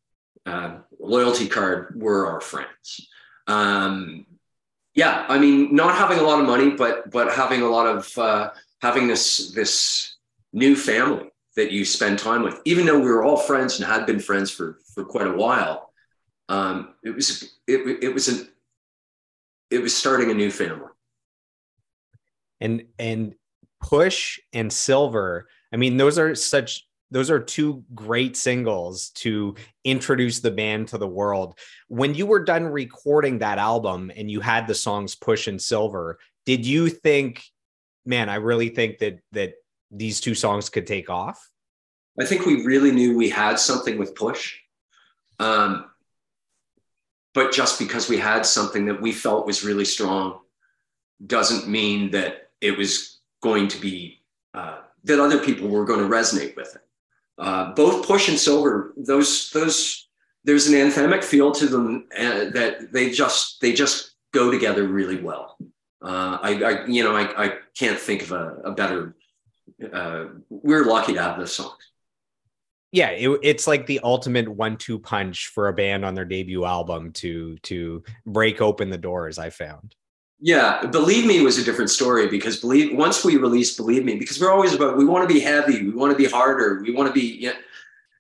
uh, 0.45 0.79
loyalty 0.99 1.47
card 1.47 1.93
were 1.95 2.27
our 2.27 2.41
friends. 2.41 3.09
Um, 3.47 4.27
yeah, 4.95 5.27
I 5.29 5.39
mean, 5.39 5.75
not 5.75 5.95
having 5.95 6.19
a 6.19 6.23
lot 6.23 6.41
of 6.41 6.47
money, 6.47 6.71
but 6.71 7.11
but 7.11 7.31
having 7.31 7.61
a 7.61 7.69
lot 7.69 7.87
of 7.87 8.19
uh, 8.19 8.51
having 8.87 9.09
this 9.09 9.53
this 9.53 10.17
new 10.53 10.77
family 10.77 11.29
that 11.57 11.73
you 11.73 11.85
spend 11.85 12.19
time 12.19 12.43
with, 12.43 12.61
even 12.65 12.87
though 12.87 12.99
we 12.99 13.11
were 13.11 13.25
all 13.25 13.37
friends 13.37 13.81
and 13.81 13.91
had 13.91 14.07
been 14.07 14.21
friends 14.21 14.51
for 14.51 14.79
for 14.95 15.05
quite 15.05 15.27
a 15.27 15.33
while. 15.33 15.93
Um, 16.49 16.95
it 17.03 17.11
was 17.11 17.59
it, 17.67 18.05
it 18.05 18.15
was 18.15 18.29
an 18.29 18.49
it 19.71 19.81
was 19.83 19.97
starting 19.97 20.31
a 20.31 20.35
new 20.35 20.51
family. 20.51 20.91
And 22.61 22.85
and 22.99 23.35
push 23.83 24.39
and 24.53 24.73
silver. 24.73 25.49
I 25.73 25.77
mean, 25.77 25.97
those 25.97 26.19
are 26.19 26.35
such 26.35 26.87
those 27.11 27.31
are 27.31 27.41
two 27.41 27.85
great 27.95 28.37
singles 28.37 29.11
to 29.11 29.57
introduce 29.85 30.41
the 30.41 30.51
band 30.51 30.89
to 30.89 30.99
the 30.99 31.09
world. 31.09 31.59
When 31.89 32.15
you 32.15 32.27
were 32.27 32.45
done 32.45 32.67
recording 32.67 33.39
that 33.39 33.59
album 33.59 34.13
and 34.17 34.31
you 34.31 34.41
had 34.41 34.67
the 34.67 34.75
songs 34.75 35.15
Push 35.17 35.49
and 35.49 35.61
Silver, 35.61 36.19
did 36.45 36.65
you 36.65 36.89
think, 36.89 37.45
man, 38.07 38.29
I 38.29 38.37
really 38.37 38.69
think 38.69 38.99
that 38.99 39.21
that 39.33 39.55
these 39.91 40.21
two 40.21 40.35
songs 40.35 40.69
could 40.69 40.87
take 40.87 41.11
off? 41.11 41.51
I 42.19 42.25
think 42.25 42.47
we 42.47 42.65
really 42.65 42.93
knew 42.93 43.17
we 43.17 43.29
had 43.29 43.59
something 43.59 43.99
with 43.99 44.15
Push. 44.15 44.57
Um, 45.39 45.87
but 47.35 47.53
just 47.53 47.79
because 47.79 48.09
we 48.09 48.17
had 48.17 48.47
something 48.47 48.87
that 48.87 49.01
we 49.01 49.13
felt 49.13 49.47
was 49.47 49.63
really 49.63 49.85
strong 49.85 50.41
doesn't 51.27 51.69
mean 51.69 52.11
that 52.13 52.51
it 52.63 52.77
was 52.77 53.21
going 53.43 53.69
to 53.69 53.79
be 53.79 54.23
uh, 54.55 54.79
that 55.05 55.21
other 55.21 55.39
people 55.39 55.69
were 55.69 55.85
going 55.85 56.01
to 56.01 56.15
resonate 56.15 56.57
with 56.57 56.75
it. 56.75 56.83
Uh, 57.39 57.75
both 57.75 58.07
Push 58.07 58.29
and 58.29 58.39
Silver, 58.39 58.95
those 58.97 59.51
those 59.51 60.09
there's 60.45 60.69
an 60.69 60.75
anthemic 60.75 61.23
feel 61.23 61.53
to 61.53 61.67
them 61.67 62.09
uh, 62.17 62.51
that 62.51 62.93
they 62.93 63.11
just 63.11 63.61
they 63.61 63.73
just 63.73 64.13
go 64.33 64.51
together 64.51 64.85
really 64.89 65.21
well. 65.21 65.59
Uh, 66.03 66.39
I, 66.43 66.63
I, 66.63 66.87
you 66.87 67.03
know 67.03 67.17
I, 67.17 67.47
I 67.47 67.53
can't 67.77 67.99
think 67.99 68.23
of 68.23 68.33
a, 68.33 68.57
a 68.65 68.73
better. 68.73 69.17
Uh, 69.93 70.27
we're 70.51 70.85
lucky 70.85 71.15
to 71.15 71.23
have 71.23 71.39
this 71.39 71.55
song. 71.55 71.75
Yeah, 72.93 73.11
it, 73.11 73.41
it's 73.43 73.67
like 73.67 73.87
the 73.87 74.01
ultimate 74.03 74.49
one-two 74.49 74.99
punch 74.99 75.49
for 75.49 75.69
a 75.69 75.73
band 75.73 76.05
on 76.05 76.15
their 76.15 76.25
debut 76.25 76.65
album 76.65 77.13
to 77.13 77.57
to 77.59 78.03
break 78.25 78.61
open 78.61 78.91
the 78.91 78.99
doors. 78.99 79.39
I 79.39 79.51
found. 79.51 79.95
Yeah, 80.39 80.85
believe 80.87 81.27
me 81.27 81.41
was 81.41 81.57
a 81.57 81.65
different 81.65 81.91
story 81.91 82.29
because 82.29 82.61
believe 82.61 82.97
once 82.97 83.25
we 83.25 83.37
released 83.37 83.79
believe 83.79 84.05
me 84.05 84.17
because 84.17 84.39
we're 84.39 84.53
always 84.53 84.75
about 84.75 84.99
we 84.99 85.07
want 85.07 85.27
to 85.27 85.35
be 85.35 85.41
heavy, 85.41 85.83
we 85.83 85.95
want 85.95 86.13
to 86.13 86.17
be 86.17 86.27
harder, 86.27 86.83
we 86.83 86.93
want 86.93 87.09
to 87.09 87.13
be 87.13 87.39
yeah, 87.41 87.55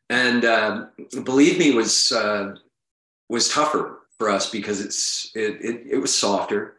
and 0.09 0.45
uh, 0.45 0.87
believe 1.25 1.59
me 1.59 1.75
was 1.75 2.13
uh, 2.13 2.55
was 3.29 3.51
tougher 3.51 4.01
for 4.19 4.31
us 4.31 4.51
because 4.51 4.81
it's 4.81 5.31
it, 5.35 5.61
it, 5.61 5.87
it 5.91 5.99
was 5.99 6.15
softer, 6.15 6.77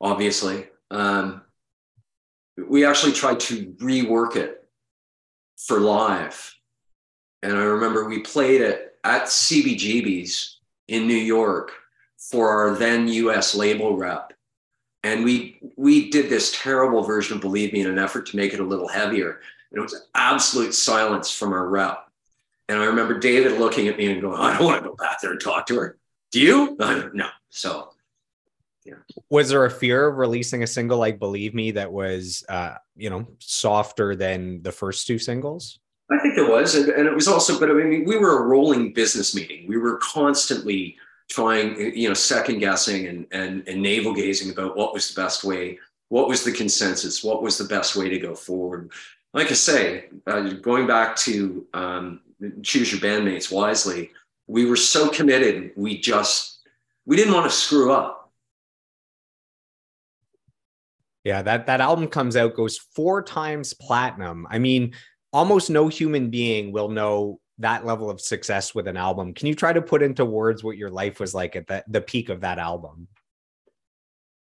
obviously. 0.00 0.66
Um, 0.90 1.42
we 2.56 2.84
actually 2.84 3.12
tried 3.12 3.40
to 3.40 3.66
rework 3.78 4.36
it 4.36 4.68
for 5.56 5.80
live, 5.80 6.54
and 7.42 7.52
I 7.56 7.62
remember 7.62 8.08
we 8.08 8.20
played 8.20 8.60
it 8.60 8.96
at 9.02 9.24
CBGB's 9.24 10.60
in 10.88 11.06
New 11.06 11.14
York 11.14 11.72
for 12.18 12.48
our 12.50 12.74
then 12.74 13.08
U.S. 13.08 13.54
label 13.54 13.96
rep. 13.96 14.32
And 15.02 15.22
we 15.22 15.60
we 15.76 16.10
did 16.10 16.30
this 16.30 16.56
terrible 16.58 17.02
version 17.02 17.36
of 17.36 17.42
believe 17.42 17.72
me 17.72 17.82
in 17.82 17.86
an 17.86 17.98
effort 17.98 18.26
to 18.26 18.36
make 18.36 18.54
it 18.54 18.60
a 18.60 18.64
little 18.64 18.88
heavier. 18.88 19.40
And 19.70 19.78
it 19.78 19.82
was 19.82 20.06
absolute 20.14 20.74
silence 20.74 21.30
from 21.30 21.52
our 21.52 21.68
rep. 21.68 22.08
And 22.70 22.78
i 22.78 22.86
remember 22.86 23.18
david 23.18 23.58
looking 23.58 23.88
at 23.88 23.98
me 23.98 24.10
and 24.10 24.22
going 24.22 24.40
i 24.40 24.56
don't 24.56 24.64
want 24.64 24.82
to 24.82 24.88
go 24.88 24.96
back 24.96 25.20
there 25.20 25.32
and 25.32 25.40
talk 25.40 25.66
to 25.66 25.76
her. 25.76 25.98
Do 26.32 26.40
you? 26.40 26.76
No. 27.12 27.28
So 27.50 27.90
was 29.30 29.48
there 29.48 29.64
a 29.64 29.70
fear 29.70 30.08
of 30.08 30.18
releasing 30.18 30.62
a 30.62 30.66
single 30.66 30.98
like 30.98 31.18
believe 31.18 31.54
me 31.54 31.70
that 31.70 31.90
was 31.90 32.44
uh 32.48 32.74
you 32.96 33.08
know 33.08 33.26
softer 33.38 34.14
than 34.14 34.62
the 34.62 34.72
first 34.72 35.06
two 35.06 35.18
singles 35.18 35.78
i 36.10 36.18
think 36.18 36.34
there 36.34 36.50
was 36.50 36.74
and, 36.74 36.90
and 36.90 37.06
it 37.06 37.14
was 37.14 37.28
also 37.28 37.58
but 37.58 37.70
i 37.70 37.72
mean 37.72 38.04
we 38.04 38.18
were 38.18 38.42
a 38.42 38.46
rolling 38.46 38.92
business 38.92 39.34
meeting 39.34 39.66
we 39.66 39.78
were 39.78 39.96
constantly 39.98 40.96
trying, 41.28 41.96
you 41.96 42.08
know, 42.08 42.14
second 42.14 42.58
guessing 42.58 43.06
and, 43.06 43.26
and, 43.32 43.66
and 43.66 43.80
navel 43.80 44.14
gazing 44.14 44.50
about 44.50 44.76
what 44.76 44.92
was 44.92 45.12
the 45.12 45.20
best 45.20 45.44
way, 45.44 45.78
what 46.08 46.28
was 46.28 46.44
the 46.44 46.52
consensus, 46.52 47.24
what 47.24 47.42
was 47.42 47.58
the 47.58 47.64
best 47.64 47.96
way 47.96 48.08
to 48.08 48.18
go 48.18 48.34
forward. 48.34 48.90
Like 49.32 49.50
I 49.50 49.54
say, 49.54 50.06
uh, 50.26 50.40
going 50.54 50.86
back 50.86 51.16
to 51.16 51.66
um, 51.74 52.20
choose 52.62 52.92
your 52.92 53.00
bandmates 53.00 53.50
wisely, 53.50 54.10
we 54.46 54.66
were 54.66 54.76
so 54.76 55.08
committed, 55.08 55.72
we 55.76 55.98
just, 55.98 56.58
we 57.06 57.16
didn't 57.16 57.34
want 57.34 57.50
to 57.50 57.56
screw 57.56 57.92
up. 57.92 58.13
Yeah, 61.24 61.40
that 61.42 61.66
that 61.66 61.80
album 61.80 62.08
comes 62.08 62.36
out 62.36 62.54
goes 62.54 62.76
four 62.76 63.22
times 63.22 63.72
platinum. 63.72 64.46
I 64.50 64.58
mean, 64.58 64.92
almost 65.32 65.70
no 65.70 65.88
human 65.88 66.30
being 66.30 66.70
will 66.70 66.90
know 66.90 67.40
that 67.58 67.86
level 67.86 68.10
of 68.10 68.20
success 68.20 68.74
with 68.74 68.86
an 68.88 68.96
album. 68.96 69.32
Can 69.32 69.46
you 69.46 69.54
try 69.54 69.72
to 69.72 69.80
put 69.80 70.02
into 70.02 70.24
words 70.24 70.62
what 70.62 70.76
your 70.76 70.90
life 70.90 71.20
was 71.20 71.34
like 71.34 71.56
at 71.56 71.66
the, 71.66 71.84
the 71.88 72.00
peak 72.00 72.28
of 72.28 72.40
that 72.40 72.58
album? 72.58 73.08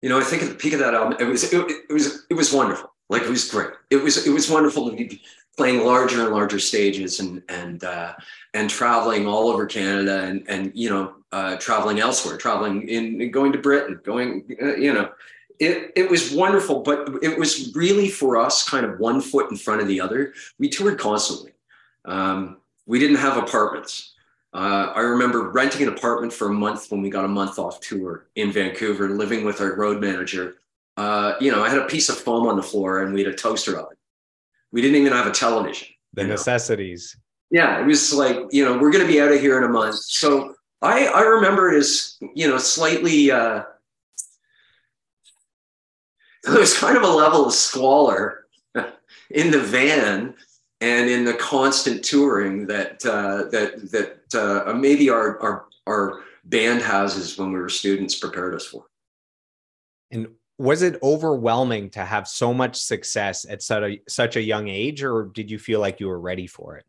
You 0.01 0.09
know, 0.09 0.19
I 0.19 0.23
think 0.23 0.43
at 0.43 0.49
the 0.49 0.55
peak 0.55 0.73
of 0.73 0.79
that 0.79 0.95
album, 0.95 1.17
it 1.21 1.25
was 1.25 1.53
it, 1.53 1.71
it 1.89 1.93
was 1.93 2.27
it 2.31 2.35
was 2.35 2.53
wonderful. 2.53 2.95
Like 3.11 3.23
it 3.23 3.29
was 3.29 3.51
great. 3.51 3.71
It 3.91 3.97
was 3.97 4.27
it 4.27 4.31
was 4.31 4.49
wonderful 4.49 4.89
to 4.89 4.97
be 4.97 5.21
playing 5.57 5.85
larger 5.85 6.23
and 6.23 6.33
larger 6.33 6.59
stages 6.59 7.21
and 7.21 7.43
and 7.51 7.85
uh, 7.85 8.15
and 8.55 8.71
traveling 8.71 9.27
all 9.27 9.49
over 9.49 9.67
Canada 9.67 10.23
and 10.23 10.49
and 10.49 10.73
you 10.75 10.89
know 10.89 11.17
uh, 11.33 11.57
traveling 11.57 12.01
elsewhere, 12.01 12.39
traveling 12.39 12.89
in 12.89 13.31
going 13.31 13.53
to 13.53 13.59
Britain, 13.59 14.01
going 14.03 14.57
uh, 14.63 14.77
you 14.77 14.95
know. 14.95 15.11
It, 15.61 15.93
it 15.95 16.11
was 16.11 16.33
wonderful, 16.33 16.81
but 16.81 17.23
it 17.23 17.39
was 17.39 17.75
really 17.75 18.09
for 18.09 18.39
us 18.39 18.67
kind 18.67 18.87
of 18.87 18.99
one 18.99 19.21
foot 19.21 19.51
in 19.51 19.57
front 19.59 19.83
of 19.83 19.89
the 19.89 20.01
other. 20.01 20.33
We 20.59 20.71
toured 20.71 20.99
constantly. 20.99 21.53
Um, 22.07 22.57
we 22.87 22.99
didn't 22.99 23.19
have 23.19 23.37
apartments. 23.37 24.15
Uh, 24.53 24.93
I 24.97 25.01
remember 25.01 25.51
renting 25.51 25.87
an 25.87 25.93
apartment 25.93 26.33
for 26.33 26.49
a 26.49 26.53
month 26.53 26.91
when 26.91 27.03
we 27.03 27.11
got 27.11 27.25
a 27.25 27.29
month 27.29 27.59
off 27.59 27.79
tour 27.81 28.27
in 28.35 28.51
Vancouver, 28.51 29.11
living 29.11 29.45
with 29.45 29.61
our 29.61 29.77
road 29.77 30.01
manager. 30.01 30.57
Uh, 30.97 31.35
you 31.41 31.53
know, 31.53 31.63
I 31.63 31.69
had 31.69 31.79
a 31.79 31.87
piece 31.87 32.09
of 32.09 32.17
foam 32.17 32.47
on 32.47 32.57
the 32.57 32.63
floor 32.63 33.03
and 33.03 33.15
we 33.15 33.23
had 33.23 33.33
a 33.33 33.37
toaster 33.37 33.79
oven. 33.79 33.97
We 34.73 34.81
didn't 34.81 34.97
even 34.97 35.13
have 35.13 35.27
a 35.27 35.31
television. 35.31 35.89
The 36.15 36.25
necessities. 36.25 37.17
Know? 37.51 37.61
Yeah, 37.61 37.81
it 37.81 37.87
was 37.87 38.13
like, 38.13 38.39
you 38.51 38.65
know, 38.65 38.79
we're 38.79 38.91
going 38.91 39.07
to 39.07 39.13
be 39.13 39.21
out 39.21 39.31
of 39.31 39.41
here 39.41 39.59
in 39.59 39.65
a 39.65 39.69
month. 39.69 39.97
So 39.97 40.55
I, 40.83 41.07
I 41.07 41.21
remember 41.23 41.73
it 41.73 41.79
as, 41.79 42.17
you 42.35 42.49
know, 42.49 42.59
slightly, 42.59 43.31
uh, 43.31 43.65
there 46.45 46.59
was 46.59 46.77
kind 46.77 46.97
of 46.97 47.03
a 47.03 47.09
level 47.09 47.47
of 47.47 47.53
squalor 47.53 48.47
in 49.31 49.51
the 49.51 49.61
van 49.61 50.35
and 50.81 51.11
in 51.11 51.25
the 51.25 51.35
constant 51.35 52.03
touring 52.03 52.67
that 52.67 53.05
uh, 53.05 53.45
that 53.51 53.91
that 53.91 54.35
uh, 54.35 54.73
maybe 54.73 55.11
our, 55.11 55.39
our 55.41 55.67
our 55.87 56.23
band 56.45 56.83
houses 56.83 57.37
when 57.39 57.53
we 57.53 57.61
were 57.61 57.69
students 57.69 58.19
prepared 58.19 58.55
us 58.55 58.67
for. 58.67 58.87
And 60.11 60.29
was 60.59 60.83
it 60.83 60.99
overwhelming 61.03 61.91
to 61.91 62.05
have 62.05 62.27
so 62.27 62.53
much 62.53 62.77
success 62.77 63.47
at 63.49 63.63
such 63.63 63.83
a 63.83 64.01
such 64.09 64.37
a 64.37 64.43
young 64.43 64.69
age, 64.69 65.03
or 65.03 65.25
did 65.25 65.51
you 65.51 65.59
feel 65.59 65.81
like 65.81 66.01
you 66.01 66.09
were 66.09 66.21
ready 66.21 66.47
for 66.47 66.77
it? 66.77 66.85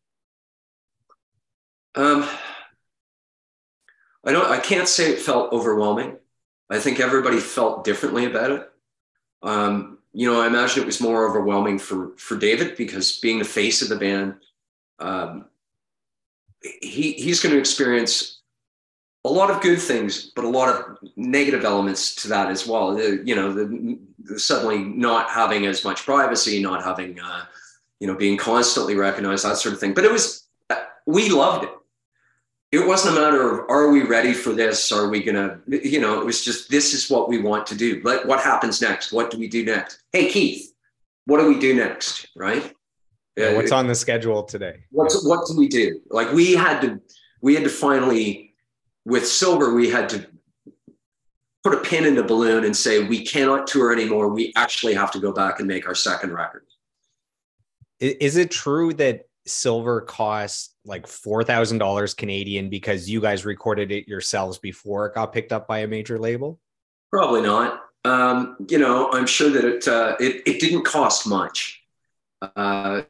Um, 1.96 2.28
I 4.24 4.32
don't. 4.32 4.50
I 4.50 4.60
can't 4.60 4.88
say 4.88 5.12
it 5.12 5.20
felt 5.20 5.52
overwhelming. 5.52 6.18
I 6.70 6.80
think 6.80 7.00
everybody 7.00 7.40
felt 7.40 7.84
differently 7.84 8.26
about 8.26 8.52
it. 8.52 8.71
Um, 9.44 9.98
you 10.14 10.32
know, 10.32 10.42
I 10.42 10.48
imagine 10.48 10.84
it 10.84 10.86
was 10.86 11.02
more 11.02 11.28
overwhelming 11.28 11.80
for 11.80 12.12
for 12.18 12.38
David 12.38 12.76
because 12.76 13.20
being 13.20 13.40
the 13.40 13.46
face 13.46 13.82
of 13.82 13.90
the 13.90 13.96
band, 13.96 14.36
um, 15.00 15.46
he 16.62 17.14
he's 17.14 17.42
going 17.42 17.54
to 17.54 17.60
experience 17.60 18.42
a 19.24 19.30
lot 19.30 19.52
of 19.52 19.62
good 19.62 19.80
things, 19.80 20.32
but 20.36 20.46
a 20.46 20.50
lot 20.50 20.70
of 20.70 20.98
negative 21.16 21.64
elements 21.64 22.16
to 22.16 22.28
that 22.30 22.50
as 22.50 22.66
well. 22.66 22.96
The, 22.96 23.22
you 23.24 23.36
know, 23.36 23.54
the, 23.54 23.98
the, 24.24 24.40
suddenly 24.40 24.80
not 24.80 25.30
having 25.30 25.68
as 25.68 25.84
much 25.84 26.06
privacy, 26.06 26.62
not 26.62 26.84
having, 26.84 27.20
uh, 27.20 27.46
you 28.00 28.08
know, 28.08 28.16
being 28.16 28.36
constantly 28.36 28.96
recognized, 28.96 29.46
that 29.46 29.58
sort 29.58 29.74
of 29.74 29.80
thing. 29.80 29.94
But 29.94 30.06
it 30.06 30.12
was, 30.12 30.48
uh, 30.72 30.84
we 31.06 31.30
loved 31.30 31.66
it 31.66 31.72
it 32.72 32.88
wasn't 32.88 33.18
a 33.18 33.22
matter 33.22 33.60
of 33.60 33.70
are 33.70 33.90
we 33.90 34.04
ready 34.04 34.34
for 34.34 34.54
this? 34.54 34.92
Are 34.92 35.10
we 35.10 35.24
gonna 35.24 35.60
you 35.68 36.00
know 36.00 36.20
it 36.20 36.26
was 36.26 36.44
just 36.44 36.70
this 36.70 36.94
is 36.94 37.10
what 37.10 37.30
we 37.30 37.40
want 37.40 37.66
to 37.68 37.76
do. 37.76 38.02
But 38.02 38.26
what 38.26 38.40
happens 38.40 38.82
next? 38.82 39.12
What 39.12 39.32
do 39.32 39.38
we 39.38 39.48
do 39.48 39.66
next? 39.66 40.04
Hey 40.12 40.30
keith 40.30 40.72
what 41.26 41.40
do 41.40 41.48
we 41.48 41.60
do 41.60 41.74
next? 41.76 42.28
Right? 42.36 42.74
Yeah, 43.38 43.48
uh, 43.48 43.56
what's 43.56 43.72
on 43.72 43.88
the 43.88 43.96
schedule 43.96 44.44
today? 44.44 44.84
What's 44.92 45.26
what 45.26 45.48
do 45.48 45.58
we 45.58 45.68
do? 45.68 46.02
Like 46.10 46.32
we 46.32 46.54
had 46.54 46.82
to 46.82 47.02
we 47.42 47.56
had 47.56 47.64
to 47.64 47.70
finally 47.70 48.54
with 49.06 49.28
silver 49.28 49.74
we 49.74 49.90
had 49.90 50.10
to 50.10 50.28
put 51.64 51.74
a 51.74 51.78
pin 51.78 52.06
in 52.06 52.16
the 52.16 52.24
balloon 52.24 52.64
and 52.64 52.76
say 52.76 53.04
we 53.04 53.26
cannot 53.26 53.68
tour 53.68 53.94
anymore. 53.94 54.30
We 54.30 54.52
actually 54.56 54.94
have 54.96 55.12
to 55.12 55.20
go 55.20 55.32
back 55.32 55.60
and 55.60 55.68
make 55.68 55.88
our 55.88 55.96
second 55.96 56.34
record. 56.34 56.66
Is 58.00 58.36
it 58.36 58.50
true 58.50 58.94
that 58.96 59.28
silver 59.46 60.02
cost 60.02 60.76
like 60.86 61.08
$4,000 61.08 62.18
Canadian 62.18 62.70
because 62.70 63.10
you 63.10 63.22
guys 63.22 63.46
recorded 63.46 63.92
it 63.92 64.08
yourselves 64.08 64.58
before 64.58 65.08
it 65.08 65.16
got 65.16 65.34
picked 65.34 65.52
up 65.52 65.68
by 65.68 65.80
a 65.80 65.88
major 65.88 66.20
label? 66.20 66.60
Probably 67.12 67.42
not. 67.42 67.82
Um, 68.04 68.58
you 68.68 68.80
know, 68.80 69.12
I'm 69.12 69.28
sure 69.28 69.50
that 69.50 69.64
it, 69.64 69.88
uh, 69.88 70.16
it, 70.20 70.44
it 70.48 70.60
didn't 70.60 70.84
cost 70.84 71.28
much. 71.28 71.84
Uh, 72.56 73.04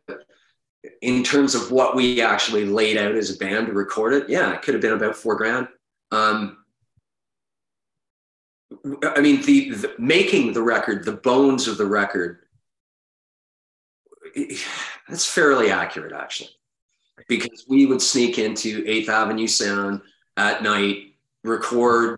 in 1.01 1.23
terms 1.23 1.55
of 1.55 1.71
what 1.71 1.95
we 1.95 2.21
actually 2.21 2.65
laid 2.65 2.97
out 2.97 3.15
as 3.15 3.34
a 3.34 3.38
band 3.38 3.67
to 3.67 3.73
record 3.73 4.13
it, 4.13 4.29
yeah, 4.29 4.53
it 4.53 4.61
could 4.61 4.73
have 4.73 4.82
been 4.82 4.93
about 4.93 5.15
four 5.15 5.36
grand. 5.36 5.67
Um, 6.11 6.57
I 9.03 9.21
mean, 9.21 9.41
the, 9.43 9.71
the, 9.71 9.93
making 9.99 10.53
the 10.53 10.61
record, 10.61 11.05
the 11.05 11.13
bones 11.13 11.67
of 11.67 11.77
the 11.77 11.86
record, 11.86 12.39
that's 15.09 15.25
fairly 15.25 15.71
accurate 15.71 16.13
actually, 16.13 16.49
because 17.27 17.65
we 17.67 17.86
would 17.86 18.01
sneak 18.01 18.39
into 18.39 18.84
Eighth 18.88 19.09
Avenue 19.09 19.47
Sound 19.47 20.01
at 20.38 20.63
night, 20.63 21.15
record, 21.43 22.17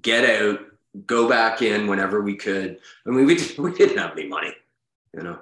get 0.00 0.24
out, 0.24 0.60
go 1.06 1.28
back 1.28 1.62
in 1.62 1.86
whenever 1.86 2.20
we 2.20 2.36
could. 2.36 2.78
I 3.06 3.10
mean, 3.10 3.26
we 3.26 3.34
we 3.58 3.72
didn't 3.72 3.98
have 3.98 4.12
any 4.12 4.28
money, 4.28 4.54
you 5.14 5.22
know. 5.22 5.38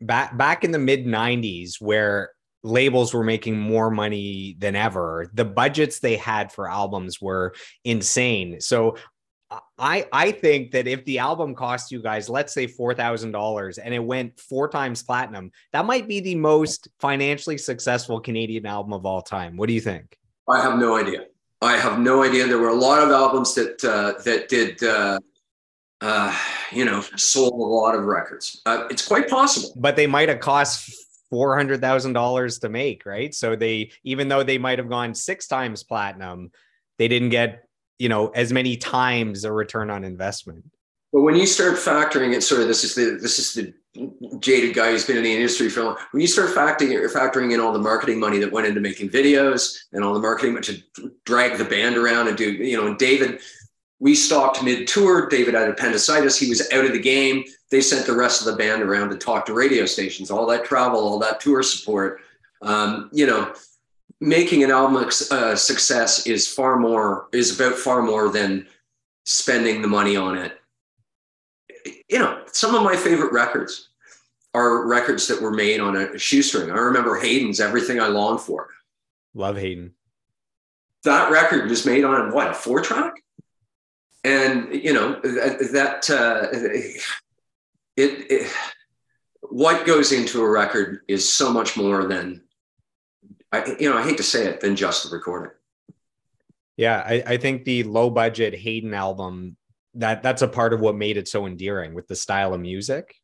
Back 0.00 0.36
back 0.36 0.64
in 0.64 0.70
the 0.70 0.78
mid 0.78 1.06
'90s, 1.06 1.80
where 1.80 2.30
labels 2.62 3.12
were 3.12 3.24
making 3.24 3.58
more 3.58 3.90
money 3.90 4.56
than 4.58 4.74
ever. 4.74 5.30
The 5.34 5.44
budgets 5.44 6.00
they 6.00 6.16
had 6.16 6.50
for 6.50 6.68
albums 6.68 7.20
were 7.20 7.54
insane. 7.84 8.60
So 8.60 8.96
I 9.78 10.06
I 10.12 10.32
think 10.32 10.72
that 10.72 10.86
if 10.86 11.04
the 11.04 11.18
album 11.18 11.54
cost 11.54 11.92
you 11.92 12.02
guys, 12.02 12.28
let's 12.28 12.52
say 12.52 12.66
four 12.66 12.94
thousand 12.94 13.32
dollars, 13.32 13.78
and 13.78 13.94
it 13.94 13.98
went 13.98 14.40
four 14.40 14.68
times 14.68 15.02
platinum, 15.02 15.52
that 15.72 15.84
might 15.84 16.08
be 16.08 16.20
the 16.20 16.34
most 16.34 16.88
financially 16.98 17.58
successful 17.58 18.20
Canadian 18.20 18.66
album 18.66 18.92
of 18.92 19.06
all 19.06 19.22
time. 19.22 19.56
What 19.56 19.68
do 19.68 19.74
you 19.74 19.80
think? 19.80 20.16
I 20.48 20.60
have 20.60 20.78
no 20.78 20.96
idea. 20.96 21.26
I 21.62 21.76
have 21.76 21.98
no 21.98 22.22
idea. 22.22 22.46
There 22.46 22.58
were 22.58 22.68
a 22.68 22.74
lot 22.74 23.02
of 23.02 23.10
albums 23.10 23.54
that 23.54 23.84
uh, 23.84 24.20
that 24.24 24.48
did, 24.48 24.82
uh, 24.82 25.18
uh, 26.00 26.38
you 26.72 26.84
know, 26.84 27.00
sold 27.16 27.52
a 27.52 27.56
lot 27.56 27.94
of 27.94 28.04
records. 28.04 28.60
Uh, 28.66 28.86
it's 28.90 29.06
quite 29.06 29.28
possible, 29.28 29.72
but 29.76 29.96
they 29.96 30.06
might 30.06 30.28
have 30.28 30.40
cost 30.40 30.92
four 31.30 31.56
hundred 31.56 31.80
thousand 31.80 32.12
dollars 32.12 32.58
to 32.60 32.68
make, 32.68 33.06
right? 33.06 33.34
So 33.34 33.56
they, 33.56 33.92
even 34.02 34.28
though 34.28 34.42
they 34.42 34.58
might 34.58 34.78
have 34.78 34.88
gone 34.88 35.14
six 35.14 35.46
times 35.46 35.82
platinum, 35.82 36.50
they 36.98 37.08
didn't 37.08 37.30
get, 37.30 37.63
you 37.98 38.08
know, 38.08 38.28
as 38.28 38.52
many 38.52 38.76
times 38.76 39.44
a 39.44 39.52
return 39.52 39.90
on 39.90 40.04
investment. 40.04 40.64
But 41.12 41.22
when 41.22 41.36
you 41.36 41.46
start 41.46 41.74
factoring 41.74 42.34
it, 42.34 42.42
sort 42.42 42.60
of 42.60 42.68
this 42.68 42.82
is 42.82 42.94
the 42.94 43.18
this 43.20 43.38
is 43.38 43.54
the 43.54 43.72
jaded 44.40 44.74
guy 44.74 44.90
who's 44.90 45.06
been 45.06 45.16
in 45.16 45.22
the 45.22 45.32
industry 45.32 45.68
for 45.68 45.80
a 45.80 45.84
long. 45.84 45.96
When 46.10 46.20
you 46.20 46.26
start 46.26 46.50
factoring 46.50 46.92
factoring 47.12 47.54
in 47.54 47.60
all 47.60 47.72
the 47.72 47.78
marketing 47.78 48.18
money 48.18 48.38
that 48.38 48.50
went 48.50 48.66
into 48.66 48.80
making 48.80 49.10
videos 49.10 49.76
and 49.92 50.02
all 50.02 50.12
the 50.12 50.20
marketing 50.20 50.60
to 50.62 50.82
drag 51.24 51.56
the 51.56 51.64
band 51.64 51.96
around 51.96 52.26
and 52.26 52.36
do, 52.36 52.52
you 52.52 52.76
know, 52.76 52.88
and 52.88 52.98
David, 52.98 53.40
we 54.00 54.16
stopped 54.16 54.64
mid 54.64 54.88
tour. 54.88 55.28
David 55.28 55.54
had 55.54 55.68
appendicitis. 55.68 56.36
He 56.36 56.48
was 56.48 56.68
out 56.72 56.84
of 56.84 56.92
the 56.92 56.98
game. 56.98 57.44
They 57.70 57.80
sent 57.80 58.06
the 58.06 58.16
rest 58.16 58.40
of 58.40 58.46
the 58.46 58.56
band 58.56 58.82
around 58.82 59.10
to 59.10 59.16
talk 59.16 59.46
to 59.46 59.54
radio 59.54 59.86
stations. 59.86 60.32
All 60.32 60.46
that 60.46 60.64
travel, 60.64 60.98
all 60.98 61.20
that 61.20 61.40
tour 61.40 61.62
support. 61.62 62.22
Um, 62.60 63.08
you 63.12 63.26
know, 63.26 63.54
making 64.24 64.64
an 64.64 64.70
album 64.70 64.96
a 64.96 65.34
uh, 65.34 65.56
success 65.56 66.26
is 66.26 66.48
far 66.48 66.78
more 66.78 67.28
is 67.32 67.58
about 67.58 67.76
far 67.76 68.02
more 68.02 68.28
than 68.28 68.66
spending 69.24 69.82
the 69.82 69.88
money 69.88 70.16
on 70.16 70.36
it 70.36 70.60
you 72.08 72.18
know, 72.18 72.42
some 72.52 72.74
of 72.74 72.82
my 72.82 72.96
favorite 72.96 73.32
records 73.32 73.90
are 74.54 74.86
records 74.86 75.26
that 75.28 75.40
were 75.40 75.50
made 75.50 75.80
on 75.80 75.96
a 75.96 76.18
shoestring. 76.18 76.70
I 76.70 76.74
remember 76.74 77.18
Hayden's 77.18 77.60
Everything 77.60 78.00
I 78.00 78.08
Long 78.08 78.38
For. 78.38 78.68
Love 79.34 79.56
Hayden. 79.56 79.92
That 81.02 81.30
record 81.30 81.68
was 81.68 81.84
made 81.84 82.04
on 82.04 82.32
what, 82.32 82.50
a 82.50 82.54
four 82.54 82.80
track? 82.80 83.14
And, 84.22 84.72
you 84.72 84.92
know, 84.92 85.20
that, 85.22 85.68
that 85.72 86.10
uh, 86.10 86.48
it, 87.96 88.30
it, 88.30 88.52
what 89.42 89.86
goes 89.86 90.12
into 90.12 90.40
a 90.40 90.48
record 90.48 91.00
is 91.08 91.28
so 91.30 91.52
much 91.52 91.76
more 91.76 92.06
than, 92.06 92.43
I, 93.54 93.76
you 93.78 93.88
know, 93.88 93.96
I 93.96 94.02
hate 94.02 94.16
to 94.16 94.22
say 94.22 94.46
it, 94.46 94.60
than 94.60 94.74
just 94.76 95.04
the 95.04 95.14
recording. 95.14 95.52
Yeah, 96.76 97.02
I, 97.06 97.22
I 97.26 97.36
think 97.36 97.64
the 97.64 97.84
low 97.84 98.10
budget 98.10 98.54
Hayden 98.54 98.94
album 98.94 99.56
that 99.94 100.22
that's 100.22 100.42
a 100.42 100.48
part 100.48 100.72
of 100.72 100.80
what 100.80 100.96
made 100.96 101.16
it 101.16 101.28
so 101.28 101.46
endearing 101.46 101.94
with 101.94 102.08
the 102.08 102.16
style 102.16 102.52
of 102.52 102.60
music. 102.60 103.14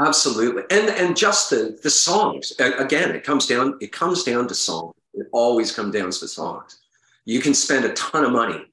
Absolutely. 0.00 0.62
And 0.70 0.88
and 0.90 1.16
just 1.16 1.50
the 1.50 1.78
the 1.82 1.90
songs 1.90 2.52
again 2.58 3.10
it 3.10 3.24
comes 3.24 3.46
down 3.46 3.76
it 3.80 3.92
comes 3.92 4.22
down 4.22 4.48
to 4.48 4.54
song. 4.54 4.92
It 5.14 5.26
always 5.32 5.72
comes 5.72 5.92
down 5.92 6.10
to 6.10 6.28
songs. 6.28 6.78
You 7.24 7.40
can 7.40 7.54
spend 7.54 7.84
a 7.84 7.92
ton 7.94 8.24
of 8.24 8.32
money 8.32 8.64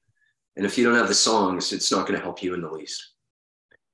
and 0.56 0.64
if 0.64 0.78
you 0.78 0.84
don't 0.84 0.96
have 0.96 1.08
the 1.08 1.14
songs 1.14 1.72
it's 1.72 1.90
not 1.90 2.06
going 2.06 2.18
to 2.18 2.24
help 2.24 2.42
you 2.42 2.54
in 2.54 2.62
the 2.62 2.70
least 2.70 3.09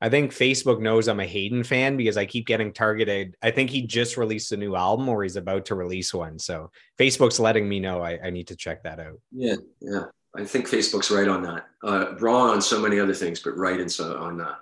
I 0.06 0.08
think 0.08 0.30
Facebook 0.30 0.78
knows 0.78 1.08
I'm 1.08 1.18
a 1.18 1.26
Hayden 1.26 1.64
fan 1.64 1.96
because 1.96 2.16
I 2.16 2.26
keep 2.26 2.46
getting 2.46 2.72
targeted. 2.72 3.36
I 3.42 3.50
think 3.50 3.70
he 3.70 3.82
just 3.82 4.16
released 4.16 4.52
a 4.52 4.56
new 4.56 4.76
album 4.76 5.08
or 5.08 5.24
he's 5.24 5.34
about 5.34 5.64
to 5.64 5.74
release 5.74 6.14
one. 6.14 6.38
So 6.38 6.70
Facebook's 6.96 7.40
letting 7.40 7.68
me 7.68 7.80
know 7.80 8.02
I, 8.02 8.16
I 8.22 8.30
need 8.30 8.46
to 8.46 8.54
check 8.54 8.84
that 8.84 9.00
out. 9.00 9.20
Yeah, 9.32 9.56
yeah. 9.80 10.04
I 10.36 10.44
think 10.44 10.68
Facebook's 10.68 11.10
right 11.10 11.26
on 11.26 11.42
that. 11.42 11.66
Uh, 11.82 12.14
wrong 12.20 12.50
on 12.50 12.62
so 12.62 12.80
many 12.80 13.00
other 13.00 13.14
things, 13.14 13.40
but 13.40 13.56
right 13.56 13.80
in 13.80 13.88
so 13.88 14.16
on 14.16 14.38
that. 14.38 14.60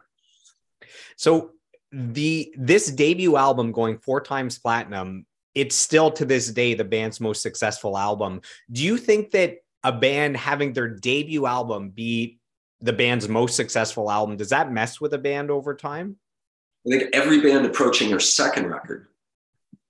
So 1.17 1.51
the 1.93 2.55
this 2.57 2.91
debut 2.91 3.37
album 3.37 3.71
going 3.71 3.99
four 3.99 4.23
times 4.23 4.59
platinum, 4.59 5.27
it's 5.55 5.77
still 5.77 6.11
to 6.13 6.25
this 6.25 6.51
day 6.51 6.73
the 6.73 6.85
band's 6.85 7.21
most 7.21 7.43
successful 7.43 7.99
album. 7.99 8.41
Do 8.73 8.83
you 8.83 8.97
think 8.97 9.33
that 9.33 9.59
a 9.83 9.93
band 9.93 10.39
having 10.39 10.73
their 10.73 10.89
debut 10.89 11.45
album 11.45 11.91
be 11.91 12.39
the 12.81 12.93
band's 12.93 13.29
most 13.29 13.57
successful 13.57 14.11
album 14.11 14.37
does 14.37 14.51
that 14.51 14.71
mess 14.71 15.01
with 15.01 15.15
a 15.15 15.19
band 15.19 15.51
over 15.51 15.75
time? 15.75 16.17
I 16.87 16.91
think 16.91 17.15
every 17.15 17.41
band 17.41 17.65
approaching 17.65 18.11
their 18.11 18.21
second 18.21 18.67
record 18.67 19.07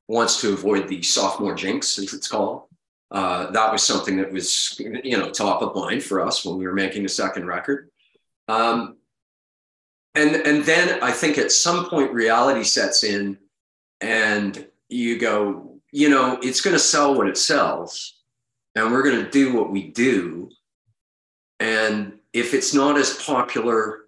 wants 0.06 0.40
to 0.42 0.52
avoid 0.52 0.86
the 0.86 1.02
sophomore 1.02 1.54
jinx, 1.54 1.98
as 1.98 2.12
it's 2.12 2.28
called. 2.28 2.64
Uh, 3.10 3.50
that 3.50 3.72
was 3.72 3.82
something 3.82 4.16
that 4.16 4.32
was, 4.32 4.78
you 4.78 5.16
know, 5.16 5.30
top 5.30 5.62
of 5.62 5.74
mind 5.74 6.02
for 6.02 6.20
us 6.20 6.44
when 6.44 6.58
we 6.58 6.66
were 6.66 6.72
making 6.72 7.02
the 7.02 7.08
second 7.08 7.46
record. 7.46 7.90
Um, 8.48 8.96
and 10.14 10.36
and 10.36 10.64
then 10.64 11.02
I 11.02 11.10
think 11.10 11.38
at 11.38 11.52
some 11.52 11.88
point 11.88 12.12
reality 12.12 12.64
sets 12.64 13.04
in, 13.04 13.38
and 14.00 14.66
you 14.88 15.18
go, 15.18 15.80
you 15.90 16.08
know, 16.08 16.38
it's 16.42 16.60
going 16.60 16.74
to 16.74 16.80
sell 16.80 17.14
what 17.14 17.28
it 17.28 17.36
sells, 17.36 18.20
and 18.74 18.92
we're 18.92 19.02
going 19.02 19.24
to 19.24 19.30
do 19.30 19.54
what 19.54 19.70
we 19.70 19.90
do. 19.90 20.50
And 21.60 22.18
if 22.34 22.52
it's 22.52 22.74
not 22.74 22.98
as 22.98 23.14
popular 23.14 24.00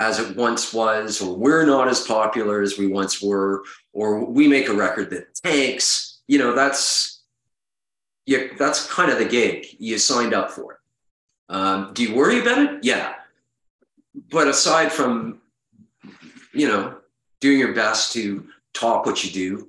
as 0.00 0.18
it 0.18 0.36
once 0.36 0.74
was, 0.74 1.22
or 1.22 1.36
we're 1.36 1.64
not 1.64 1.86
as 1.86 2.00
popular 2.06 2.60
as 2.60 2.76
we 2.76 2.88
once 2.88 3.22
were, 3.22 3.62
or 3.92 4.24
we 4.24 4.48
make 4.48 4.68
a 4.68 4.74
record 4.74 5.10
that 5.10 5.34
tanks, 5.36 6.20
you 6.26 6.38
know, 6.38 6.54
that's 6.54 7.22
that's 8.58 8.86
kind 8.92 9.10
of 9.10 9.18
the 9.18 9.24
gig 9.24 9.66
you 9.78 9.98
signed 9.98 10.34
up 10.34 10.50
for. 10.50 10.80
Um, 11.48 11.92
do 11.94 12.02
you 12.02 12.14
worry 12.14 12.40
about 12.40 12.58
it? 12.58 12.84
Yeah. 12.84 13.14
But 14.30 14.48
aside 14.48 14.92
from, 14.92 15.40
you 16.52 16.68
know, 16.68 16.98
doing 17.40 17.58
your 17.58 17.74
best 17.74 18.12
to 18.12 18.46
talk 18.72 19.06
what 19.06 19.24
you 19.24 19.30
do, 19.30 19.68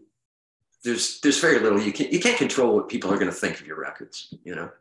there's 0.83 1.19
there's 1.21 1.39
very 1.39 1.59
little 1.59 1.79
you 1.79 1.91
can 1.91 2.11
you 2.11 2.19
can't 2.19 2.37
control 2.37 2.75
what 2.75 2.89
people 2.89 3.11
are 3.11 3.17
going 3.17 3.27
to 3.27 3.33
think 3.33 3.59
of 3.59 3.67
your 3.67 3.79
records. 3.79 4.33
You 4.43 4.55
know. 4.55 4.71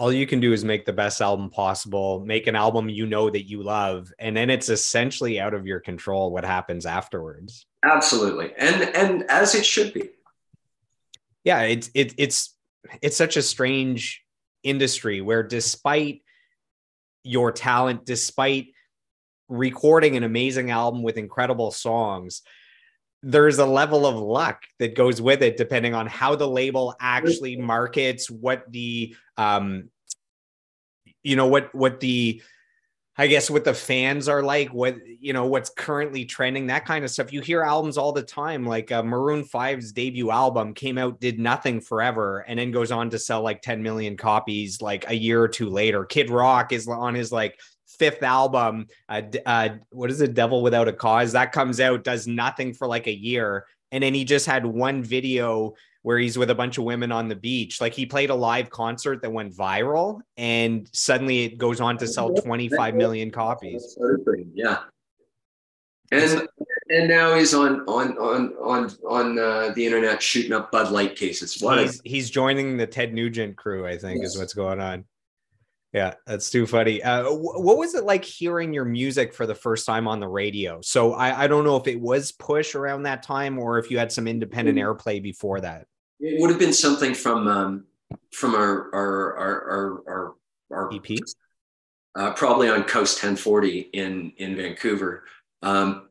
All 0.00 0.10
you 0.10 0.26
can 0.26 0.40
do 0.40 0.54
is 0.54 0.64
make 0.64 0.86
the 0.86 0.94
best 0.94 1.20
album 1.20 1.50
possible, 1.50 2.24
make 2.24 2.46
an 2.46 2.56
album 2.56 2.88
you 2.88 3.04
know 3.04 3.28
that 3.28 3.42
you 3.42 3.62
love, 3.62 4.10
and 4.18 4.34
then 4.34 4.48
it's 4.48 4.70
essentially 4.70 5.38
out 5.38 5.52
of 5.52 5.66
your 5.66 5.78
control 5.78 6.32
what 6.32 6.42
happens 6.42 6.86
afterwards. 6.86 7.66
Absolutely, 7.84 8.54
and 8.56 8.82
and 8.96 9.30
as 9.30 9.54
it 9.54 9.66
should 9.66 9.92
be. 9.92 10.08
Yeah, 11.44 11.64
it's 11.64 11.90
it, 11.92 12.14
it's 12.16 12.56
it's 13.02 13.18
such 13.18 13.36
a 13.36 13.42
strange 13.42 14.24
industry 14.62 15.20
where 15.20 15.42
despite 15.42 16.22
your 17.22 17.52
talent 17.52 18.06
despite 18.06 18.68
recording 19.50 20.16
an 20.16 20.24
amazing 20.24 20.70
album 20.70 21.02
with 21.02 21.18
incredible 21.18 21.72
songs 21.72 22.40
there's 23.22 23.58
a 23.58 23.66
level 23.66 24.06
of 24.06 24.16
luck 24.16 24.62
that 24.78 24.94
goes 24.94 25.20
with 25.20 25.42
it 25.42 25.56
depending 25.56 25.94
on 25.94 26.06
how 26.06 26.34
the 26.34 26.48
label 26.48 26.94
actually 27.00 27.56
markets 27.56 28.30
what 28.30 28.64
the 28.70 29.14
um 29.36 29.90
you 31.22 31.36
know 31.36 31.46
what 31.46 31.74
what 31.74 32.00
the 32.00 32.42
I 33.20 33.26
guess 33.26 33.50
what 33.50 33.64
the 33.64 33.74
fans 33.74 34.28
are 34.30 34.42
like, 34.42 34.72
what 34.72 34.96
you 35.06 35.34
know, 35.34 35.44
what's 35.44 35.68
currently 35.68 36.24
trending, 36.24 36.68
that 36.68 36.86
kind 36.86 37.04
of 37.04 37.10
stuff. 37.10 37.34
You 37.34 37.42
hear 37.42 37.60
albums 37.60 37.98
all 37.98 38.12
the 38.12 38.22
time, 38.22 38.64
like 38.64 38.90
uh, 38.90 39.02
Maroon 39.02 39.44
5's 39.44 39.92
debut 39.92 40.30
album 40.30 40.72
came 40.72 40.96
out, 40.96 41.20
did 41.20 41.38
nothing 41.38 41.82
forever, 41.82 42.38
and 42.48 42.58
then 42.58 42.70
goes 42.70 42.90
on 42.90 43.10
to 43.10 43.18
sell 43.18 43.42
like 43.42 43.60
10 43.60 43.82
million 43.82 44.16
copies 44.16 44.80
like 44.80 45.04
a 45.10 45.14
year 45.14 45.42
or 45.42 45.48
two 45.48 45.68
later. 45.68 46.06
Kid 46.06 46.30
Rock 46.30 46.72
is 46.72 46.88
on 46.88 47.14
his 47.14 47.30
like 47.30 47.60
fifth 47.98 48.22
album, 48.22 48.86
uh, 49.08 49.22
uh, 49.46 49.70
what 49.90 50.10
is 50.10 50.20
it, 50.20 50.34
Devil 50.34 50.62
Without 50.62 50.88
a 50.88 50.92
Cause? 50.92 51.32
That 51.32 51.52
comes 51.52 51.80
out, 51.80 52.04
does 52.04 52.26
nothing 52.26 52.72
for 52.72 52.86
like 52.86 53.06
a 53.06 53.14
year, 53.14 53.66
and 53.92 54.02
then 54.02 54.14
he 54.14 54.24
just 54.24 54.46
had 54.46 54.64
one 54.64 55.02
video 55.02 55.74
where 56.02 56.18
he's 56.18 56.38
with 56.38 56.50
a 56.50 56.54
bunch 56.54 56.78
of 56.78 56.84
women 56.84 57.12
on 57.12 57.28
the 57.28 57.36
beach. 57.36 57.80
Like 57.80 57.94
he 57.94 58.06
played 58.06 58.30
a 58.30 58.34
live 58.34 58.70
concert 58.70 59.20
that 59.22 59.30
went 59.30 59.54
viral 59.54 60.20
and 60.36 60.88
suddenly 60.92 61.44
it 61.44 61.58
goes 61.58 61.80
on 61.80 61.98
to 61.98 62.06
sell 62.06 62.32
25 62.32 62.94
million 62.94 63.30
copies. 63.30 63.98
Yeah. 64.54 64.78
And 66.12 66.48
and 66.88 67.08
now 67.08 67.36
he's 67.36 67.54
on 67.54 67.82
on 67.82 68.18
on 68.18 68.52
on 68.60 68.90
on 69.08 69.38
uh, 69.38 69.72
the 69.76 69.86
internet 69.86 70.20
shooting 70.20 70.52
up 70.52 70.72
Bud 70.72 70.90
Light 70.90 71.14
cases. 71.14 71.62
What 71.62 71.78
he's, 71.78 72.00
he's 72.04 72.30
joining 72.30 72.76
the 72.76 72.86
Ted 72.86 73.14
Nugent 73.14 73.56
crew, 73.56 73.86
I 73.86 73.96
think, 73.96 74.22
yes. 74.22 74.32
is 74.32 74.38
what's 74.38 74.54
going 74.54 74.80
on. 74.80 75.04
Yeah, 75.92 76.14
that's 76.24 76.50
too 76.50 76.66
funny. 76.68 77.02
Uh, 77.02 77.24
what 77.32 77.76
was 77.76 77.94
it 77.94 78.04
like 78.04 78.24
hearing 78.24 78.72
your 78.72 78.84
music 78.84 79.34
for 79.34 79.44
the 79.44 79.56
first 79.56 79.86
time 79.86 80.06
on 80.06 80.20
the 80.20 80.28
radio? 80.28 80.80
So 80.82 81.14
I, 81.14 81.44
I 81.44 81.46
don't 81.48 81.64
know 81.64 81.76
if 81.76 81.88
it 81.88 82.00
was 82.00 82.30
push 82.30 82.76
around 82.76 83.02
that 83.04 83.24
time 83.24 83.58
or 83.58 83.78
if 83.78 83.90
you 83.90 83.98
had 83.98 84.12
some 84.12 84.28
independent 84.28 84.78
mm-hmm. 84.78 84.88
airplay 84.88 85.20
before 85.20 85.60
that. 85.62 85.86
It 86.20 86.40
would 86.40 86.50
have 86.50 86.60
been 86.60 86.72
something 86.72 87.12
from 87.12 87.48
um, 87.48 87.84
from 88.32 88.54
our 88.54 88.94
our 88.94 89.36
our 89.36 89.70
our, 89.70 90.02
our, 90.08 90.34
our 90.70 90.94
EP, 90.94 91.18
uh, 92.14 92.32
probably 92.34 92.68
on 92.68 92.84
Coast 92.84 93.16
1040 93.16 93.90
in 93.92 94.32
in 94.36 94.54
Vancouver. 94.54 95.24
Um, 95.62 96.08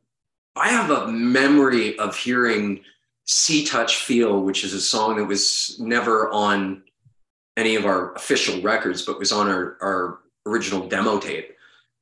I 0.55 0.69
have 0.69 0.89
a 0.89 1.07
memory 1.07 1.97
of 1.99 2.17
hearing 2.17 2.81
"Sea 3.25 3.63
Touch 3.63 3.97
Feel," 3.97 4.41
which 4.41 4.63
is 4.63 4.73
a 4.73 4.81
song 4.81 5.17
that 5.17 5.25
was 5.25 5.77
never 5.79 6.29
on 6.31 6.83
any 7.59 7.75
of 7.75 7.85
our 7.85 8.13
official 8.13 8.61
records, 8.61 9.03
but 9.03 9.19
was 9.19 9.31
on 9.31 9.49
our, 9.49 9.77
our 9.81 10.19
original 10.45 10.87
demo 10.87 11.19
tape. 11.19 11.51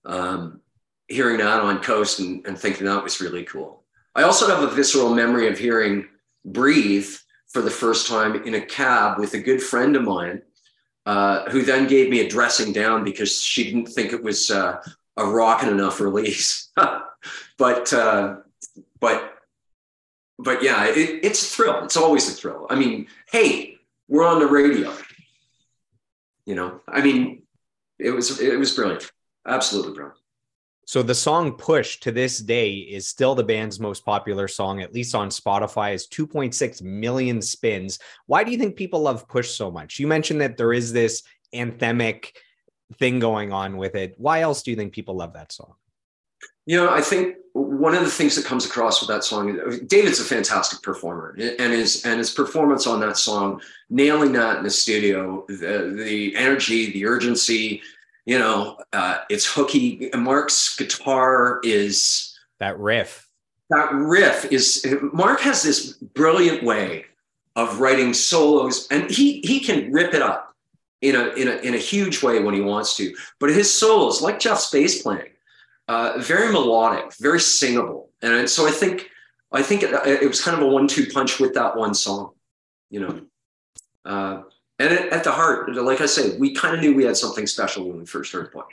Um, 0.05 0.62
hearing 1.08 1.38
that 1.38 1.62
on 1.62 1.82
Coast 1.82 2.20
and, 2.20 2.45
and 2.45 2.58
thinking 2.58 2.86
that 2.86 3.03
was 3.03 3.20
really 3.20 3.43
cool. 3.43 3.84
I 4.16 4.24
also 4.24 4.47
have 4.47 4.64
a 4.64 4.74
visceral 4.74 5.14
memory 5.14 5.47
of 5.47 5.58
hearing 5.58 6.08
Breathe 6.45 7.10
for 7.47 7.62
the 7.62 7.72
first 7.72 8.08
time 8.08 8.43
in 8.43 8.55
a 8.55 8.62
cab 8.62 9.20
with 9.20 9.34
a 9.34 9.39
good 9.39 9.62
friend 9.62 9.95
of 9.95 10.03
mine, 10.03 10.41
uh, 11.05 11.49
who 11.49 11.62
then 11.62 11.88
gave 11.88 12.10
me 12.10 12.20
a 12.22 12.30
dressing 12.30 12.74
down 12.74 13.03
because 13.03 13.41
she 13.41 13.64
didn't 13.64 13.88
think 13.88 14.14
it 14.14 14.24
was 14.24 14.51
uh, 14.51 14.82
a 15.18 15.26
rocking 15.26 15.70
enough 15.70 15.99
release. 15.99 16.70
but 17.58 17.93
uh, 17.93 18.38
but 18.99 19.34
but 20.39 20.64
yeah, 20.64 20.86
it, 20.88 21.20
it's 21.24 21.41
a 21.41 21.55
thrill. 21.55 21.84
It's 21.84 21.97
always 21.97 22.30
a 22.30 22.34
thrill. 22.34 22.68
I 22.70 22.76
mean, 22.76 23.08
hey, 23.32 23.80
we're 24.08 24.28
on 24.28 24.39
the 24.39 24.47
radio 24.47 24.93
you 26.47 26.55
know, 26.55 26.79
I 26.87 27.01
mean, 27.01 27.43
it 27.99 28.11
was 28.11 28.39
it 28.39 28.57
was 28.57 28.73
brilliant, 28.73 29.11
absolutely 29.45 29.93
brilliant. 29.93 30.17
So 30.85 31.03
the 31.03 31.13
song 31.13 31.57
Push 31.57 31.99
to 31.99 32.13
this 32.13 32.39
day 32.39 32.75
is 32.75 33.09
still 33.09 33.35
the 33.35 33.43
band's 33.43 33.77
most 33.77 34.05
popular 34.05 34.47
song, 34.47 34.81
at 34.81 34.93
least 34.93 35.13
on 35.13 35.27
Spotify, 35.27 35.93
is 35.93 36.07
2.6 36.07 36.81
million 36.81 37.41
spins. 37.41 37.99
Why 38.25 38.45
do 38.45 38.51
you 38.51 38.57
think 38.57 38.77
people 38.77 39.01
love 39.01 39.27
Push 39.27 39.49
so 39.49 39.69
much? 39.69 39.99
You 39.99 40.07
mentioned 40.07 40.39
that 40.39 40.55
there 40.55 40.71
is 40.71 40.93
this 40.93 41.23
anthemic 41.53 42.31
thing 42.97 43.19
going 43.19 43.51
on 43.51 43.75
with 43.75 43.95
it. 43.95 44.15
Why 44.17 44.39
else 44.39 44.63
do 44.63 44.71
you 44.71 44.77
think 44.77 44.93
people 44.93 45.17
love 45.17 45.33
that 45.33 45.51
song? 45.51 45.73
You 46.68 46.76
know, 46.76 46.89
I 46.93 46.99
think 47.01 47.38
one 47.53 47.95
of 47.95 48.03
the 48.03 48.11
things 48.11 48.36
that 48.36 48.43
comes 48.43 48.65
across 48.65 48.99
with 49.01 49.07
that 49.07 49.24
song, 49.24 49.57
is 49.57 49.80
David's 49.80 50.20
a 50.20 50.24
fantastic 50.26 50.82
performer, 50.82 51.30
and 51.39 51.72
his 51.72 52.05
and 52.05 52.20
his 52.20 52.30
performance 52.30 52.86
on 52.86 52.99
that 52.99 53.18
song, 53.18 53.61
nailing 53.89 54.34
that 54.34 54.57
in 54.57 54.63
the 54.65 54.70
studio, 54.70 55.45
the 55.47 55.95
the 55.97 56.36
energy, 56.36 56.91
the 56.91 57.05
urgency, 57.05 57.82
you 58.26 58.38
know, 58.38 58.78
uh, 58.91 59.20
it's 59.30 59.45
hooky. 59.45 60.09
Mark's 60.13 60.76
guitar 60.76 61.61
is 61.63 62.38
that 62.59 62.78
riff. 62.78 63.30
That 63.70 63.93
riff 63.93 64.51
is 64.51 64.86
Mark 65.13 65.39
has 65.39 65.63
this 65.63 65.93
brilliant 65.93 66.63
way 66.63 67.05
of 67.55 67.80
writing 67.80 68.13
solos, 68.13 68.89
and 68.91 69.09
he 69.09 69.39
he 69.39 69.61
can 69.61 69.89
rip 69.93 70.13
it 70.13 70.22
up 70.22 70.53
in 71.01 71.15
a 71.15 71.30
in 71.30 71.47
a 71.47 71.55
in 71.59 71.76
a 71.76 71.80
huge 71.80 72.22
way 72.22 72.43
when 72.43 72.53
he 72.53 72.61
wants 72.61 72.97
to. 72.97 73.15
But 73.39 73.51
his 73.51 73.74
solos, 73.74 74.22
like 74.22 74.41
Jeff's 74.41 74.70
bass 74.70 75.01
playing 75.01 75.30
uh, 75.88 76.17
very 76.17 76.51
melodic, 76.51 77.13
very 77.19 77.39
singable, 77.39 78.09
and 78.21 78.49
so 78.49 78.67
I 78.67 78.71
think 78.71 79.09
I 79.51 79.61
think 79.63 79.83
it, 79.83 79.91
it 80.05 80.27
was 80.27 80.41
kind 80.41 80.57
of 80.57 80.63
a 80.63 80.67
one-two 80.67 81.07
punch 81.13 81.39
with 81.39 81.53
that 81.53 81.75
one 81.75 81.93
song, 81.93 82.31
you 82.89 82.99
know. 82.99 83.21
Uh, 84.03 84.43
and 84.79 84.93
it, 84.93 85.11
at 85.11 85.23
the 85.23 85.31
heart, 85.31 85.73
like 85.75 86.01
I 86.01 86.05
say, 86.05 86.38
we 86.38 86.53
kind 86.53 86.75
of 86.75 86.81
knew 86.81 86.93
we 86.93 87.05
had 87.05 87.17
something 87.17 87.47
special 87.47 87.88
when 87.88 87.97
we 87.97 88.05
first 88.05 88.31
heard 88.31 88.51
Push. 88.51 88.65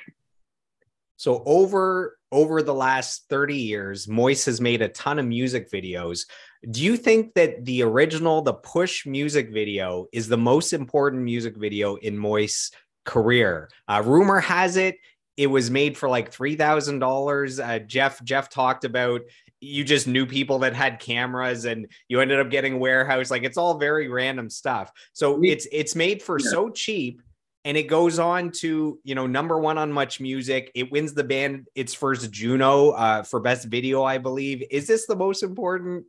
So 1.16 1.42
over 1.46 2.18
over 2.32 2.62
the 2.62 2.74
last 2.74 3.26
30 3.30 3.56
years, 3.56 4.08
Moist 4.08 4.46
has 4.46 4.60
made 4.60 4.82
a 4.82 4.88
ton 4.88 5.20
of 5.20 5.26
music 5.26 5.70
videos. 5.70 6.26
Do 6.68 6.82
you 6.82 6.96
think 6.96 7.34
that 7.34 7.64
the 7.64 7.82
original, 7.82 8.42
the 8.42 8.54
push 8.54 9.06
music 9.06 9.52
video 9.52 10.06
is 10.12 10.26
the 10.26 10.36
most 10.36 10.72
important 10.72 11.22
music 11.22 11.56
video 11.56 11.94
in 11.96 12.18
Moist's 12.18 12.72
career? 13.04 13.70
Uh, 13.86 14.02
rumor 14.04 14.40
has 14.40 14.76
it 14.76 14.96
it 15.36 15.48
was 15.48 15.70
made 15.70 15.96
for 15.96 16.08
like 16.08 16.30
three 16.32 16.56
thousand 16.56 17.02
uh, 17.02 17.06
dollars. 17.06 17.60
Jeff 17.86 18.22
Jeff 18.24 18.50
talked 18.50 18.84
about 18.84 19.22
you 19.60 19.82
just 19.82 20.06
knew 20.06 20.26
people 20.26 20.58
that 20.60 20.74
had 20.74 21.00
cameras 21.00 21.64
and 21.64 21.86
you 22.08 22.20
ended 22.20 22.38
up 22.38 22.50
getting 22.50 22.78
warehouse. 22.78 23.30
Like 23.30 23.44
it's 23.44 23.56
all 23.56 23.78
very 23.78 24.08
random 24.08 24.50
stuff. 24.50 24.90
So 25.12 25.42
it's 25.42 25.66
it's 25.72 25.94
made 25.94 26.22
for 26.22 26.38
yeah. 26.38 26.50
so 26.50 26.70
cheap 26.70 27.20
and 27.64 27.76
it 27.76 27.84
goes 27.84 28.18
on 28.18 28.50
to 28.50 28.98
you 29.04 29.14
know 29.14 29.26
number 29.26 29.58
one 29.58 29.78
on 29.78 29.90
much 29.90 30.20
music 30.20 30.70
it 30.74 30.90
wins 30.92 31.14
the 31.14 31.24
band 31.24 31.66
its 31.74 31.94
first 31.94 32.30
juno 32.30 32.90
uh, 32.90 33.22
for 33.22 33.40
best 33.40 33.66
video 33.66 34.02
i 34.02 34.18
believe 34.18 34.62
is 34.70 34.86
this 34.86 35.06
the 35.06 35.16
most 35.16 35.42
important 35.42 36.04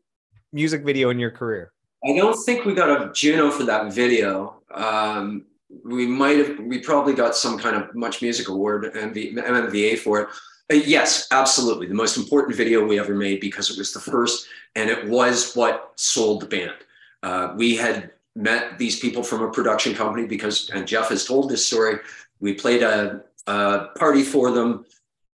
music 0.51 0.83
video 0.83 1.09
in 1.09 1.19
your 1.19 1.31
career 1.31 1.71
i 2.05 2.15
don't 2.15 2.37
think 2.43 2.65
we 2.65 2.73
got 2.73 2.89
a 2.89 3.11
juno 3.13 3.49
for 3.49 3.63
that 3.63 3.93
video 3.93 4.61
um, 4.73 5.45
we 5.69 6.05
might 6.05 6.37
have 6.37 6.59
we 6.59 6.79
probably 6.79 7.13
got 7.13 7.35
some 7.35 7.57
kind 7.57 7.75
of 7.75 7.93
much 7.95 8.21
music 8.21 8.49
award 8.49 8.85
and 8.85 9.13
the 9.13 9.33
mmva 9.33 9.97
for 9.99 10.21
it. 10.21 10.29
Uh, 10.71 10.75
yes 10.75 11.27
absolutely. 11.31 11.87
The 11.87 11.93
most 11.93 12.17
important 12.17 12.55
video 12.55 12.85
we 12.85 12.99
ever 12.99 13.15
made 13.15 13.39
because 13.39 13.69
it 13.69 13.77
was 13.77 13.91
the 13.93 13.99
first 13.99 14.47
and 14.75 14.89
it 14.89 15.07
was 15.07 15.53
what 15.53 15.93
sold 15.95 16.41
the 16.41 16.47
band. 16.47 16.75
Uh, 17.23 17.53
we 17.55 17.75
had 17.75 18.11
met 18.35 18.77
these 18.77 18.99
people 18.99 19.23
from 19.23 19.41
a 19.41 19.51
production 19.51 19.95
company 19.95 20.27
because 20.27 20.69
and 20.69 20.87
jeff 20.87 21.09
has 21.09 21.25
told 21.25 21.49
this 21.49 21.65
story 21.65 21.97
we 22.41 22.53
played 22.53 22.83
a, 22.83 23.21
a 23.47 23.87
party 23.97 24.23
for 24.23 24.51
them 24.51 24.85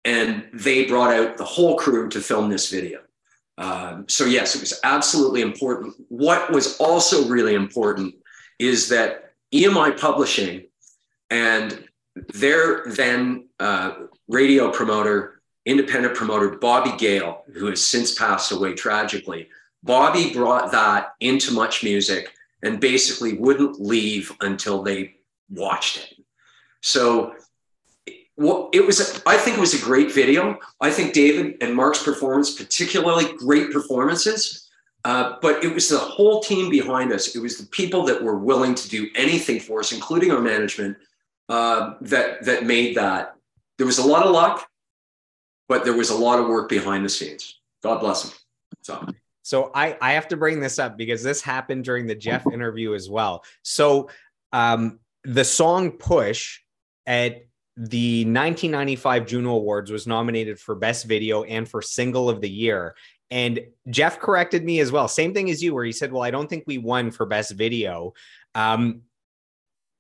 and 0.05 0.45
they 0.53 0.86
brought 0.86 1.13
out 1.13 1.38
the 1.38 1.43
whole 1.43 1.76
crew 1.78 2.07
to 2.07 2.21
film 2.21 2.49
this 2.49 2.69
video. 2.71 2.99
Um, 3.57 4.05
so 4.07 4.26
yes 4.26 4.55
it 4.55 4.61
was 4.61 4.80
absolutely 4.84 5.41
important. 5.41 5.95
What 6.09 6.51
was 6.51 6.78
also 6.78 7.28
really 7.28 7.53
important 7.53 8.15
is 8.59 8.89
that 8.89 9.24
EMI 9.56 9.99
Publishing 9.99 10.66
and 11.30 11.88
their 12.34 12.86
then 12.86 13.47
uh, 13.60 13.93
radio 14.28 14.72
promoter, 14.72 15.41
independent 15.66 16.16
promoter, 16.16 16.58
Bobby 16.58 16.95
Gale, 16.97 17.43
who 17.53 17.68
has 17.68 17.84
since 17.84 18.14
passed 18.14 18.51
away 18.51 18.74
tragically. 18.74 19.47
Bobby 19.84 20.34
brought 20.34 20.72
that 20.72 21.14
into 21.20 21.53
Much 21.53 21.84
Music 21.84 22.32
and 22.64 22.80
basically 22.80 23.34
wouldn't 23.34 23.80
leave 23.80 24.32
until 24.41 24.84
they 24.84 25.16
watched 25.49 25.97
it. 25.97 26.14
So 26.82 27.36
well, 28.38 28.70
it 28.74 28.86
was, 28.86 29.22
I 29.26 29.38
think 29.38 29.58
it 29.58 29.62
was 29.62 29.82
a 29.82 29.86
great 29.86 30.12
video. 30.12 30.60
I 30.82 30.91
think 30.91 31.14
David 31.14 31.58
and 31.62 31.74
Mark's 31.74 32.03
performance, 32.03 32.53
particularly 32.53 33.34
great 33.38 33.72
performances. 33.72 34.64
Uh, 35.06 35.38
but 35.39 35.64
it 35.64 35.72
was 35.72 35.88
the 35.88 35.99
whole 35.99 36.41
team 36.41 36.68
behind 36.68 37.14
us. 37.14 37.36
It 37.36 37.39
was 37.39 37.60
the 37.60 37.68
people 37.68 38.03
that 38.06 38.24
were 38.24 38.39
willing 38.39 38.74
to 38.74 38.89
do 38.89 39.08
anything 39.16 39.60
for 39.60 39.80
us, 39.80 39.91
including 39.91 40.32
our 40.32 40.41
management, 40.41 40.97
uh, 41.47 41.93
that 42.01 42.43
that 42.43 42.66
made 42.66 42.97
that. 42.97 43.36
There 43.78 43.86
was 43.86 43.99
a 43.99 44.06
lot 44.06 44.26
of 44.26 44.32
luck, 44.32 44.68
but 45.70 45.86
there 45.86 45.95
was 45.95 46.10
a 46.10 46.16
lot 46.16 46.39
of 46.39 46.47
work 46.47 46.70
behind 46.70 47.06
the 47.06 47.10
scenes. 47.10 47.60
God 47.84 47.99
bless 47.99 48.24
them. 48.24 48.34
So. 48.82 49.06
So 49.43 49.70
I, 49.76 49.95
I 50.01 50.14
have 50.14 50.28
to 50.30 50.38
bring 50.38 50.60
this 50.60 50.80
up 50.80 50.97
because 50.97 51.22
this 51.22 51.39
happened 51.39 51.84
during 51.84 52.08
the 52.08 52.16
Jeff 52.16 52.47
interview 52.51 52.95
as 52.95 53.08
well. 53.08 53.43
So 53.62 54.10
um, 54.53 54.97
the 55.24 55.43
song 55.43 55.91
Push 55.91 56.62
at 57.06 57.45
the 57.78 58.22
1995 58.22 59.28
Juno 59.28 59.51
Awards 59.51 59.91
was 59.91 60.08
nominated 60.08 60.60
for 60.60 60.74
Best 60.74 61.06
Video 61.06 61.43
and 61.43 61.70
for 61.70 61.84
Single 61.84 62.28
of 62.28 62.41
the 62.41 62.49
Year. 62.49 62.95
And 63.32 63.59
Jeff 63.89 64.19
corrected 64.19 64.63
me 64.63 64.80
as 64.80 64.91
well. 64.91 65.07
Same 65.07 65.34
thing 65.34 65.49
as 65.49 65.63
you, 65.63 65.73
where 65.73 65.86
he 65.86 65.91
said, 65.91 66.11
Well, 66.11 66.23
I 66.23 66.32
don't 66.32 66.49
think 66.49 66.63
we 66.67 66.78
won 66.78 67.11
for 67.11 67.26
best 67.26 67.51
video. 67.51 68.13
Um, 68.53 69.01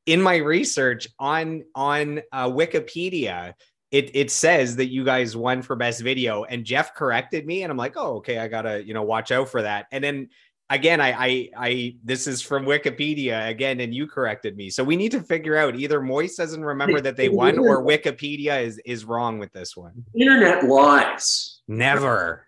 in 0.05 0.21
my 0.21 0.37
research 0.37 1.07
on 1.19 1.63
on 1.73 2.21
uh, 2.31 2.49
Wikipedia, 2.49 3.53
it 3.91 4.15
it 4.15 4.31
says 4.31 4.75
that 4.75 4.87
you 4.87 5.03
guys 5.03 5.35
won 5.35 5.61
for 5.61 5.75
best 5.75 6.01
video, 6.01 6.43
and 6.43 6.63
Jeff 6.63 6.93
corrected 6.93 7.45
me, 7.45 7.63
and 7.63 7.71
I'm 7.71 7.77
like, 7.77 7.93
oh, 7.95 8.17
okay, 8.17 8.39
I 8.39 8.47
gotta 8.47 8.85
you 8.85 8.93
know 8.93 9.03
watch 9.03 9.31
out 9.31 9.49
for 9.49 9.61
that. 9.61 9.87
And 9.91 10.03
then 10.03 10.29
again, 10.69 11.01
I 11.01 11.11
I 11.11 11.49
I 11.57 11.95
this 12.03 12.27
is 12.27 12.41
from 12.41 12.65
Wikipedia 12.65 13.49
again, 13.49 13.79
and 13.79 13.93
you 13.93 14.07
corrected 14.07 14.55
me, 14.55 14.69
so 14.69 14.83
we 14.83 14.95
need 14.95 15.11
to 15.11 15.21
figure 15.21 15.57
out 15.57 15.75
either 15.75 16.01
Moist 16.01 16.37
doesn't 16.37 16.63
remember 16.63 17.01
that 17.01 17.15
they 17.15 17.29
won, 17.29 17.57
or 17.57 17.83
Wikipedia 17.83 18.63
is 18.63 18.79
is 18.85 19.05
wrong 19.05 19.39
with 19.39 19.51
this 19.53 19.75
one. 19.75 20.05
Internet 20.13 20.65
lies. 20.65 21.61
Never. 21.67 22.45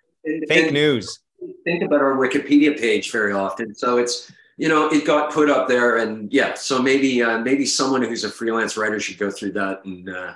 Fake 0.48 0.66
and 0.66 0.74
news. 0.74 1.20
Think 1.64 1.84
about 1.84 2.02
our 2.02 2.16
Wikipedia 2.16 2.78
page 2.80 3.12
very 3.12 3.34
often. 3.34 3.74
So 3.76 3.98
it's 3.98 4.32
you 4.58 4.68
know 4.68 4.90
it 4.90 5.06
got 5.06 5.32
put 5.32 5.50
up 5.50 5.68
there, 5.68 5.98
and 5.98 6.32
yeah. 6.34 6.54
So 6.56 6.82
maybe 6.82 7.22
uh, 7.22 7.40
maybe 7.40 7.66
someone 7.66 8.02
who's 8.02 8.24
a 8.24 8.30
freelance 8.30 8.76
writer 8.78 9.00
should 9.00 9.18
go 9.18 9.30
through 9.30 9.52
that 9.54 9.86
and 9.86 10.10
uh, 10.10 10.34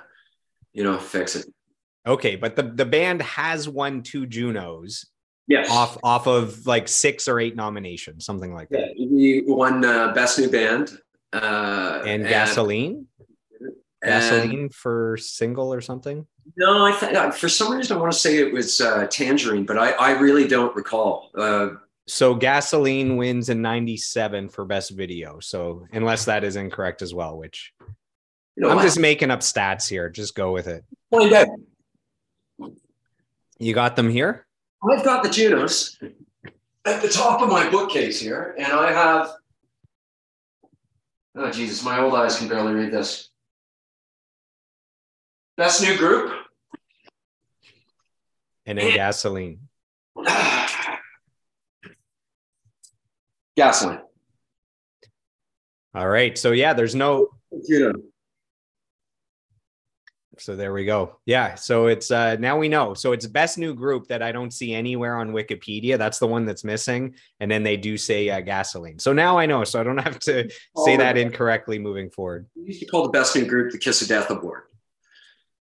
you 0.72 0.84
know 0.84 0.98
fix 0.98 1.36
it. 1.36 1.46
Okay, 2.06 2.36
but 2.36 2.56
the 2.56 2.62
the 2.62 2.84
band 2.86 3.22
has 3.22 3.68
won 3.68 4.02
two 4.02 4.26
Junos. 4.26 5.06
Yes. 5.48 5.68
Off 5.70 5.98
off 6.04 6.26
of 6.28 6.66
like 6.66 6.86
six 6.88 7.26
or 7.26 7.40
eight 7.40 7.56
nominations, 7.56 8.24
something 8.24 8.54
like 8.54 8.68
that. 8.70 8.92
Yeah, 8.96 9.06
we 9.10 9.42
won 9.46 9.84
uh, 9.84 10.12
best 10.14 10.38
new 10.38 10.48
band. 10.48 10.90
Uh, 11.32 12.02
And 12.06 12.22
gasoline, 12.24 13.06
and- 13.60 13.72
gasoline 14.04 14.68
for 14.68 15.16
single 15.16 15.72
or 15.74 15.80
something. 15.80 16.26
No, 16.56 16.84
I 16.84 16.92
th- 16.98 17.34
for 17.34 17.48
some 17.48 17.72
reason 17.72 17.96
I 17.96 18.00
want 18.00 18.12
to 18.12 18.18
say 18.18 18.36
it 18.38 18.52
was 18.52 18.80
uh, 18.80 19.06
Tangerine, 19.10 19.64
but 19.64 19.78
I, 19.78 19.92
I 19.92 20.10
really 20.18 20.46
don't 20.46 20.74
recall. 20.76 21.30
Uh, 21.36 21.70
So 22.06 22.34
gasoline 22.34 23.16
wins 23.16 23.48
in 23.48 23.62
'97 23.62 24.48
for 24.50 24.64
best 24.64 24.90
video. 24.90 25.40
So 25.40 25.86
unless 25.92 26.26
that 26.26 26.44
is 26.44 26.56
incorrect 26.56 27.00
as 27.00 27.14
well, 27.14 27.38
which 27.38 27.72
you 27.80 28.64
know, 28.64 28.70
I'm 28.70 28.82
just 28.82 28.98
making 28.98 29.30
up 29.30 29.40
stats 29.40 29.88
here. 29.88 30.10
Just 30.10 30.34
go 30.34 30.52
with 30.52 30.66
it. 30.66 30.84
find 31.10 31.32
out. 31.32 31.48
You 33.58 33.72
got 33.74 33.96
them 33.96 34.10
here. 34.10 34.46
I've 34.90 35.04
got 35.04 35.22
the 35.22 35.30
Junos 35.30 35.98
at 36.84 37.00
the 37.00 37.08
top 37.08 37.40
of 37.40 37.48
my 37.48 37.70
bookcase 37.70 38.20
here, 38.20 38.54
and 38.58 38.72
I 38.72 38.92
have. 38.92 39.30
Oh 41.34 41.50
Jesus, 41.50 41.82
my 41.82 41.98
old 42.00 42.14
eyes 42.14 42.36
can 42.38 42.48
barely 42.48 42.74
read 42.74 42.92
this. 42.92 43.30
Best 45.56 45.80
new 45.80 45.96
group. 45.96 46.32
And 48.66 48.78
then 48.78 48.94
gasoline. 48.94 49.60
Gasoline. 53.56 54.00
All 55.94 56.08
right. 56.08 56.38
So 56.38 56.52
yeah, 56.52 56.72
there's 56.72 56.94
no 56.94 57.28
Juno. 57.68 57.92
So 60.38 60.56
there 60.56 60.72
we 60.72 60.86
go. 60.86 61.18
Yeah. 61.26 61.54
So 61.56 61.86
it's 61.86 62.10
uh 62.10 62.36
now 62.36 62.58
we 62.58 62.68
know. 62.68 62.94
So 62.94 63.12
it's 63.12 63.26
best 63.26 63.58
new 63.58 63.74
group 63.74 64.08
that 64.08 64.22
I 64.22 64.32
don't 64.32 64.50
see 64.50 64.74
anywhere 64.74 65.16
on 65.16 65.32
Wikipedia. 65.32 65.98
That's 65.98 66.18
the 66.18 66.26
one 66.26 66.46
that's 66.46 66.64
missing. 66.64 67.14
And 67.40 67.50
then 67.50 67.62
they 67.62 67.76
do 67.76 67.98
say 67.98 68.30
uh, 68.30 68.40
gasoline. 68.40 68.98
So 68.98 69.12
now 69.12 69.38
I 69.38 69.46
know. 69.46 69.64
So 69.64 69.80
I 69.80 69.84
don't 69.84 69.98
have 69.98 70.18
to 70.20 70.50
say 70.84 70.96
that 70.96 71.18
incorrectly 71.18 71.78
moving 71.78 72.10
forward. 72.10 72.46
Used 72.56 72.80
to 72.80 72.86
call 72.86 73.02
the 73.02 73.10
best 73.10 73.36
new 73.36 73.44
group 73.44 73.72
the 73.72 73.78
Kiss 73.78 74.00
of 74.00 74.08
Death 74.08 74.30
Award. 74.30 74.62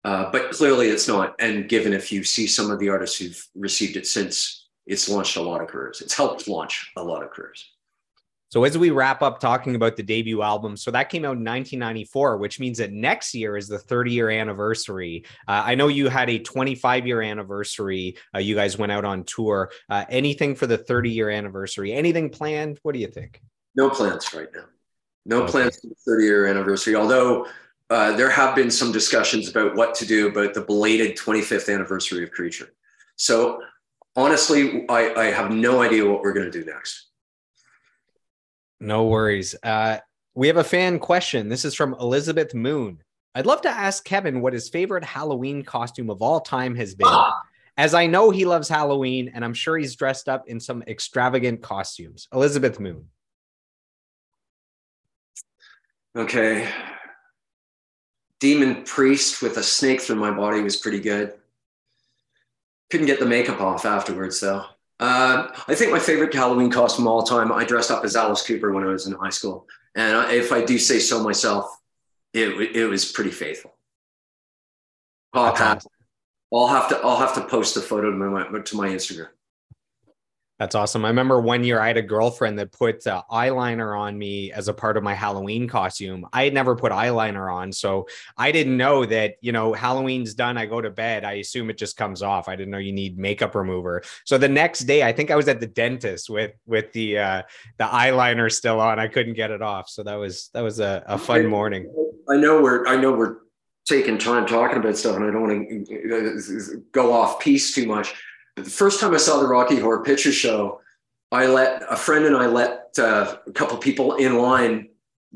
Uh, 0.03 0.29
but 0.31 0.51
clearly 0.51 0.89
it's 0.89 1.07
not. 1.07 1.35
And 1.39 1.69
given 1.69 1.93
if 1.93 2.11
you 2.11 2.23
see 2.23 2.45
some 2.47 2.69
of 2.71 2.79
the 2.79 2.89
artists 2.89 3.17
who've 3.17 3.47
received 3.55 3.95
it 3.95 4.05
since, 4.05 4.67
it's 4.85 5.07
launched 5.07 5.37
a 5.37 5.41
lot 5.41 5.61
of 5.61 5.67
careers. 5.69 6.01
It's 6.01 6.13
helped 6.13 6.47
launch 6.47 6.91
a 6.97 7.03
lot 7.03 7.23
of 7.23 7.31
careers. 7.31 7.69
So 8.49 8.65
as 8.65 8.77
we 8.77 8.91
wrap 8.91 9.23
up 9.23 9.39
talking 9.39 9.73
about 9.75 9.95
the 9.95 10.03
debut 10.03 10.43
album, 10.43 10.77
so 10.77 10.91
that 10.91 11.09
came 11.09 11.23
out 11.23 11.37
in 11.37 11.43
1994, 11.43 12.37
which 12.37 12.59
means 12.59 12.77
that 12.77 12.91
next 12.91 13.33
year 13.33 13.57
is 13.57 13.67
the 13.67 13.79
30 13.79 14.11
year 14.11 14.29
anniversary. 14.29 15.23
Uh, 15.47 15.63
I 15.65 15.73
know 15.73 15.87
you 15.87 16.07
had 16.07 16.29
a 16.29 16.37
25 16.37 17.07
year 17.07 17.21
anniversary. 17.23 18.15
Uh, 18.35 18.39
you 18.39 18.53
guys 18.53 18.77
went 18.77 18.91
out 18.91 19.05
on 19.05 19.23
tour. 19.23 19.71
Uh, 19.89 20.05
anything 20.09 20.53
for 20.53 20.67
the 20.67 20.77
30 20.77 21.09
year 21.09 21.31
anniversary? 21.31 21.93
Anything 21.93 22.29
planned? 22.29 22.77
What 22.83 22.93
do 22.93 22.99
you 22.99 23.07
think? 23.07 23.41
No 23.75 23.89
plans 23.89 24.31
right 24.35 24.49
now. 24.53 24.65
No 25.25 25.43
Okay. 25.43 25.51
plans 25.51 25.79
for 25.79 25.87
the 25.87 25.95
30 26.05 26.23
year 26.23 26.45
anniversary, 26.45 26.95
although 26.95 27.47
uh, 27.89 28.15
there 28.15 28.29
have 28.29 28.55
been 28.55 28.71
some 28.71 28.91
discussions 28.91 29.49
about 29.49 29.75
what 29.75 29.93
to 29.95 30.05
do 30.05 30.27
about 30.27 30.53
the 30.53 30.61
belated 30.61 31.17
25th 31.17 31.73
anniversary 31.73 32.23
of 32.23 32.31
Creature. 32.31 32.69
So 33.15 33.61
honestly, 34.15 34.85
I, 34.89 35.13
I 35.13 35.25
have 35.25 35.51
no 35.51 35.81
idea 35.81 36.09
what 36.09 36.21
we're 36.21 36.33
going 36.33 36.51
to 36.51 36.63
do 36.63 36.65
next. 36.65 37.09
No 38.79 39.05
worries. 39.05 39.55
Uh, 39.63 39.99
we 40.35 40.47
have 40.47 40.57
a 40.57 40.63
fan 40.63 40.99
question. 40.99 41.49
This 41.49 41.65
is 41.65 41.75
from 41.75 41.95
Elizabeth 41.99 42.53
Moon. 42.53 42.99
I'd 43.35 43.45
love 43.45 43.61
to 43.61 43.69
ask 43.69 44.03
Kevin 44.03 44.41
what 44.41 44.53
his 44.53 44.69
favorite 44.69 45.03
Halloween 45.03 45.63
costume 45.63 46.09
of 46.09 46.21
all 46.21 46.39
time 46.39 46.75
has 46.75 46.93
been. 46.93 47.07
As 47.77 47.93
I 47.95 48.05
know 48.05 48.29
he 48.29 48.45
loves 48.45 48.69
Halloween, 48.69 49.31
and 49.33 49.43
I'm 49.43 49.55
sure 49.55 49.77
he's 49.77 49.95
dressed 49.95 50.29
up 50.29 50.47
in 50.47 50.59
some 50.59 50.83
extravagant 50.83 51.63
costumes. 51.63 52.27
Elizabeth 52.31 52.79
Moon. 52.79 53.05
Okay. 56.15 56.69
Demon 58.43 58.83
priest 58.83 59.41
with 59.41 59.55
a 59.55 59.63
snake 59.63 60.01
through 60.01 60.17
my 60.17 60.29
body 60.29 60.59
was 60.59 60.75
pretty 60.75 60.99
good. 60.99 61.31
Couldn't 62.91 63.07
get 63.07 63.21
the 63.21 63.25
makeup 63.25 63.61
off 63.61 63.85
afterwards, 63.85 64.41
though. 64.41 64.65
Uh, 64.99 65.47
I 65.65 65.73
think 65.75 65.93
my 65.93 65.99
favorite 65.99 66.33
Halloween 66.33 66.69
costume 66.69 67.07
of 67.07 67.13
all 67.13 67.23
time, 67.23 67.53
I 67.53 67.63
dressed 67.63 67.89
up 67.89 68.03
as 68.03 68.17
Alice 68.17 68.45
Cooper 68.45 68.73
when 68.73 68.83
I 68.83 68.87
was 68.87 69.07
in 69.07 69.13
high 69.13 69.29
school. 69.29 69.65
And 69.95 70.17
I- 70.17 70.33
if 70.33 70.51
I 70.51 70.59
do 70.61 70.77
say 70.77 70.99
so 70.99 71.23
myself, 71.23 71.73
it, 72.33 72.75
it 72.75 72.85
was 72.87 73.09
pretty 73.09 73.31
faithful. 73.31 73.75
I'll 75.31 75.53
That's 75.53 75.59
have, 75.59 75.87
I'll 76.53 76.67
have 76.67 76.89
to 76.89 76.97
I'll 76.97 77.17
have 77.17 77.35
to 77.35 77.45
post 77.45 77.75
the 77.75 77.81
photo 77.81 78.11
to 78.11 78.17
my 78.17 78.59
to 78.59 78.75
my 78.75 78.89
Instagram. 78.89 79.29
That's 80.63 80.75
awesome. 80.75 81.03
I 81.03 81.09
remember 81.09 81.41
one 81.41 81.65
year 81.65 81.81
I 81.81 81.87
had 81.87 81.97
a 81.97 82.01
girlfriend 82.01 82.57
that 82.57 82.71
put 82.71 83.05
uh, 83.05 83.21
eyeliner 83.29 83.99
on 83.99 84.17
me 84.17 84.49
as 84.53 84.69
a 84.69 84.73
part 84.73 84.95
of 84.95 85.03
my 85.03 85.13
Halloween 85.13 85.67
costume. 85.67 86.25
I 86.31 86.45
had 86.45 86.53
never 86.53 86.73
put 86.73 86.93
eyeliner 86.93 87.53
on, 87.53 87.73
so 87.73 88.07
I 88.37 88.53
didn't 88.53 88.77
know 88.77 89.05
that, 89.07 89.35
you 89.41 89.51
know, 89.51 89.73
Halloween's 89.73 90.33
done. 90.33 90.57
I 90.57 90.65
go 90.65 90.79
to 90.79 90.89
bed. 90.89 91.25
I 91.25 91.33
assume 91.33 91.69
it 91.69 91.77
just 91.77 91.97
comes 91.97 92.21
off. 92.21 92.47
I 92.47 92.55
didn't 92.55 92.71
know 92.71 92.77
you 92.77 92.93
need 92.93 93.17
makeup 93.17 93.55
remover. 93.55 94.03
So 94.23 94.37
the 94.37 94.47
next 94.47 94.85
day, 94.85 95.03
I 95.03 95.11
think 95.11 95.31
I 95.31 95.35
was 95.35 95.49
at 95.49 95.59
the 95.59 95.67
dentist 95.67 96.29
with 96.29 96.53
with 96.65 96.93
the 96.93 97.17
uh, 97.17 97.41
the 97.77 97.83
eyeliner 97.83 98.49
still 98.49 98.79
on. 98.79 98.99
I 98.99 99.09
couldn't 99.09 99.33
get 99.33 99.51
it 99.51 99.61
off. 99.61 99.89
So 99.89 100.01
that 100.03 100.15
was 100.15 100.49
that 100.53 100.61
was 100.61 100.79
a, 100.79 101.03
a 101.07 101.17
fun 101.17 101.45
morning. 101.45 101.93
I 102.29 102.37
know 102.37 102.61
we're 102.61 102.87
I 102.87 102.95
know 102.95 103.11
we're 103.11 103.39
taking 103.85 104.17
time 104.17 104.45
talking 104.45 104.77
about 104.77 104.95
stuff, 104.95 105.17
and 105.17 105.25
I 105.25 105.31
don't 105.31 105.41
want 105.41 105.87
to 105.89 106.83
go 106.93 107.11
off 107.11 107.41
piece 107.41 107.75
too 107.75 107.85
much. 107.85 108.13
The 108.55 108.63
first 108.63 108.99
time 108.99 109.13
I 109.13 109.17
saw 109.17 109.39
the 109.39 109.47
Rocky 109.47 109.79
Horror 109.79 110.03
Picture 110.03 110.31
Show, 110.31 110.81
I 111.31 111.47
let 111.47 111.83
a 111.89 111.95
friend 111.95 112.25
and 112.25 112.35
I 112.35 112.45
let 112.45 112.93
uh, 112.99 113.37
a 113.47 113.51
couple 113.51 113.77
people 113.77 114.15
in 114.15 114.37
line 114.37 114.89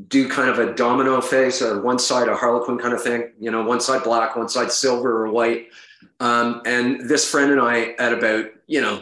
do 0.07 0.29
kind 0.29 0.49
of 0.49 0.59
a 0.59 0.75
domino 0.75 1.19
face, 1.21 1.61
or 1.61 1.81
one 1.81 1.97
side 1.97 2.27
a 2.27 2.35
Harlequin 2.35 2.77
kind 2.77 2.93
of 2.93 3.01
thing, 3.01 3.31
you 3.39 3.49
know, 3.49 3.63
one 3.63 3.79
side 3.81 4.03
black, 4.03 4.35
one 4.35 4.47
side 4.47 4.71
silver 4.71 5.25
or 5.25 5.31
white. 5.31 5.69
Um, 6.19 6.61
and 6.65 7.09
this 7.09 7.29
friend 7.29 7.51
and 7.51 7.59
I, 7.59 7.95
at 7.97 8.13
about 8.13 8.45
you 8.67 8.81
know 8.81 9.01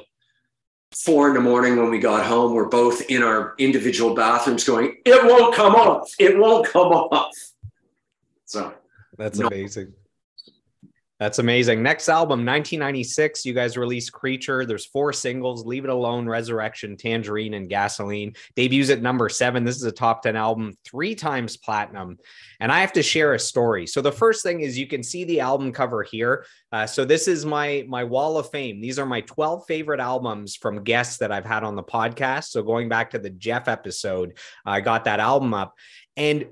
four 0.93 1.27
in 1.27 1.33
the 1.33 1.41
morning 1.41 1.75
when 1.75 1.89
we 1.91 1.99
got 1.99 2.25
home, 2.25 2.53
we're 2.53 2.69
both 2.69 3.01
in 3.09 3.21
our 3.21 3.55
individual 3.57 4.15
bathrooms 4.15 4.63
going, 4.63 4.95
"It 5.05 5.21
won't 5.25 5.53
come 5.53 5.75
off. 5.75 6.09
It 6.17 6.37
won't 6.37 6.65
come 6.65 6.93
off." 6.93 7.33
So 8.45 8.73
That's 9.17 9.37
No. 9.39 9.47
amazing. 9.47 9.93
That's 11.19 11.39
amazing. 11.39 11.81
Next 11.81 12.09
album, 12.09 12.39
1996. 12.45 13.45
You 13.45 13.53
guys 13.53 13.77
released 13.77 14.11
Creature. 14.11 14.65
There's 14.65 14.85
four 14.85 15.13
singles 15.13 15.65
Leave 15.65 15.85
It 15.85 15.89
Alone, 15.89 16.27
Resurrection, 16.27 16.97
Tangerine, 16.97 17.53
and 17.53 17.69
Gasoline. 17.69 18.33
Debuts 18.57 18.89
at 18.89 19.01
number 19.01 19.29
seven. 19.29 19.63
This 19.63 19.77
is 19.77 19.83
a 19.83 19.93
top 19.93 20.23
10 20.23 20.35
album, 20.35 20.73
three 20.83 21.15
times 21.15 21.55
platinum. 21.55 22.17
And 22.59 22.69
I 22.69 22.81
have 22.81 22.91
to 22.93 23.03
share 23.03 23.33
a 23.33 23.39
story. 23.39 23.87
So 23.87 24.01
the 24.01 24.11
first 24.11 24.43
thing 24.43 24.59
is 24.59 24.77
you 24.77 24.87
can 24.87 25.03
see 25.03 25.23
the 25.23 25.39
album 25.39 25.71
cover 25.71 26.03
here. 26.03 26.45
Uh, 26.73 26.85
so 26.85 27.05
this 27.05 27.29
is 27.29 27.45
my 27.45 27.85
my 27.87 28.03
wall 28.03 28.37
of 28.37 28.49
fame. 28.49 28.81
These 28.81 28.99
are 28.99 29.05
my 29.05 29.21
12 29.21 29.65
favorite 29.67 30.01
albums 30.01 30.57
from 30.57 30.83
guests 30.83 31.17
that 31.19 31.31
I've 31.31 31.45
had 31.45 31.63
on 31.63 31.77
the 31.77 31.83
podcast. 31.83 32.45
So 32.49 32.61
going 32.61 32.89
back 32.89 33.11
to 33.11 33.19
the 33.19 33.29
Jeff 33.29 33.69
episode, 33.69 34.37
I 34.65 34.81
got 34.81 35.05
that 35.05 35.21
album 35.21 35.53
up. 35.53 35.75
And 36.17 36.47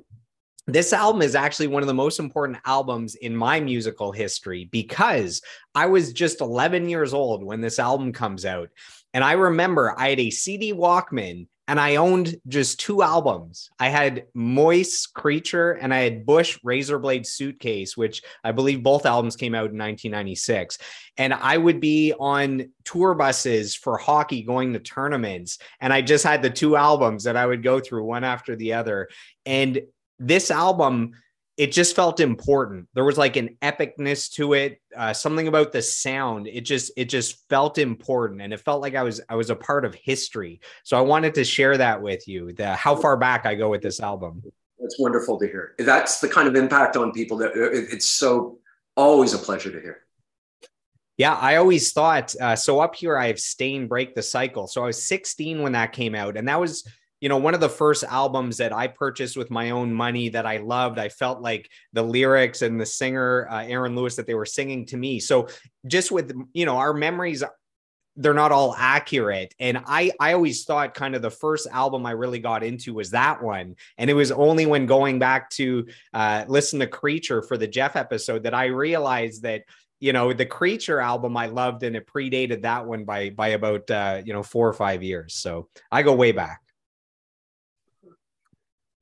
this 0.67 0.93
album 0.93 1.21
is 1.21 1.35
actually 1.35 1.67
one 1.67 1.83
of 1.83 1.87
the 1.87 1.93
most 1.93 2.19
important 2.19 2.57
albums 2.65 3.15
in 3.15 3.35
my 3.35 3.59
musical 3.59 4.11
history 4.11 4.69
because 4.71 5.41
I 5.75 5.87
was 5.87 6.13
just 6.13 6.41
11 6.41 6.87
years 6.87 7.13
old 7.13 7.43
when 7.43 7.61
this 7.61 7.79
album 7.79 8.13
comes 8.13 8.45
out. 8.45 8.69
And 9.13 9.23
I 9.23 9.33
remember 9.33 9.93
I 9.97 10.09
had 10.09 10.19
a 10.19 10.29
CD 10.29 10.73
Walkman 10.73 11.47
and 11.67 11.79
I 11.79 11.95
owned 11.95 12.35
just 12.47 12.79
two 12.79 13.01
albums. 13.01 13.69
I 13.79 13.87
had 13.87 14.25
Moist 14.33 15.13
Creature 15.13 15.73
and 15.73 15.93
I 15.93 15.99
had 15.99 16.25
Bush 16.25 16.59
Razorblade 16.65 17.25
Suitcase, 17.25 17.95
which 17.95 18.21
I 18.43 18.51
believe 18.51 18.83
both 18.83 19.05
albums 19.05 19.37
came 19.37 19.55
out 19.55 19.71
in 19.71 19.77
1996. 19.77 20.77
And 21.17 21.33
I 21.33 21.57
would 21.57 21.79
be 21.79 22.13
on 22.19 22.69
tour 22.83 23.15
buses 23.15 23.75
for 23.75 23.97
hockey 23.97 24.43
going 24.43 24.73
to 24.73 24.79
tournaments. 24.79 25.57
And 25.79 25.93
I 25.93 26.01
just 26.01 26.25
had 26.25 26.41
the 26.41 26.49
two 26.49 26.75
albums 26.75 27.23
that 27.23 27.37
I 27.37 27.45
would 27.45 27.63
go 27.63 27.79
through 27.79 28.03
one 28.03 28.25
after 28.25 28.57
the 28.57 28.73
other. 28.73 29.07
And 29.45 29.81
this 30.19 30.51
album 30.51 31.11
it 31.55 31.71
just 31.71 31.95
felt 31.95 32.19
important 32.19 32.87
there 32.95 33.03
was 33.03 33.17
like 33.17 33.35
an 33.35 33.55
epicness 33.61 34.31
to 34.31 34.53
it 34.53 34.81
uh, 34.97 35.13
something 35.13 35.47
about 35.47 35.71
the 35.71 35.81
sound 35.81 36.47
it 36.47 36.61
just 36.61 36.91
it 36.97 37.05
just 37.05 37.47
felt 37.49 37.77
important 37.77 38.41
and 38.41 38.51
it 38.53 38.59
felt 38.59 38.81
like 38.81 38.95
i 38.95 39.03
was 39.03 39.21
i 39.29 39.35
was 39.35 39.49
a 39.49 39.55
part 39.55 39.85
of 39.85 39.93
history 39.95 40.59
so 40.83 40.97
i 40.97 41.01
wanted 41.01 41.33
to 41.35 41.43
share 41.43 41.77
that 41.77 42.01
with 42.01 42.27
you 42.27 42.53
the 42.53 42.73
how 42.75 42.95
far 42.95 43.15
back 43.17 43.45
i 43.45 43.53
go 43.53 43.69
with 43.69 43.81
this 43.81 43.99
album 43.99 44.41
That's 44.79 44.99
wonderful 44.99 45.39
to 45.39 45.45
hear. 45.47 45.75
That's 45.79 46.19
the 46.19 46.27
kind 46.27 46.47
of 46.47 46.55
impact 46.55 46.97
on 46.97 47.11
people 47.13 47.37
that 47.37 47.51
it- 47.55 47.87
it's 47.93 48.07
so 48.07 48.57
always 48.97 49.33
a 49.33 49.37
pleasure 49.37 49.71
to 49.71 49.79
hear. 49.79 49.97
Yeah, 51.17 51.35
I 51.35 51.55
always 51.57 51.93
thought 51.93 52.35
uh, 52.41 52.55
so. 52.55 52.79
Up 52.81 52.93
here, 52.95 53.15
I 53.15 53.27
have 53.27 53.39
Staind 53.39 53.87
Break 53.87 54.13
the 54.15 54.21
Cycle. 54.23 54.67
So 54.67 54.81
I 54.83 54.87
was 54.87 55.01
16 55.01 55.61
when 55.61 55.71
that 55.73 55.93
came 55.93 56.15
out, 56.15 56.35
and 56.37 56.47
that 56.49 56.59
was, 56.59 56.85
you 57.23 57.29
know, 57.29 57.37
one 57.37 57.53
of 57.53 57.61
the 57.61 57.69
first 57.69 58.03
albums 58.03 58.57
that 58.57 58.73
I 58.73 58.87
purchased 58.87 59.37
with 59.37 59.49
my 59.49 59.69
own 59.69 59.93
money 59.93 60.27
that 60.27 60.45
I 60.45 60.57
loved. 60.57 60.99
I 60.99 61.07
felt 61.07 61.39
like 61.39 61.69
the 61.93 62.03
lyrics 62.03 62.61
and 62.61 62.81
the 62.81 62.85
singer, 62.85 63.47
uh, 63.49 63.63
Aaron 63.63 63.95
Lewis, 63.95 64.17
that 64.17 64.27
they 64.27 64.33
were 64.33 64.45
singing 64.45 64.85
to 64.87 64.97
me. 64.97 65.21
So 65.21 65.47
just 65.87 66.11
with, 66.11 66.33
you 66.51 66.65
know, 66.65 66.75
our 66.75 66.93
memories 66.93 67.41
they're 68.17 68.33
not 68.33 68.51
all 68.51 68.75
accurate. 68.77 69.55
And 69.57 69.81
I 69.87 70.11
I 70.19 70.33
always 70.33 70.65
thought 70.65 70.93
kind 70.93 71.15
of 71.15 71.21
the 71.21 71.31
first 71.31 71.65
album 71.71 72.05
I 72.05 72.11
really 72.11 72.39
got 72.39 72.61
into 72.61 72.93
was 72.93 73.11
that 73.11 73.41
one. 73.41 73.77
And 73.97 74.09
it 74.09 74.15
was 74.15 74.33
only 74.33 74.65
when 74.65 74.85
going 74.85 75.17
back 75.17 75.49
to 75.51 75.87
uh, 76.13 76.43
listen 76.49 76.81
to 76.81 76.87
Creature 76.87 77.43
for 77.43 77.57
the 77.57 77.67
Jeff 77.67 77.95
episode 77.95 78.43
that 78.43 78.53
I 78.53 78.65
realized 78.65 79.43
that 79.43 79.63
you 80.01 80.11
know 80.11 80.33
the 80.33 80.45
Creature 80.45 80.99
album 80.99 81.37
I 81.37 81.45
loved 81.45 81.83
and 81.83 81.95
it 81.95 82.05
predated 82.05 82.63
that 82.63 82.85
one 82.85 83.05
by 83.05 83.29
by 83.29 83.47
about 83.47 83.89
uh, 83.89 84.21
you 84.25 84.33
know 84.33 84.43
four 84.43 84.67
or 84.67 84.73
five 84.73 85.01
years. 85.01 85.35
So 85.35 85.69
I 85.89 86.03
go 86.03 86.13
way 86.13 86.33
back. 86.33 86.59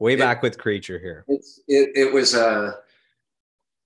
Way 0.01 0.15
back 0.15 0.37
it, 0.37 0.43
with 0.43 0.57
Creature 0.57 0.97
here. 0.97 1.25
It's 1.27 1.61
it, 1.67 1.91
it 1.95 2.11
was 2.11 2.33
uh 2.33 2.71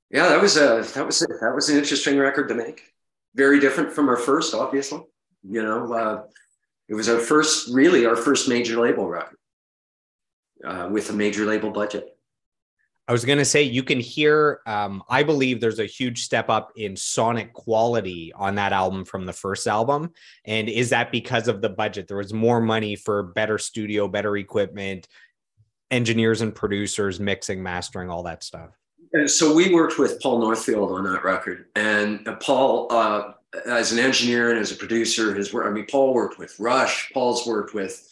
yeah, 0.10 0.30
that 0.30 0.42
was 0.42 0.56
a 0.56 0.86
that 0.94 1.06
was 1.06 1.22
a, 1.22 1.28
that 1.42 1.54
was 1.54 1.68
an 1.68 1.78
interesting 1.78 2.18
record 2.18 2.48
to 2.48 2.56
make. 2.56 2.94
Very 3.36 3.60
different 3.60 3.92
from 3.92 4.08
our 4.08 4.16
first, 4.16 4.54
obviously. 4.54 5.02
You 5.44 5.62
know, 5.62 5.94
uh, 5.94 6.24
it 6.88 6.94
was 6.94 7.10
our 7.10 7.20
first, 7.20 7.70
really, 7.74 8.06
our 8.06 8.16
first 8.16 8.48
major 8.48 8.80
label 8.80 9.10
record 9.10 9.38
uh, 10.64 10.88
with 10.90 11.10
a 11.10 11.14
major 11.14 11.46
label 11.46 11.70
budget. 11.70 12.16
I 13.08 13.12
was 13.12 13.24
going 13.24 13.38
to 13.38 13.46
say 13.46 13.62
you 13.62 13.84
can 13.84 14.00
hear. 14.00 14.62
Um, 14.66 15.04
I 15.10 15.22
believe 15.22 15.60
there's 15.60 15.80
a 15.80 15.86
huge 15.86 16.24
step 16.24 16.50
up 16.50 16.72
in 16.76 16.96
sonic 16.96 17.54
quality 17.54 18.32
on 18.34 18.56
that 18.56 18.74
album 18.74 19.06
from 19.06 19.26
the 19.26 19.34
first 19.34 19.68
album, 19.68 20.14
and 20.46 20.70
is 20.70 20.90
that 20.90 21.12
because 21.12 21.48
of 21.48 21.62
the 21.62 21.70
budget? 21.70 22.08
There 22.08 22.18
was 22.18 22.34
more 22.34 22.62
money 22.62 22.96
for 22.96 23.22
better 23.22 23.60
studio, 23.60 24.08
better 24.08 24.38
equipment, 24.38 25.08
engineers 25.92 26.42
and 26.42 26.54
producers, 26.54 27.20
mixing, 27.20 27.62
mastering, 27.62 28.10
all 28.10 28.24
that 28.24 28.44
stuff. 28.44 28.72
So 29.28 29.54
we 29.54 29.74
worked 29.74 29.98
with 29.98 30.22
Paul 30.22 30.40
Northfield 30.40 30.92
on 30.92 31.04
that 31.06 31.24
record, 31.24 31.68
and 31.76 32.28
Paul 32.42 32.88
uh, 32.92 33.34
as 33.66 33.92
an 33.92 34.00
engineer 34.00 34.52
and 34.52 34.60
as 34.60 34.72
a 34.72 34.76
producer, 34.76 35.34
his 35.34 35.54
work. 35.54 35.68
I 35.68 35.70
mean, 35.70 35.86
Paul 35.90 36.14
worked 36.14 36.38
with 36.38 36.60
Rush. 36.60 37.12
Paul's 37.14 37.48
worked 37.48 37.74
with. 37.74 38.12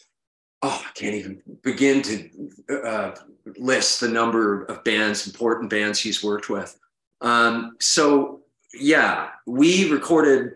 Oh, 0.62 0.82
I 0.82 0.90
can't 0.94 1.14
even 1.14 1.42
begin 1.62 2.00
to 2.02 2.84
uh, 2.86 3.14
list 3.58 4.00
the 4.00 4.08
number 4.08 4.64
of 4.64 4.82
bands, 4.82 5.26
important 5.26 5.68
bands 5.68 6.00
he's 6.00 6.24
worked 6.24 6.48
with. 6.48 6.78
Um, 7.20 7.76
so 7.80 8.40
yeah, 8.72 9.28
we 9.46 9.90
recorded 9.90 10.54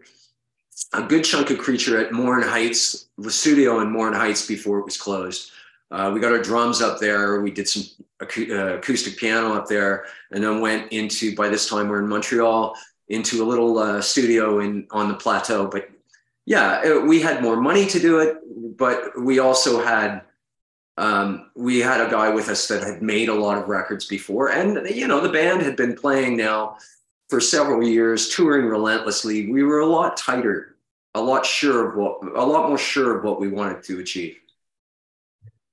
a 0.92 1.02
good 1.02 1.24
chunk 1.24 1.50
of 1.50 1.58
Creature 1.58 2.06
at 2.06 2.12
Morin 2.12 2.46
Heights, 2.46 3.08
the 3.18 3.30
studio 3.30 3.80
in 3.80 3.90
Morin 3.90 4.14
Heights 4.14 4.46
before 4.46 4.78
it 4.78 4.84
was 4.84 4.96
closed. 4.96 5.50
Uh, 5.90 6.10
we 6.12 6.20
got 6.20 6.32
our 6.32 6.42
drums 6.42 6.82
up 6.82 6.98
there. 6.98 7.40
We 7.40 7.50
did 7.50 7.68
some 7.68 7.84
ac- 8.22 8.52
uh, 8.52 8.74
acoustic 8.74 9.16
piano 9.16 9.54
up 9.54 9.66
there, 9.68 10.06
and 10.32 10.42
then 10.44 10.60
went 10.60 10.92
into. 10.92 11.34
By 11.34 11.48
this 11.48 11.68
time, 11.68 11.88
we're 11.88 12.00
in 12.00 12.08
Montreal 12.08 12.74
into 13.08 13.42
a 13.42 13.46
little 13.46 13.78
uh, 13.78 14.02
studio 14.02 14.60
in 14.60 14.86
on 14.90 15.08
the 15.08 15.14
plateau. 15.14 15.66
But 15.66 15.88
yeah, 16.44 16.84
it, 16.84 17.06
we 17.06 17.20
had 17.20 17.42
more 17.42 17.56
money 17.56 17.86
to 17.86 17.98
do 17.98 18.18
it, 18.20 18.36
but 18.76 19.18
we 19.18 19.38
also 19.38 19.82
had 19.82 20.22
um, 20.98 21.50
we 21.54 21.78
had 21.78 22.00
a 22.00 22.10
guy 22.10 22.28
with 22.28 22.48
us 22.48 22.66
that 22.68 22.82
had 22.82 23.02
made 23.02 23.28
a 23.28 23.34
lot 23.34 23.56
of 23.56 23.68
records 23.68 24.04
before, 24.04 24.50
and 24.50 24.88
you 24.94 25.06
know 25.06 25.20
the 25.20 25.28
band 25.28 25.62
had 25.62 25.76
been 25.76 25.94
playing 25.94 26.36
now 26.36 26.76
for 27.28 27.40
several 27.40 27.86
years, 27.86 28.28
touring 28.30 28.66
relentlessly. 28.66 29.50
We 29.50 29.62
were 29.62 29.80
a 29.80 29.86
lot 29.86 30.16
tighter, 30.16 30.76
a 31.14 31.20
lot 31.20 31.46
sure 31.46 31.88
of 31.88 31.96
what, 31.96 32.36
a 32.36 32.44
lot 32.44 32.68
more 32.68 32.78
sure 32.78 33.16
of 33.16 33.24
what 33.24 33.40
we 33.40 33.48
wanted 33.48 33.82
to 33.84 34.00
achieve. 34.00 34.38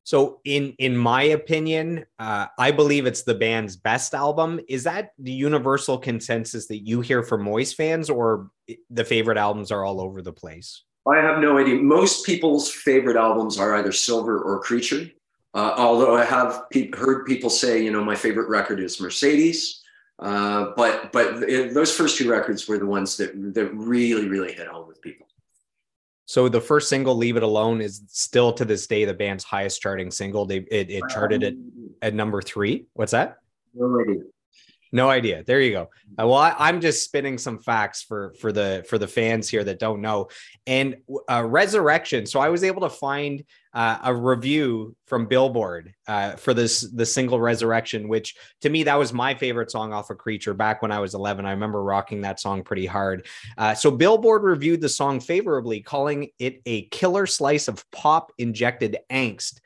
So 0.06 0.40
in 0.46 0.76
in 0.78 0.96
my 0.96 1.24
opinion, 1.24 2.06
uh, 2.20 2.46
I 2.60 2.70
believe 2.70 3.08
it's 3.08 3.24
the 3.24 3.34
band's 3.34 3.76
best 3.76 4.14
album. 4.14 4.60
Is 4.70 4.84
that 4.84 5.10
the 5.18 5.32
universal 5.32 5.98
consensus 5.98 6.68
that 6.68 6.86
you 6.86 7.02
hear 7.02 7.24
from 7.24 7.44
Moist 7.44 7.76
fans, 7.76 8.08
or 8.08 8.52
the 8.92 9.04
favorite 9.04 9.38
albums 9.38 9.72
are 9.72 9.84
all 9.84 10.00
over 10.00 10.22
the 10.22 10.32
place? 10.32 10.84
I 11.08 11.18
have 11.18 11.40
no 11.40 11.58
idea. 11.58 11.76
Most 11.76 12.24
people's 12.24 12.72
favorite 12.72 13.18
albums 13.18 13.60
are 13.60 13.76
either 13.76 13.92
Silver 13.92 14.40
or 14.40 14.62
Creature. 14.62 15.10
Uh, 15.56 15.74
although 15.78 16.16
I 16.16 16.26
have 16.26 16.70
pe- 16.70 16.92
heard 16.92 17.26
people 17.26 17.50
say, 17.50 17.84
you 17.84 17.92
know, 17.92 18.04
my 18.04 18.16
favorite 18.16 18.50
record 18.50 18.80
is 18.80 19.02
Mercedes. 19.02 19.82
Uh, 20.20 20.72
but 20.78 21.12
but 21.12 21.40
those 21.74 21.96
first 21.96 22.18
two 22.18 22.30
records 22.30 22.68
were 22.68 22.78
the 22.78 22.86
ones 22.86 23.18
that 23.18 23.32
that 23.56 23.74
really 23.74 24.28
really 24.28 24.54
hit 24.54 24.68
home 24.68 24.88
with 24.88 25.02
people. 25.02 25.26
So 26.26 26.50
the 26.50 26.62
first 26.62 26.90
single, 26.90 27.16
"Leave 27.16 27.38
It 27.38 27.44
Alone," 27.44 27.82
is 27.82 28.02
still 28.08 28.52
to 28.54 28.66
this 28.66 28.88
day 28.88 29.06
the 29.06 29.14
band's 29.14 29.44
highest 29.44 29.82
charting 29.82 30.10
single. 30.12 30.46
They 30.46 30.58
it, 30.72 30.90
it 30.90 31.04
charted 31.10 31.44
at 31.44 31.54
at 32.02 32.14
number 32.14 32.42
three. 32.42 32.88
What's 32.94 33.12
that? 33.12 33.38
No 34.96 35.10
idea. 35.10 35.44
There 35.44 35.60
you 35.60 35.72
go. 35.72 35.90
Uh, 36.18 36.26
well, 36.26 36.36
I, 36.36 36.70
am 36.70 36.80
just 36.80 37.04
spinning 37.04 37.38
some 37.38 37.60
facts 37.60 38.02
for 38.02 38.34
for 38.40 38.54
the 38.54 38.86
for 38.88 38.98
the 38.98 39.10
fans 39.10 39.50
here 39.50 39.62
that 39.66 39.78
don't 39.78 40.00
know. 40.00 40.30
And 40.68 40.96
uh, 41.30 41.44
Resurrection. 41.44 42.26
So 42.26 42.40
I 42.40 42.48
was 42.48 42.64
able 42.64 42.80
to 42.80 42.90
find 42.90 43.44
uh, 43.74 43.98
a 44.06 44.16
review 44.16 44.96
from 45.06 45.26
Billboard 45.26 45.94
uh, 46.08 46.38
for 46.38 46.54
this 46.54 46.90
the 46.94 47.06
single 47.06 47.42
Resurrection, 47.42 48.08
which 48.08 48.36
to 48.62 48.70
me 48.70 48.84
that 48.84 48.98
was 48.98 49.12
my 49.12 49.36
favorite 49.36 49.70
song 49.70 49.92
off 49.92 50.12
of 50.12 50.18
Creature 50.18 50.54
back 50.54 50.82
when 50.82 50.94
I 50.94 51.00
was 51.00 51.14
11. 51.14 51.46
I 51.46 51.52
remember 51.52 51.84
rocking 51.84 52.22
that 52.22 52.40
song 52.40 52.64
pretty 52.64 52.86
hard. 52.86 53.28
Uh, 53.58 53.74
so 53.74 53.92
Billboard 53.92 54.44
reviewed 54.44 54.80
the 54.80 54.88
song 54.88 55.20
favorably, 55.20 55.82
calling 55.82 56.30
it 56.40 56.62
a 56.66 56.84
killer 56.84 57.26
slice 57.26 57.68
of 57.68 57.84
pop 57.92 58.32
injected 58.38 59.00
angst 59.12 59.60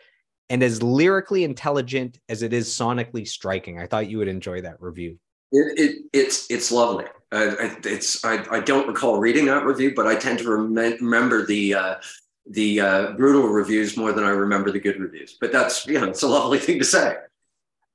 and 0.50 0.64
as 0.64 0.82
lyrically 0.82 1.44
intelligent 1.44 2.20
as 2.28 2.42
it 2.42 2.54
is 2.54 2.70
sonically 2.70 3.28
striking. 3.28 3.80
I 3.80 3.86
thought 3.86 4.10
you 4.10 4.18
would 4.18 4.28
enjoy 4.28 4.62
that 4.62 4.82
review. 4.82 5.18
It, 5.52 5.80
it 5.80 5.98
it's 6.14 6.50
it's 6.50 6.72
lovely. 6.72 7.06
Uh, 7.32 7.56
it's 7.84 8.24
I, 8.26 8.44
I 8.52 8.60
don't 8.60 8.88
recall 8.88 9.20
reading 9.20 9.46
that 9.46 9.66
review, 9.66 9.94
but 9.96 10.08
I 10.08 10.16
tend 10.16 10.40
to 10.40 10.50
rem- 10.50 10.76
remember 10.76 11.46
the 11.46 11.74
uh, 11.74 11.96
the 12.50 12.82
uh, 12.82 13.12
brutal 13.14 13.48
reviews 13.48 13.98
more 13.98 14.12
than 14.12 14.24
I 14.24 14.30
remember 14.30 14.72
the 14.72 14.80
good 14.80 15.00
reviews. 15.00 15.38
But 15.40 15.52
that's 15.52 15.86
you 15.88 16.00
know 16.00 16.08
it's 16.10 16.24
a 16.24 16.28
lovely 16.28 16.60
thing 16.60 16.80
to 16.80 16.86
say. 16.86 17.16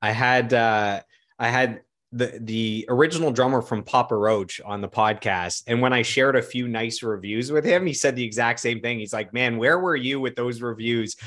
I 0.01 0.11
had 0.11 0.53
uh, 0.53 1.01
I 1.39 1.49
had 1.49 1.81
the 2.15 2.39
the 2.39 2.85
original 2.87 3.29
drummer 3.29 3.61
from 3.61 3.83
Papa 3.83 4.15
Roach 4.15 4.61
on 4.63 4.79
the 4.79 4.87
podcast, 4.87 5.63
and 5.67 5.81
when 5.81 5.91
I 5.91 6.01
shared 6.01 6.37
a 6.37 6.41
few 6.41 6.65
nice 6.67 7.03
reviews 7.03 7.51
with 7.51 7.65
him, 7.65 7.85
he 7.85 7.93
said 7.93 8.15
the 8.15 8.23
exact 8.23 8.61
same 8.61 8.79
thing. 8.79 8.99
He's 8.99 9.11
like, 9.11 9.33
"Man, 9.33 9.57
where 9.57 9.77
were 9.77 9.97
you 9.97 10.21
with 10.21 10.35
those 10.35 10.61
reviews 10.61 11.17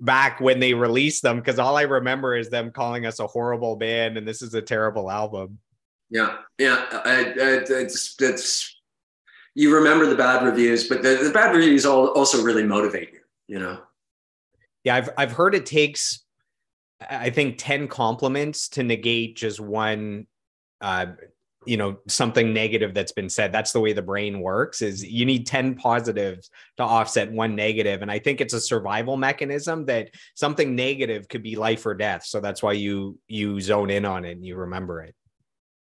back 0.00 0.40
when 0.40 0.60
they 0.60 0.72
released 0.72 1.24
them? 1.24 1.38
Because 1.38 1.58
all 1.58 1.76
I 1.76 1.82
remember 1.82 2.36
is 2.36 2.48
them 2.48 2.70
calling 2.70 3.06
us 3.06 3.18
a 3.18 3.26
horrible 3.26 3.74
band, 3.74 4.16
and 4.16 4.26
this 4.26 4.40
is 4.40 4.54
a 4.54 4.62
terrible 4.62 5.10
album." 5.10 5.58
Yeah, 6.10 6.36
yeah, 6.58 6.86
I, 6.92 7.10
I, 7.10 7.34
it's 7.68 8.14
it's 8.20 8.80
you 9.56 9.74
remember 9.74 10.06
the 10.06 10.14
bad 10.14 10.44
reviews, 10.44 10.88
but 10.88 11.02
the, 11.02 11.16
the 11.24 11.32
bad 11.32 11.56
reviews 11.56 11.84
also 11.84 12.44
really 12.44 12.62
motivate 12.62 13.12
you. 13.12 13.20
You 13.48 13.58
know. 13.58 13.80
Yeah, 14.84 14.94
I've 14.94 15.10
I've 15.18 15.32
heard 15.32 15.56
it 15.56 15.66
takes 15.66 16.24
I 17.00 17.30
think 17.30 17.56
10 17.58 17.88
compliments 17.88 18.68
to 18.70 18.82
negate 18.82 19.36
just 19.36 19.60
one 19.60 20.26
uh, 20.80 21.06
you 21.66 21.76
know 21.76 21.98
something 22.06 22.52
negative 22.52 22.94
that's 22.94 23.12
been 23.12 23.28
said 23.28 23.50
that's 23.50 23.72
the 23.72 23.80
way 23.80 23.92
the 23.92 24.02
brain 24.02 24.40
works 24.40 24.82
is 24.82 25.04
you 25.04 25.24
need 25.24 25.46
10 25.46 25.74
positives 25.74 26.48
to 26.76 26.84
offset 26.84 27.30
one 27.32 27.56
negative. 27.56 28.02
And 28.02 28.10
i 28.10 28.18
think 28.18 28.40
it's 28.40 28.54
a 28.54 28.60
survival 28.60 29.16
mechanism 29.16 29.84
that 29.86 30.10
something 30.34 30.76
negative 30.76 31.28
could 31.28 31.42
be 31.42 31.56
life 31.56 31.84
or 31.84 31.94
death. 31.94 32.24
So 32.24 32.40
that's 32.40 32.62
why 32.62 32.72
you 32.72 33.18
you 33.26 33.60
zone 33.60 33.90
in 33.90 34.04
on 34.04 34.24
it 34.24 34.32
and 34.32 34.44
you 34.44 34.56
remember 34.56 35.02
it. 35.02 35.14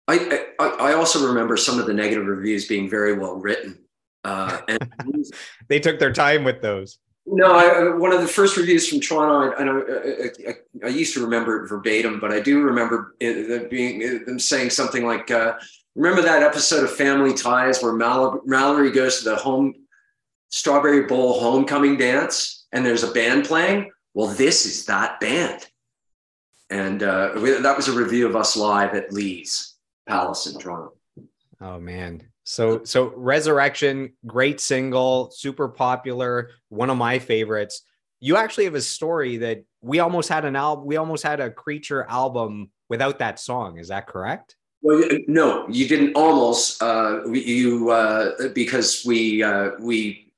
I 0.09 0.45
i, 0.59 0.67
I 0.67 0.93
also 0.95 1.27
remember 1.27 1.57
some 1.57 1.79
of 1.79 1.87
the 1.87 1.95
negative 1.95 2.27
reviews 2.27 2.67
being 2.67 2.89
very 2.89 3.13
well 3.13 3.37
written 3.37 3.87
uh, 4.27 4.61
and 4.69 4.79
they 5.69 5.79
took 5.79 5.99
their 5.99 6.13
time 6.13 6.43
with 6.43 6.61
those 6.61 6.99
no, 7.27 7.53
I, 7.53 7.95
one 7.97 8.13
of 8.13 8.21
the 8.21 8.29
first 8.29 8.57
reviews 8.57 8.89
from 8.89 9.01
Toronto, 9.01 9.53
I, 9.57 9.65
I, 9.65 10.51
I, 10.51 10.87
I, 10.87 10.89
used 10.89 11.13
to 11.15 11.25
remember 11.25 11.65
it 11.65 11.69
verbatim, 11.69 12.21
but 12.21 12.33
I 12.33 12.39
do 12.39 12.63
remember 12.63 13.17
it, 13.19 13.69
being 13.69 14.25
them 14.25 14.39
saying 14.39 14.71
something 14.71 15.05
like, 15.05 15.31
uh, 15.31 15.55
"Remember 15.97 16.23
that 16.23 16.45
episode 16.45 16.85
of 16.85 16.93
Family 16.93 17.35
Ties 17.35 17.83
where 17.83 17.93
Mal- 17.93 18.41
Mallory 18.45 18.93
goes 18.93 19.19
to 19.19 19.31
the 19.31 19.37
home 19.37 19.75
Strawberry 20.51 21.07
Bowl 21.07 21.41
homecoming 21.41 21.97
dance, 21.97 22.67
and 22.73 22.87
there's 22.87 23.03
a 23.03 23.11
band 23.11 23.45
playing? 23.45 23.91
Well, 24.15 24.29
this 24.29 24.65
is 24.65 24.87
that 24.87 25.19
band." 25.19 25.67
And 26.71 27.03
uh, 27.03 27.33
that 27.35 27.77
was 27.77 27.89
a 27.89 27.93
review 27.93 28.27
of 28.27 28.37
us 28.37 28.57
live 28.57 28.95
at 28.95 29.13
Lee's 29.13 29.75
Palace 30.09 30.47
in 30.47 30.59
Toronto. 30.61 30.93
Oh 31.61 31.81
man, 31.81 32.23
so 32.47 32.85
so 32.85 33.13
Resurrection, 33.17 34.13
great 34.25 34.61
single, 34.61 35.33
super 35.33 35.69
popular, 35.69 36.51
one 36.69 36.91
of 36.91 36.97
my 36.97 37.19
favorites. 37.19 37.83
You 38.21 38.37
actually 38.37 38.65
have 38.65 38.77
a 38.77 38.81
story 38.81 39.39
that 39.39 39.65
we 39.83 39.99
almost 39.99 40.29
had 40.29 40.45
an 40.45 40.55
album, 40.55 40.87
we 40.87 40.97
almost 40.97 41.25
had 41.25 41.41
a 41.41 41.51
creature 41.51 42.07
album 42.09 42.71
without 42.89 43.19
that 43.19 43.41
song. 43.41 43.79
Is 43.79 43.89
that 43.89 44.07
correct? 44.07 44.55
Well, 44.81 45.03
no, 45.27 45.67
you 45.69 45.89
didn't 45.89 46.15
almost. 46.15 46.81
Uh, 46.81 47.27
you 47.27 47.91
uh, 47.91 48.49
because 48.55 49.05
we 49.05 49.43
uh, 49.43 49.71
we 49.81 50.33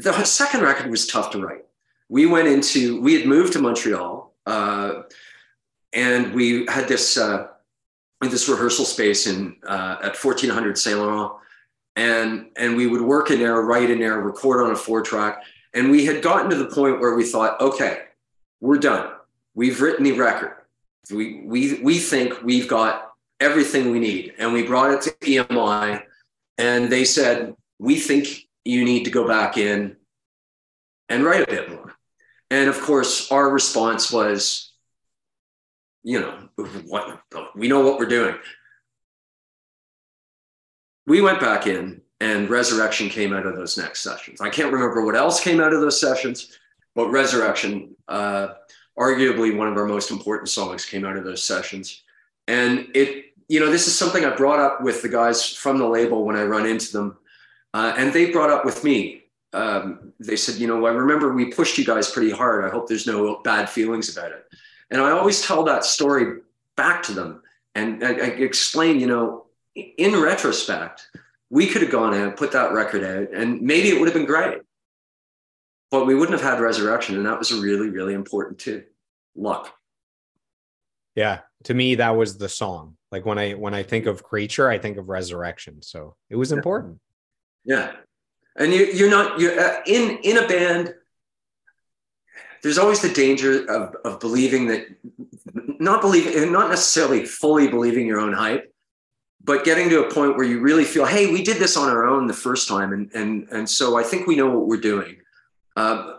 the 0.00 0.12
second 0.24 0.62
record 0.62 0.90
was 0.90 1.06
tough 1.06 1.30
to 1.30 1.40
write. 1.40 1.64
We 2.08 2.26
went 2.26 2.48
into 2.48 3.00
we 3.00 3.14
had 3.14 3.26
moved 3.28 3.52
to 3.52 3.60
Montreal, 3.60 4.34
uh, 4.44 5.02
and 5.92 6.34
we 6.34 6.66
had 6.66 6.88
this 6.88 7.16
uh, 7.16 7.46
this 8.20 8.48
rehearsal 8.48 8.84
space 8.84 9.26
in 9.26 9.56
uh, 9.66 9.96
at 10.02 10.22
1400 10.22 10.76
Saint 10.76 10.98
Laurent, 10.98 11.32
and 11.96 12.46
and 12.56 12.76
we 12.76 12.86
would 12.86 13.00
work 13.00 13.30
in 13.30 13.38
there, 13.38 13.60
write 13.62 13.90
in 13.90 14.00
there, 14.00 14.20
record 14.20 14.64
on 14.64 14.72
a 14.72 14.76
four 14.76 15.02
track, 15.02 15.42
and 15.74 15.90
we 15.90 16.04
had 16.04 16.22
gotten 16.22 16.50
to 16.50 16.56
the 16.56 16.66
point 16.66 17.00
where 17.00 17.14
we 17.14 17.24
thought, 17.24 17.60
okay, 17.60 18.02
we're 18.60 18.78
done. 18.78 19.12
We've 19.54 19.80
written 19.80 20.04
the 20.04 20.12
record. 20.12 20.56
We 21.10 21.42
we 21.44 21.80
we 21.82 21.98
think 21.98 22.42
we've 22.42 22.68
got 22.68 23.12
everything 23.40 23.90
we 23.90 24.00
need, 24.00 24.34
and 24.38 24.52
we 24.52 24.64
brought 24.64 24.90
it 24.90 25.02
to 25.02 25.10
EMI, 25.20 26.02
and 26.58 26.90
they 26.90 27.04
said 27.04 27.54
we 27.78 27.98
think 27.98 28.48
you 28.64 28.84
need 28.84 29.04
to 29.04 29.10
go 29.10 29.26
back 29.26 29.56
in 29.56 29.96
and 31.08 31.24
write 31.24 31.42
a 31.42 31.50
bit 31.50 31.70
more. 31.70 31.94
And 32.50 32.68
of 32.68 32.80
course, 32.80 33.30
our 33.30 33.50
response 33.50 34.10
was, 34.10 34.67
you 36.02 36.20
know, 36.20 36.48
what 36.86 37.20
we 37.54 37.68
know 37.68 37.80
what 37.80 37.98
we're 37.98 38.06
doing. 38.06 38.36
We 41.06 41.20
went 41.20 41.40
back 41.40 41.66
in 41.66 42.02
and 42.20 42.50
resurrection 42.50 43.08
came 43.08 43.32
out 43.32 43.46
of 43.46 43.56
those 43.56 43.78
next 43.78 44.02
sessions. 44.02 44.40
I 44.40 44.50
can't 44.50 44.72
remember 44.72 45.04
what 45.04 45.16
else 45.16 45.42
came 45.42 45.60
out 45.60 45.72
of 45.72 45.80
those 45.80 46.00
sessions, 46.00 46.58
but 46.94 47.10
resurrection, 47.10 47.94
uh, 48.08 48.48
arguably 48.98 49.56
one 49.56 49.68
of 49.68 49.76
our 49.76 49.86
most 49.86 50.10
important 50.10 50.48
songs, 50.48 50.84
came 50.84 51.04
out 51.04 51.16
of 51.16 51.24
those 51.24 51.42
sessions. 51.42 52.02
And 52.46 52.88
it, 52.94 53.26
you 53.48 53.60
know, 53.60 53.70
this 53.70 53.86
is 53.86 53.96
something 53.96 54.24
I 54.24 54.34
brought 54.34 54.60
up 54.60 54.82
with 54.82 55.02
the 55.02 55.08
guys 55.08 55.54
from 55.54 55.78
the 55.78 55.88
label 55.88 56.24
when 56.24 56.36
I 56.36 56.42
run 56.42 56.66
into 56.66 56.92
them, 56.92 57.18
uh, 57.72 57.94
and 57.96 58.12
they 58.12 58.30
brought 58.30 58.50
up 58.50 58.64
with 58.64 58.84
me 58.84 59.18
um, 59.52 60.12
they 60.20 60.36
said, 60.36 60.56
you 60.56 60.66
know, 60.66 60.84
I 60.86 60.90
remember 60.90 61.32
we 61.32 61.46
pushed 61.46 61.78
you 61.78 61.84
guys 61.84 62.10
pretty 62.10 62.30
hard. 62.30 62.64
I 62.64 62.68
hope 62.68 62.88
there's 62.88 63.06
no 63.06 63.40
bad 63.42 63.68
feelings 63.68 64.14
about 64.16 64.32
it. 64.32 64.44
And 64.90 65.00
I 65.00 65.10
always 65.10 65.42
tell 65.42 65.64
that 65.64 65.84
story 65.84 66.40
back 66.76 67.02
to 67.04 67.12
them 67.12 67.42
and 67.74 68.04
I, 68.04 68.10
I 68.10 68.26
explain, 68.38 68.98
you 68.98 69.06
know, 69.06 69.46
in 69.74 70.20
retrospect, 70.20 71.08
we 71.50 71.66
could 71.66 71.82
have 71.82 71.90
gone 71.90 72.14
out, 72.14 72.36
put 72.36 72.52
that 72.52 72.72
record 72.72 73.04
out, 73.04 73.32
and 73.32 73.62
maybe 73.62 73.88
it 73.88 73.98
would 73.98 74.08
have 74.08 74.14
been 74.14 74.26
great. 74.26 74.58
But 75.90 76.06
we 76.06 76.14
wouldn't 76.14 76.38
have 76.38 76.50
had 76.50 76.60
resurrection. 76.60 77.16
And 77.16 77.24
that 77.26 77.38
was 77.38 77.52
really, 77.52 77.88
really 77.88 78.14
important 78.14 78.58
too. 78.58 78.84
Luck. 79.36 79.72
Yeah. 81.14 81.40
To 81.64 81.74
me, 81.74 81.94
that 81.94 82.10
was 82.10 82.36
the 82.36 82.48
song. 82.48 82.96
Like 83.10 83.24
when 83.24 83.38
I 83.38 83.52
when 83.52 83.72
I 83.72 83.82
think 83.82 84.06
of 84.06 84.22
creature, 84.22 84.68
I 84.68 84.78
think 84.78 84.98
of 84.98 85.08
resurrection. 85.08 85.80
So 85.80 86.16
it 86.28 86.36
was 86.36 86.52
important. 86.52 86.98
Yeah 87.64 87.92
and 88.58 88.72
you, 88.72 88.86
you're 88.86 89.10
not 89.10 89.40
you're 89.40 89.58
uh, 89.58 89.80
in 89.86 90.18
in 90.22 90.38
a 90.38 90.46
band 90.46 90.94
there's 92.62 92.78
always 92.78 93.00
the 93.00 93.12
danger 93.12 93.64
of, 93.66 93.94
of 94.04 94.20
believing 94.20 94.66
that 94.66 94.86
not 95.80 96.00
believing 96.00 96.52
not 96.52 96.70
necessarily 96.70 97.24
fully 97.24 97.68
believing 97.68 98.06
your 98.06 98.20
own 98.20 98.32
hype 98.32 98.72
but 99.48 99.64
getting 99.64 99.88
to 99.88 100.04
a 100.04 100.12
point 100.12 100.36
where 100.36 100.46
you 100.46 100.60
really 100.60 100.84
feel 100.84 101.06
hey 101.06 101.32
we 101.32 101.42
did 101.42 101.56
this 101.56 101.76
on 101.76 101.88
our 101.88 102.06
own 102.06 102.26
the 102.26 102.32
first 102.34 102.68
time 102.68 102.92
and 102.92 103.10
and 103.14 103.48
and 103.50 103.68
so 103.68 103.98
i 103.98 104.02
think 104.02 104.26
we 104.26 104.36
know 104.36 104.50
what 104.50 104.66
we're 104.66 104.80
doing. 104.80 105.16
Uh, 105.76 106.16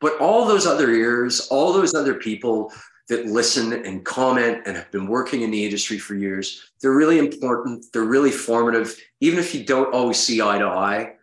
but 0.00 0.16
all 0.20 0.46
those 0.46 0.66
other 0.66 0.90
ears 0.90 1.48
all 1.48 1.72
those 1.72 1.94
other 1.94 2.14
people 2.14 2.72
that 3.08 3.26
listen 3.26 3.72
and 3.84 4.04
comment 4.04 4.62
and 4.64 4.76
have 4.76 4.90
been 4.92 5.08
working 5.08 5.42
in 5.42 5.50
the 5.50 5.64
industry 5.64 5.98
for 5.98 6.14
years 6.14 6.72
they're 6.80 6.96
really 6.96 7.18
important 7.18 7.84
they're 7.92 8.04
really 8.04 8.30
formative. 8.30 8.96
Even 9.20 9.38
if 9.38 9.54
you 9.54 9.64
don't 9.64 9.92
always 9.92 10.18
see 10.18 10.40
eye 10.40 10.58
to 10.58 10.66
eye 10.66 11.14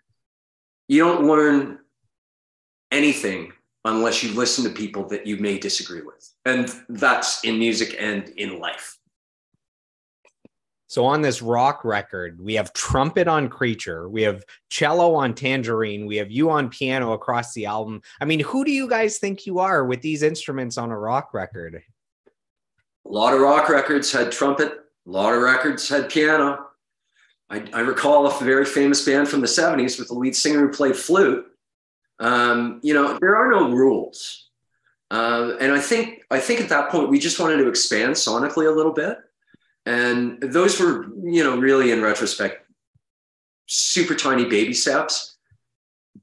you 0.87 1.03
don't 1.03 1.25
learn 1.25 1.79
anything 2.91 3.53
unless 3.85 4.23
you 4.23 4.33
listen 4.33 4.63
to 4.65 4.69
people 4.69 5.07
that 5.07 5.25
you 5.25 5.37
may 5.37 5.57
disagree 5.57 6.01
with. 6.01 6.33
And 6.45 6.73
that's 6.89 7.43
in 7.43 7.59
music 7.59 7.95
and 7.99 8.29
in 8.29 8.59
life. 8.59 8.97
So 10.87 11.05
on 11.05 11.21
this 11.21 11.43
rock 11.43 11.85
record, 11.85 12.41
we 12.41 12.55
have 12.55 12.73
trumpet 12.73 13.27
on 13.27 13.47
Creature, 13.47 14.09
we 14.09 14.23
have 14.23 14.43
cello 14.71 15.13
on 15.13 15.35
Tangerine, 15.35 16.07
we 16.07 16.15
have 16.15 16.31
you 16.31 16.49
on 16.49 16.67
piano 16.67 17.13
across 17.13 17.53
the 17.53 17.67
album. 17.67 18.01
I 18.19 18.25
mean, 18.25 18.39
who 18.39 18.65
do 18.65 18.71
you 18.71 18.89
guys 18.89 19.19
think 19.19 19.45
you 19.45 19.59
are 19.59 19.85
with 19.85 20.01
these 20.01 20.23
instruments 20.23 20.79
on 20.79 20.89
a 20.89 20.97
rock 20.97 21.31
record? 21.35 21.83
A 23.05 23.09
lot 23.09 23.35
of 23.35 23.39
rock 23.39 23.69
records 23.69 24.11
had 24.11 24.31
trumpet, 24.31 24.79
a 25.05 25.09
lot 25.09 25.35
of 25.35 25.43
records 25.43 25.87
had 25.87 26.09
piano. 26.09 26.65
I, 27.51 27.63
I, 27.71 27.79
recall 27.81 28.25
a 28.25 28.43
very 28.43 28.65
famous 28.65 29.03
band 29.05 29.27
from 29.27 29.41
the 29.41 29.47
70s 29.47 29.99
with 29.99 30.09
a 30.09 30.13
lead 30.13 30.35
singer 30.35 30.59
who 30.59 30.69
played 30.69 30.95
flute. 30.95 31.45
Um, 32.19 32.79
you 32.83 32.93
know, 32.93 33.17
there 33.19 33.35
are 33.35 33.49
no 33.49 33.71
rules. 33.71 34.49
Uh, 35.11 35.53
and 35.59 35.71
I 35.71 35.79
think 35.79 36.23
I 36.29 36.39
think 36.39 36.61
at 36.61 36.69
that 36.69 36.91
point 36.91 37.09
we 37.09 37.19
just 37.19 37.39
wanted 37.39 37.57
to 37.57 37.67
expand 37.67 38.13
sonically 38.13 38.67
a 38.67 38.75
little 38.75 38.93
bit. 38.93 39.17
And 39.85 40.39
those 40.41 40.79
were, 40.79 41.07
you 41.23 41.43
know, 41.43 41.57
really 41.57 41.91
in 41.91 42.01
retrospect, 42.01 42.69
super 43.65 44.13
tiny 44.13 44.45
baby 44.45 44.73
steps, 44.73 45.37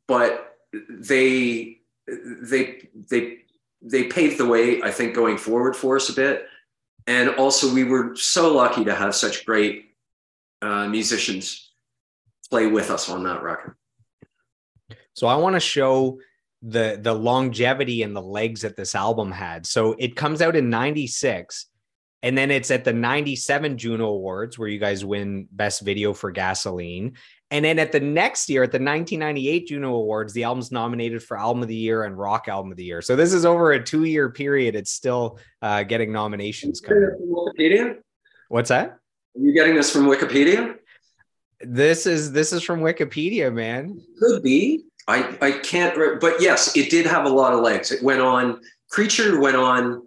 but 0.06 0.56
they 0.88 1.78
they 2.06 2.88
they 3.10 3.38
they 3.82 4.04
paved 4.04 4.38
the 4.38 4.46
way, 4.46 4.82
I 4.82 4.90
think, 4.90 5.14
going 5.14 5.38
forward 5.38 5.74
for 5.74 5.96
us 5.96 6.08
a 6.08 6.12
bit. 6.12 6.46
And 7.08 7.30
also 7.30 7.72
we 7.72 7.84
were 7.84 8.14
so 8.16 8.52
lucky 8.54 8.84
to 8.84 8.94
have 8.94 9.14
such 9.14 9.46
great 9.46 9.94
uh, 10.62 10.86
musicians 10.88 11.72
play 12.50 12.66
with 12.66 12.90
us 12.90 13.08
on 13.08 13.24
that 13.24 13.42
record. 13.42 13.76
So 15.16 15.26
I 15.26 15.36
want 15.36 15.56
to 15.56 15.60
show 15.60 16.18
the 16.62 16.98
the 17.00 17.14
longevity 17.14 18.02
and 18.02 18.14
the 18.14 18.22
legs 18.22 18.60
that 18.62 18.76
this 18.76 18.94
album 18.94 19.32
had. 19.32 19.66
So 19.66 19.96
it 19.98 20.14
comes 20.14 20.42
out 20.42 20.54
in 20.54 20.68
96 20.68 21.66
and 22.22 22.36
then 22.36 22.50
it's 22.50 22.70
at 22.70 22.84
the 22.84 22.92
97 22.92 23.78
Juno 23.78 24.08
Awards 24.08 24.58
where 24.58 24.68
you 24.68 24.78
guys 24.78 25.04
win 25.04 25.48
best 25.50 25.82
video 25.82 26.12
for 26.12 26.30
Gasoline. 26.30 27.14
And 27.50 27.64
then 27.64 27.78
at 27.78 27.92
the 27.92 28.00
next 28.00 28.50
year 28.50 28.64
at 28.64 28.72
the 28.72 28.78
1998 28.78 29.68
Juno 29.68 29.94
Awards, 29.94 30.32
the 30.32 30.44
album's 30.44 30.70
nominated 30.70 31.22
for 31.22 31.38
album 31.38 31.62
of 31.62 31.68
the 31.68 31.76
year 31.76 32.02
and 32.04 32.18
rock 32.18 32.48
album 32.48 32.72
of 32.72 32.76
the 32.76 32.84
year. 32.84 33.00
So 33.00 33.16
this 33.16 33.32
is 33.32 33.44
over 33.44 33.72
a 33.72 33.80
2-year 33.80 34.30
period 34.30 34.74
it's 34.74 34.90
still 34.90 35.38
uh, 35.62 35.82
getting 35.84 36.12
nominations 36.12 36.80
coming. 36.80 37.08
What's 38.48 38.68
that? 38.68 38.88
Are 38.88 39.40
you 39.40 39.54
getting 39.54 39.76
this 39.76 39.90
from 39.90 40.06
Wikipedia? 40.06 40.76
This 41.60 42.06
is 42.06 42.32
this 42.32 42.52
is 42.52 42.62
from 42.62 42.80
Wikipedia, 42.80 43.52
man. 43.52 43.98
Could 44.20 44.42
be. 44.42 44.84
I 45.08 45.36
I 45.40 45.52
can't. 45.52 46.20
But 46.20 46.40
yes, 46.40 46.76
it 46.76 46.90
did 46.90 47.06
have 47.06 47.26
a 47.26 47.28
lot 47.28 47.52
of 47.52 47.60
legs. 47.60 47.92
It 47.92 48.02
went 48.02 48.20
on. 48.20 48.60
Creature 48.90 49.40
went 49.40 49.56
on 49.56 50.06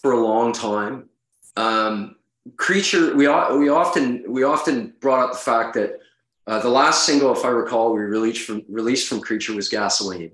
for 0.00 0.12
a 0.12 0.20
long 0.20 0.52
time. 0.52 1.08
Um, 1.56 2.16
Creature. 2.56 3.16
We 3.16 3.28
we 3.58 3.68
often 3.68 4.24
we 4.28 4.42
often 4.44 4.94
brought 5.00 5.24
up 5.24 5.32
the 5.32 5.38
fact 5.38 5.74
that 5.74 5.98
uh, 6.46 6.60
the 6.60 6.68
last 6.68 7.04
single, 7.04 7.32
if 7.32 7.44
I 7.44 7.48
recall, 7.48 7.92
we 7.92 8.00
released 8.00 8.46
from 8.46 8.62
released 8.68 9.08
from 9.08 9.20
Creature 9.20 9.54
was 9.54 9.68
Gasoline, 9.68 10.32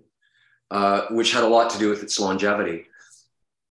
uh, 0.70 1.02
which 1.10 1.32
had 1.32 1.44
a 1.44 1.48
lot 1.48 1.70
to 1.70 1.78
do 1.78 1.88
with 1.88 2.02
its 2.02 2.20
longevity 2.20 2.86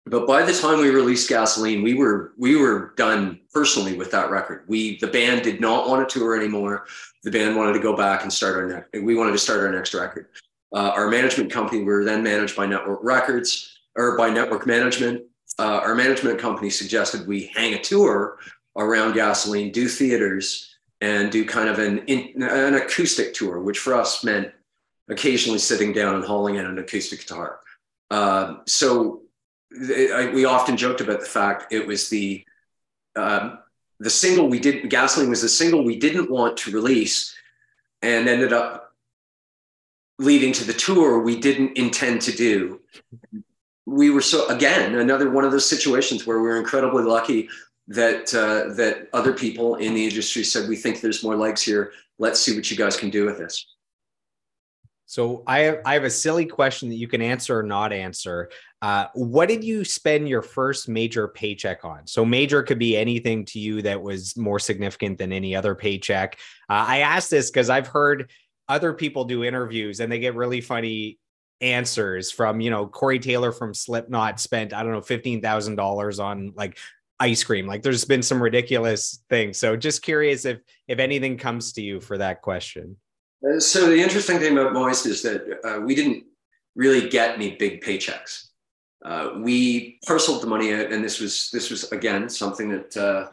but 0.06 0.26
by 0.26 0.42
the 0.42 0.52
time 0.52 0.78
we 0.78 0.90
released 0.90 1.28
gasoline 1.28 1.82
we 1.82 1.94
were 1.94 2.32
we 2.36 2.56
were 2.56 2.92
done 2.96 3.40
personally 3.52 3.96
with 3.96 4.10
that 4.10 4.30
record 4.30 4.64
we 4.66 4.98
the 4.98 5.06
band 5.06 5.42
did 5.42 5.60
not 5.60 5.88
want 5.88 6.06
to 6.06 6.18
tour 6.18 6.36
anymore 6.36 6.86
the 7.22 7.30
band 7.30 7.56
wanted 7.56 7.74
to 7.74 7.80
go 7.80 7.96
back 7.96 8.22
and 8.22 8.32
start 8.32 8.56
our 8.56 8.66
next 8.66 9.02
we 9.02 9.14
wanted 9.14 9.32
to 9.32 9.38
start 9.38 9.60
our 9.60 9.72
next 9.72 9.94
record. 9.94 10.28
Uh, 10.74 10.92
our 10.94 11.08
management 11.10 11.50
company 11.50 11.78
we 11.80 11.84
were 11.84 12.04
then 12.04 12.22
managed 12.22 12.56
by 12.56 12.66
network 12.66 13.00
records 13.02 13.78
or 13.96 14.16
by 14.16 14.30
network 14.30 14.66
management. 14.66 15.22
Uh, 15.58 15.80
our 15.82 15.94
management 15.94 16.38
company 16.38 16.70
suggested 16.70 17.26
we 17.26 17.50
hang 17.54 17.74
a 17.74 17.82
tour 17.82 18.38
around 18.76 19.14
gasoline 19.14 19.72
do 19.72 19.88
theaters 19.88 20.74
and 21.00 21.32
do 21.32 21.44
kind 21.44 21.68
of 21.68 21.78
an 21.78 21.98
in, 22.06 22.42
an 22.42 22.74
acoustic 22.74 23.34
tour 23.34 23.60
which 23.60 23.78
for 23.78 23.94
us 23.94 24.22
meant 24.22 24.52
occasionally 25.08 25.58
sitting 25.58 25.92
down 25.92 26.14
and 26.14 26.24
hauling 26.24 26.54
in 26.54 26.64
an 26.64 26.78
acoustic 26.78 27.20
guitar. 27.20 27.60
Uh, 28.10 28.56
so 28.66 29.22
I, 29.72 30.30
we 30.32 30.44
often 30.44 30.76
joked 30.76 31.00
about 31.00 31.20
the 31.20 31.26
fact 31.26 31.72
it 31.72 31.86
was 31.86 32.08
the 32.08 32.44
um, 33.16 33.58
the 34.00 34.10
single 34.10 34.48
we 34.48 34.58
did 34.58 34.88
gasoline 34.90 35.30
was 35.30 35.42
the 35.42 35.48
single 35.48 35.84
we 35.84 35.98
didn't 35.98 36.30
want 36.30 36.56
to 36.56 36.72
release 36.72 37.34
and 38.02 38.28
ended 38.28 38.52
up 38.52 38.94
leading 40.18 40.52
to 40.52 40.64
the 40.64 40.72
tour 40.72 41.20
we 41.20 41.38
didn't 41.38 41.76
intend 41.76 42.20
to 42.22 42.32
do. 42.32 42.80
We 43.86 44.10
were 44.10 44.22
so 44.22 44.48
again 44.48 44.94
another 44.94 45.30
one 45.30 45.44
of 45.44 45.52
those 45.52 45.68
situations 45.68 46.26
where 46.26 46.38
we 46.38 46.44
we're 46.44 46.58
incredibly 46.58 47.04
lucky 47.04 47.48
that 47.88 48.34
uh, 48.34 48.74
that 48.74 49.08
other 49.12 49.32
people 49.32 49.76
in 49.76 49.94
the 49.94 50.04
industry 50.04 50.44
said 50.44 50.68
we 50.68 50.76
think 50.76 51.00
there's 51.00 51.22
more 51.22 51.36
legs 51.36 51.62
here. 51.62 51.92
Let's 52.18 52.40
see 52.40 52.54
what 52.54 52.70
you 52.70 52.76
guys 52.76 52.96
can 52.96 53.10
do 53.10 53.26
with 53.26 53.38
this. 53.38 53.66
So 55.06 55.42
I 55.44 55.60
have, 55.60 55.80
I 55.84 55.94
have 55.94 56.04
a 56.04 56.10
silly 56.10 56.46
question 56.46 56.88
that 56.88 56.94
you 56.94 57.08
can 57.08 57.20
answer 57.20 57.58
or 57.58 57.64
not 57.64 57.92
answer. 57.92 58.48
Uh, 58.82 59.06
what 59.14 59.48
did 59.48 59.62
you 59.62 59.84
spend 59.84 60.28
your 60.28 60.42
first 60.42 60.88
major 60.88 61.28
paycheck 61.28 61.84
on? 61.84 62.06
So 62.06 62.24
major 62.24 62.62
could 62.62 62.78
be 62.78 62.96
anything 62.96 63.44
to 63.46 63.58
you 63.58 63.82
that 63.82 64.00
was 64.00 64.36
more 64.36 64.58
significant 64.58 65.18
than 65.18 65.32
any 65.32 65.54
other 65.54 65.74
paycheck. 65.74 66.38
Uh, 66.68 66.84
I 66.88 66.98
asked 67.00 67.30
this 67.30 67.50
because 67.50 67.68
I've 67.68 67.88
heard 67.88 68.30
other 68.68 68.94
people 68.94 69.24
do 69.24 69.44
interviews 69.44 70.00
and 70.00 70.10
they 70.10 70.18
get 70.18 70.34
really 70.34 70.60
funny 70.60 71.18
answers 71.60 72.30
from 72.30 72.60
you 72.60 72.70
know 72.70 72.86
Corey 72.86 73.18
Taylor 73.18 73.52
from 73.52 73.74
Slipknot 73.74 74.40
spent 74.40 74.72
I 74.72 74.82
don't 74.82 74.92
know 74.92 75.02
fifteen 75.02 75.42
thousand 75.42 75.76
dollars 75.76 76.18
on 76.18 76.52
like 76.56 76.78
ice 77.18 77.44
cream. 77.44 77.66
Like 77.66 77.82
there's 77.82 78.04
been 78.04 78.22
some 78.22 78.42
ridiculous 78.42 79.22
things. 79.28 79.58
So 79.58 79.76
just 79.76 80.02
curious 80.02 80.46
if 80.46 80.60
if 80.88 80.98
anything 80.98 81.36
comes 81.36 81.72
to 81.74 81.82
you 81.82 82.00
for 82.00 82.16
that 82.18 82.40
question. 82.40 82.96
Uh, 83.46 83.60
so 83.60 83.88
the 83.88 84.00
interesting 84.00 84.38
thing 84.38 84.56
about 84.56 84.72
Moist 84.72 85.06
is 85.06 85.22
that 85.22 85.60
uh, 85.64 85.80
we 85.80 85.94
didn't 85.94 86.24
really 86.74 87.08
get 87.08 87.34
any 87.34 87.56
big 87.56 87.82
paychecks. 87.82 88.49
Uh, 89.04 89.30
we 89.38 89.98
parceled 90.06 90.42
the 90.42 90.46
money 90.46 90.74
out, 90.74 90.92
and 90.92 91.02
this 91.02 91.20
was 91.20 91.50
this 91.52 91.70
was 91.70 91.90
again 91.92 92.28
something 92.28 92.68
that 92.70 92.96
uh, 92.96 93.30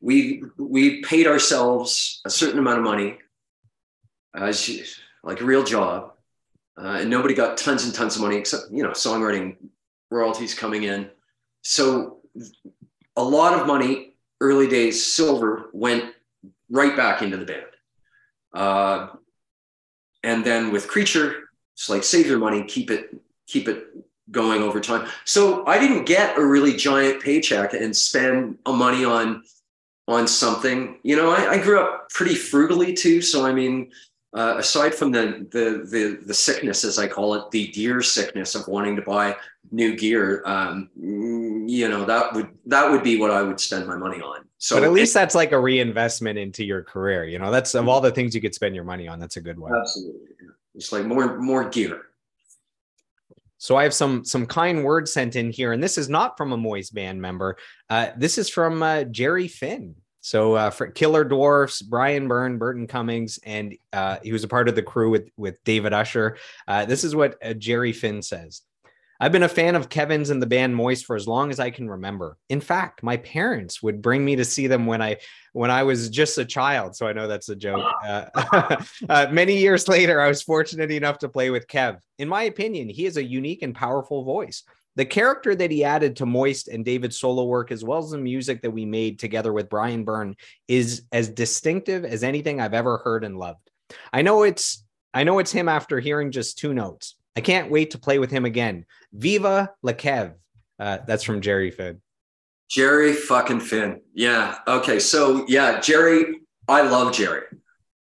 we 0.00 0.44
we 0.56 1.02
paid 1.02 1.26
ourselves 1.26 2.20
a 2.24 2.30
certain 2.30 2.58
amount 2.58 2.78
of 2.78 2.84
money 2.84 3.18
as 4.34 4.70
like 5.24 5.40
a 5.40 5.44
real 5.44 5.64
job, 5.64 6.12
uh, 6.78 6.98
and 7.00 7.10
nobody 7.10 7.34
got 7.34 7.58
tons 7.58 7.84
and 7.84 7.94
tons 7.94 8.16
of 8.16 8.22
money 8.22 8.36
except 8.36 8.70
you 8.70 8.82
know 8.82 8.90
songwriting 8.90 9.56
royalties 10.10 10.54
coming 10.54 10.84
in. 10.84 11.10
So 11.62 12.18
a 13.16 13.22
lot 13.22 13.58
of 13.58 13.66
money, 13.66 14.14
early 14.40 14.68
days, 14.68 15.04
silver 15.04 15.70
went 15.72 16.14
right 16.70 16.96
back 16.96 17.22
into 17.22 17.36
the 17.36 17.44
band. 17.44 17.66
Uh, 18.54 19.08
and 20.22 20.44
then 20.44 20.72
with 20.72 20.88
Creature, 20.88 21.48
it's 21.74 21.88
like 21.88 22.04
save 22.04 22.26
your 22.26 22.38
money, 22.38 22.64
keep 22.64 22.90
it, 22.90 23.14
keep 23.46 23.68
it 23.68 23.86
going 24.30 24.62
over 24.62 24.80
time. 24.80 25.08
So 25.24 25.66
I 25.66 25.78
didn't 25.78 26.04
get 26.04 26.38
a 26.38 26.44
really 26.44 26.76
giant 26.76 27.22
paycheck 27.22 27.74
and 27.74 27.94
spend 27.96 28.58
money 28.66 29.04
on 29.04 29.42
on 30.08 30.26
something. 30.26 30.98
You 31.02 31.16
know, 31.16 31.30
I, 31.30 31.52
I 31.52 31.58
grew 31.58 31.80
up 31.80 32.08
pretty 32.10 32.34
frugally 32.34 32.94
too. 32.94 33.22
So 33.22 33.46
I 33.46 33.52
mean, 33.52 33.90
uh, 34.34 34.56
aside 34.58 34.94
from 34.94 35.12
the, 35.12 35.46
the 35.50 35.86
the 35.90 36.18
the 36.24 36.34
sickness, 36.34 36.84
as 36.84 36.98
I 36.98 37.06
call 37.06 37.34
it, 37.34 37.50
the 37.50 37.68
gear 37.68 38.00
sickness 38.00 38.54
of 38.54 38.66
wanting 38.66 38.96
to 38.96 39.02
buy 39.02 39.36
new 39.70 39.96
gear, 39.96 40.42
um, 40.46 40.88
you 40.96 41.88
know, 41.88 42.04
that 42.04 42.32
would 42.34 42.48
that 42.66 42.90
would 42.90 43.02
be 43.02 43.18
what 43.18 43.30
I 43.30 43.42
would 43.42 43.60
spend 43.60 43.86
my 43.86 43.96
money 43.96 44.20
on. 44.20 44.44
So, 44.58 44.76
but 44.76 44.84
at 44.84 44.92
least 44.92 45.12
that's 45.12 45.34
like 45.34 45.52
a 45.52 45.58
reinvestment 45.58 46.38
into 46.38 46.64
your 46.64 46.82
career. 46.82 47.24
You 47.24 47.38
know, 47.38 47.50
that's 47.50 47.74
of 47.74 47.88
all 47.88 48.00
the 48.00 48.12
things 48.12 48.34
you 48.34 48.40
could 48.40 48.54
spend 48.54 48.74
your 48.74 48.84
money 48.84 49.08
on. 49.08 49.18
That's 49.18 49.36
a 49.36 49.40
good 49.40 49.58
one. 49.58 49.74
Absolutely, 49.74 50.28
it's 50.74 50.92
like 50.92 51.04
more 51.04 51.38
more 51.38 51.68
gear. 51.68 52.02
So 53.62 53.76
I 53.76 53.84
have 53.84 53.94
some 53.94 54.24
some 54.24 54.44
kind 54.44 54.82
words 54.82 55.12
sent 55.12 55.36
in 55.36 55.52
here, 55.52 55.70
and 55.70 55.80
this 55.80 55.96
is 55.96 56.08
not 56.08 56.36
from 56.36 56.50
a 56.50 56.56
Moist 56.56 56.92
band 56.94 57.22
member. 57.22 57.56
Uh, 57.88 58.08
this 58.16 58.36
is 58.36 58.50
from 58.50 58.82
uh, 58.82 59.04
Jerry 59.04 59.46
Finn. 59.46 59.94
So 60.20 60.54
uh, 60.54 60.70
for 60.70 60.88
Killer 60.88 61.22
Dwarfs, 61.22 61.80
Brian 61.80 62.26
Byrne, 62.26 62.58
Burton 62.58 62.88
Cummings, 62.88 63.38
and 63.44 63.76
uh, 63.92 64.16
he 64.20 64.32
was 64.32 64.42
a 64.42 64.48
part 64.48 64.68
of 64.68 64.74
the 64.74 64.82
crew 64.82 65.10
with 65.10 65.28
with 65.36 65.62
David 65.62 65.92
Usher. 65.92 66.38
Uh, 66.66 66.86
this 66.86 67.04
is 67.04 67.14
what 67.14 67.36
uh, 67.40 67.52
Jerry 67.54 67.92
Finn 67.92 68.20
says. 68.20 68.62
I've 69.22 69.30
been 69.30 69.44
a 69.44 69.48
fan 69.48 69.76
of 69.76 69.88
Kevin's 69.88 70.30
and 70.30 70.42
the 70.42 70.46
band 70.46 70.74
Moist 70.74 71.06
for 71.06 71.14
as 71.14 71.28
long 71.28 71.50
as 71.50 71.60
I 71.60 71.70
can 71.70 71.88
remember. 71.88 72.36
In 72.48 72.60
fact, 72.60 73.04
my 73.04 73.18
parents 73.18 73.80
would 73.80 74.02
bring 74.02 74.24
me 74.24 74.34
to 74.34 74.44
see 74.44 74.66
them 74.66 74.84
when 74.84 75.00
I 75.00 75.18
when 75.52 75.70
I 75.70 75.84
was 75.84 76.08
just 76.08 76.38
a 76.38 76.44
child. 76.44 76.96
So 76.96 77.06
I 77.06 77.12
know 77.12 77.28
that's 77.28 77.48
a 77.48 77.54
joke. 77.54 77.88
Uh, 78.02 78.82
uh, 79.08 79.28
many 79.30 79.56
years 79.56 79.86
later, 79.86 80.20
I 80.20 80.26
was 80.26 80.42
fortunate 80.42 80.90
enough 80.90 81.18
to 81.18 81.28
play 81.28 81.50
with 81.50 81.68
Kev. 81.68 82.00
In 82.18 82.28
my 82.28 82.42
opinion, 82.44 82.88
he 82.88 83.04
has 83.04 83.16
a 83.16 83.22
unique 83.22 83.62
and 83.62 83.72
powerful 83.72 84.24
voice. 84.24 84.64
The 84.96 85.04
character 85.04 85.54
that 85.54 85.70
he 85.70 85.84
added 85.84 86.16
to 86.16 86.26
Moist 86.26 86.66
and 86.66 86.84
David's 86.84 87.16
solo 87.16 87.44
work, 87.44 87.70
as 87.70 87.84
well 87.84 88.00
as 88.00 88.10
the 88.10 88.18
music 88.18 88.60
that 88.62 88.72
we 88.72 88.84
made 88.84 89.20
together 89.20 89.52
with 89.52 89.70
Brian 89.70 90.02
Byrne, 90.02 90.34
is 90.66 91.04
as 91.12 91.28
distinctive 91.28 92.04
as 92.04 92.24
anything 92.24 92.60
I've 92.60 92.74
ever 92.74 92.98
heard 92.98 93.22
and 93.22 93.38
loved. 93.38 93.70
I 94.12 94.22
know 94.22 94.42
it's 94.42 94.84
I 95.14 95.22
know 95.22 95.38
it's 95.38 95.52
him 95.52 95.68
after 95.68 96.00
hearing 96.00 96.32
just 96.32 96.58
two 96.58 96.74
notes. 96.74 97.14
I 97.36 97.40
can't 97.40 97.70
wait 97.70 97.92
to 97.92 97.98
play 97.98 98.18
with 98.18 98.30
him 98.30 98.44
again. 98.44 98.84
Viva 99.12 99.72
La 99.82 99.92
Kev. 99.92 100.34
Uh, 100.78 100.98
that's 101.06 101.22
from 101.22 101.40
Jerry 101.40 101.70
Finn. 101.70 102.00
Jerry 102.68 103.12
fucking 103.12 103.60
Finn. 103.60 104.00
Yeah. 104.14 104.58
Okay. 104.66 104.98
So 104.98 105.44
yeah, 105.48 105.80
Jerry. 105.80 106.40
I 106.68 106.82
love 106.82 107.12
Jerry. 107.12 107.42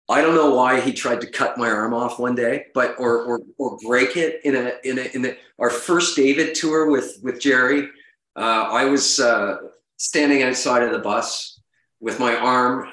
I 0.08 0.22
don't 0.22 0.34
know 0.34 0.54
why 0.54 0.80
he 0.80 0.92
tried 0.92 1.20
to 1.20 1.26
cut 1.26 1.58
my 1.58 1.68
arm 1.68 1.92
off 1.92 2.18
one 2.18 2.34
day, 2.34 2.66
but 2.74 2.94
or 2.98 3.24
or, 3.24 3.40
or 3.58 3.76
break 3.86 4.16
it 4.16 4.40
in 4.44 4.56
a 4.56 4.72
in 4.84 4.98
a 4.98 5.02
in 5.14 5.22
the, 5.22 5.36
our 5.58 5.70
first 5.70 6.16
David 6.16 6.54
tour 6.54 6.90
with 6.90 7.18
with 7.22 7.40
Jerry. 7.40 7.88
Uh, 8.34 8.68
I 8.70 8.84
was 8.86 9.20
uh, 9.20 9.56
standing 9.98 10.42
outside 10.42 10.82
of 10.82 10.92
the 10.92 10.98
bus 10.98 11.60
with 12.00 12.18
my 12.18 12.36
arm 12.36 12.88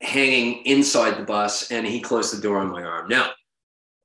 hanging 0.00 0.64
inside 0.64 1.18
the 1.18 1.24
bus, 1.24 1.70
and 1.70 1.86
he 1.86 2.00
closed 2.00 2.36
the 2.36 2.40
door 2.40 2.58
on 2.58 2.70
my 2.70 2.82
arm. 2.82 3.08
Now, 3.08 3.30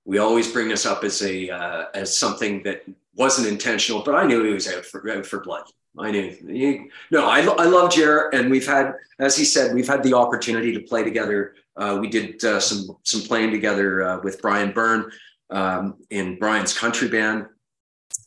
we 0.06 0.20
always 0.20 0.52
bring 0.52 0.70
this 0.70 0.86
up 0.86 1.04
as 1.04 1.22
a 1.22 1.50
uh, 1.50 1.86
as 1.94 2.16
something 2.16 2.64
that 2.64 2.84
wasn't 3.16 3.48
intentional, 3.48 4.04
but 4.04 4.16
I 4.16 4.26
knew 4.26 4.44
he 4.44 4.54
was 4.54 4.68
out 4.68 4.86
for 4.86 5.10
out 5.10 5.26
for 5.26 5.42
blood. 5.42 5.66
I 5.98 6.12
knew. 6.12 6.30
He, 6.48 6.90
no, 7.10 7.26
I, 7.26 7.40
I 7.40 7.66
love 7.66 7.92
Jared, 7.92 8.34
and 8.34 8.52
we've 8.52 8.68
had, 8.68 8.96
as 9.20 9.38
he 9.38 9.46
said, 9.46 9.74
we've 9.74 9.88
had 9.88 10.04
the 10.04 10.14
opportunity 10.14 10.74
to 10.74 10.82
play 10.82 11.04
together 11.04 11.56
uh, 11.78 11.98
we 12.00 12.08
did 12.08 12.44
uh, 12.44 12.60
some 12.60 12.98
some 13.04 13.22
playing 13.22 13.52
together 13.52 14.04
uh, 14.04 14.20
with 14.22 14.42
Brian 14.42 14.72
Byrne 14.72 15.12
um, 15.50 15.98
in 16.10 16.40
Brian's 16.40 16.78
country 16.78 17.08
band, 17.08 17.48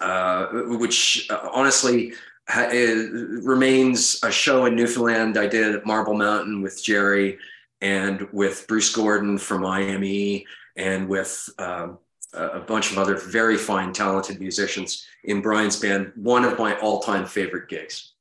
uh, 0.00 0.46
which 0.78 1.26
uh, 1.30 1.48
honestly 1.52 2.12
ha- 2.48 2.68
remains 3.42 4.20
a 4.22 4.30
show 4.30 4.66
in 4.66 4.76
Newfoundland. 4.76 5.38
I 5.38 5.46
did 5.46 5.74
at 5.74 5.86
Marble 5.86 6.14
Mountain 6.14 6.62
with 6.62 6.82
Jerry 6.82 7.38
and 7.80 8.28
with 8.32 8.66
Bruce 8.68 8.94
Gordon 8.94 9.38
from 9.38 9.64
IME 9.64 10.42
and 10.78 11.09
with 11.09 11.50
um, 11.59 11.98
a 12.32 12.60
bunch 12.60 12.92
of 12.92 12.98
other 12.98 13.16
very 13.16 13.59
fine, 13.59 13.92
talented 13.92 14.40
musicians 14.40 15.06
in 15.24 15.42
Brian's 15.42 15.78
band. 15.78 16.12
One 16.14 16.44
of 16.44 16.59
my 16.59 16.78
all-time 16.78 17.26
favorite 17.26 17.68
gigs. 17.68 18.12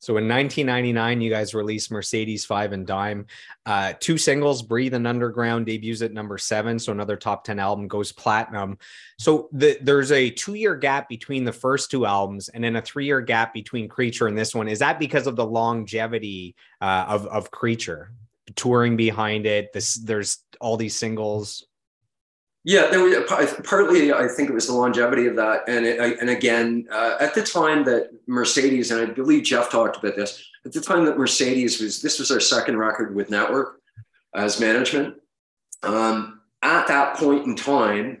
So 0.00 0.16
in 0.16 0.28
1999, 0.28 1.20
you 1.20 1.28
guys 1.28 1.54
released 1.54 1.90
Mercedes 1.90 2.44
Five 2.44 2.72
and 2.72 2.86
Dime. 2.86 3.26
Uh, 3.66 3.94
two 3.98 4.16
singles, 4.16 4.62
Breathe 4.62 4.94
and 4.94 5.06
Underground 5.08 5.66
debuts 5.66 6.02
at 6.02 6.12
number 6.12 6.38
seven. 6.38 6.78
So 6.78 6.92
another 6.92 7.16
top 7.16 7.42
10 7.42 7.58
album 7.58 7.88
goes 7.88 8.12
platinum. 8.12 8.78
So 9.18 9.48
the, 9.52 9.76
there's 9.82 10.12
a 10.12 10.30
two 10.30 10.54
year 10.54 10.76
gap 10.76 11.08
between 11.08 11.44
the 11.44 11.52
first 11.52 11.90
two 11.90 12.06
albums 12.06 12.48
and 12.48 12.62
then 12.62 12.76
a 12.76 12.82
three 12.82 13.06
year 13.06 13.20
gap 13.20 13.52
between 13.52 13.88
Creature 13.88 14.28
and 14.28 14.38
this 14.38 14.54
one. 14.54 14.68
Is 14.68 14.78
that 14.78 15.00
because 15.00 15.26
of 15.26 15.34
the 15.34 15.46
longevity 15.46 16.54
uh, 16.80 17.06
of, 17.08 17.26
of 17.26 17.50
Creature? 17.50 18.12
Touring 18.56 18.96
behind 18.96 19.46
it, 19.46 19.72
this 19.72 19.94
there's 19.94 20.38
all 20.60 20.76
these 20.76 20.96
singles. 20.96 21.66
Yeah, 22.64 22.88
there 22.90 23.00
was 23.00 23.24
partly. 23.64 24.12
I 24.12 24.28
think 24.28 24.50
it 24.50 24.52
was 24.52 24.66
the 24.66 24.74
longevity 24.74 25.26
of 25.26 25.36
that, 25.36 25.68
and 25.68 25.86
it, 25.86 26.18
and 26.20 26.28
again, 26.28 26.86
uh, 26.90 27.16
at 27.20 27.34
the 27.34 27.42
time 27.42 27.84
that 27.84 28.10
Mercedes, 28.26 28.90
and 28.90 29.00
I 29.00 29.12
believe 29.12 29.44
Jeff 29.44 29.70
talked 29.70 29.96
about 29.96 30.16
this, 30.16 30.44
at 30.66 30.72
the 30.72 30.80
time 30.80 31.04
that 31.06 31.16
Mercedes 31.16 31.80
was, 31.80 32.02
this 32.02 32.18
was 32.18 32.30
our 32.30 32.40
second 32.40 32.76
record 32.76 33.14
with 33.14 33.30
Network 33.30 33.80
as 34.34 34.60
management. 34.60 35.14
Um, 35.82 36.40
at 36.60 36.88
that 36.88 37.16
point 37.16 37.46
in 37.46 37.56
time, 37.56 38.20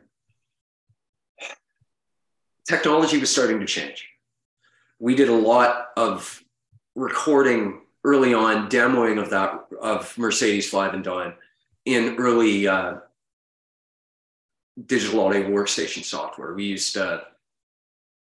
technology 2.66 3.18
was 3.18 3.30
starting 3.30 3.60
to 3.60 3.66
change. 3.66 4.08
We 4.98 5.14
did 5.14 5.28
a 5.28 5.34
lot 5.34 5.88
of 5.96 6.42
recording 6.94 7.82
early 8.08 8.34
on, 8.34 8.68
demoing 8.68 9.20
of 9.20 9.30
that 9.30 9.66
of 9.80 10.16
Mercedes 10.16 10.68
Five 10.68 10.94
and 10.94 11.04
Dime 11.04 11.34
in 11.84 12.16
early. 12.16 12.66
Uh, 12.66 12.98
digital 14.86 15.20
audio 15.20 15.48
workstation 15.48 16.04
software. 16.04 16.54
We 16.54 16.64
used 16.64 16.96
uh, 16.96 17.20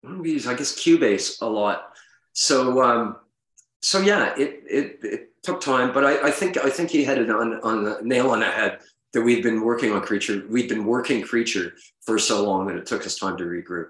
we 0.04 0.34
used 0.34 0.48
I 0.48 0.54
guess 0.54 0.74
Cubase 0.74 1.42
a 1.42 1.46
lot. 1.46 1.94
So 2.34 2.82
um, 2.82 3.18
so 3.82 4.00
yeah, 4.00 4.34
it 4.38 4.64
it 4.70 5.00
it 5.04 5.44
took 5.44 5.62
time, 5.62 5.94
but 5.94 6.06
I, 6.06 6.28
I 6.28 6.32
think 6.32 6.58
I 6.58 6.70
think 6.70 6.90
he 6.90 7.04
had 7.04 7.18
it 7.18 7.30
on 7.30 7.60
on 7.62 7.84
the 7.84 8.00
nail 8.02 8.32
on 8.32 8.40
the 8.40 8.46
head 8.46 8.80
that 9.14 9.22
we'd 9.22 9.44
been 9.44 9.62
working 9.62 9.92
on 9.92 10.02
creature. 10.02 10.44
We'd 10.50 10.70
been 10.70 10.86
working 10.86 11.22
creature 11.22 11.74
for 12.02 12.20
so 12.20 12.46
long 12.46 12.68
that 12.68 12.76
it 12.76 12.86
took 12.86 13.06
us 13.06 13.18
time 13.18 13.38
to 13.38 13.44
regroup. 13.44 13.90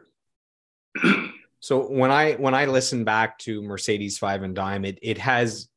so 1.59 1.87
when 1.89 2.11
I 2.11 2.33
when 2.33 2.53
I 2.53 2.65
listen 2.65 3.03
back 3.03 3.37
to 3.39 3.61
Mercedes 3.61 4.17
Five 4.17 4.43
and 4.43 4.55
Dime, 4.55 4.85
it 4.85 4.99
it 5.01 5.17
has 5.17 5.69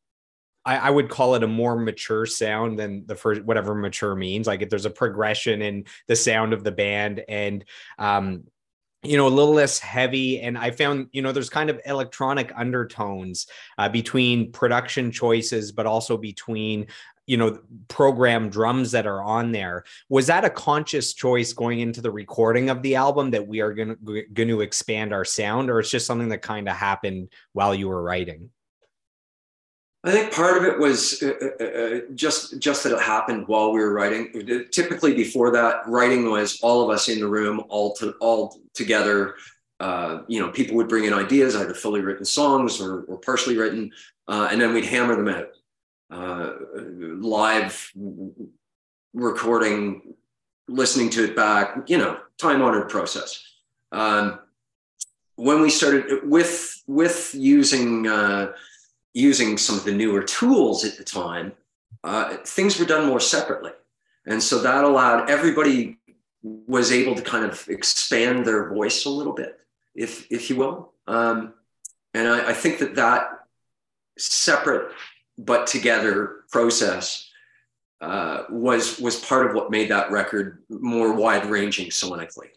I, 0.71 0.77
I, 0.77 0.91
would 0.91 1.09
call 1.09 1.35
it 1.35 1.43
a 1.43 1.49
more 1.49 1.77
mature 1.77 2.27
sound 2.27 2.79
than 2.79 3.05
the 3.05 3.17
first 3.17 3.43
whatever 3.43 3.75
mature 3.75 4.15
means. 4.15 4.47
Like 4.47 4.63
if 4.63 4.71
there's 4.71 4.87
a 4.87 4.91
progression 4.91 5.63
in 5.63 5.85
the 6.07 6.15
sound 6.15 6.53
of 6.53 6.63
the 6.63 6.71
band 6.71 7.25
and 7.29 7.65
um 7.99 8.45
you 9.03 9.17
know 9.17 9.27
a 9.27 9.29
little 9.29 9.55
less 9.55 9.81
heavy. 9.81 10.41
And 10.41 10.57
i 10.57 10.71
found 10.71 11.09
you 11.13 11.23
know 11.23 11.33
there's 11.33 11.51
kind 11.51 11.71
of 11.71 11.81
electronic 11.87 12.53
undertones 12.55 13.49
uh, 13.79 13.89
between 13.89 14.53
production 14.53 15.11
choices 15.11 15.73
but 15.73 15.87
also 15.87 16.17
between 16.17 16.87
you 17.27 17.37
know 17.37 17.59
program 17.89 18.49
drums 18.49 18.93
that 18.93 19.09
are 19.09 19.23
on 19.23 19.51
there. 19.51 19.83
Was 20.09 20.29
that 20.29 20.45
a 20.45 20.51
conscious 20.51 21.15
choice 21.15 21.53
going 21.53 21.81
into 21.81 22.01
the 22.01 22.13
recording 22.13 22.71
of 22.71 22.83
the 22.83 22.95
album 22.95 23.33
that 23.33 23.49
we 23.49 23.61
are 23.61 23.73
going 23.73 23.97
to 24.35 24.61
expand 24.61 25.13
our 25.13 25.25
sound 25.25 25.69
or 25.69 25.81
it's 25.81 25.91
just 25.91 26.07
something 26.07 26.29
that 26.29 26.43
kind 26.43 26.69
of 26.69 26.77
happened 26.77 27.31
while 27.55 27.75
you 27.75 27.89
were 27.89 28.03
writing 28.03 28.51
I 30.03 30.13
think 30.13 30.33
part 30.33 30.57
of 30.57 30.65
it 30.65 30.79
was 30.79 31.23
uh, 31.23 31.33
uh, 31.61 31.65
uh, 31.65 32.01
just 32.15 32.59
just 32.59 32.85
that 32.85 32.95
it 32.95 33.03
happened 33.03 33.47
while 33.49 33.71
we 33.73 33.81
were 33.81 33.93
writing. 33.93 34.67
Typically, 34.71 35.15
before 35.15 35.51
that, 35.53 35.87
writing 35.87 36.31
was 36.31 36.59
all 36.63 36.83
of 36.83 36.89
us 36.95 37.09
in 37.11 37.21
the 37.21 37.29
room, 37.29 37.63
all 37.69 37.93
to, 37.97 38.13
all 38.13 38.59
together, 38.73 39.35
uh, 39.79 40.23
you 40.27 40.41
know, 40.41 40.49
people 40.51 40.75
would 40.77 40.89
bring 40.89 41.05
in 41.05 41.13
ideas, 41.13 41.55
either 41.55 41.75
fully 41.75 42.01
written 42.01 42.25
songs 42.25 42.81
or, 42.81 43.03
or 43.03 43.19
partially 43.19 43.59
written, 43.59 43.93
uh, 44.27 44.49
and 44.51 44.59
then 44.59 44.73
we'd 44.73 44.87
hammer 44.87 45.17
them 45.17 45.29
out. 45.29 45.49
Uh, 46.11 46.55
live 46.75 47.93
recording, 49.13 50.15
listening 50.67 51.11
to 51.11 51.25
it 51.25 51.37
back, 51.37 51.79
you 51.87 51.99
know, 51.99 52.19
time 52.39 52.63
honored 52.63 52.89
process. 52.89 53.43
Um, 53.93 54.41
when 55.37 55.61
we 55.61 55.71
started 55.71 56.29
with 56.29 56.83
with 56.87 57.35
using 57.35 58.07
uh, 58.07 58.53
using 59.15 59.59
some 59.59 59.77
of 59.77 59.85
the 59.85 59.93
newer 59.93 60.23
tools 60.23 60.85
at 60.85 60.97
the 60.97 61.05
time, 61.05 61.53
uh, 62.05 62.37
things 62.45 62.79
were 62.79 62.87
done 62.87 63.07
more 63.07 63.21
separately, 63.21 63.73
and 64.27 64.43
so 64.43 64.61
that 64.61 64.85
allowed 64.85 65.29
everybody 65.29 65.99
was 66.43 66.91
able 66.91 67.15
to 67.15 67.23
kind 67.23 67.45
of 67.45 67.69
expand 67.69 68.47
their 68.47 68.71
voice 68.71 69.05
a 69.05 69.11
little 69.11 69.35
bit, 69.35 69.61
if 69.95 70.27
if 70.31 70.49
you 70.49 70.57
will. 70.57 70.93
Um, 71.07 71.55
and 72.15 72.29
I, 72.29 72.51
I 72.51 72.53
think 72.53 72.79
that 72.79 72.95
that 72.97 73.41
separate 74.19 74.93
but 75.39 75.67
together 75.67 76.45
process 76.51 77.31
uh, 78.01 78.45
was 78.49 78.99
was 78.99 79.17
part 79.17 79.47
of 79.47 79.55
what 79.55 79.71
made 79.71 79.91
that 79.91 80.11
record 80.11 80.63
more 80.69 81.13
wide 81.13 81.47
ranging 81.47 81.89
sonically. 81.89 82.49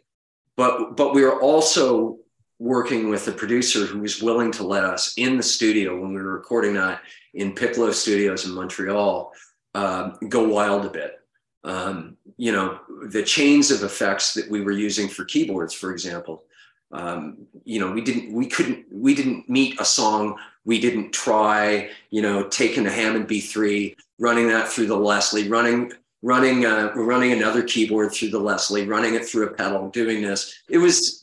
But 0.55 0.95
but 0.95 1.13
we 1.13 1.23
were 1.23 1.41
also 1.41 2.19
working 2.63 3.09
with 3.09 3.27
a 3.27 3.31
producer 3.31 3.85
who 3.85 3.99
was 3.99 4.23
willing 4.23 4.49
to 4.49 4.63
let 4.65 4.85
us 4.85 5.13
in 5.17 5.35
the 5.35 5.43
studio 5.43 5.99
when 5.99 6.13
we 6.13 6.21
were 6.21 6.31
recording 6.31 6.73
that 6.73 7.01
in 7.33 7.53
Piccolo 7.53 7.91
Studios 7.91 8.45
in 8.45 8.53
Montreal 8.53 9.33
um, 9.75 10.17
go 10.29 10.47
wild 10.47 10.85
a 10.85 10.89
bit. 10.89 11.19
Um, 11.65 12.15
you 12.37 12.53
know, 12.53 12.79
the 13.09 13.21
chains 13.21 13.69
of 13.69 13.83
effects 13.83 14.33
that 14.35 14.49
we 14.49 14.61
were 14.61 14.71
using 14.71 15.09
for 15.09 15.25
keyboards, 15.25 15.73
for 15.73 15.91
example. 15.91 16.45
Um, 16.93 17.47
you 17.65 17.81
know, 17.81 17.91
we 17.91 17.99
didn't, 17.99 18.31
we 18.31 18.45
couldn't, 18.45 18.85
we 18.89 19.13
didn't 19.13 19.49
meet 19.49 19.81
a 19.81 19.85
song. 19.85 20.37
We 20.63 20.79
didn't 20.79 21.11
try, 21.11 21.89
you 22.11 22.21
know, 22.21 22.47
taking 22.47 22.85
the 22.85 22.91
Hammond 22.91 23.27
B3, 23.27 23.93
running 24.19 24.47
that 24.47 24.69
through 24.69 24.87
the 24.87 24.95
Leslie, 24.95 25.49
running, 25.49 25.91
running, 26.21 26.65
uh, 26.65 26.93
running 26.95 27.33
another 27.33 27.63
keyboard 27.63 28.13
through 28.13 28.29
the 28.29 28.39
Leslie, 28.39 28.87
running 28.87 29.15
it 29.15 29.25
through 29.25 29.47
a 29.47 29.53
pedal, 29.53 29.89
doing 29.89 30.21
this. 30.21 30.61
It 30.69 30.77
was, 30.77 31.22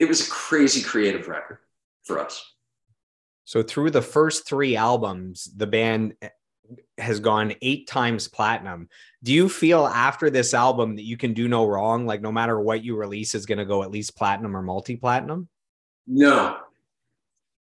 it 0.00 0.08
was 0.08 0.26
a 0.26 0.30
crazy 0.30 0.82
creative 0.82 1.28
record 1.28 1.58
for 2.04 2.18
us. 2.18 2.54
So 3.44 3.62
through 3.62 3.90
the 3.90 4.02
first 4.02 4.48
three 4.48 4.74
albums, 4.74 5.48
the 5.54 5.66
band 5.66 6.14
has 6.98 7.20
gone 7.20 7.52
eight 7.62 7.86
times 7.86 8.26
platinum. 8.26 8.88
Do 9.22 9.32
you 9.32 9.48
feel 9.48 9.86
after 9.86 10.30
this 10.30 10.54
album 10.54 10.96
that 10.96 11.04
you 11.04 11.16
can 11.16 11.34
do 11.34 11.48
no 11.48 11.66
wrong? 11.66 12.06
Like 12.06 12.22
no 12.22 12.32
matter 12.32 12.58
what 12.58 12.82
you 12.82 12.96
release 12.96 13.34
is 13.34 13.46
going 13.46 13.58
to 13.58 13.64
go 13.64 13.82
at 13.82 13.90
least 13.90 14.16
platinum 14.16 14.56
or 14.56 14.62
multi-platinum? 14.62 15.48
No, 16.06 16.58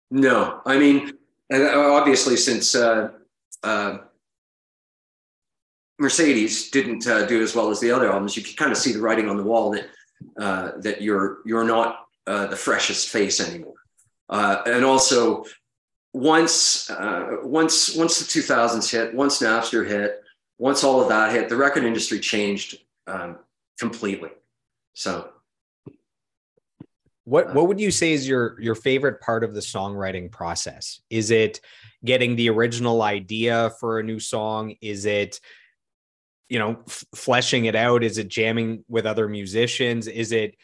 no. 0.09 0.61
I 0.65 0.79
mean, 0.79 1.13
obviously 1.51 2.37
since 2.37 2.73
uh, 2.73 3.09
uh, 3.63 3.97
Mercedes 5.99 6.71
didn't 6.71 7.05
uh, 7.05 7.25
do 7.25 7.41
as 7.43 7.55
well 7.55 7.69
as 7.69 7.79
the 7.79 7.91
other 7.91 8.11
albums, 8.11 8.35
you 8.35 8.43
can 8.43 8.55
kind 8.55 8.71
of 8.71 8.77
see 8.77 8.93
the 8.93 9.01
writing 9.01 9.29
on 9.29 9.37
the 9.37 9.43
wall 9.43 9.71
that 9.71 9.89
uh, 10.39 10.71
that 10.79 11.01
you're 11.01 11.39
you're 11.45 11.65
not 11.65 12.04
uh, 12.27 12.47
the 12.47 12.55
freshest 12.55 13.09
face 13.09 13.39
anymore. 13.39 13.75
Uh, 14.29 14.61
and 14.65 14.83
also, 14.83 15.45
once 16.13 16.89
uh, 16.89 17.37
once 17.43 17.95
once 17.95 18.19
the 18.19 18.41
2000s 18.41 18.89
hit, 18.89 19.13
once 19.13 19.39
Napster 19.39 19.87
hit, 19.87 20.21
once 20.57 20.83
all 20.83 21.01
of 21.01 21.09
that 21.09 21.31
hit, 21.31 21.49
the 21.49 21.55
record 21.55 21.83
industry 21.83 22.19
changed 22.19 22.77
um, 23.07 23.37
completely. 23.79 24.29
So, 24.93 25.29
what 27.25 27.53
what 27.53 27.67
would 27.67 27.79
you 27.79 27.91
say 27.91 28.13
is 28.13 28.27
your 28.27 28.59
your 28.61 28.75
favorite 28.75 29.19
part 29.21 29.43
of 29.43 29.53
the 29.53 29.59
songwriting 29.59 30.31
process? 30.31 31.01
Is 31.09 31.31
it 31.31 31.59
getting 32.03 32.35
the 32.35 32.49
original 32.49 33.01
idea 33.01 33.71
for 33.79 33.99
a 33.99 34.03
new 34.03 34.19
song? 34.19 34.75
Is 34.81 35.05
it 35.05 35.39
you 36.49 36.59
know 36.59 36.77
f- 36.87 37.05
fleshing 37.13 37.65
it 37.65 37.75
out? 37.75 38.03
Is 38.03 38.17
it 38.17 38.29
jamming 38.29 38.85
with 38.87 39.05
other 39.05 39.27
musicians? 39.27 40.07
Is 40.07 40.31
it 40.31 40.55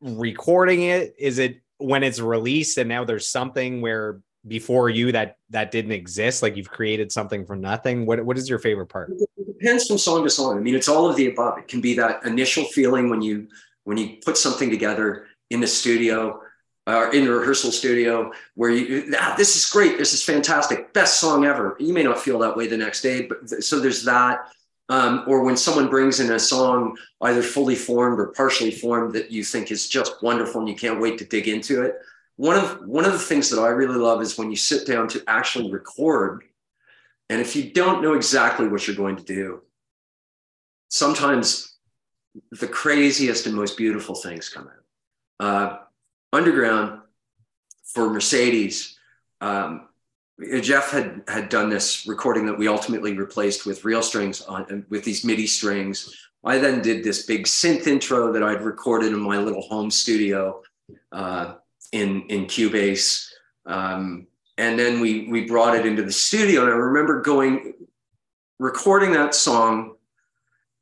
recording 0.00 0.82
it? 0.82 1.14
Is 1.18 1.38
it 1.38 1.60
when 1.78 2.02
it's 2.02 2.20
released 2.20 2.78
and 2.78 2.88
now 2.88 3.04
there's 3.04 3.28
something 3.28 3.80
where 3.80 4.20
before 4.46 4.88
you 4.88 5.12
that 5.12 5.36
that 5.50 5.70
didn't 5.70 5.92
exist 5.92 6.42
like 6.42 6.56
you've 6.56 6.70
created 6.70 7.10
something 7.12 7.44
from 7.44 7.60
nothing? 7.60 8.06
What 8.06 8.24
what 8.24 8.38
is 8.38 8.48
your 8.48 8.58
favorite 8.58 8.86
part? 8.86 9.10
It 9.10 9.58
depends 9.58 9.86
from 9.86 9.98
song 9.98 10.22
to 10.24 10.30
song. 10.30 10.56
I 10.56 10.60
mean 10.60 10.74
it's 10.74 10.88
all 10.88 11.08
of 11.08 11.16
the 11.16 11.28
above. 11.28 11.58
It 11.58 11.68
can 11.68 11.80
be 11.80 11.94
that 11.94 12.24
initial 12.24 12.64
feeling 12.64 13.10
when 13.10 13.22
you 13.22 13.48
when 13.84 13.96
you 13.96 14.16
put 14.24 14.36
something 14.36 14.70
together 14.70 15.26
in 15.50 15.60
the 15.60 15.66
studio 15.66 16.40
or 16.86 17.12
in 17.12 17.24
the 17.24 17.32
rehearsal 17.32 17.72
studio 17.72 18.32
where 18.54 18.70
you 18.70 19.12
ah, 19.18 19.34
this 19.36 19.56
is 19.56 19.68
great. 19.68 19.98
This 19.98 20.12
is 20.12 20.22
fantastic. 20.22 20.92
Best 20.92 21.20
song 21.20 21.44
ever. 21.44 21.76
You 21.80 21.92
may 21.92 22.02
not 22.02 22.20
feel 22.20 22.38
that 22.40 22.56
way 22.56 22.66
the 22.66 22.76
next 22.76 23.02
day 23.02 23.26
but 23.26 23.64
so 23.64 23.80
there's 23.80 24.04
that 24.04 24.48
um, 24.88 25.24
or 25.26 25.42
when 25.42 25.56
someone 25.56 25.88
brings 25.88 26.20
in 26.20 26.32
a 26.32 26.38
song 26.38 26.96
either 27.22 27.42
fully 27.42 27.74
formed 27.74 28.20
or 28.20 28.28
partially 28.28 28.70
formed 28.70 29.14
that 29.14 29.30
you 29.30 29.42
think 29.42 29.70
is 29.70 29.88
just 29.88 30.22
wonderful 30.22 30.60
and 30.60 30.68
you 30.68 30.76
can't 30.76 31.00
wait 31.00 31.18
to 31.18 31.24
dig 31.24 31.48
into 31.48 31.82
it. 31.82 31.96
One 32.36 32.56
of 32.56 32.86
one 32.86 33.04
of 33.04 33.12
the 33.12 33.18
things 33.18 33.48
that 33.50 33.60
i 33.60 33.68
really 33.68 33.96
love 33.96 34.20
is 34.20 34.36
when 34.36 34.50
you 34.50 34.56
sit 34.56 34.86
down 34.86 35.08
to 35.08 35.22
actually 35.26 35.70
record 35.70 36.44
and 37.30 37.40
if 37.40 37.56
you 37.56 37.72
don't 37.72 38.02
know 38.02 38.12
exactly 38.12 38.68
what 38.68 38.86
you're 38.86 38.94
going 38.94 39.16
to 39.16 39.22
do 39.22 39.62
sometimes 40.88 41.76
the 42.52 42.68
craziest 42.68 43.46
and 43.46 43.54
most 43.54 43.76
beautiful 43.76 44.14
things 44.14 44.48
come 44.48 44.68
out. 44.68 45.44
Uh, 45.46 45.78
underground 46.32 47.00
for 47.84 48.10
mercedes 48.10 48.98
um, 49.40 49.88
Jeff 50.60 50.90
had 50.90 51.22
had 51.28 51.48
done 51.48 51.70
this 51.70 52.06
recording 52.06 52.44
that 52.46 52.58
we 52.58 52.68
ultimately 52.68 53.16
replaced 53.16 53.64
with 53.64 53.84
real 53.84 54.02
strings 54.02 54.42
on 54.42 54.84
with 54.90 55.02
these 55.02 55.24
MIDI 55.24 55.46
strings. 55.46 56.14
I 56.44 56.58
then 56.58 56.82
did 56.82 57.02
this 57.02 57.24
big 57.24 57.46
synth 57.46 57.86
intro 57.86 58.32
that 58.32 58.42
I'd 58.42 58.62
recorded 58.62 59.12
in 59.12 59.18
my 59.18 59.38
little 59.38 59.62
home 59.62 59.90
studio 59.90 60.62
uh, 61.10 61.54
in 61.92 62.22
in 62.28 62.44
Cubase, 62.44 63.30
um, 63.64 64.26
and 64.58 64.78
then 64.78 65.00
we 65.00 65.26
we 65.28 65.46
brought 65.46 65.74
it 65.74 65.86
into 65.86 66.02
the 66.02 66.12
studio. 66.12 66.62
And 66.62 66.70
I 66.70 66.76
remember 66.76 67.22
going 67.22 67.72
recording 68.58 69.12
that 69.12 69.34
song 69.34 69.94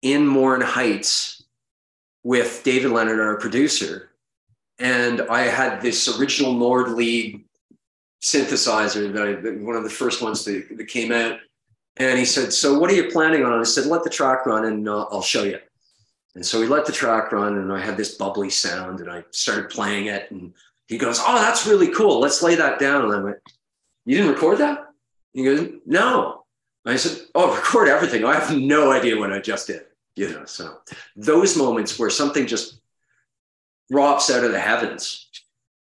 in 0.02 0.26
Morin 0.26 0.62
Heights 0.62 1.44
with 2.24 2.62
David 2.64 2.90
Leonard, 2.90 3.20
our 3.20 3.38
producer, 3.38 4.10
and 4.80 5.20
I 5.22 5.42
had 5.42 5.80
this 5.80 6.18
original 6.18 6.54
Nord 6.54 6.90
lead 6.90 7.43
synthesizer 8.24 9.12
that 9.12 9.22
I, 9.22 9.62
one 9.62 9.76
of 9.76 9.84
the 9.84 9.90
first 9.90 10.22
ones 10.22 10.44
that, 10.46 10.76
that 10.76 10.88
came 10.88 11.12
out. 11.12 11.38
And 11.98 12.18
he 12.18 12.24
said, 12.24 12.52
So 12.52 12.78
what 12.78 12.90
are 12.90 12.94
you 12.94 13.10
planning 13.10 13.44
on? 13.44 13.60
I 13.60 13.62
said, 13.64 13.86
Let 13.86 14.02
the 14.02 14.10
track 14.10 14.46
run 14.46 14.64
and 14.64 14.88
uh, 14.88 15.06
I'll 15.10 15.22
show 15.22 15.44
you. 15.44 15.58
And 16.34 16.44
so 16.44 16.58
we 16.58 16.66
let 16.66 16.86
the 16.86 16.92
track 16.92 17.30
run 17.30 17.58
and 17.58 17.72
I 17.72 17.78
had 17.78 17.96
this 17.96 18.16
bubbly 18.16 18.50
sound 18.50 19.00
and 19.00 19.10
I 19.10 19.24
started 19.30 19.68
playing 19.68 20.06
it. 20.06 20.30
And 20.30 20.54
he 20.88 20.98
goes, 20.98 21.20
Oh, 21.20 21.36
that's 21.36 21.66
really 21.66 21.92
cool. 21.92 22.18
Let's 22.18 22.42
lay 22.42 22.54
that 22.56 22.80
down. 22.80 23.04
And 23.04 23.14
I 23.14 23.20
went, 23.22 23.36
You 24.06 24.16
didn't 24.16 24.32
record 24.32 24.58
that? 24.58 24.86
He 25.34 25.44
goes, 25.44 25.68
No. 25.86 26.44
I 26.86 26.96
said, 26.96 27.26
Oh, 27.34 27.54
record 27.54 27.88
everything. 27.88 28.24
I 28.24 28.34
have 28.34 28.56
no 28.56 28.90
idea 28.90 29.18
what 29.18 29.32
I 29.32 29.38
just 29.38 29.66
did. 29.66 29.84
You 30.16 30.30
know, 30.30 30.44
so 30.44 30.78
those 31.16 31.56
moments 31.56 31.98
where 31.98 32.10
something 32.10 32.46
just 32.46 32.80
drops 33.90 34.30
out 34.30 34.44
of 34.44 34.52
the 34.52 34.60
heavens 34.60 35.28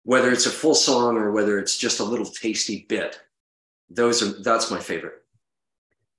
whether 0.03 0.31
it's 0.31 0.45
a 0.45 0.51
full 0.51 0.75
song 0.75 1.17
or 1.17 1.31
whether 1.31 1.59
it's 1.59 1.77
just 1.77 1.99
a 1.99 2.03
little 2.03 2.25
tasty 2.25 2.85
bit 2.89 3.19
those 3.93 4.23
are 4.23 4.41
that's 4.41 4.71
my 4.71 4.79
favorite. 4.79 5.23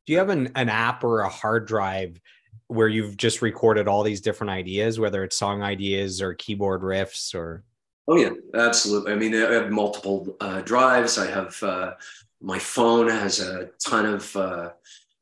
Do 0.06 0.12
you 0.12 0.18
have 0.18 0.28
an, 0.28 0.50
an 0.54 0.68
app 0.68 1.04
or 1.04 1.20
a 1.20 1.28
hard 1.28 1.66
drive 1.66 2.20
where 2.66 2.88
you've 2.88 3.16
just 3.16 3.42
recorded 3.42 3.88
all 3.88 4.02
these 4.02 4.20
different 4.20 4.50
ideas 4.50 4.98
whether 4.98 5.24
it's 5.24 5.36
song 5.36 5.62
ideas 5.62 6.20
or 6.20 6.34
keyboard 6.34 6.82
riffs 6.82 7.34
or? 7.34 7.64
Oh 8.09 8.16
yeah 8.16 8.30
absolutely. 8.54 9.12
I 9.12 9.16
mean 9.16 9.34
i 9.34 9.52
have 9.52 9.70
multiple 9.70 10.36
uh, 10.40 10.60
drives. 10.62 11.18
I 11.18 11.30
have 11.30 11.62
uh, 11.62 11.94
my 12.40 12.59
phone 12.59 13.09
has 13.09 13.40
a 13.40 13.70
ton 13.78 14.06
of 14.06 14.36
uh, 14.36 14.70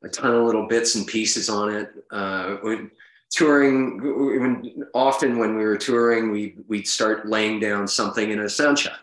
a 0.03 0.09
ton 0.09 0.33
of 0.33 0.43
little 0.45 0.67
bits 0.67 0.95
and 0.95 1.05
pieces 1.05 1.49
on 1.49 1.73
it. 1.73 1.91
Uh, 2.09 2.57
touring 3.31 4.83
often 4.93 5.39
when 5.39 5.55
we 5.55 5.63
were 5.63 5.77
touring 5.77 6.31
we 6.31 6.55
we'd 6.67 6.87
start 6.87 7.27
laying 7.27 7.59
down 7.59 7.87
something 7.87 8.31
in 8.31 8.39
a 8.39 8.49
sound 8.49 8.77
check. 8.77 8.99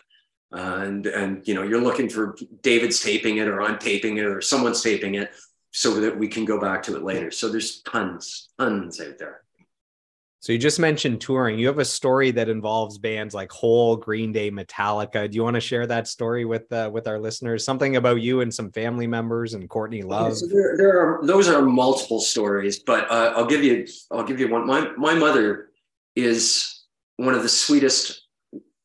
Uh, 0.50 0.80
and 0.82 1.06
and 1.06 1.46
you 1.46 1.54
know 1.54 1.62
you're 1.62 1.80
looking 1.80 2.08
for 2.08 2.34
david's 2.62 3.02
taping 3.02 3.36
it 3.36 3.46
or 3.46 3.60
i'm 3.60 3.78
taping 3.78 4.16
it 4.16 4.24
or 4.24 4.40
someone's 4.40 4.82
taping 4.82 5.14
it 5.14 5.30
so 5.72 6.00
that 6.00 6.16
we 6.16 6.28
can 6.28 6.44
go 6.44 6.60
back 6.60 6.82
to 6.82 6.96
it 6.96 7.02
later. 7.02 7.30
So 7.30 7.48
there's 7.48 7.82
tons 7.82 8.48
tons 8.58 9.00
out 9.00 9.18
there 9.18 9.42
so 10.40 10.52
you 10.52 10.58
just 10.58 10.78
mentioned 10.78 11.20
touring. 11.20 11.58
You 11.58 11.66
have 11.66 11.80
a 11.80 11.84
story 11.84 12.30
that 12.30 12.48
involves 12.48 12.96
bands 12.96 13.34
like 13.34 13.50
Hole, 13.50 13.96
Green 13.96 14.30
Day, 14.30 14.50
Metallica. 14.50 15.28
Do 15.28 15.34
you 15.34 15.42
want 15.42 15.54
to 15.54 15.60
share 15.60 15.86
that 15.88 16.06
story 16.06 16.44
with 16.44 16.70
uh, 16.72 16.90
with 16.92 17.08
our 17.08 17.18
listeners? 17.18 17.64
Something 17.64 17.96
about 17.96 18.20
you 18.20 18.40
and 18.40 18.54
some 18.54 18.70
family 18.70 19.08
members 19.08 19.54
and 19.54 19.68
Courtney 19.68 20.02
Love. 20.02 20.36
so 20.36 20.46
there, 20.46 20.76
there, 20.76 21.00
are 21.00 21.26
those 21.26 21.48
are 21.48 21.62
multiple 21.62 22.20
stories, 22.20 22.78
but 22.78 23.10
uh, 23.10 23.32
I'll 23.36 23.46
give 23.46 23.64
you 23.64 23.86
I'll 24.12 24.22
give 24.22 24.38
you 24.38 24.48
one. 24.48 24.66
My 24.66 24.92
my 24.96 25.14
mother 25.14 25.70
is 26.14 26.84
one 27.16 27.34
of 27.34 27.42
the 27.42 27.48
sweetest 27.48 28.22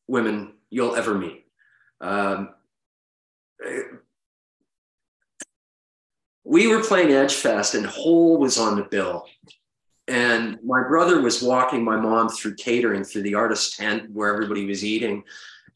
women 0.07 0.53
you'll 0.71 0.95
ever 0.95 1.13
meet. 1.13 1.45
Um, 2.01 2.49
we 6.43 6.67
were 6.67 6.84
playing 6.84 7.09
Edgefest 7.09 7.75
and 7.75 7.85
Hole 7.85 8.38
was 8.38 8.57
on 8.57 8.75
the 8.75 8.84
bill. 8.84 9.27
And 10.07 10.59
my 10.63 10.84
brother 10.84 11.21
was 11.21 11.41
walking 11.41 11.84
my 11.84 11.95
mom 11.95 12.30
through 12.30 12.55
catering 12.55 13.03
through 13.03 13.21
the 13.21 13.35
artist 13.35 13.77
tent 13.77 14.11
where 14.11 14.34
everybody 14.34 14.65
was 14.65 14.84
eating. 14.84 15.23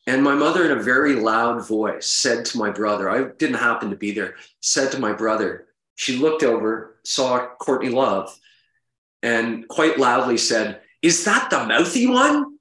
And 0.06 0.24
my 0.24 0.36
mother, 0.36 0.66
in 0.66 0.78
a 0.78 0.82
very 0.82 1.16
loud 1.16 1.66
voice, 1.66 2.08
said 2.08 2.46
to 2.46 2.58
my 2.58 2.70
brother, 2.70 3.10
I 3.10 3.30
didn't 3.38 3.58
happen 3.58 3.90
to 3.90 3.96
be 3.96 4.12
there, 4.12 4.36
said 4.62 4.92
to 4.92 5.00
my 5.00 5.14
brother, 5.14 5.68
she 5.96 6.18
looked 6.18 6.44
over, 6.44 6.98
saw 7.04 7.48
Courtney 7.60 7.90
Love, 7.90 8.38
and 9.24 9.68
quite 9.68 9.98
loudly 9.98 10.38
said, 10.38 10.82
Is 11.02 11.26
that 11.26 11.50
the 11.50 11.66
mouthy 11.66 12.08
one? 12.08 12.58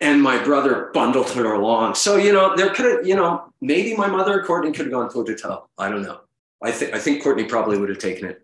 And 0.00 0.22
my 0.22 0.42
brother 0.42 0.90
bundled 0.94 1.30
her 1.30 1.52
along. 1.52 1.94
So, 1.94 2.16
you 2.16 2.32
know, 2.32 2.56
there 2.56 2.70
could 2.70 2.86
have, 2.86 3.06
you 3.06 3.16
know, 3.16 3.52
maybe 3.60 3.96
my 3.96 4.06
mother 4.06 4.40
or 4.40 4.44
Courtney 4.44 4.72
could 4.72 4.86
have 4.86 4.92
gone 4.92 5.10
toe 5.10 5.24
to 5.24 5.36
toe. 5.36 5.68
I 5.76 5.88
don't 5.88 6.02
know. 6.02 6.20
I 6.62 6.70
think 6.70 6.94
I 6.94 6.98
think 6.98 7.22
Courtney 7.22 7.44
probably 7.44 7.78
would 7.78 7.88
have 7.88 7.98
taken 7.98 8.28
it 8.28 8.42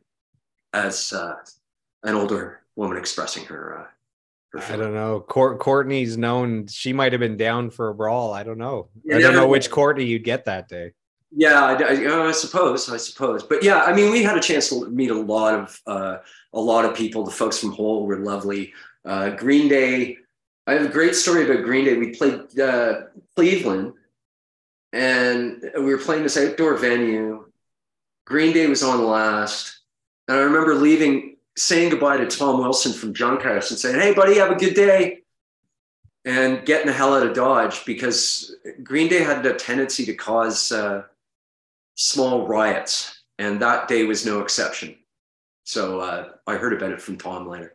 as 0.76 1.12
uh, 1.12 1.36
an 2.02 2.14
older 2.14 2.60
woman 2.76 2.98
expressing 2.98 3.44
her. 3.46 3.80
Uh, 3.80 4.58
her 4.58 4.72
I 4.72 4.76
don't 4.76 4.94
know. 4.94 5.20
Court, 5.20 5.58
Courtney's 5.58 6.16
known 6.16 6.66
she 6.66 6.92
might 6.92 7.12
have 7.12 7.20
been 7.20 7.36
down 7.36 7.70
for 7.70 7.88
a 7.88 7.94
brawl. 7.94 8.32
I 8.32 8.42
don't 8.42 8.58
know. 8.58 8.88
Yeah, 9.04 9.16
I 9.16 9.20
don't 9.20 9.34
know 9.34 9.48
which 9.48 9.70
Courtney 9.70 10.04
you'd 10.04 10.24
get 10.24 10.44
that 10.44 10.68
day. 10.68 10.92
Yeah, 11.32 11.64
I, 11.64 11.72
I, 11.74 12.28
I, 12.28 12.32
suppose. 12.32 12.88
I 12.88 12.96
suppose. 12.96 13.42
But 13.42 13.62
yeah, 13.62 13.82
I 13.82 13.92
mean, 13.92 14.12
we 14.12 14.22
had 14.22 14.38
a 14.38 14.40
chance 14.40 14.68
to 14.68 14.88
meet 14.88 15.10
a 15.10 15.14
lot 15.20 15.54
of 15.54 15.80
uh, 15.86 16.18
a 16.52 16.60
lot 16.60 16.84
of 16.84 16.94
people. 16.94 17.24
The 17.24 17.30
folks 17.30 17.58
from 17.58 17.72
Hole 17.72 18.06
were 18.06 18.18
lovely. 18.18 18.72
Uh, 19.04 19.30
Green 19.30 19.68
Day. 19.68 20.18
I 20.68 20.72
have 20.72 20.86
a 20.86 20.88
great 20.88 21.14
story 21.14 21.44
about 21.44 21.64
Green 21.64 21.84
Day. 21.84 21.96
We 21.96 22.14
played 22.14 22.58
uh, 22.58 23.02
Cleveland, 23.36 23.92
and 24.92 25.62
we 25.76 25.84
were 25.84 25.98
playing 25.98 26.22
this 26.22 26.36
outdoor 26.36 26.76
venue. 26.76 27.46
Green 28.24 28.52
Day 28.52 28.66
was 28.66 28.82
on 28.82 29.04
last, 29.04 29.80
and 30.28 30.36
I 30.38 30.40
remember 30.40 30.74
leaving, 30.74 31.36
saying 31.56 31.90
goodbye 31.90 32.18
to 32.18 32.26
Tom 32.26 32.60
Wilson 32.60 32.92
from 32.92 33.14
Junkhouse 33.14 33.70
and 33.70 33.78
saying, 33.78 34.00
"Hey, 34.00 34.14
buddy, 34.14 34.38
have 34.38 34.50
a 34.50 34.56
good 34.56 34.74
day." 34.74 35.22
and 36.26 36.66
getting 36.66 36.88
the 36.88 36.92
hell 36.92 37.14
out 37.14 37.24
of 37.24 37.34
Dodge 37.34 37.84
because 37.84 38.54
Green 38.82 39.08
Day 39.08 39.22
had 39.22 39.46
a 39.46 39.54
tendency 39.54 40.04
to 40.06 40.14
cause 40.14 40.72
uh, 40.72 41.04
small 41.94 42.48
riots, 42.48 43.22
and 43.38 43.62
that 43.62 43.86
day 43.86 44.04
was 44.04 44.26
no 44.26 44.40
exception. 44.40 44.96
So 45.62 46.00
uh, 46.00 46.30
I 46.46 46.56
heard 46.56 46.72
about 46.72 46.90
it 46.90 47.00
from 47.00 47.16
Tom 47.16 47.48
later. 47.48 47.74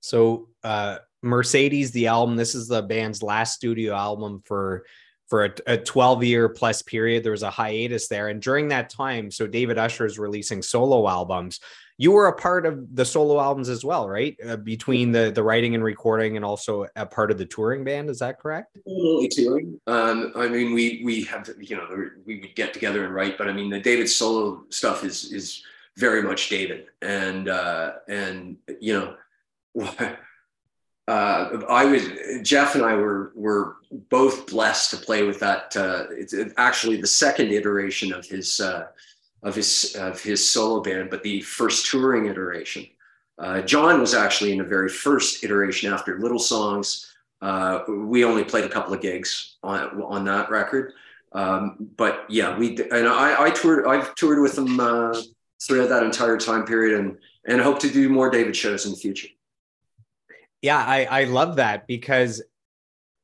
So 0.00 0.50
uh, 0.62 0.98
Mercedes, 1.22 1.92
the 1.92 2.08
album, 2.08 2.36
this 2.36 2.54
is 2.54 2.68
the 2.68 2.82
band's 2.82 3.22
last 3.22 3.54
studio 3.54 3.94
album 3.94 4.42
for 4.44 4.84
for 5.28 5.44
a, 5.44 5.52
a 5.66 5.78
12 5.78 6.24
year 6.24 6.48
plus 6.48 6.82
period. 6.82 7.22
There 7.22 7.32
was 7.32 7.42
a 7.42 7.50
hiatus 7.50 8.08
there, 8.08 8.28
and 8.28 8.40
during 8.40 8.68
that 8.68 8.90
time, 8.90 9.30
so 9.30 9.46
David 9.46 9.78
Usher 9.78 10.06
is 10.06 10.18
releasing 10.18 10.62
solo 10.62 11.08
albums 11.08 11.60
you 12.00 12.12
were 12.12 12.28
a 12.28 12.32
part 12.32 12.64
of 12.64 12.94
the 12.94 13.04
solo 13.04 13.40
albums 13.40 13.68
as 13.68 13.84
well, 13.84 14.08
right? 14.08 14.38
Uh, 14.46 14.56
between 14.56 15.10
the 15.10 15.32
the 15.32 15.42
writing 15.42 15.74
and 15.74 15.82
recording, 15.82 16.36
and 16.36 16.44
also 16.44 16.86
a 16.94 17.04
part 17.04 17.32
of 17.32 17.38
the 17.38 17.44
touring 17.44 17.82
band. 17.82 18.08
Is 18.08 18.20
that 18.20 18.38
correct? 18.38 18.78
Totally 18.86 19.28
touring. 19.28 19.80
Um, 19.88 20.32
I 20.36 20.46
mean, 20.46 20.72
we 20.72 21.02
we 21.04 21.24
have 21.24 21.50
you 21.60 21.76
know 21.76 22.08
we 22.24 22.40
would 22.40 22.54
get 22.54 22.72
together 22.72 23.04
and 23.04 23.12
write, 23.12 23.36
but 23.36 23.48
I 23.48 23.52
mean 23.52 23.68
the 23.68 23.80
David 23.80 24.08
solo 24.08 24.64
stuff 24.70 25.04
is 25.04 25.32
is 25.32 25.64
very 25.96 26.22
much 26.22 26.48
David, 26.48 26.86
and 27.02 27.48
uh, 27.48 27.94
and 28.08 28.56
you 28.80 28.94
know. 28.94 29.16
Uh, 31.08 31.64
I 31.70 31.86
was 31.86 32.02
Jeff 32.42 32.74
and 32.74 32.84
I 32.84 32.94
were 32.94 33.32
were 33.34 33.76
both 34.10 34.46
blessed 34.46 34.90
to 34.90 34.98
play 34.98 35.22
with 35.22 35.40
that. 35.40 35.74
Uh, 35.74 36.04
it's 36.10 36.34
actually 36.58 37.00
the 37.00 37.06
second 37.06 37.50
iteration 37.50 38.12
of 38.12 38.26
his 38.26 38.60
uh, 38.60 38.88
of 39.42 39.54
his 39.54 39.96
of 39.98 40.20
his 40.20 40.46
solo 40.46 40.82
band, 40.82 41.08
but 41.08 41.22
the 41.22 41.40
first 41.40 41.86
touring 41.86 42.26
iteration. 42.26 42.86
Uh, 43.38 43.62
John 43.62 44.00
was 44.00 44.12
actually 44.12 44.52
in 44.52 44.58
the 44.58 44.64
very 44.64 44.90
first 44.90 45.42
iteration 45.44 45.90
after 45.90 46.18
Little 46.18 46.38
Songs. 46.38 47.14
Uh, 47.40 47.84
we 47.88 48.22
only 48.24 48.44
played 48.44 48.64
a 48.64 48.68
couple 48.68 48.92
of 48.92 49.00
gigs 49.00 49.56
on 49.62 50.02
on 50.02 50.26
that 50.26 50.50
record, 50.50 50.92
um, 51.32 51.88
but 51.96 52.26
yeah, 52.28 52.58
we 52.58 52.76
and 52.90 53.08
I, 53.08 53.44
I 53.44 53.50
toured. 53.50 53.86
I've 53.86 54.14
toured 54.14 54.42
with 54.42 54.56
them 54.56 54.78
uh, 54.78 55.18
throughout 55.62 55.88
that 55.88 56.02
entire 56.02 56.36
time 56.36 56.66
period, 56.66 57.00
and 57.00 57.16
and 57.46 57.62
hope 57.62 57.78
to 57.78 57.88
do 57.88 58.10
more 58.10 58.28
David 58.28 58.54
shows 58.54 58.84
in 58.84 58.90
the 58.90 58.98
future. 58.98 59.28
Yeah, 60.62 60.78
I 60.78 61.04
I 61.04 61.24
love 61.24 61.56
that 61.56 61.86
because 61.86 62.42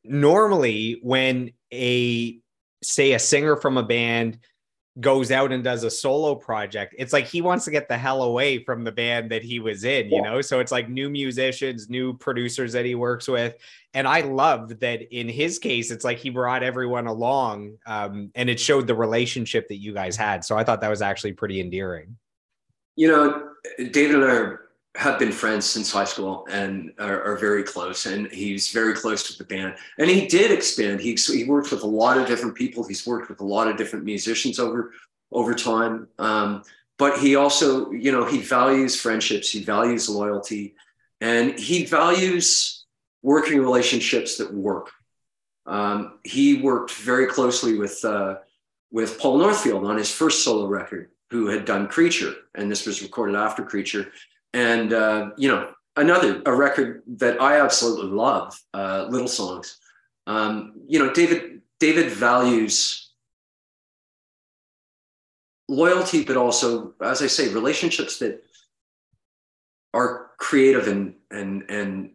normally 0.05 0.98
when 1.02 1.52
a 1.73 2.39
say 2.82 3.12
a 3.12 3.19
singer 3.19 3.56
from 3.56 3.78
a 3.78 3.82
band 3.82 4.39
goes 5.01 5.32
out 5.32 5.51
and 5.51 5.65
does 5.65 5.82
a 5.82 5.90
solo 5.90 6.36
project, 6.36 6.94
it's 6.97 7.12
like 7.12 7.27
he 7.27 7.43
wants 7.43 7.65
to 7.65 7.70
get 7.73 7.89
the 7.89 7.98
hell 7.98 8.23
away 8.23 8.62
from 8.62 8.85
the 8.85 8.93
band 8.93 9.31
that 9.31 9.43
he 9.43 9.59
was 9.59 9.82
in, 9.82 10.09
you 10.09 10.23
know? 10.23 10.40
So 10.40 10.61
it's 10.61 10.70
like 10.70 10.89
new 10.89 11.11
musicians, 11.11 11.90
new 11.90 12.16
producers 12.16 12.73
that 12.74 12.85
he 12.85 12.94
works 12.94 13.27
with. 13.27 13.56
And 13.93 14.06
I 14.06 14.20
love 14.20 14.78
that 14.81 15.02
in 15.12 15.28
his 15.28 15.59
case, 15.59 15.90
it's 15.90 16.05
like 16.05 16.19
he 16.19 16.31
brought 16.31 16.62
everyone 16.62 17.09
along 17.09 17.77
um, 17.86 18.31
and 18.36 18.48
it 18.48 18.61
showed 18.61 18.86
the 18.86 18.94
relationship 18.94 19.66
that 19.69 19.78
you 19.78 19.93
guys 19.93 20.16
had. 20.16 20.44
So 20.44 20.56
I 20.56 20.62
thought 20.62 20.81
that 20.82 20.90
was 20.90 21.02
actually 21.02 21.32
pretty 21.32 21.61
endearing. 21.61 22.16
You 22.94 23.09
know, 23.09 23.48
David 23.90 24.23
and 24.23 24.24
I 24.24 24.36
are 24.36 24.64
have 24.96 25.18
been 25.18 25.32
friends 25.32 25.66
since 25.66 25.90
high 25.90 26.04
school 26.04 26.46
and 26.50 26.92
are, 26.98 27.22
are, 27.22 27.36
very 27.36 27.64
close. 27.64 28.06
And 28.06 28.28
he's 28.28 28.70
very 28.70 28.94
close 28.94 29.28
with 29.28 29.38
the 29.38 29.44
band. 29.44 29.74
And 29.98 30.08
he 30.08 30.26
did 30.26 30.52
expand. 30.52 31.00
He, 31.00 31.14
he 31.14 31.44
worked 31.44 31.72
with 31.72 31.82
a 31.82 31.86
lot 31.86 32.16
of 32.16 32.28
different 32.28 32.54
people. 32.54 32.84
He's 32.84 33.04
worked 33.04 33.28
with 33.28 33.40
a 33.40 33.44
lot 33.44 33.66
of 33.66 33.76
different 33.76 34.04
musicians 34.04 34.58
over 34.58 34.92
over 35.32 35.52
time. 35.52 36.06
Um, 36.20 36.62
but 36.96 37.18
he 37.18 37.34
also, 37.34 37.90
you 37.90 38.12
know, 38.12 38.24
he 38.24 38.38
values 38.38 39.00
friendships. 39.00 39.50
He 39.50 39.64
values 39.64 40.08
loyalty, 40.08 40.76
and 41.20 41.58
he 41.58 41.84
values 41.84 42.84
working 43.22 43.58
relationships 43.58 44.36
that 44.38 44.54
work. 44.54 44.90
Um, 45.66 46.20
he 46.22 46.62
worked 46.62 46.92
very 46.92 47.26
closely 47.26 47.76
with 47.76 48.04
uh, 48.04 48.36
with 48.92 49.18
Paul 49.18 49.38
Northfield 49.38 49.84
on 49.84 49.96
his 49.96 50.12
first 50.12 50.44
solo 50.44 50.68
record, 50.68 51.10
who 51.30 51.48
had 51.48 51.64
done 51.64 51.88
Creature, 51.88 52.34
and 52.54 52.70
this 52.70 52.86
was 52.86 53.02
recorded 53.02 53.34
after 53.34 53.64
Creature 53.64 54.12
and 54.55 54.93
uh, 54.93 55.31
you 55.36 55.48
know 55.48 55.70
another 55.97 56.40
a 56.47 56.55
record 56.55 57.02
that 57.06 57.43
I 57.43 57.60
absolutely 57.60 58.10
love, 58.10 58.59
uh, 58.72 59.06
Little 59.10 59.28
Songs. 59.28 59.78
Um, 60.26 60.72
you 60.86 60.98
know, 60.98 61.12
David 61.12 61.60
David 61.78 62.10
values 62.10 63.10
loyalty, 65.68 66.24
but 66.24 66.36
also, 66.36 66.94
as 67.02 67.20
I 67.20 67.26
say, 67.26 67.52
relationships 67.52 68.18
that 68.20 68.43
are 69.93 70.31
creative 70.39 70.89
and 70.89 71.14
and 71.31 71.64
and 71.68 72.10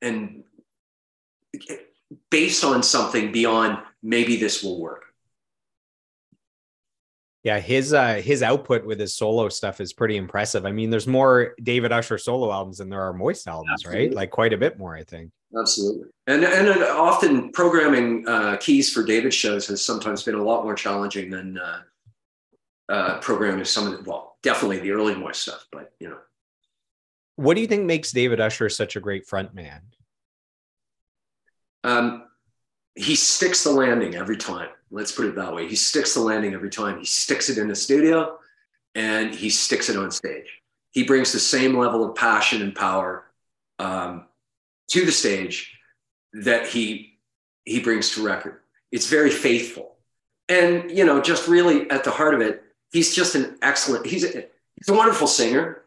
and 0.00 0.44
based 2.30 2.62
on 2.62 2.82
something 2.82 3.32
beyond 3.32 3.78
maybe 4.02 4.36
this 4.36 4.62
will 4.62 4.80
work. 4.80 5.07
Yeah, 7.48 7.60
his 7.60 7.94
uh 7.94 8.16
his 8.16 8.42
output 8.42 8.84
with 8.84 9.00
his 9.00 9.14
solo 9.14 9.48
stuff 9.48 9.80
is 9.80 9.94
pretty 9.94 10.18
impressive. 10.18 10.66
I 10.66 10.70
mean, 10.70 10.90
there's 10.90 11.06
more 11.06 11.54
David 11.62 11.92
Usher 11.92 12.18
solo 12.18 12.52
albums 12.52 12.76
than 12.76 12.90
there 12.90 13.00
are 13.00 13.14
Moist 13.14 13.48
albums, 13.48 13.70
Absolutely. 13.72 14.08
right? 14.08 14.14
Like 14.14 14.30
quite 14.30 14.52
a 14.52 14.58
bit 14.58 14.78
more, 14.78 14.94
I 14.94 15.02
think. 15.02 15.30
Absolutely. 15.58 16.10
And 16.26 16.44
and 16.44 16.68
often 16.82 17.50
programming 17.52 18.28
uh, 18.28 18.58
keys 18.60 18.92
for 18.92 19.02
David 19.02 19.32
shows 19.32 19.66
has 19.68 19.82
sometimes 19.82 20.22
been 20.22 20.34
a 20.34 20.42
lot 20.42 20.62
more 20.62 20.74
challenging 20.74 21.30
than 21.30 21.56
uh, 21.56 21.80
uh, 22.90 23.18
programming 23.20 23.64
some 23.64 23.86
of 23.86 24.04
the 24.04 24.10
well, 24.10 24.36
definitely 24.42 24.80
the 24.80 24.90
early 24.90 25.14
Moist 25.14 25.40
stuff, 25.40 25.66
but 25.72 25.94
you 26.00 26.10
know. 26.10 26.18
What 27.36 27.54
do 27.54 27.62
you 27.62 27.66
think 27.66 27.86
makes 27.86 28.12
David 28.12 28.40
Usher 28.40 28.68
such 28.68 28.94
a 28.94 29.00
great 29.00 29.26
front 29.26 29.54
man? 29.54 29.80
Um, 31.82 32.27
he 32.98 33.14
sticks 33.14 33.62
the 33.62 33.70
landing 33.70 34.16
every 34.16 34.36
time. 34.36 34.68
Let's 34.90 35.12
put 35.12 35.26
it 35.26 35.36
that 35.36 35.54
way. 35.54 35.68
He 35.68 35.76
sticks 35.76 36.14
the 36.14 36.20
landing 36.20 36.52
every 36.52 36.70
time. 36.70 36.98
He 36.98 37.04
sticks 37.04 37.48
it 37.48 37.56
in 37.56 37.68
the 37.68 37.76
studio 37.76 38.38
and 38.94 39.32
he 39.32 39.50
sticks 39.50 39.88
it 39.88 39.96
on 39.96 40.10
stage. 40.10 40.60
He 40.90 41.04
brings 41.04 41.32
the 41.32 41.38
same 41.38 41.78
level 41.78 42.04
of 42.04 42.16
passion 42.16 42.60
and 42.60 42.74
power 42.74 43.26
um, 43.78 44.24
to 44.88 45.04
the 45.04 45.12
stage 45.12 45.78
that 46.32 46.66
he 46.66 47.18
he 47.64 47.80
brings 47.80 48.14
to 48.14 48.24
record. 48.24 48.60
It's 48.90 49.06
very 49.06 49.30
faithful, 49.30 49.96
and 50.48 50.90
you 50.90 51.04
know, 51.04 51.20
just 51.20 51.46
really 51.46 51.88
at 51.90 52.02
the 52.02 52.10
heart 52.10 52.34
of 52.34 52.40
it, 52.40 52.64
he's 52.90 53.14
just 53.14 53.34
an 53.34 53.58
excellent. 53.62 54.06
He's 54.06 54.24
a, 54.24 54.46
he's 54.76 54.88
a 54.88 54.94
wonderful 54.94 55.26
singer, 55.26 55.82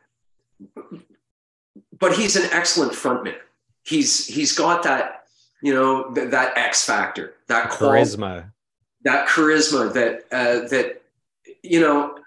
but 1.99 2.13
he's 2.13 2.35
an 2.35 2.47
excellent 2.51 2.93
frontman. 2.93 3.35
He's 3.83 4.27
he's 4.27 4.55
got 4.55 4.83
that 4.83 5.20
you 5.61 5.73
know, 5.73 6.11
th- 6.13 6.31
that 6.31 6.57
X 6.57 6.85
factor, 6.85 7.35
that 7.47 7.71
charisma, 7.71 8.51
that 9.03 9.27
charisma 9.27 9.93
that, 9.93 10.23
uh, 10.31 10.67
that, 10.69 11.01
you 11.63 11.79
know, 11.79 12.17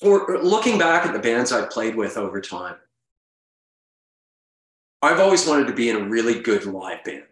for 0.00 0.38
looking 0.42 0.78
back 0.78 1.06
at 1.06 1.12
the 1.12 1.18
bands 1.18 1.52
I've 1.52 1.70
played 1.70 1.94
with 1.94 2.16
over 2.16 2.40
time, 2.40 2.76
I've 5.00 5.20
always 5.20 5.46
wanted 5.46 5.66
to 5.66 5.74
be 5.74 5.90
in 5.90 5.96
a 5.96 6.08
really 6.08 6.40
good 6.40 6.64
live 6.66 7.04
band. 7.04 7.24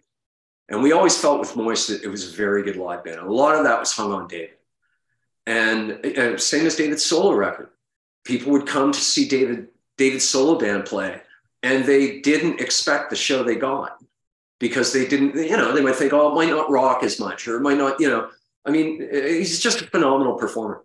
And 0.69 0.83
we 0.83 0.93
always 0.93 1.19
felt 1.19 1.41
with 1.41 1.57
Moist 1.57 1.89
that 1.89 2.03
it 2.03 2.09
was 2.09 2.33
a 2.33 2.37
very 2.37 2.63
good 2.63 2.77
live 2.77 3.05
band. 3.05 3.21
A 3.21 3.31
lot 3.31 3.57
of 3.57 3.65
that 3.65 3.79
was 3.79 3.93
hung 3.93 4.13
on 4.13 4.29
David. 4.29 4.57
And 5.47 6.05
uh, 6.07 6.39
same 6.39 6.67
as 6.67 6.77
David's 6.77 7.05
solo 7.05 7.33
record. 7.35 7.69
People 8.25 8.53
would 8.53 8.67
come 8.67 8.93
to 8.93 9.01
see 9.01 9.27
David 9.27 9.69
David's 9.97 10.29
solo 10.29 10.59
band 10.59 10.85
play, 10.85 11.21
and 11.63 11.85
they 11.85 12.21
didn't 12.21 12.61
expect 12.61 13.11
the 13.11 13.17
show 13.17 13.43
they 13.43 13.57
got 13.57 13.99
because 14.59 14.93
they 14.93 15.07
didn't, 15.07 15.35
you 15.35 15.57
know, 15.57 15.73
they 15.73 15.83
might 15.83 15.97
think, 15.97 16.13
oh, 16.13 16.31
it 16.31 16.35
might 16.35 16.51
not 16.51 16.71
rock 16.71 17.03
as 17.03 17.19
much, 17.19 17.49
or 17.49 17.57
it 17.57 17.61
might 17.61 17.79
not, 17.79 18.01
you 18.01 18.09
know. 18.09 18.31
I 18.65 18.71
mean, 18.71 19.09
eh, 19.11 19.39
he's 19.39 19.59
just 19.59 19.81
a 19.81 19.87
phenomenal 19.87 20.35
performer. 20.39 20.85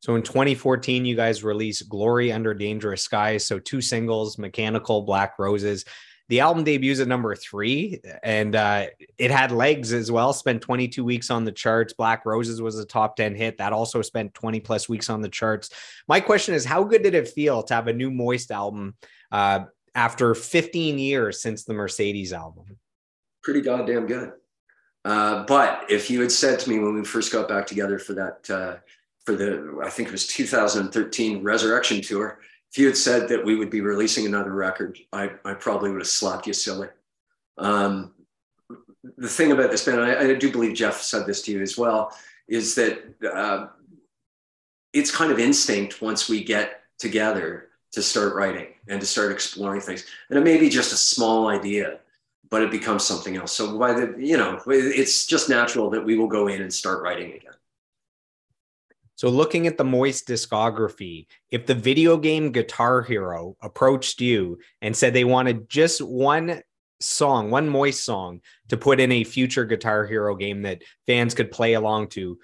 So 0.00 0.16
in 0.16 0.22
2014, 0.22 1.04
you 1.04 1.14
guys 1.14 1.44
released 1.44 1.88
Glory 1.88 2.32
Under 2.32 2.54
Dangerous 2.54 3.02
Skies. 3.02 3.44
So 3.44 3.60
two 3.60 3.80
singles, 3.80 4.36
Mechanical, 4.36 5.02
Black 5.02 5.38
Roses. 5.38 5.84
The 6.28 6.40
album 6.40 6.64
debuts 6.64 7.00
at 7.00 7.08
number 7.08 7.34
three, 7.34 8.00
and 8.22 8.54
uh, 8.56 8.86
it 9.18 9.30
had 9.30 9.52
legs 9.52 9.92
as 9.92 10.10
well. 10.10 10.32
Spent 10.32 10.62
22 10.62 11.04
weeks 11.04 11.30
on 11.30 11.44
the 11.44 11.52
charts. 11.52 11.92
Black 11.92 12.24
Roses 12.24 12.62
was 12.62 12.78
a 12.78 12.86
top 12.86 13.16
10 13.16 13.34
hit. 13.34 13.58
That 13.58 13.72
also 13.72 14.02
spent 14.02 14.32
20 14.34 14.60
plus 14.60 14.88
weeks 14.88 15.10
on 15.10 15.20
the 15.20 15.28
charts. 15.28 15.70
My 16.08 16.20
question 16.20 16.54
is, 16.54 16.64
how 16.64 16.84
good 16.84 17.02
did 17.02 17.14
it 17.14 17.28
feel 17.28 17.62
to 17.64 17.74
have 17.74 17.88
a 17.88 17.92
new 17.92 18.10
Moist 18.10 18.50
album 18.50 18.94
uh, 19.30 19.64
after 19.94 20.34
15 20.34 20.98
years 20.98 21.42
since 21.42 21.64
the 21.64 21.74
Mercedes 21.74 22.32
album? 22.32 22.78
Pretty 23.42 23.60
goddamn 23.60 24.06
good. 24.06 24.32
Uh, 25.04 25.44
but 25.44 25.84
if 25.90 26.10
you 26.10 26.20
had 26.20 26.30
said 26.30 26.60
to 26.60 26.70
me 26.70 26.78
when 26.78 26.94
we 26.94 27.04
first 27.04 27.32
got 27.32 27.48
back 27.48 27.66
together 27.66 27.98
for 27.98 28.14
that 28.14 28.50
uh, 28.50 28.76
for 29.24 29.34
the 29.34 29.80
I 29.84 29.90
think 29.90 30.08
it 30.08 30.12
was 30.12 30.26
2013 30.26 31.42
Resurrection 31.42 32.00
tour. 32.00 32.40
If 32.72 32.78
you 32.78 32.86
had 32.86 32.96
said 32.96 33.28
that 33.28 33.44
we 33.44 33.54
would 33.54 33.68
be 33.68 33.82
releasing 33.82 34.24
another 34.24 34.52
record, 34.52 34.98
I, 35.12 35.32
I 35.44 35.52
probably 35.52 35.90
would 35.90 36.00
have 36.00 36.08
slapped 36.08 36.46
you 36.46 36.54
silly. 36.54 36.88
Um, 37.58 38.12
the 39.18 39.28
thing 39.28 39.52
about 39.52 39.70
this 39.70 39.84
band, 39.84 40.00
I, 40.00 40.18
I, 40.18 40.34
do 40.34 40.50
believe 40.50 40.74
Jeff 40.74 41.02
said 41.02 41.26
this 41.26 41.42
to 41.42 41.52
you 41.52 41.60
as 41.60 41.76
well, 41.76 42.16
is 42.48 42.74
that 42.76 43.14
uh, 43.30 43.66
it's 44.94 45.10
kind 45.10 45.30
of 45.30 45.38
instinct 45.38 46.00
once 46.00 46.30
we 46.30 46.42
get 46.42 46.80
together 46.98 47.68
to 47.92 48.00
start 48.00 48.34
writing 48.34 48.68
and 48.88 49.00
to 49.00 49.06
start 49.06 49.32
exploring 49.32 49.82
things. 49.82 50.06
And 50.30 50.38
it 50.38 50.42
may 50.42 50.56
be 50.56 50.70
just 50.70 50.94
a 50.94 50.96
small 50.96 51.48
idea, 51.48 51.98
but 52.48 52.62
it 52.62 52.70
becomes 52.70 53.04
something 53.04 53.36
else. 53.36 53.52
So 53.52 53.78
by 53.78 53.92
the, 53.92 54.14
you 54.18 54.38
know, 54.38 54.62
it's 54.66 55.26
just 55.26 55.50
natural 55.50 55.90
that 55.90 56.02
we 56.02 56.16
will 56.16 56.26
go 56.26 56.48
in 56.48 56.62
and 56.62 56.72
start 56.72 57.02
writing 57.02 57.32
again. 57.34 57.52
So, 59.22 59.28
looking 59.28 59.68
at 59.68 59.78
the 59.78 59.84
Moist 59.84 60.26
discography, 60.26 61.28
if 61.52 61.66
the 61.66 61.76
video 61.76 62.16
game 62.16 62.50
Guitar 62.50 63.02
Hero 63.02 63.56
approached 63.62 64.20
you 64.20 64.58
and 64.80 64.96
said 64.96 65.14
they 65.14 65.22
wanted 65.22 65.70
just 65.70 66.00
one 66.00 66.60
song, 66.98 67.48
one 67.48 67.68
Moist 67.68 68.02
song 68.02 68.40
to 68.70 68.76
put 68.76 68.98
in 68.98 69.12
a 69.12 69.22
future 69.22 69.64
Guitar 69.64 70.08
Hero 70.08 70.34
game 70.34 70.62
that 70.62 70.82
fans 71.06 71.34
could 71.34 71.52
play 71.52 71.74
along 71.74 72.08
to, 72.08 72.36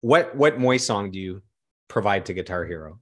what 0.00 0.34
what 0.34 0.58
Moist 0.58 0.88
song 0.88 1.12
do 1.12 1.20
you 1.20 1.42
provide 1.86 2.26
to 2.26 2.34
Guitar 2.34 2.64
Hero? 2.64 2.98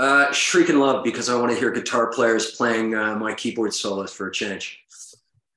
Uh, 0.00 0.32
Shrieking 0.32 0.80
Love, 0.80 1.04
because 1.04 1.28
I 1.28 1.38
want 1.38 1.52
to 1.52 1.56
hear 1.56 1.70
guitar 1.70 2.10
players 2.10 2.56
playing 2.56 2.96
uh, 2.96 3.14
my 3.14 3.32
keyboard 3.32 3.74
solos 3.74 4.12
for 4.12 4.26
a 4.26 4.32
change. 4.32 4.82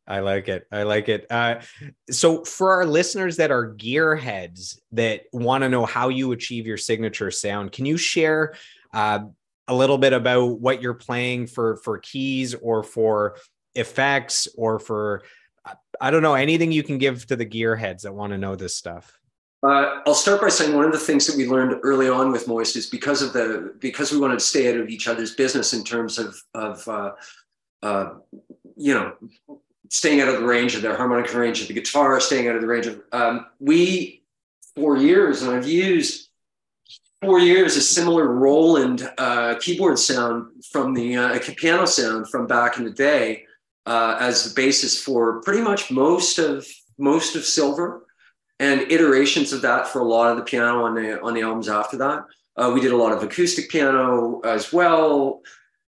I 0.06 0.20
like 0.20 0.50
it. 0.50 0.68
I 0.72 0.84
like 0.84 1.08
it. 1.08 1.26
Uh, 1.30 1.62
so, 2.10 2.44
for 2.44 2.72
our 2.72 2.86
listeners 2.86 3.38
that 3.38 3.52
are 3.52 3.74
gearheads 3.74 4.80
that 4.92 5.24
want 5.32 5.64
to 5.64 5.70
know 5.70 5.86
how 5.86 6.10
you 6.10 6.34
achieve 6.34 6.68
your 6.68 6.78
signature 6.78 7.32
sound, 7.32 7.72
can 7.72 7.86
you 7.86 7.96
share 7.96 8.54
uh, 8.94 9.20
a 9.68 9.76
little 9.76 9.98
bit 9.98 10.12
about 10.12 10.60
what 10.60 10.82
you're 10.82 10.94
playing 10.94 11.48
for 11.48 11.78
for 11.78 12.00
keys 12.00 12.54
or 12.54 12.84
for 12.84 13.38
effects 13.76 14.48
or 14.58 14.78
for 14.80 15.24
I 16.02 16.12
don't 16.12 16.22
know 16.22 16.36
anything 16.36 16.72
you 16.72 16.84
can 16.84 16.98
give 16.98 17.26
to 17.28 17.36
the 17.36 17.46
gearheads 17.46 18.02
that 18.02 18.14
want 18.14 18.34
to 18.34 18.38
know 18.38 18.56
this 18.56 18.76
stuff? 18.76 19.18
Uh, 19.64 20.02
I'll 20.06 20.14
start 20.14 20.42
by 20.42 20.50
saying 20.50 20.76
one 20.76 20.84
of 20.84 20.92
the 20.92 21.00
things 21.00 21.26
that 21.28 21.38
we 21.38 21.48
learned 21.48 21.80
early 21.84 22.10
on 22.10 22.34
with 22.34 22.50
Moist 22.50 22.76
is 22.76 22.88
because 22.88 23.22
of 23.22 23.32
the 23.32 23.74
because 23.80 24.12
we 24.12 24.20
wanted 24.20 24.40
to 24.40 24.46
stay 24.46 24.70
out 24.70 24.82
of 24.82 24.90
each 24.90 25.08
other's 25.08 25.34
business 25.34 25.72
in 25.72 25.86
terms 25.86 26.20
of 26.20 26.36
of 26.54 26.86
uh, 26.90 27.12
uh, 27.82 28.10
you 28.76 28.94
know 28.94 29.14
staying 29.90 30.22
out 30.22 30.30
of 30.30 30.40
the 30.40 30.46
range 30.46 30.76
of 30.76 30.82
their 30.82 30.96
harmonic 30.96 31.34
range 31.34 31.62
of 31.62 31.68
the 31.68 31.74
guitar, 31.74 32.20
staying 32.20 32.48
out 32.48 32.56
of 32.56 32.62
the 32.62 32.68
range 32.68 32.88
of 32.88 33.02
um, 33.12 33.46
we 33.60 34.24
four 34.76 34.98
years, 34.98 35.42
and 35.42 35.52
I've 35.52 35.68
used 35.68 36.30
for 37.22 37.40
years 37.40 37.78
a 37.78 37.82
similar 37.82 38.28
Roland 38.28 39.10
uh, 39.18 39.56
keyboard 39.60 39.98
sound 39.98 40.64
from 40.72 40.94
the 40.94 41.16
uh, 41.16 41.40
piano 41.58 41.86
sound 41.86 42.30
from 42.30 42.48
back 42.48 42.78
in 42.78 42.84
the 42.84 42.92
day 42.92 43.46
uh, 43.86 44.18
as 44.20 44.44
the 44.44 44.54
basis 44.56 45.02
for 45.02 45.42
pretty 45.42 45.62
much 45.62 45.92
most 45.92 46.38
of 46.40 46.68
most 46.98 47.36
of 47.36 47.44
Silver 47.44 48.06
and 48.60 48.82
iterations 48.92 49.52
of 49.52 49.62
that 49.62 49.88
for 49.88 50.00
a 50.00 50.06
lot 50.06 50.32
of 50.32 50.38
the 50.38 50.44
piano 50.44 50.84
on 50.84 50.96
the 50.96 51.22
on 51.22 51.34
the 51.34 51.42
albums 51.42 51.70
after 51.70 51.98
that. 51.98 52.26
Uh, 52.56 52.72
we 52.74 52.82
did 52.82 52.92
a 52.92 52.98
lot 52.98 53.12
of 53.12 53.24
acoustic 53.24 53.70
piano 53.70 54.40
as 54.42 54.72
well. 54.72 55.42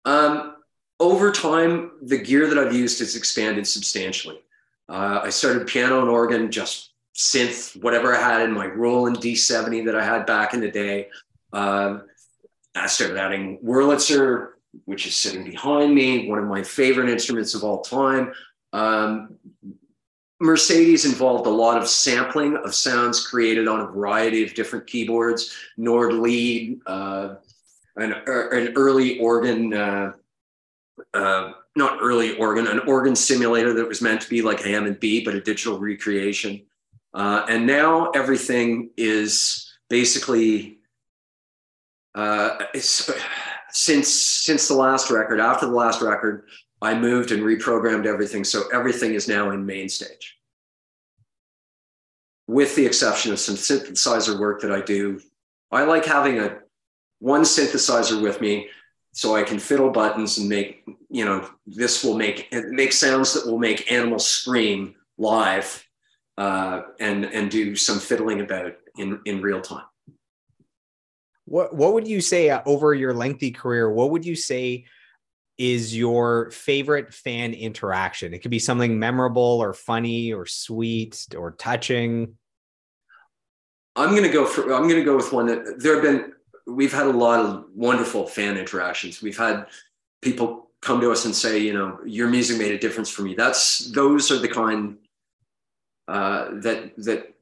Um, 0.04 0.53
over 1.00 1.32
time, 1.32 1.92
the 2.02 2.18
gear 2.18 2.46
that 2.48 2.58
I've 2.58 2.74
used 2.74 3.00
has 3.00 3.16
expanded 3.16 3.66
substantially. 3.66 4.40
Uh, 4.88 5.20
I 5.22 5.30
started 5.30 5.66
piano 5.66 6.00
and 6.00 6.08
organ, 6.08 6.50
just 6.50 6.90
synth, 7.14 7.80
whatever 7.82 8.14
I 8.14 8.20
had 8.20 8.42
in 8.42 8.52
my 8.52 8.66
Roland 8.66 9.18
D70 9.18 9.86
that 9.86 9.96
I 9.96 10.04
had 10.04 10.26
back 10.26 10.54
in 10.54 10.60
the 10.60 10.70
day. 10.70 11.08
Uh, 11.52 11.98
I 12.74 12.86
started 12.86 13.16
adding 13.16 13.58
Wurlitzer, 13.64 14.50
which 14.84 15.06
is 15.06 15.16
sitting 15.16 15.44
behind 15.44 15.94
me, 15.94 16.28
one 16.28 16.38
of 16.38 16.46
my 16.46 16.62
favorite 16.62 17.08
instruments 17.08 17.54
of 17.54 17.62
all 17.62 17.82
time. 17.82 18.32
Um, 18.72 19.36
Mercedes 20.40 21.04
involved 21.04 21.46
a 21.46 21.50
lot 21.50 21.80
of 21.80 21.88
sampling 21.88 22.56
of 22.56 22.74
sounds 22.74 23.26
created 23.26 23.68
on 23.68 23.80
a 23.80 23.86
variety 23.86 24.44
of 24.44 24.54
different 24.54 24.86
keyboards, 24.86 25.54
Nord 25.76 26.12
lead, 26.12 26.80
uh, 26.86 27.36
an, 27.96 28.14
er, 28.26 28.48
an, 28.50 28.72
early 28.74 29.18
organ 29.20 29.72
uh, 31.12 31.52
not 31.76 31.98
early 32.00 32.36
organ, 32.36 32.66
an 32.66 32.80
organ 32.80 33.16
simulator 33.16 33.72
that 33.74 33.88
was 33.88 34.02
meant 34.02 34.20
to 34.20 34.28
be 34.28 34.42
like 34.42 34.60
Hammond 34.60 35.00
B, 35.00 35.24
but 35.24 35.34
a 35.34 35.40
digital 35.40 35.78
recreation. 35.78 36.62
Uh, 37.12 37.44
and 37.48 37.66
now 37.66 38.10
everything 38.10 38.90
is 38.96 39.72
basically 39.88 40.78
uh, 42.14 42.58
since 43.70 44.08
since 44.08 44.68
the 44.68 44.74
last 44.74 45.10
record. 45.10 45.40
After 45.40 45.66
the 45.66 45.72
last 45.72 46.00
record, 46.00 46.46
I 46.80 46.94
moved 46.94 47.32
and 47.32 47.42
reprogrammed 47.42 48.06
everything, 48.06 48.44
so 48.44 48.64
everything 48.72 49.14
is 49.14 49.28
now 49.28 49.50
in 49.50 49.66
MainStage, 49.66 50.24
with 52.46 52.74
the 52.76 52.86
exception 52.86 53.32
of 53.32 53.38
some 53.38 53.56
synthesizer 53.56 54.38
work 54.38 54.60
that 54.62 54.72
I 54.72 54.80
do. 54.80 55.20
I 55.70 55.84
like 55.84 56.04
having 56.04 56.38
a 56.38 56.58
one 57.18 57.42
synthesizer 57.42 58.20
with 58.20 58.40
me 58.40 58.68
so 59.14 59.36
I 59.36 59.44
can 59.44 59.60
fiddle 59.60 59.90
buttons 59.90 60.38
and 60.38 60.48
make, 60.48 60.84
you 61.08 61.24
know, 61.24 61.48
this 61.66 62.02
will 62.02 62.16
make 62.16 62.52
make 62.52 62.92
sounds 62.92 63.32
that 63.34 63.48
will 63.48 63.58
make 63.58 63.90
animals 63.90 64.26
scream 64.26 64.96
live, 65.16 65.86
uh, 66.36 66.82
and 66.98 67.24
and 67.24 67.50
do 67.50 67.76
some 67.76 68.00
fiddling 68.00 68.40
about 68.40 68.72
in 68.98 69.20
in 69.24 69.40
real 69.40 69.60
time. 69.60 69.84
What 71.44 71.76
what 71.76 71.94
would 71.94 72.08
you 72.08 72.20
say 72.20 72.50
uh, 72.50 72.62
over 72.66 72.92
your 72.92 73.14
lengthy 73.14 73.52
career? 73.52 73.88
What 73.88 74.10
would 74.10 74.26
you 74.26 74.34
say 74.34 74.86
is 75.58 75.96
your 75.96 76.50
favorite 76.50 77.14
fan 77.14 77.54
interaction? 77.54 78.34
It 78.34 78.40
could 78.40 78.50
be 78.50 78.58
something 78.58 78.98
memorable 78.98 79.62
or 79.62 79.74
funny 79.74 80.32
or 80.32 80.44
sweet 80.44 81.28
or 81.36 81.52
touching. 81.52 82.36
I'm 83.94 84.12
gonna 84.12 84.28
go 84.32 84.44
for 84.44 84.74
I'm 84.74 84.88
gonna 84.88 85.04
go 85.04 85.14
with 85.14 85.32
one 85.32 85.46
that 85.46 85.78
there 85.78 85.94
have 85.94 86.02
been 86.02 86.33
we've 86.66 86.92
had 86.92 87.06
a 87.06 87.10
lot 87.10 87.40
of 87.40 87.66
wonderful 87.74 88.26
fan 88.26 88.56
interactions. 88.56 89.22
We've 89.22 89.36
had 89.36 89.66
people 90.22 90.70
come 90.80 91.00
to 91.00 91.10
us 91.10 91.24
and 91.24 91.34
say, 91.34 91.58
you 91.58 91.72
know, 91.72 91.98
your 92.04 92.28
music 92.28 92.58
made 92.58 92.72
a 92.72 92.78
difference 92.78 93.10
for 93.10 93.22
me. 93.22 93.34
That's 93.34 93.90
those 93.92 94.30
are 94.30 94.38
the 94.38 94.48
kind 94.48 94.98
uh, 96.08 96.48
that 96.60 96.92
that 96.98 97.34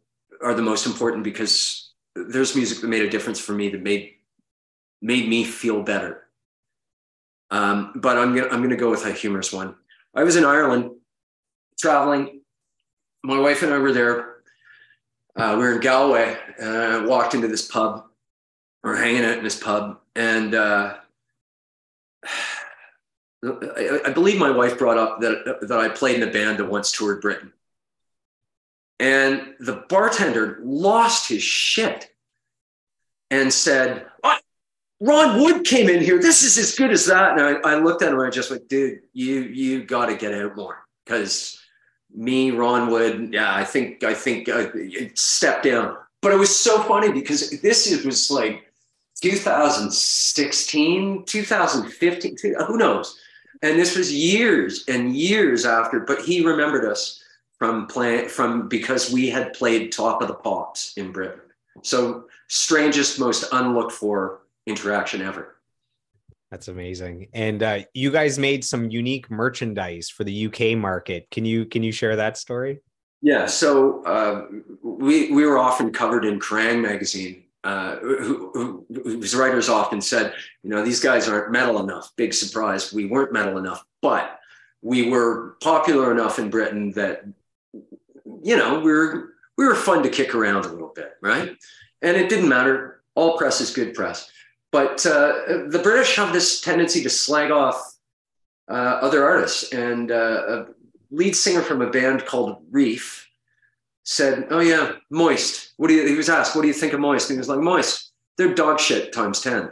are 0.42 0.54
the 0.54 0.62
most 0.62 0.86
important 0.86 1.24
because 1.24 1.90
there's 2.14 2.56
music 2.56 2.80
that 2.80 2.88
made 2.88 3.02
a 3.02 3.10
difference 3.10 3.40
for 3.40 3.52
me 3.52 3.68
that 3.70 3.82
made 3.82 4.12
made 5.00 5.28
me 5.28 5.44
feel 5.44 5.82
better. 5.82 6.24
Um, 7.50 7.92
but 7.96 8.18
I'm 8.18 8.34
gonna 8.34 8.48
I'm 8.48 8.62
gonna 8.62 8.76
go 8.76 8.90
with 8.90 9.06
a 9.06 9.12
humorous 9.12 9.52
one. 9.52 9.74
I 10.14 10.24
was 10.24 10.36
in 10.36 10.44
Ireland 10.44 10.90
traveling. 11.78 12.40
My 13.24 13.38
wife 13.38 13.62
and 13.62 13.72
I 13.72 13.78
were 13.78 13.92
there. 13.92 14.32
Uh, 15.36 15.54
we 15.56 15.62
were 15.62 15.74
in 15.74 15.80
Galway. 15.80 16.36
and 16.58 16.68
I 16.68 17.04
walked 17.04 17.34
into 17.34 17.48
this 17.48 17.66
pub 17.66 18.04
or 18.84 18.96
hanging 18.96 19.24
out 19.24 19.38
in 19.38 19.44
this 19.44 19.58
pub. 19.58 19.98
And 20.14 20.54
uh, 20.54 20.96
I, 23.44 24.00
I, 24.06 24.10
believe 24.10 24.38
my 24.38 24.50
wife 24.50 24.78
brought 24.78 24.98
up 24.98 25.20
that, 25.20 25.58
that 25.62 25.78
I 25.78 25.88
played 25.88 26.20
in 26.20 26.28
a 26.28 26.32
band 26.32 26.58
that 26.58 26.66
once 26.66 26.92
toured 26.92 27.20
Britain. 27.20 27.52
And 29.00 29.54
the 29.58 29.84
bartender 29.88 30.60
lost 30.62 31.28
his 31.28 31.42
shit 31.42 32.12
and 33.30 33.52
said, 33.52 34.06
what? 34.20 34.42
Ron 35.00 35.42
Wood 35.42 35.64
came 35.64 35.88
in 35.88 36.00
here. 36.00 36.20
This 36.20 36.44
is 36.44 36.56
as 36.56 36.76
good 36.76 36.92
as 36.92 37.06
that. 37.06 37.32
And 37.32 37.40
I, 37.40 37.72
I 37.72 37.74
looked 37.80 38.02
at 38.02 38.12
him 38.12 38.18
and 38.20 38.28
I 38.28 38.30
just 38.30 38.52
went, 38.52 38.68
dude, 38.68 39.00
you 39.12 39.40
you 39.40 39.82
got 39.82 40.06
to 40.06 40.16
get 40.16 40.32
out 40.32 40.54
more 40.54 40.86
because 41.04 41.60
me, 42.14 42.52
Ron 42.52 42.88
Wood, 42.88 43.30
yeah, 43.32 43.52
I 43.52 43.64
think 43.64 44.04
I 44.04 44.14
think 44.14 44.48
uh, 44.48 44.68
stepped 45.14 45.64
down. 45.64 45.96
But 46.20 46.30
it 46.30 46.38
was 46.38 46.56
so 46.56 46.80
funny 46.84 47.10
because 47.10 47.50
this 47.60 48.04
was 48.04 48.30
like 48.30 48.71
2016, 49.22 51.24
2015, 51.24 52.36
who 52.66 52.76
knows? 52.76 53.18
And 53.62 53.78
this 53.78 53.96
was 53.96 54.12
years 54.12 54.84
and 54.88 55.16
years 55.16 55.64
after, 55.64 56.00
but 56.00 56.22
he 56.22 56.44
remembered 56.44 56.84
us 56.84 57.22
from 57.58 57.86
playing 57.86 58.28
from 58.28 58.68
because 58.68 59.12
we 59.12 59.30
had 59.30 59.52
played 59.52 59.92
Top 59.92 60.20
of 60.20 60.26
the 60.28 60.34
Pops 60.34 60.94
in 60.96 61.12
Britain. 61.12 61.40
So 61.82 62.24
strangest, 62.48 63.20
most 63.20 63.44
unlooked 63.52 63.92
for 63.92 64.40
interaction 64.66 65.22
ever. 65.22 65.54
That's 66.50 66.66
amazing. 66.68 67.28
And 67.32 67.62
uh, 67.62 67.78
you 67.94 68.10
guys 68.10 68.38
made 68.38 68.62
some 68.64 68.90
unique 68.90 69.30
merchandise 69.30 70.10
for 70.10 70.24
the 70.24 70.46
UK 70.46 70.76
market. 70.76 71.28
Can 71.30 71.44
you 71.44 71.64
can 71.64 71.84
you 71.84 71.92
share 71.92 72.16
that 72.16 72.36
story? 72.36 72.80
Yeah. 73.22 73.46
So 73.46 74.04
uh, 74.04 74.46
we 74.82 75.30
we 75.30 75.46
were 75.46 75.58
often 75.58 75.92
covered 75.92 76.24
in 76.24 76.40
Kerrang 76.40 76.82
magazine 76.82 77.41
uh, 77.64 77.96
who, 77.96 78.50
who, 78.54 78.86
whose 79.02 79.34
writers 79.34 79.68
often 79.68 80.00
said, 80.00 80.34
you 80.62 80.70
know, 80.70 80.84
these 80.84 81.00
guys 81.00 81.28
aren't 81.28 81.52
metal 81.52 81.80
enough. 81.80 82.10
Big 82.16 82.34
surprise, 82.34 82.92
we 82.92 83.06
weren't 83.06 83.32
metal 83.32 83.58
enough, 83.58 83.84
but 84.00 84.38
we 84.82 85.08
were 85.08 85.56
popular 85.62 86.10
enough 86.10 86.38
in 86.38 86.50
Britain 86.50 86.90
that, 86.92 87.24
you 88.42 88.56
know, 88.56 88.80
we 88.80 88.90
were 88.90 89.34
we 89.56 89.66
were 89.66 89.74
fun 89.74 90.02
to 90.02 90.08
kick 90.08 90.34
around 90.34 90.64
a 90.64 90.68
little 90.68 90.92
bit, 90.94 91.12
right? 91.20 91.56
And 92.00 92.16
it 92.16 92.28
didn't 92.28 92.48
matter. 92.48 93.02
All 93.14 93.36
press 93.36 93.60
is 93.60 93.70
good 93.70 93.94
press, 93.94 94.30
but 94.72 95.04
uh, 95.06 95.66
the 95.68 95.80
British 95.82 96.16
have 96.16 96.32
this 96.32 96.60
tendency 96.60 97.02
to 97.02 97.10
slag 97.10 97.50
off 97.50 97.94
uh, 98.68 98.98
other 99.02 99.24
artists. 99.24 99.72
And 99.72 100.10
uh, 100.10 100.14
a 100.14 100.66
lead 101.10 101.36
singer 101.36 101.60
from 101.60 101.82
a 101.82 101.90
band 101.90 102.24
called 102.26 102.64
Reef 102.70 103.28
said, 104.04 104.46
"Oh 104.50 104.60
yeah, 104.60 104.92
Moist." 105.10 105.72
What 105.76 105.88
do 105.88 105.94
you? 105.94 106.06
He 106.06 106.14
was 106.14 106.28
asked, 106.28 106.54
"What 106.54 106.62
do 106.62 106.68
you 106.68 106.74
think 106.74 106.92
of 106.92 107.00
Moist?" 107.00 107.30
And 107.30 107.36
he 107.36 107.38
was 107.38 107.48
like, 107.48 107.60
"Moist, 107.60 108.12
they're 108.36 108.54
dog 108.54 108.80
shit 108.80 109.12
times 109.12 109.40
10. 109.40 109.70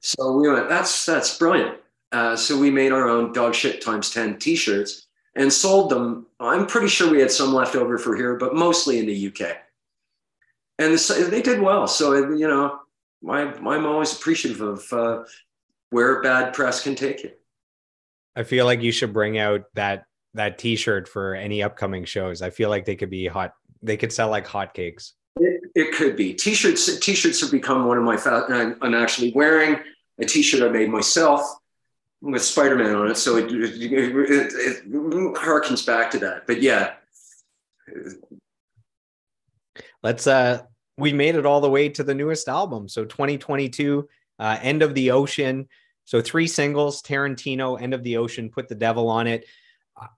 So 0.00 0.32
we 0.32 0.50
went, 0.50 0.68
"That's 0.68 1.06
that's 1.06 1.38
brilliant." 1.38 1.78
Uh, 2.12 2.36
so 2.36 2.58
we 2.58 2.70
made 2.70 2.92
our 2.92 3.08
own 3.08 3.32
dog 3.32 3.54
shit 3.54 3.80
times 3.80 4.10
10 4.10 4.38
T-shirts 4.38 5.06
and 5.36 5.52
sold 5.52 5.90
them. 5.90 6.26
I'm 6.40 6.66
pretty 6.66 6.88
sure 6.88 7.10
we 7.10 7.20
had 7.20 7.30
some 7.30 7.54
left 7.54 7.76
over 7.76 7.98
for 7.98 8.16
here, 8.16 8.34
but 8.34 8.54
mostly 8.54 8.98
in 8.98 9.06
the 9.06 9.28
UK. 9.28 9.56
And 10.78 10.94
the, 10.94 11.28
they 11.30 11.42
did 11.42 11.60
well. 11.60 11.86
So 11.86 12.14
you 12.34 12.48
know, 12.48 12.80
I, 13.28 13.42
I'm 13.42 13.86
always 13.86 14.12
appreciative 14.12 14.60
of 14.60 14.92
uh, 14.92 15.24
where 15.90 16.22
bad 16.22 16.54
press 16.54 16.82
can 16.82 16.94
take 16.94 17.22
you. 17.22 17.30
I 18.34 18.42
feel 18.44 18.64
like 18.64 18.80
you 18.80 18.92
should 18.92 19.12
bring 19.12 19.38
out 19.38 19.64
that 19.74 20.04
that 20.34 20.58
T-shirt 20.58 21.08
for 21.08 21.34
any 21.34 21.62
upcoming 21.62 22.04
shows. 22.04 22.42
I 22.42 22.50
feel 22.50 22.70
like 22.70 22.84
they 22.84 22.96
could 22.96 23.10
be 23.10 23.26
hot 23.26 23.52
they 23.82 23.96
could 23.96 24.12
sell 24.12 24.28
like 24.28 24.46
hotcakes. 24.46 25.12
It, 25.36 25.60
it 25.74 25.94
could 25.94 26.16
be 26.16 26.34
t-shirts. 26.34 26.98
T-shirts 26.98 27.40
have 27.40 27.50
become 27.50 27.86
one 27.86 27.96
of 27.96 28.04
my. 28.04 28.16
Fa- 28.16 28.46
I'm, 28.48 28.76
I'm 28.82 28.94
actually 28.94 29.32
wearing 29.32 29.78
a 30.18 30.24
t-shirt 30.24 30.62
I 30.62 30.72
made 30.72 30.90
myself 30.90 31.42
with 32.20 32.42
Spider-Man 32.42 32.94
on 32.94 33.10
it, 33.10 33.16
so 33.16 33.36
it, 33.36 33.50
it, 33.50 33.82
it, 33.82 34.52
it 34.54 34.90
harkens 34.90 35.86
back 35.86 36.10
to 36.10 36.18
that. 36.18 36.46
But 36.46 36.60
yeah, 36.60 36.94
let's. 40.02 40.26
uh 40.26 40.62
We 40.98 41.12
made 41.12 41.36
it 41.36 41.46
all 41.46 41.60
the 41.60 41.70
way 41.70 41.88
to 41.90 42.04
the 42.04 42.14
newest 42.14 42.48
album, 42.48 42.88
so 42.88 43.04
2022, 43.04 44.08
uh, 44.38 44.58
End 44.60 44.82
of 44.82 44.94
the 44.94 45.12
Ocean. 45.12 45.68
So 46.04 46.20
three 46.20 46.48
singles: 46.48 47.00
Tarantino, 47.02 47.80
End 47.80 47.94
of 47.94 48.02
the 48.02 48.18
Ocean, 48.18 48.50
Put 48.50 48.68
the 48.68 48.74
Devil 48.74 49.08
on 49.08 49.26
it. 49.26 49.46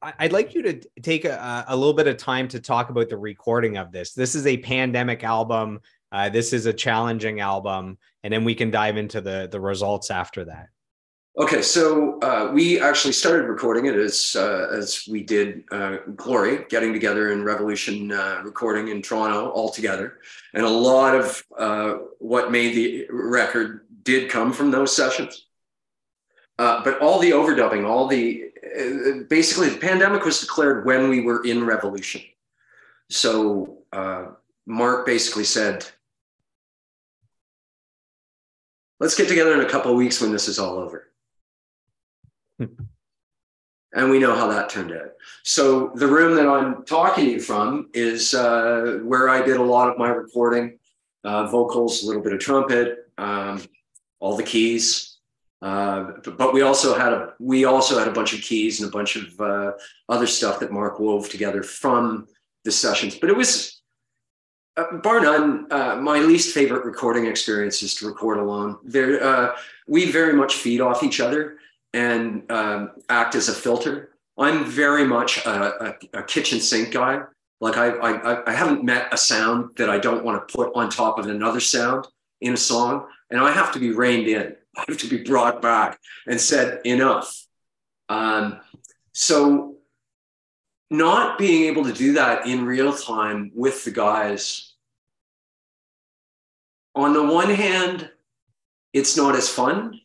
I'd 0.03 0.33
like 0.33 0.55
you 0.55 0.63
to 0.63 0.81
take 1.03 1.25
a, 1.25 1.65
a, 1.69 1.77
little 1.77 1.95
bit 1.95 2.07
of 2.07 2.17
time 2.17 2.49
to 2.49 2.61
talk 2.61 2.91
about 2.91 3.09
the 3.09 3.17
recording 3.17 3.77
of 3.77 3.91
this. 3.91 4.13
This 4.13 4.35
is 4.35 4.47
a 4.47 4.57
pandemic 4.59 5.25
album. 5.25 5.81
Uh, 6.11 6.29
this 6.29 6.53
is 6.53 6.67
a 6.67 6.73
challenging 6.73 7.41
album, 7.41 7.99
and 8.23 8.33
then 8.33 8.45
we 8.45 8.55
can 8.55 8.71
dive 8.71 8.97
into 8.97 9.21
the 9.21 9.49
the 9.51 9.61
results 9.61 10.11
after 10.11 10.45
that. 10.45 10.69
Okay, 11.39 11.63
so 11.63 12.19
uh, 12.19 12.51
we 12.53 12.79
actually 12.79 13.15
started 13.15 13.45
recording 13.45 13.87
it 13.87 13.97
as 13.97 14.37
uh, 14.39 14.69
as 14.71 15.09
we 15.11 15.23
did 15.23 15.65
uh, 15.73 15.97
Glory, 16.15 16.67
getting 16.69 16.93
together 16.93 17.33
in 17.33 17.43
Revolution 17.43 18.13
uh, 18.13 18.43
recording 18.45 18.89
in 18.89 19.01
Toronto 19.01 19.49
all 19.49 19.71
together, 19.71 20.19
and 20.53 20.65
a 20.65 20.69
lot 20.69 21.15
of 21.15 21.43
uh, 21.59 21.95
what 22.19 22.53
made 22.53 22.75
the 22.75 23.07
record 23.11 23.87
did 24.03 24.31
come 24.31 24.53
from 24.53 24.71
those 24.71 24.95
sessions. 24.95 25.47
but 26.59 27.01
all 27.01 27.19
the 27.19 27.31
overdubbing, 27.31 27.89
all 27.89 28.07
the 28.07 28.52
basically 29.29 29.69
the 29.69 29.79
pandemic 29.79 30.25
was 30.25 30.41
declared 30.41 30.85
when 30.85 31.09
we 31.09 31.21
were 31.21 31.45
in 31.45 31.65
revolution. 31.65 32.23
So 33.11 33.79
uh, 33.93 34.27
Mark 34.67 35.05
basically 35.07 35.45
said, 35.45 35.85
let's 39.01 39.17
get 39.17 39.29
together 39.29 39.55
in 39.55 39.61
a 39.61 39.69
couple 39.69 39.91
of 39.91 39.97
weeks 39.97 40.21
when 40.21 40.33
this 40.33 40.49
is 40.49 40.59
all 40.59 40.79
over. 40.79 41.11
and 42.59 44.11
we 44.11 44.19
know 44.19 44.35
how 44.35 44.47
that 44.49 44.71
turned 44.71 44.93
out. 44.93 45.13
So 45.43 45.93
the 45.95 46.07
room 46.07 46.37
that 46.37 46.49
I'm 46.49 46.85
talking 46.85 47.25
to 47.27 47.31
you 47.33 47.41
from 47.41 47.91
is 47.93 48.35
uh, 48.35 49.01
where 49.03 49.29
I 49.29 49.45
did 49.45 49.57
a 49.59 49.63
lot 49.63 49.91
of 49.91 49.99
my 49.99 50.09
recording, 50.09 50.79
uh, 51.25 51.47
vocals, 51.49 52.03
a 52.03 52.07
little 52.07 52.23
bit 52.23 52.33
of 52.33 52.41
trumpet, 52.41 53.11
um, 53.19 53.63
all 54.21 54.37
the 54.37 54.43
keys. 54.43 55.12
Uh, 55.63 56.15
but 56.37 56.53
we 56.53 56.63
also 56.63 56.99
had 56.99 57.13
a 57.13 57.35
we 57.39 57.65
also 57.65 57.97
had 57.97 58.09
a 58.09 58.13
bunch 58.13 58.35
of 58.35 58.41
keys 58.41 58.81
and 58.81 58.89
a 58.89 58.93
bunch 58.93 59.15
of 59.15 59.41
uh, 59.41 59.73
other 60.09 60.27
stuff 60.27 60.59
that 60.59 60.73
Mark 60.73 60.99
wove 60.99 61.29
together 61.29 61.63
from 61.63 62.27
the 62.65 62.73
sessions. 62.73 63.15
But 63.15 63.31
it 63.31 63.37
was 63.37 63.81
uh, 64.77 64.97
bar 64.97 65.21
none 65.21 65.69
uh, 65.71 65.97
my 65.97 66.19
least 66.19 66.53
favorite 66.53 66.85
recording 66.85 67.27
experience 67.27 67.81
is 67.85 67.95
to 67.97 68.09
record 68.09 68.39
alone. 68.39 68.79
There 68.83 69.23
uh, 69.23 69.55
we 69.87 70.11
very 70.11 70.33
much 70.33 70.57
feed 70.57 70.81
off 70.81 71.05
each 71.05 71.21
other 71.21 71.59
and 71.95 72.51
um, 72.51 72.91
act 73.09 73.37
as 73.37 73.49
a 73.49 73.55
filter. 73.55 74.11
I'm 74.37 74.65
very 74.65 75.05
much 75.05 75.47
a, 75.47 75.85
a, 75.87 76.19
a 76.19 76.23
kitchen 76.25 76.59
sink 76.59 76.91
guy. 76.91 77.21
Like 77.61 77.77
I, 77.77 77.91
I 77.91 78.51
I 78.51 78.53
haven't 78.53 78.83
met 78.83 79.15
a 79.15 79.17
sound 79.17 79.77
that 79.77 79.89
I 79.89 80.01
don't 80.01 80.25
want 80.25 80.49
to 80.49 80.53
put 80.53 80.73
on 80.75 80.91
top 80.91 81.21
of 81.21 81.27
another 81.27 81.61
sound 81.61 82.09
in 82.41 82.53
a 82.53 82.57
song, 82.57 83.07
and 83.31 83.39
I 83.39 83.53
have 83.53 83.71
to 83.75 83.79
be 83.79 83.93
reined 83.93 84.27
in 84.27 84.57
have 84.77 84.97
to 84.99 85.09
be 85.09 85.23
brought 85.23 85.63
back 85.63 85.99
and 86.27 86.41
said 86.41 86.81
enough. 86.85 87.47
Um, 88.09 88.61
so, 89.13 89.77
not 90.91 91.39
being 91.39 91.65
able 91.65 91.85
to 91.85 91.93
do 91.93 92.15
that 92.15 92.47
in 92.47 92.67
real 92.67 92.93
time 92.93 93.51
with 93.55 93.85
the 93.85 93.91
guys, 93.91 94.75
on 96.95 97.15
the 97.15 97.25
one 97.25 97.51
hand, 97.51 98.11
it's 98.93 99.17
not 99.17 99.35
as 99.35 99.49
fun. 99.49 100.01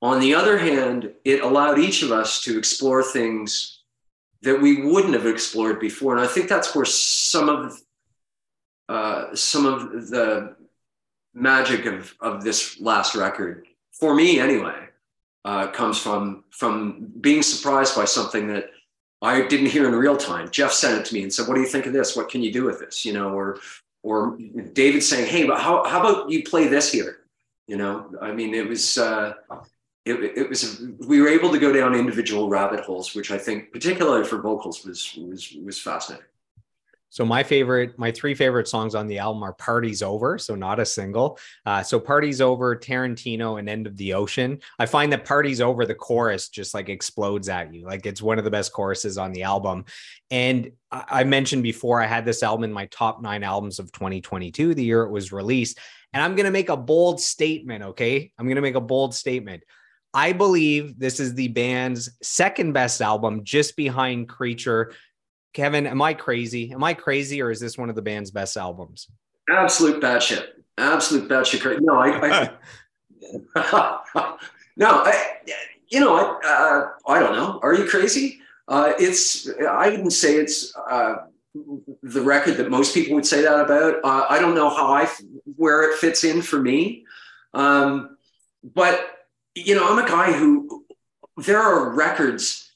On 0.00 0.20
the 0.20 0.34
other 0.34 0.58
hand, 0.58 1.12
it 1.24 1.42
allowed 1.42 1.78
each 1.78 2.02
of 2.02 2.12
us 2.12 2.40
to 2.42 2.56
explore 2.56 3.02
things 3.02 3.82
that 4.42 4.60
we 4.60 4.82
wouldn't 4.82 5.14
have 5.14 5.26
explored 5.26 5.80
before. 5.80 6.16
And 6.16 6.24
I 6.24 6.28
think 6.28 6.48
that's 6.48 6.74
where 6.74 6.84
some 6.84 7.48
of 7.48 7.76
uh, 8.88 9.34
some 9.34 9.66
of 9.66 10.08
the 10.08 10.56
magic 11.34 11.84
of, 11.84 12.14
of 12.20 12.42
this 12.42 12.80
last 12.80 13.14
record, 13.14 13.66
for 13.98 14.14
me 14.14 14.40
anyway, 14.40 14.88
uh, 15.44 15.68
comes 15.68 15.98
from 15.98 16.44
from 16.50 17.12
being 17.20 17.42
surprised 17.42 17.94
by 17.96 18.04
something 18.04 18.48
that 18.48 18.70
I 19.22 19.46
didn't 19.46 19.66
hear 19.66 19.86
in 19.88 19.94
real 19.94 20.16
time. 20.16 20.50
Jeff 20.50 20.72
sent 20.72 21.00
it 21.00 21.04
to 21.06 21.14
me 21.14 21.22
and 21.22 21.32
said, 21.32 21.48
"What 21.48 21.54
do 21.54 21.60
you 21.60 21.66
think 21.66 21.86
of 21.86 21.92
this? 21.92 22.16
What 22.16 22.28
can 22.28 22.42
you 22.42 22.52
do 22.52 22.64
with 22.64 22.78
this?" 22.80 23.04
You 23.04 23.12
know, 23.12 23.30
or 23.30 23.58
or 24.02 24.38
David 24.72 25.02
saying, 25.02 25.26
"Hey, 25.26 25.44
but 25.44 25.60
how 25.60 25.84
how 25.84 26.00
about 26.00 26.30
you 26.30 26.44
play 26.44 26.68
this 26.68 26.92
here?" 26.92 27.20
You 27.66 27.76
know, 27.76 28.10
I 28.20 28.32
mean, 28.32 28.54
it 28.54 28.68
was. 28.68 28.98
Uh, 28.98 29.34
it, 30.04 30.38
it 30.38 30.48
was 30.48 30.80
we 31.06 31.20
were 31.20 31.28
able 31.28 31.52
to 31.52 31.58
go 31.58 31.70
down 31.70 31.94
individual 31.94 32.48
rabbit 32.48 32.80
holes, 32.80 33.14
which 33.14 33.30
I 33.30 33.36
think, 33.36 33.72
particularly 33.72 34.24
for 34.24 34.38
vocals, 34.38 34.84
was 34.84 35.14
was 35.16 35.52
was 35.64 35.78
fascinating. 35.78 36.24
So 37.10 37.24
my 37.24 37.42
favorite, 37.42 37.98
my 37.98 38.10
three 38.10 38.34
favorite 38.34 38.68
songs 38.68 38.94
on 38.94 39.06
the 39.06 39.18
album 39.18 39.42
are 39.42 39.54
"Party's 39.54 40.02
Over," 40.02 40.38
so 40.38 40.54
not 40.54 40.78
a 40.78 40.84
single. 40.84 41.38
Uh, 41.64 41.82
so 41.82 41.98
"Party's 41.98 42.40
Over," 42.40 42.76
Tarantino, 42.76 43.58
and 43.58 43.68
"End 43.68 43.86
of 43.86 43.96
the 43.96 44.14
Ocean." 44.14 44.60
I 44.78 44.86
find 44.86 45.12
that 45.12 45.24
"Party's 45.24 45.60
Over," 45.60 45.86
the 45.86 45.94
chorus 45.94 46.48
just 46.48 46.74
like 46.74 46.88
explodes 46.88 47.48
at 47.48 47.72
you. 47.72 47.86
Like 47.86 48.04
it's 48.06 48.22
one 48.22 48.38
of 48.38 48.44
the 48.44 48.50
best 48.50 48.72
choruses 48.72 49.16
on 49.16 49.32
the 49.32 49.44
album. 49.44 49.84
And 50.30 50.72
I 50.90 51.24
mentioned 51.24 51.62
before, 51.62 52.02
I 52.02 52.06
had 52.06 52.24
this 52.24 52.42
album 52.42 52.64
in 52.64 52.72
my 52.72 52.86
top 52.86 53.22
nine 53.22 53.42
albums 53.42 53.78
of 53.78 53.90
2022, 53.92 54.74
the 54.74 54.84
year 54.84 55.02
it 55.02 55.10
was 55.10 55.32
released. 55.32 55.78
And 56.12 56.22
I'm 56.22 56.36
gonna 56.36 56.50
make 56.50 56.68
a 56.68 56.76
bold 56.76 57.20
statement. 57.20 57.84
Okay, 57.84 58.32
I'm 58.38 58.48
gonna 58.48 58.60
make 58.60 58.74
a 58.74 58.80
bold 58.80 59.14
statement. 59.14 59.62
I 60.14 60.32
believe 60.32 60.98
this 60.98 61.20
is 61.20 61.34
the 61.34 61.48
band's 61.48 62.10
second 62.22 62.72
best 62.72 63.02
album, 63.02 63.44
just 63.44 63.76
behind 63.76 64.28
Creature 64.28 64.94
Kevin, 65.58 65.88
am 65.88 66.00
I 66.00 66.14
crazy? 66.14 66.70
Am 66.70 66.84
I 66.84 66.94
crazy, 66.94 67.42
or 67.42 67.50
is 67.50 67.58
this 67.58 67.76
one 67.76 67.88
of 67.88 67.96
the 67.96 68.02
band's 68.02 68.30
best 68.30 68.56
albums? 68.56 69.08
Absolute 69.50 70.00
batshit. 70.00 70.44
Absolute 70.78 71.28
batshit 71.28 71.60
crazy. 71.60 71.80
No, 71.82 71.96
I, 71.96 72.50
I 73.56 74.36
no, 74.76 75.02
I, 75.02 75.38
you 75.88 75.98
know, 75.98 76.14
I, 76.14 76.46
uh, 76.46 77.10
I 77.10 77.18
don't 77.18 77.32
know. 77.32 77.58
Are 77.64 77.74
you 77.74 77.86
crazy? 77.86 78.38
Uh, 78.68 78.92
it's, 79.00 79.50
I 79.68 79.88
wouldn't 79.88 80.12
say 80.12 80.36
it's 80.36 80.72
uh, 80.76 81.24
the 82.04 82.22
record 82.22 82.56
that 82.58 82.70
most 82.70 82.94
people 82.94 83.16
would 83.16 83.26
say 83.26 83.42
that 83.42 83.58
about. 83.58 83.96
Uh, 84.04 84.26
I 84.30 84.38
don't 84.38 84.54
know 84.54 84.70
how 84.70 84.92
I, 84.92 85.10
where 85.56 85.90
it 85.90 85.98
fits 85.98 86.22
in 86.22 86.40
for 86.40 86.60
me. 86.60 87.04
Um, 87.52 88.16
but, 88.62 89.26
you 89.56 89.74
know, 89.74 89.90
I'm 89.90 89.98
a 89.98 90.08
guy 90.08 90.30
who, 90.30 90.84
there 91.36 91.60
are 91.60 91.92
records 91.96 92.67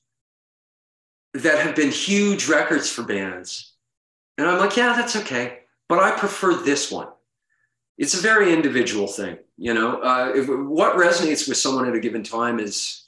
that 1.35 1.59
have 1.59 1.75
been 1.75 1.91
huge 1.91 2.49
records 2.49 2.91
for 2.91 3.03
bands. 3.03 3.73
And 4.39 4.47
I'm 4.47 4.59
like, 4.59 4.77
yeah, 4.77 4.95
that's 4.95 5.17
okay. 5.17 5.61
But 5.89 5.99
I 5.99 6.13
prefer 6.13 6.55
this 6.55 6.91
one. 6.91 7.09
It's 7.99 8.15
a 8.15 8.21
very 8.21 8.53
individual 8.53 9.07
thing, 9.07 9.39
you 9.57 9.75
know. 9.75 10.01
Uh, 10.03 10.33
if, 10.35 10.49
what 10.49 10.97
resonates 10.97 11.47
with 11.47 11.59
someone 11.59 11.87
at 11.87 11.95
a 11.95 12.01
given 12.01 12.23
time 12.23 12.59
is, 12.59 13.05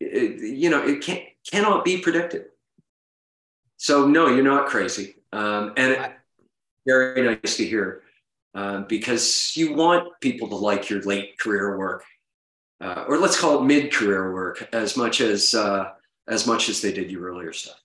it, 0.00 0.40
you 0.40 0.70
know, 0.70 0.86
it 0.86 1.02
can't 1.02 1.22
cannot 1.50 1.84
be 1.84 1.98
predicted. 1.98 2.46
So 3.76 4.06
no, 4.06 4.28
you're 4.28 4.44
not 4.44 4.68
crazy, 4.68 5.16
um, 5.32 5.72
and 5.76 5.92
it, 5.92 6.12
very 6.86 7.22
nice 7.22 7.56
to 7.56 7.64
hear 7.64 8.02
uh, 8.54 8.82
because 8.82 9.56
you 9.56 9.74
want 9.74 10.08
people 10.20 10.48
to 10.48 10.56
like 10.56 10.90
your 10.90 11.02
late 11.02 11.38
career 11.38 11.76
work, 11.76 12.04
uh, 12.80 13.04
or 13.08 13.18
let's 13.18 13.38
call 13.38 13.60
it 13.60 13.66
mid 13.66 13.92
career 13.92 14.32
work, 14.32 14.68
as 14.72 14.96
much 14.96 15.20
as 15.20 15.54
uh, 15.54 15.90
as 16.28 16.46
much 16.46 16.68
as 16.68 16.80
they 16.80 16.92
did 16.92 17.10
your 17.10 17.22
earlier 17.22 17.52
stuff. 17.52 17.80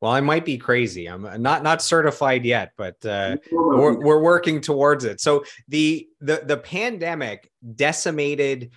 Well, 0.00 0.12
I 0.12 0.20
might 0.20 0.44
be 0.44 0.58
crazy. 0.58 1.06
I'm 1.06 1.42
not 1.42 1.62
not 1.64 1.82
certified 1.82 2.44
yet, 2.44 2.72
but 2.76 3.04
uh, 3.04 3.36
we're, 3.50 3.98
we're 3.98 4.22
working 4.22 4.60
towards 4.60 5.04
it. 5.04 5.20
So 5.20 5.44
the 5.66 6.08
the 6.20 6.42
the 6.46 6.56
pandemic 6.56 7.50
decimated 7.74 8.70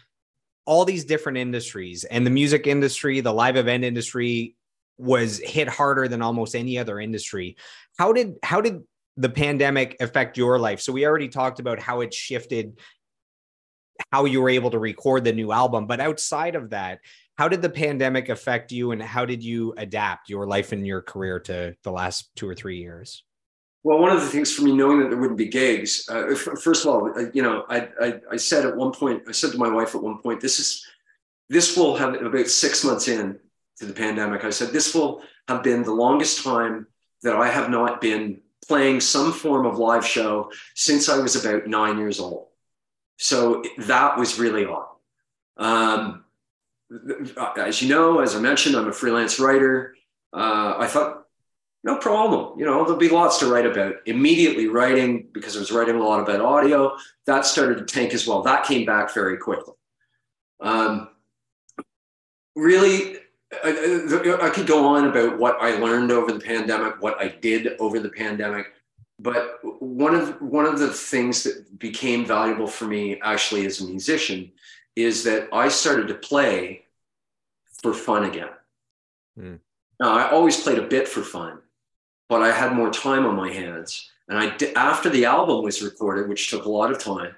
all 0.66 0.84
these 0.84 1.06
different 1.06 1.38
industries, 1.38 2.06
and 2.06 2.26
the 2.26 2.32
music 2.32 2.66
industry, 2.66 3.20
the 3.22 3.34
live 3.34 3.56
event 3.56 3.84
industry, 3.84 4.56
was 4.98 5.38
hit 5.38 5.68
harder 5.68 6.08
than 6.08 6.24
almost 6.24 6.56
any 6.56 6.80
other 6.80 7.00
industry. 7.00 7.56
How 8.00 8.14
did 8.14 8.38
how 8.42 8.60
did 8.60 8.82
the 9.16 9.30
pandemic 9.30 9.98
affect 10.00 10.38
your 10.38 10.58
life? 10.58 10.82
So 10.82 10.92
we 10.92 11.06
already 11.06 11.28
talked 11.28 11.60
about 11.60 11.80
how 11.80 12.02
it 12.02 12.16
shifted 12.16 12.80
how 14.12 14.26
you 14.26 14.42
were 14.42 14.50
able 14.50 14.72
to 14.72 14.80
record 14.80 15.24
the 15.24 15.34
new 15.34 15.52
album, 15.52 15.86
but 15.86 16.00
outside 16.00 16.56
of 16.56 16.72
that, 16.72 17.00
how 17.42 17.48
did 17.48 17.64
the 17.64 17.70
pandemic 17.72 18.30
affect 18.30 18.72
you 18.72 18.92
and 18.92 19.02
how 19.02 19.26
did 19.26 19.44
you 19.44 19.74
adapt 19.76 20.30
your 20.30 20.46
life 20.46 20.74
and 20.74 20.86
your 20.86 21.02
career 21.02 21.40
to 21.40 21.76
the 21.82 21.92
last 21.92 22.30
two 22.36 22.48
or 22.48 22.54
three 22.54 22.78
years? 22.78 23.24
Well, 23.82 23.98
one 23.98 24.12
of 24.12 24.22
the 24.22 24.28
things 24.28 24.54
for 24.54 24.62
me, 24.62 24.74
knowing 24.74 25.00
that 25.00 25.10
there 25.10 25.18
wouldn't 25.18 25.40
be 25.40 25.48
gigs, 25.48 26.08
uh, 26.08 26.36
first 26.36 26.86
of 26.86 26.92
all, 26.92 27.12
you 27.34 27.42
know, 27.42 27.66
I, 27.68 27.88
I, 28.00 28.20
I 28.34 28.38
said 28.38 28.64
at 28.64 28.78
one 28.78 28.92
point, 28.92 29.24
I 29.28 29.32
said 29.32 29.54
to 29.54 29.58
my 29.58 29.70
wife 29.70 29.96
at 29.96 30.04
one 30.04 30.20
point, 30.20 30.40
this 30.40 30.60
is, 30.60 30.86
this 31.50 31.76
will 31.76 31.96
have 31.96 32.14
about 32.14 32.46
six 32.46 32.84
months 32.84 33.08
in 33.08 33.40
to 33.80 33.88
the 33.88 33.94
pandemic. 33.94 34.44
I 34.44 34.52
said, 34.52 34.70
this 34.70 34.94
will 34.94 35.24
have 35.48 35.64
been 35.64 35.82
the 35.82 35.92
longest 35.92 36.44
time 36.44 36.86
that 37.24 37.36
I 37.36 37.48
have 37.48 37.72
not 37.72 38.02
been 38.02 38.42
playing 38.68 39.00
some 39.00 39.34
form 39.34 39.66
of 39.66 39.80
live 39.80 40.06
show 40.06 40.52
since 40.76 41.10
I 41.10 41.18
was 41.18 41.44
about 41.44 41.66
nine 41.66 41.98
years 41.98 42.20
old. 42.20 42.50
So 43.18 43.64
that 43.80 44.16
was 44.16 44.38
really 44.38 44.68
odd. 44.68 44.90
Um, 45.58 46.24
as 47.58 47.82
you 47.82 47.90
know, 47.90 48.20
as 48.20 48.36
I 48.36 48.40
mentioned, 48.40 48.76
I'm 48.76 48.88
a 48.88 48.94
freelance 48.94 49.40
writer. 49.40 49.96
Uh, 50.34 50.76
I 50.78 50.88
thought, 50.88 51.26
no 51.84 51.98
problem. 51.98 52.60
You 52.60 52.66
know, 52.66 52.84
there'll 52.84 52.98
be 52.98 53.10
lots 53.10 53.40
to 53.40 53.48
write 53.48 53.66
about. 53.66 53.96
Immediately 54.06 54.68
writing, 54.68 55.28
because 55.32 55.56
I 55.56 55.60
was 55.60 55.72
writing 55.72 55.96
a 55.96 56.04
lot 56.04 56.20
about 56.20 56.42
audio, 56.42 56.96
that 57.26 57.46
started 57.46 57.78
to 57.80 57.86
tank 57.86 58.14
as 58.14 58.28
well. 58.28 58.44
That 58.44 58.66
came 58.66 58.86
back 58.86 59.14
very 59.14 59.38
quickly. 59.38 59.74
Um, 60.60 61.10
really, 62.56 63.18
I, 63.64 64.38
I 64.42 64.50
could 64.50 64.68
go 64.68 64.86
on 64.86 65.08
about 65.08 65.40
what 65.40 65.58
I 65.60 65.78
learned 65.78 66.12
over 66.12 66.32
the 66.32 66.40
pandemic, 66.40 67.02
what 67.02 67.20
I 67.20 67.30
did 67.30 67.80
over 67.80 68.00
the 68.00 68.10
pandemic. 68.10 68.68
But 69.18 69.60
one 69.80 70.16
of 70.16 70.42
one 70.42 70.66
of 70.66 70.80
the 70.80 70.88
things 70.88 71.44
that 71.44 71.78
became 71.78 72.26
valuable 72.26 72.68
for 72.68 72.86
me 72.86 73.20
actually 73.22 73.66
as 73.66 73.80
a 73.80 73.86
musician 73.86 74.52
is 74.96 75.24
that 75.24 75.48
I 75.54 75.70
started 75.70 76.08
to 76.08 76.16
play 76.16 76.81
for 77.82 77.94
fun 77.94 78.26
again. 78.26 78.50
Mm. 79.38 79.60
Now, 80.00 80.14
I 80.14 80.30
always 80.32 80.62
played 80.62 80.80
a 80.80 80.88
bit 80.88 81.08
for 81.08 81.22
fun, 81.22 81.60
but 82.30 82.42
I 82.42 82.52
had 82.52 82.74
more 82.74 82.92
time 82.92 83.26
on 83.26 83.36
my 83.36 83.52
hands. 83.52 84.10
And 84.28 84.38
I 84.38 84.56
did, 84.56 84.76
after 84.76 85.10
the 85.10 85.26
album 85.26 85.64
was 85.64 85.82
recorded, 85.82 86.30
which 86.30 86.50
took 86.50 86.66
a 86.66 86.70
lot 86.70 86.92
of 86.92 87.00
time, 87.00 87.36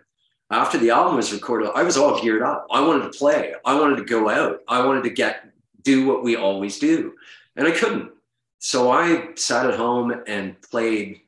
after 0.49 0.77
the 0.77 0.91
album 0.91 1.15
was 1.15 1.33
recorded, 1.33 1.71
I 1.73 1.83
was 1.83 1.97
all 1.97 2.21
geared 2.21 2.43
up. 2.43 2.67
I 2.71 2.81
wanted 2.81 3.11
to 3.11 3.17
play. 3.17 3.53
I 3.65 3.79
wanted 3.79 3.97
to 3.97 4.05
go 4.05 4.29
out. 4.29 4.61
I 4.67 4.85
wanted 4.85 5.03
to 5.03 5.09
get 5.09 5.49
do 5.81 6.07
what 6.07 6.23
we 6.23 6.35
always 6.37 6.79
do, 6.79 7.13
and 7.57 7.67
I 7.67 7.71
couldn't. 7.71 8.11
So 8.59 8.91
I 8.91 9.29
sat 9.35 9.65
at 9.65 9.75
home 9.75 10.23
and 10.27 10.61
played 10.61 11.21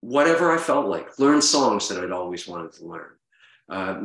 whatever 0.00 0.52
I 0.52 0.58
felt 0.58 0.86
like, 0.88 1.18
learned 1.18 1.42
songs 1.42 1.88
that 1.88 2.02
I'd 2.02 2.10
always 2.10 2.46
wanted 2.46 2.72
to 2.74 2.84
learn 2.84 3.16
uh, 3.68 4.00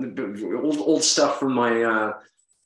old 0.56 0.78
old 0.80 1.04
stuff 1.04 1.40
from 1.40 1.54
my 1.54 1.84
uh, 1.84 2.14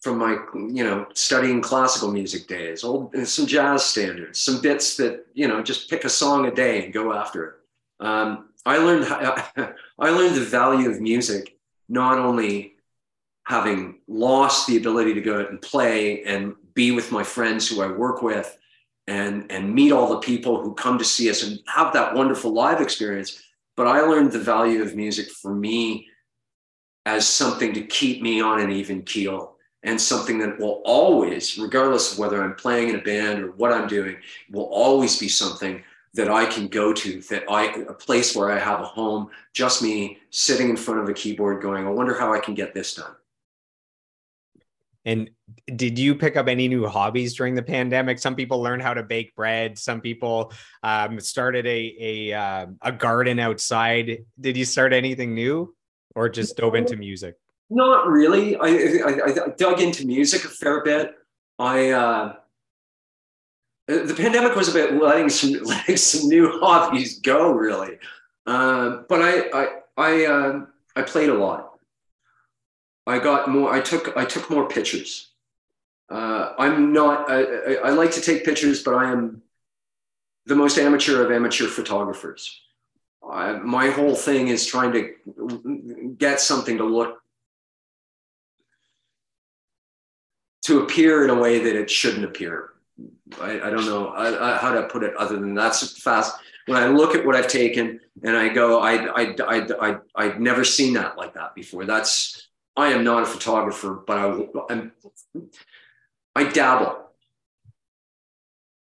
from 0.06 0.19
my 0.19 0.38
you 0.53 0.84
know 0.84 1.07
studying 1.15 1.61
classical 1.61 2.11
music 2.11 2.48
days, 2.48 2.84
old 2.84 3.11
some 3.27 3.48
jazz 3.48 3.84
standards, 3.84 4.40
some 4.40 4.61
bits 4.61 4.98
that 4.98 5.26
you 5.34 5.48
know 5.48 5.64
just 5.64 5.90
pick 5.90 6.06
a 6.06 6.10
song 6.10 6.45
a 6.45 6.53
day 6.53 6.86
and 6.86 6.94
go 6.94 7.11
after 7.11 7.44
it. 7.48 8.06
Um, 8.06 8.49
I 8.68 8.77
learned 8.77 9.06
I 9.99 10.10
learned 10.11 10.36
the 10.36 10.41
value 10.41 10.91
of 10.91 11.02
music 11.02 11.57
not 11.90 12.19
only 12.19 12.76
having 13.48 13.99
lost 14.07 14.68
the 14.68 14.77
ability 14.77 15.15
to 15.15 15.22
go 15.22 15.41
out 15.41 15.49
and 15.49 15.60
play 15.60 16.23
and 16.23 16.53
be 16.76 16.91
with 16.91 17.11
my 17.11 17.23
friends 17.23 17.68
who 17.68 17.82
I 17.82 17.88
work 17.88 18.22
with 18.22 18.56
and 19.07 19.52
and 19.52 19.73
meet 19.73 19.91
all 19.91 20.10
the 20.11 20.19
people 20.19 20.61
who 20.61 20.76
come 20.76 20.99
to 20.99 21.03
see 21.03 21.32
us 21.32 21.41
and 21.41 21.60
have 21.65 21.94
that 21.94 22.14
wonderful 22.14 22.53
live 22.53 22.80
experience 22.80 23.41
but 23.76 23.88
I 23.88 24.02
learned 24.02 24.32
the 24.32 24.40
value 24.40 24.84
of 24.84 24.95
music 24.95 25.30
for 25.32 25.53
me 25.53 26.07
as 27.07 27.27
something 27.27 27.73
to 27.73 27.82
keep 27.82 28.22
me 28.22 28.40
on 28.40 28.61
an 28.61 28.72
even 28.72 29.02
keel 29.02 29.55
and 29.86 29.99
something 29.99 30.38
that 30.40 30.60
will 30.60 30.82
always, 30.84 31.57
regardless 31.57 32.12
of 32.12 32.20
whether 32.20 32.44
I'm 32.44 32.56
playing 32.56 32.90
in 32.90 32.95
a 32.95 33.02
band 33.02 33.40
or 33.40 33.52
what 33.52 33.72
I'm 33.72 33.88
doing, 33.88 34.18
will 34.52 34.66
always 34.66 35.18
be 35.18 35.30
something 35.30 35.82
that 36.16 36.30
I 36.30 36.45
can 36.45 36.68
go 36.68 36.94
to, 36.94 37.22
that 37.30 37.44
I, 37.49 37.68
a 37.88 37.94
place 37.94 38.36
where 38.36 38.52
I 38.52 38.60
have 38.60 38.82
a 38.82 38.86
home, 38.86 39.30
just 39.53 39.82
me 39.82 40.18
sitting 40.30 40.70
in 40.70 40.78
front 40.78 41.02
of 41.02 41.10
a 41.10 41.14
keyboard 41.14 41.62
going, 41.62 41.86
I 41.86 41.90
wonder 41.90 42.18
how 42.18 42.34
I 42.34 42.40
can 42.40 42.53
get 42.53 42.74
this 42.74 42.95
done. 42.95 43.12
And 45.07 45.30
did 45.76 45.99
you 45.99 46.16
pick 46.16 46.36
up 46.36 46.48
any 46.48 46.68
new 46.68 46.88
hobbies 46.88 47.36
during 47.36 47.53
the 47.53 47.62
pandemic? 47.62 48.18
Some 48.18 48.36
people 48.36 48.62
learned 48.62 48.82
how 48.82 48.95
to 48.95 49.03
bake 49.03 49.36
bread. 49.36 49.78
Some 49.78 50.02
people 50.02 50.52
um, 50.82 51.20
started 51.20 51.68
a 51.68 51.95
a, 51.99 52.34
uh, 52.34 52.66
a 52.82 52.91
garden 52.91 53.38
outside. 53.38 54.26
Did 54.40 54.57
you 54.57 54.66
start 54.66 54.94
anything 54.94 55.36
new? 55.36 55.76
or 56.16 56.30
just 56.30 56.57
dove 56.57 56.76
into 56.76 56.95
music? 56.95 57.36
Not 57.76 58.07
really. 58.07 58.56
I, 58.56 58.68
I, 58.68 59.10
I 59.26 59.49
dug 59.57 59.81
into 59.81 60.07
music 60.07 60.45
a 60.45 60.47
fair 60.47 60.81
bit. 60.81 61.14
I 61.60 61.89
uh, 61.89 62.35
the 63.88 64.14
pandemic 64.15 64.56
was 64.56 64.73
about 64.73 64.93
letting 64.93 65.27
some 65.27 65.52
letting 65.64 65.97
some 65.97 66.30
new 66.30 66.57
hobbies 66.61 67.19
go, 67.19 67.52
really. 67.52 67.99
Uh, 68.47 69.02
but 69.10 69.22
I 69.22 69.49
I 69.49 69.68
I, 69.97 70.26
uh, 70.26 70.65
I 70.95 71.02
played 71.02 71.27
a 71.27 71.34
lot. 71.34 71.73
I 73.06 73.19
got 73.19 73.49
more. 73.49 73.73
I 73.73 73.81
took 73.81 74.15
I 74.15 74.23
took 74.23 74.49
more 74.49 74.69
pictures. 74.69 75.31
Uh, 76.10 76.53
I'm 76.57 76.93
not. 76.93 77.30
I, 77.30 77.41
I, 77.41 77.73
I 77.73 77.89
like 77.89 78.11
to 78.11 78.22
take 78.22 78.45
pictures, 78.45 78.84
but 78.84 78.93
I 78.93 79.11
am 79.11 79.41
the 80.45 80.56
most 80.56 80.77
amateur 80.77 81.26
of 81.26 81.30
amateur 81.30 81.68
photographers. 81.68 82.61
I, 83.30 83.52
my 83.53 83.89
whole 83.89 84.15
thing 84.15 84.47
is 84.47 84.65
trying 84.65 84.93
to 84.93 86.15
get 86.18 86.39
something 86.39 86.77
to 86.77 86.85
look 86.85 87.22
to 90.66 90.82
appear 90.82 91.24
in 91.24 91.30
a 91.30 91.36
way 91.36 91.60
that 91.60 91.76
it 91.76 91.90
shouldn't 91.90 92.26
appear. 92.26 92.72
I, 93.40 93.62
I 93.62 93.70
don't 93.70 93.86
know 93.86 94.10
I, 94.10 94.58
how 94.58 94.74
to 94.74 94.84
put 94.88 95.04
it 95.04 95.16
other 95.16 95.38
than 95.38 95.54
that's 95.54 96.02
fast. 96.02 96.36
When 96.66 96.82
I 96.82 96.88
look 96.88 97.14
at 97.14 97.24
what 97.24 97.36
I've 97.36 97.48
taken 97.48 98.00
and 98.24 98.36
I 98.36 98.50
go, 98.50 98.80
I, 98.80 98.94
I, 98.94 99.36
I, 99.48 99.68
I, 99.80 99.98
I've 100.16 100.40
never 100.40 100.64
seen 100.64 100.94
that 100.94 101.18
like 101.18 101.36
that 101.36 101.54
before. 101.54 101.86
That's, 101.86 102.48
I 102.76 102.88
am 102.88 103.04
not 103.04 103.22
a 103.22 103.26
photographer, 103.28 104.04
but 104.08 104.18
I, 104.18 104.74
I'm, 104.74 104.92
I 106.36 106.46
dabble. 106.46 106.98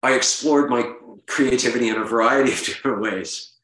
I 0.03 0.13
explored 0.13 0.69
my 0.69 0.93
creativity 1.27 1.89
in 1.89 1.97
a 1.97 2.05
variety 2.05 2.53
of 2.53 2.59
different 2.65 3.01
ways 3.01 3.55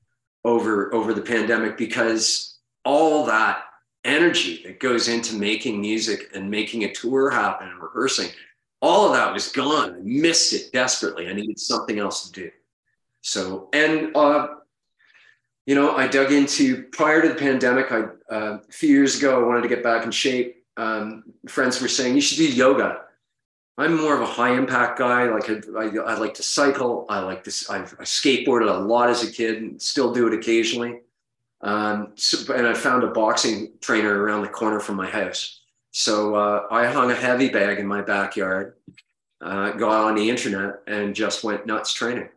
over 0.43 0.95
over 0.95 1.13
the 1.13 1.23
pandemic 1.23 1.77
because 1.77 2.59
all 2.85 3.27
that 3.27 3.65
energy 4.07 4.63
that 4.65 4.81
goes 4.81 5.09
into 5.09 5.35
making 5.35 5.81
music 5.81 6.31
and 6.35 6.51
making 6.51 6.85
a 6.85 6.93
tour 6.93 7.31
happen 7.31 7.69
and 7.69 7.83
rehearsing 7.83 8.29
all 8.83 9.07
of 9.07 9.13
that 9.13 9.33
was 9.33 9.49
gone 9.53 9.95
i 9.95 9.99
missed 10.03 10.53
it 10.53 10.73
desperately 10.73 11.29
i 11.29 11.33
needed 11.33 11.59
something 11.59 11.99
else 11.99 12.29
to 12.29 12.41
do 12.43 12.51
so 13.21 13.69
and 13.73 14.15
uh, 14.17 14.49
you 15.67 15.75
know, 15.75 15.97
I 15.97 16.07
dug 16.07 16.33
into 16.33 16.85
prior 16.93 17.21
to 17.21 17.29
the 17.29 17.35
pandemic. 17.35 17.91
I 17.91 18.05
uh, 18.33 18.59
a 18.69 18.73
few 18.73 18.89
years 18.89 19.19
ago, 19.19 19.43
I 19.43 19.47
wanted 19.47 19.63
to 19.63 19.69
get 19.69 19.83
back 19.83 20.05
in 20.05 20.13
shape. 20.13 20.65
Um, 20.77 21.25
friends 21.49 21.81
were 21.81 21.89
saying 21.89 22.15
you 22.15 22.21
should 22.21 22.39
do 22.39 22.49
yoga. 22.49 23.01
I'm 23.77 23.97
more 23.97 24.15
of 24.15 24.23
a 24.23 24.27
high 24.27 24.57
impact 24.57 24.99
guy. 24.99 25.25
Like 25.25 25.51
I, 25.51 25.61
I, 25.77 26.15
I 26.15 26.19
like 26.19 26.35
to 26.35 26.43
cycle. 26.43 27.05
I 27.09 27.19
like 27.21 27.45
this. 27.45 27.69
I've, 27.69 27.95
I 27.99 28.05
skateboarded 28.05 28.75
a 28.75 28.79
lot 28.79 29.11
as 29.11 29.23
a 29.23 29.31
kid 29.31 29.61
and 29.61 29.83
still 29.83 30.15
do 30.15 30.29
it 30.29 30.35
occasionally. 30.35 31.01
Um, 31.63 32.13
so, 32.15 32.55
and 32.55 32.67
I 32.67 32.75
found 32.75 33.03
a 33.05 33.09
boxing 33.09 33.73
trainer 33.81 34.23
around 34.23 34.43
the 34.43 34.49
corner 34.49 34.81
from 34.81 34.97
my 34.97 35.09
house. 35.09 35.61
So 35.91 36.35
uh, 36.35 36.67
I 36.71 36.87
hung 36.87 37.11
a 37.11 37.15
heavy 37.15 37.49
bag 37.49 37.79
in 37.79 37.87
my 37.87 38.03
backyard, 38.03 38.75
uh, 39.41 39.73
got 39.73 40.05
on 40.05 40.15
the 40.15 40.29
internet, 40.29 40.83
and 40.87 41.15
just 41.15 41.43
went 41.43 41.67
nuts 41.67 41.93
training. 41.95 42.29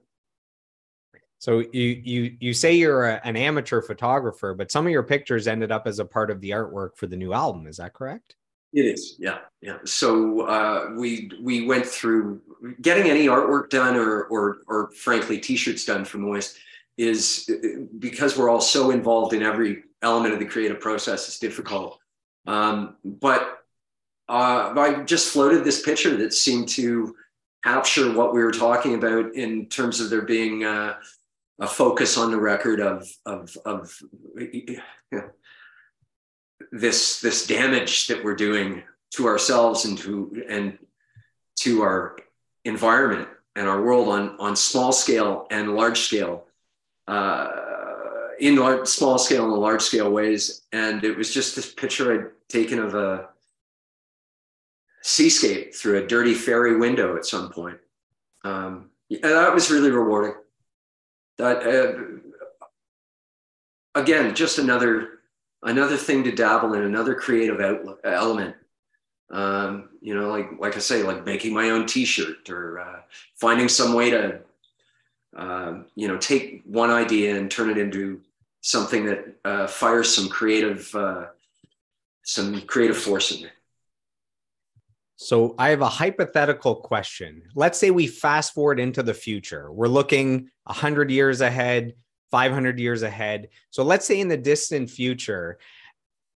So 1.40 1.64
you 1.72 2.02
you 2.04 2.38
you 2.40 2.54
say 2.54 2.74
you're 2.74 3.06
a, 3.06 3.22
an 3.24 3.38
amateur 3.38 3.82
photographer, 3.82 4.54
but 4.54 4.72
some 4.72 4.86
of 4.86 4.92
your 4.92 5.04
pictures 5.04 5.48
ended 5.48 5.72
up 5.72 5.88
as 5.88 6.00
a 6.00 6.06
part 6.06 6.32
of 6.32 6.42
the 6.42 6.52
artwork 6.52 6.98
for 6.98 7.08
the 7.08 7.16
new 7.16 7.34
album. 7.34 7.68
Is 7.68 7.78
that 7.78 7.94
correct? 7.94 8.36
It 8.72 8.86
is, 8.86 9.16
yeah, 9.18 9.40
yeah. 9.62 9.78
So 9.86 10.42
uh, 10.42 10.92
we 10.96 11.32
we 11.42 11.66
went 11.66 11.86
through 11.86 12.42
getting 12.82 13.10
any 13.10 13.28
artwork 13.28 13.70
done, 13.70 13.96
or 13.96 14.24
or 14.26 14.60
or 14.68 14.92
frankly, 14.92 15.40
t-shirts 15.40 15.86
done 15.86 16.06
for 16.06 16.18
Moist 16.18 16.58
is 17.00 17.50
because 17.98 18.38
we're 18.38 18.50
all 18.50 18.62
so 18.62 18.92
involved 18.92 19.34
in 19.34 19.42
every 19.42 19.84
element 20.02 20.34
of 20.34 20.40
the 20.40 20.46
creative 20.46 20.80
process. 20.80 21.28
It's 21.28 21.40
difficult, 21.40 21.98
um, 22.46 22.98
but 23.04 23.64
uh, 24.28 24.74
I 24.78 25.04
just 25.06 25.32
floated 25.32 25.64
this 25.64 25.82
picture 25.82 26.18
that 26.18 26.34
seemed 26.34 26.68
to 26.70 27.16
capture 27.64 28.12
what 28.14 28.34
we 28.34 28.44
were 28.44 28.52
talking 28.52 28.96
about 28.96 29.34
in 29.34 29.68
terms 29.68 30.00
of 30.00 30.10
there 30.10 30.22
being. 30.24 30.64
Uh, 30.64 30.96
a 31.60 31.68
focus 31.68 32.18
on 32.18 32.32
the 32.32 32.40
record 32.40 32.80
of 32.80 33.08
of 33.26 33.58
of 33.66 34.02
you 34.38 34.80
know, 35.12 35.30
this 36.72 37.20
this 37.20 37.48
damage 37.48 38.08
that 38.08 38.24
we're 38.24 38.36
doing 38.36 38.84
to 39.12 39.28
ourselves 39.28 39.86
and 39.86 39.98
to 39.98 40.44
and 40.48 40.78
to 41.58 41.82
our 41.82 42.18
environment 42.66 43.28
and 43.56 43.68
our 43.68 43.82
world 43.82 44.08
on 44.08 44.38
on 44.40 44.56
small 44.56 44.92
scale 44.92 45.48
and 45.52 45.76
large 45.76 46.00
scale 46.00 46.46
uh, 47.10 47.50
in 48.40 48.56
large, 48.56 48.88
small 48.88 49.18
scale 49.18 49.44
and 49.46 49.54
large 49.54 49.82
scale 49.82 50.12
ways. 50.12 50.62
And 50.72 51.04
it 51.04 51.18
was 51.18 51.34
just 51.34 51.56
this 51.56 51.74
picture 51.74 52.14
i'd 52.14 52.28
taken 52.50 52.80
of 52.80 52.96
a 52.96 53.30
seascape 55.02 55.74
through 55.74 55.98
a 55.98 56.08
dirty 56.08 56.34
ferry 56.34 56.78
window 56.78 57.18
at 57.18 57.26
some 57.26 57.50
point. 57.50 57.80
Um, 58.44 58.92
and 59.10 59.24
that 59.24 59.54
was 59.54 59.72
really 59.72 59.92
rewarding. 59.92 60.36
That 61.40 61.66
uh, 61.66 61.94
again 64.00 64.36
just 64.36 64.60
another 64.60 65.20
another 65.64 65.98
thing 65.98 66.24
to 66.26 66.32
dabble 66.32 66.74
in 66.74 66.84
another 66.84 67.16
creative 67.16 67.60
outlook, 67.60 68.00
element. 68.04 68.56
Um, 69.32 69.90
you 70.02 70.16
know 70.16 70.30
like 70.30 70.50
like 70.60 70.76
i 70.76 70.80
say 70.80 71.04
like 71.04 71.26
making 71.26 71.54
my 71.54 71.70
own 71.70 71.86
t-shirt 71.86 72.50
or 72.50 72.80
uh, 72.80 73.02
finding 73.36 73.70
some 73.70 73.94
way 73.94 74.10
to 74.10 74.42
uh, 75.36 75.80
you 75.96 76.08
know 76.08 76.18
take 76.18 76.62
one 76.66 76.90
idea 76.90 77.38
and 77.38 77.50
turn 77.50 77.70
it 77.70 77.78
into 77.78 78.22
something 78.62 79.06
that 79.06 79.36
uh, 79.46 79.68
fires 79.68 80.14
some 80.14 80.28
creative 80.28 80.94
uh, 80.96 81.26
some 82.24 82.62
creative 82.62 82.98
force 82.98 83.32
in 83.32 83.42
there 83.42 83.52
so 85.22 85.54
I 85.60 85.72
have 85.72 85.82
a 85.82 85.90
hypothetical 85.90 86.76
question. 86.76 87.42
Let's 87.54 87.78
say 87.78 87.92
we 87.92 88.08
fast 88.08 88.54
forward 88.54 88.80
into 88.80 89.04
the 89.04 89.14
future. 89.14 89.70
We're 89.70 89.90
looking 89.90 90.50
100 90.64 91.12
years 91.12 91.42
ahead, 91.42 91.96
500 92.32 92.80
years 92.80 93.04
ahead. 93.04 93.50
So 93.70 93.84
let's 93.84 94.06
say 94.06 94.22
in 94.22 94.30
the 94.30 94.38
distant 94.38 94.90
future, 94.90 95.60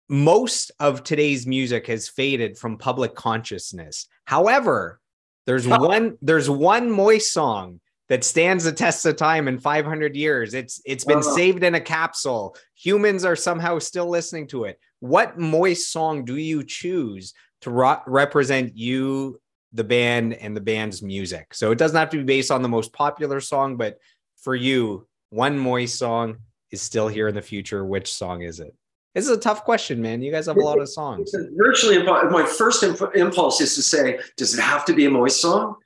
most 0.08 0.72
of 0.80 1.04
today's 1.04 1.46
music 1.46 1.86
has 1.86 2.08
faded 2.08 2.58
from 2.58 2.76
public 2.76 3.14
consciousness. 3.14 4.08
However, 4.24 5.00
there's 5.46 5.68
one 5.68 6.18
there's 6.20 6.50
one 6.50 6.90
moist 6.90 7.32
song 7.32 7.78
that 8.08 8.24
stands 8.24 8.64
the 8.64 8.72
test 8.72 9.06
of 9.06 9.16
time 9.16 9.48
in 9.48 9.58
500 9.58 10.14
years. 10.14 10.54
It's 10.54 10.80
it's 10.84 11.04
been 11.04 11.22
saved 11.22 11.62
in 11.64 11.74
a 11.74 11.80
capsule. 11.80 12.56
Humans 12.76 13.24
are 13.24 13.36
somehow 13.36 13.78
still 13.78 14.08
listening 14.08 14.46
to 14.48 14.64
it. 14.64 14.78
What 15.00 15.38
moist 15.38 15.90
song 15.92 16.24
do 16.24 16.36
you 16.36 16.62
choose 16.62 17.32
to 17.62 17.70
ro- 17.70 18.02
represent 18.06 18.76
you, 18.76 19.40
the 19.72 19.84
band, 19.84 20.34
and 20.34 20.54
the 20.56 20.60
band's 20.60 21.02
music. 21.02 21.54
So 21.54 21.70
it 21.70 21.78
doesn't 21.78 21.96
have 21.96 22.10
to 22.10 22.18
be 22.18 22.24
based 22.24 22.50
on 22.50 22.62
the 22.62 22.68
most 22.68 22.92
popular 22.92 23.40
song, 23.40 23.76
but 23.76 23.98
for 24.36 24.54
you, 24.54 25.06
one 25.30 25.58
Moist 25.58 25.98
song 25.98 26.36
is 26.70 26.82
still 26.82 27.08
here 27.08 27.28
in 27.28 27.34
the 27.34 27.42
future. 27.42 27.84
Which 27.84 28.12
song 28.12 28.42
is 28.42 28.60
it? 28.60 28.74
This 29.14 29.24
is 29.24 29.30
a 29.30 29.40
tough 29.40 29.64
question, 29.64 30.00
man. 30.00 30.22
You 30.22 30.32
guys 30.32 30.46
have 30.46 30.56
a 30.56 30.60
lot 30.60 30.80
of 30.80 30.88
songs. 30.88 31.34
Virtually, 31.56 32.02
my 32.02 32.46
first 32.46 32.82
imp- 32.82 33.14
impulse 33.14 33.60
is 33.60 33.74
to 33.74 33.82
say, 33.82 34.18
does 34.36 34.56
it 34.58 34.60
have 34.60 34.84
to 34.86 34.94
be 34.94 35.04
a 35.04 35.10
Moist 35.10 35.40
song? 35.40 35.76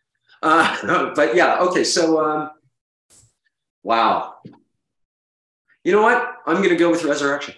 Uh, 0.43 1.13
but 1.17 1.35
yeah, 1.35 1.59
okay. 1.61 1.85
So, 1.85 2.21
um, 2.25 2.51
wow. 3.83 4.35
You 5.85 5.93
know 5.93 6.03
what? 6.03 6.37
I'm 6.47 6.57
going 6.57 6.71
to 6.71 6.77
go 6.77 6.91
with 6.91 7.05
Resurrection. 7.05 7.55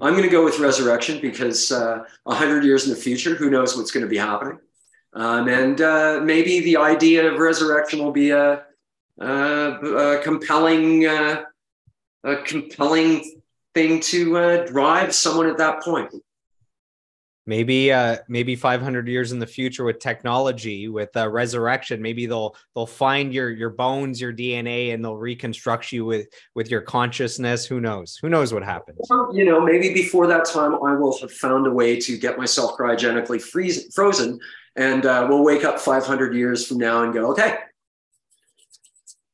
I'm 0.00 0.12
going 0.12 0.22
to 0.22 0.28
go 0.28 0.44
with 0.44 0.60
resurrection 0.60 1.20
because 1.20 1.72
uh, 1.72 2.04
100 2.22 2.62
years 2.62 2.84
in 2.84 2.90
the 2.90 2.96
future, 2.96 3.34
who 3.34 3.50
knows 3.50 3.76
what's 3.76 3.90
going 3.90 4.04
to 4.04 4.08
be 4.08 4.16
happening. 4.16 4.58
Um, 5.12 5.48
and 5.48 5.80
uh, 5.80 6.20
maybe 6.22 6.60
the 6.60 6.76
idea 6.76 7.28
of 7.28 7.40
resurrection 7.40 7.98
will 8.04 8.12
be 8.12 8.30
a, 8.30 8.64
a, 9.18 9.26
a 9.26 10.22
compelling, 10.22 11.06
uh, 11.06 11.42
a 12.22 12.36
compelling 12.36 13.40
thing 13.74 13.98
to 14.00 14.36
uh, 14.36 14.66
drive 14.66 15.12
someone 15.12 15.48
at 15.48 15.58
that 15.58 15.82
point 15.82 16.14
maybe 17.48 17.90
uh 17.90 18.18
maybe 18.28 18.54
500 18.54 19.08
years 19.08 19.32
in 19.32 19.38
the 19.38 19.46
future 19.46 19.82
with 19.82 19.98
technology 19.98 20.88
with 20.88 21.16
uh, 21.16 21.26
resurrection 21.28 22.00
maybe 22.02 22.26
they'll 22.26 22.54
they'll 22.74 22.86
find 22.86 23.32
your 23.32 23.50
your 23.50 23.70
bones 23.70 24.20
your 24.20 24.34
dna 24.34 24.92
and 24.92 25.02
they'll 25.02 25.16
reconstruct 25.16 25.90
you 25.90 26.04
with 26.04 26.28
with 26.54 26.70
your 26.70 26.82
consciousness. 26.82 27.64
Who 27.64 27.80
knows? 27.80 28.18
Who 28.20 28.28
knows 28.28 28.52
what 28.52 28.62
happens? 28.62 28.98
You 29.32 29.46
know 29.46 29.60
maybe 29.60 29.94
before 29.94 30.26
that 30.26 30.44
time 30.44 30.74
i 30.74 30.94
will 30.94 31.18
have 31.20 31.32
found 31.32 31.66
a 31.66 31.70
way 31.70 31.98
to 31.98 32.18
get 32.18 32.36
myself 32.36 32.76
cryogenically 32.76 33.40
freeze, 33.40 33.92
frozen 33.94 34.38
and 34.76 35.06
uh, 35.06 35.26
we'll 35.28 35.42
wake 35.42 35.64
up 35.64 35.80
500 35.80 36.34
years 36.34 36.66
from 36.66 36.76
now 36.76 37.02
and 37.02 37.14
go 37.14 37.30
okay 37.30 37.58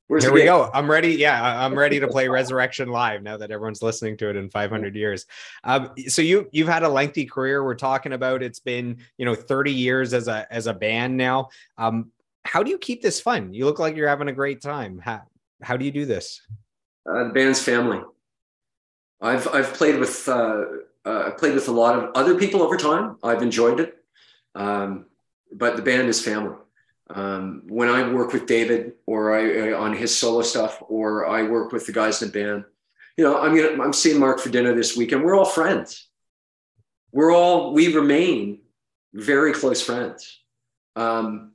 Where's 0.07 0.25
Here 0.25 0.33
we 0.33 0.45
go. 0.45 0.71
I'm 0.75 0.91
ready. 0.91 1.15
Yeah, 1.15 1.65
I'm 1.65 1.77
ready 1.77 1.99
to 1.99 2.09
play 2.09 2.29
Resurrection 2.29 2.89
live 2.89 3.23
now 3.23 3.39
that 3.39 3.51
everyone's 3.51 3.81
listening 3.81 4.19
to 4.19 4.29
it 4.29 4.37
in 4.37 4.51
500 4.51 4.95
years. 4.95 5.25
Um, 5.65 5.93
so 6.09 6.21
you 6.21 6.47
you've 6.53 6.69
had 6.69 6.83
a 6.83 6.89
lengthy 6.89 7.25
career. 7.25 7.65
We're 7.65 7.75
talking 7.75 8.13
about 8.13 8.43
it's 8.43 8.61
been 8.61 8.99
you 9.17 9.25
know 9.25 9.35
30 9.35 9.73
years 9.73 10.13
as 10.13 10.29
a 10.29 10.47
as 10.53 10.67
a 10.67 10.75
band 10.75 11.17
now. 11.17 11.49
Um, 11.79 12.11
how 12.45 12.63
do 12.63 12.71
you 12.71 12.77
keep 12.77 13.01
this 13.01 13.19
fun? 13.19 13.55
You 13.55 13.65
look 13.65 13.79
like 13.79 13.97
you're 13.97 14.09
having 14.09 14.29
a 14.29 14.33
great 14.33 14.61
time. 14.61 14.99
How 14.99 15.23
how 15.63 15.79
do 15.79 15.87
you 15.87 15.91
do 15.91 16.05
this? 16.05 16.43
Uh, 17.09 17.25
the 17.25 17.31
band's 17.31 17.63
family. 17.63 18.03
I've 19.23 19.49
I've 19.49 19.73
played 19.73 19.99
with 19.99 20.29
uh, 20.29 20.65
uh, 21.07 21.31
played 21.31 21.55
with 21.55 21.69
a 21.69 21.73
lot 21.73 21.99
of 21.99 22.11
other 22.15 22.35
people 22.35 22.61
over 22.61 22.77
time. 22.77 23.17
I've 23.23 23.41
enjoyed 23.41 23.81
it, 23.81 23.97
um, 24.55 25.07
but 25.51 25.77
the 25.77 25.83
band 25.83 26.09
is 26.09 26.21
family 26.21 26.57
um, 27.11 27.63
when 27.67 27.89
I 27.89 28.11
work 28.13 28.33
with 28.33 28.47
David 28.47 28.93
or 29.07 29.35
I 29.35 29.73
uh, 29.73 29.79
on 29.79 29.95
his 29.95 30.17
solo 30.17 30.43
stuff, 30.43 30.83
or 30.89 31.27
I 31.27 31.43
work 31.43 31.73
with 31.73 31.87
the 31.87 31.93
guys 31.93 32.23
in 32.23 32.29
the 32.29 32.33
band, 32.33 32.65
you 33.17 33.25
know, 33.25 33.39
I'm 33.39 33.55
gonna 33.55 33.83
I'm 33.83 33.93
seeing 33.93 34.19
Mark 34.19 34.41
for 34.41 34.49
dinner 34.49 34.75
this 34.75 34.97
weekend. 34.97 35.23
We're 35.23 35.37
all 35.37 35.45
friends. 35.45 36.09
We're 37.13 37.33
all 37.33 37.73
we 37.73 37.95
remain 37.95 38.61
very 39.13 39.53
close 39.53 39.83
friends. 39.83 40.41
Um, 40.97 41.53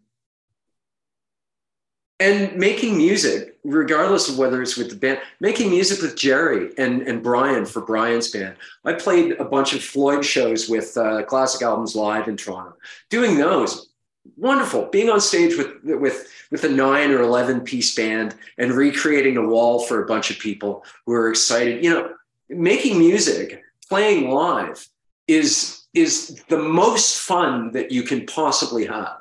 and 2.20 2.56
making 2.58 2.98
music, 2.98 3.58
regardless 3.64 4.28
of 4.28 4.38
whether 4.38 4.62
it's 4.62 4.76
with 4.76 4.90
the 4.90 4.96
band, 4.96 5.22
making 5.40 5.70
music 5.70 6.02
with 6.02 6.18
Jerry 6.18 6.72
and, 6.78 7.02
and 7.04 7.24
Brian 7.24 7.66
for 7.66 7.82
Brian's 7.82 8.30
band. 8.30 8.56
I 8.84 8.94
played 8.94 9.34
a 9.34 9.46
bunch 9.46 9.74
of 9.74 9.82
Floyd 9.82 10.26
shows 10.26 10.68
with 10.68 10.98
uh, 10.98 11.24
Classic 11.24 11.62
Albums 11.62 11.96
Live 11.96 12.28
in 12.28 12.36
Toronto. 12.36 12.76
Doing 13.10 13.38
those, 13.38 13.89
wonderful 14.38 14.86
being 14.92 15.10
on 15.10 15.20
stage 15.20 15.58
with 15.58 15.84
with 15.84 16.28
with 16.52 16.64
a 16.64 16.70
nine 16.70 17.12
or 17.12 17.22
11 17.22 17.62
piece 17.62 17.94
band 17.96 18.36
and 18.58 18.74
recreating 18.74 19.38
a 19.38 19.48
wall 19.48 19.80
for 19.80 20.04
a 20.04 20.08
bunch 20.08 20.32
of 20.32 20.40
people 20.40 20.84
who 21.06 21.14
are 21.14 21.30
excited 21.30 21.84
you 21.84 21.90
know 21.90 22.14
making 22.50 23.00
music 23.00 23.62
playing 23.88 24.30
live 24.30 24.88
is 25.28 25.86
is 25.94 26.42
the 26.50 26.58
most 26.58 27.20
fun 27.20 27.72
that 27.72 27.92
you 27.92 28.04
can 28.04 28.26
possibly 28.26 28.86
have 28.86 29.18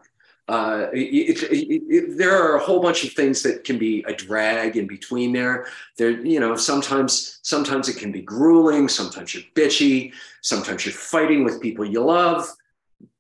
uh, 0.49 0.87
it, 0.95 1.43
it, 1.53 1.83
it, 1.91 2.17
there 2.17 2.35
are 2.35 2.57
a 2.57 2.59
whole 2.59 2.81
bunch 2.81 3.05
of 3.05 3.13
things 3.13 3.43
that 3.43 3.65
can 3.65 3.77
be 3.77 4.03
a 4.09 4.15
drag 4.15 4.79
in 4.79 4.87
between 4.87 5.31
there. 5.31 5.67
There, 5.99 6.11
you 6.11 6.41
know, 6.41 6.57
sometimes 6.57 7.39
sometimes 7.43 7.91
it 7.91 7.99
can 7.99 8.13
be 8.13 8.23
grueling. 8.23 8.89
Sometimes 8.89 9.35
you're 9.35 9.45
bitchy. 9.55 10.15
Sometimes 10.41 10.87
you're 10.87 10.95
fighting 10.95 11.45
with 11.45 11.61
people 11.61 11.85
you 11.85 12.03
love 12.03 12.49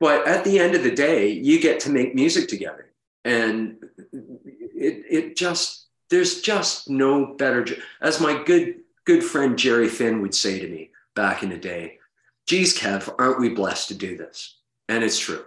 but 0.00 0.26
at 0.26 0.44
the 0.44 0.58
end 0.58 0.74
of 0.74 0.82
the 0.82 0.94
day 0.94 1.30
you 1.30 1.60
get 1.60 1.80
to 1.80 1.90
make 1.90 2.14
music 2.14 2.48
together 2.48 2.90
and 3.24 3.76
it, 4.12 5.04
it 5.10 5.36
just 5.36 5.88
there's 6.10 6.40
just 6.40 6.88
no 6.88 7.34
better 7.34 7.66
as 8.00 8.20
my 8.20 8.42
good 8.44 8.76
good 9.04 9.24
friend 9.24 9.58
Jerry 9.58 9.88
Finn 9.88 10.20
would 10.22 10.34
say 10.34 10.58
to 10.60 10.68
me 10.68 10.90
back 11.14 11.42
in 11.42 11.48
the 11.48 11.56
day, 11.56 11.98
geez, 12.46 12.78
Kev, 12.78 13.12
aren't 13.18 13.40
we 13.40 13.48
blessed 13.48 13.88
to 13.88 13.94
do 13.94 14.16
this? 14.16 14.58
And 14.88 15.02
it's 15.02 15.18
true. 15.18 15.44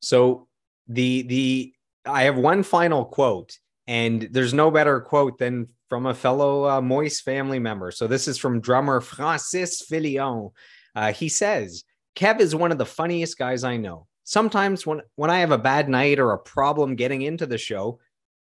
So 0.00 0.46
the 0.88 1.22
the 1.22 1.72
I 2.04 2.22
have 2.22 2.36
one 2.36 2.62
final 2.62 3.04
quote, 3.04 3.58
and 3.86 4.22
there's 4.30 4.54
no 4.54 4.70
better 4.70 5.00
quote 5.00 5.38
than 5.38 5.68
from 5.88 6.06
a 6.06 6.14
fellow 6.14 6.68
uh, 6.68 6.80
Moist 6.80 7.22
family 7.22 7.58
member. 7.58 7.90
So 7.90 8.06
this 8.06 8.28
is 8.28 8.38
from 8.38 8.60
drummer 8.60 9.00
Francis 9.00 9.82
Filion. 9.82 10.50
Uh, 10.94 11.12
he 11.12 11.28
says, 11.28 11.84
Kev 12.16 12.40
is 12.40 12.54
one 12.54 12.72
of 12.72 12.78
the 12.78 12.86
funniest 12.86 13.38
guys 13.38 13.62
I 13.62 13.76
know. 13.76 14.06
Sometimes 14.24 14.86
when, 14.86 15.02
when 15.14 15.30
I 15.30 15.38
have 15.40 15.52
a 15.52 15.58
bad 15.58 15.88
night 15.88 16.18
or 16.18 16.32
a 16.32 16.38
problem 16.38 16.96
getting 16.96 17.22
into 17.22 17.46
the 17.46 17.58
show, 17.58 18.00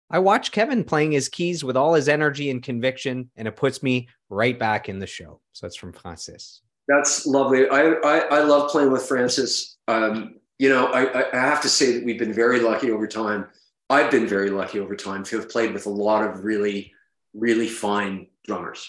I 0.09 0.19
watch 0.19 0.51
Kevin 0.51 0.83
playing 0.83 1.11
his 1.11 1.29
keys 1.29 1.63
with 1.63 1.75
all 1.75 1.93
his 1.93 2.07
energy 2.07 2.49
and 2.49 2.63
conviction, 2.63 3.29
and 3.35 3.47
it 3.47 3.55
puts 3.55 3.83
me 3.83 4.07
right 4.29 4.57
back 4.57 4.87
in 4.87 4.99
the 4.99 5.07
show. 5.07 5.41
So 5.51 5.65
that's 5.65 5.75
from 5.75 5.93
Francis. 5.93 6.61
That's 6.87 7.25
lovely. 7.25 7.67
I, 7.67 7.81
I, 7.81 8.17
I 8.19 8.39
love 8.43 8.71
playing 8.71 8.91
with 8.91 9.03
Francis. 9.03 9.77
Um, 9.87 10.39
you 10.57 10.69
know, 10.69 10.87
I, 10.87 11.31
I 11.31 11.35
have 11.35 11.61
to 11.61 11.69
say 11.69 11.93
that 11.93 12.05
we've 12.05 12.19
been 12.19 12.33
very 12.33 12.59
lucky 12.59 12.91
over 12.91 13.07
time. 13.07 13.47
I've 13.89 14.09
been 14.09 14.27
very 14.27 14.49
lucky 14.49 14.79
over 14.79 14.95
time 14.95 15.23
to 15.25 15.37
have 15.37 15.49
played 15.49 15.73
with 15.73 15.85
a 15.85 15.89
lot 15.89 16.23
of 16.23 16.45
really, 16.45 16.93
really 17.33 17.67
fine 17.67 18.27
drummers. 18.45 18.87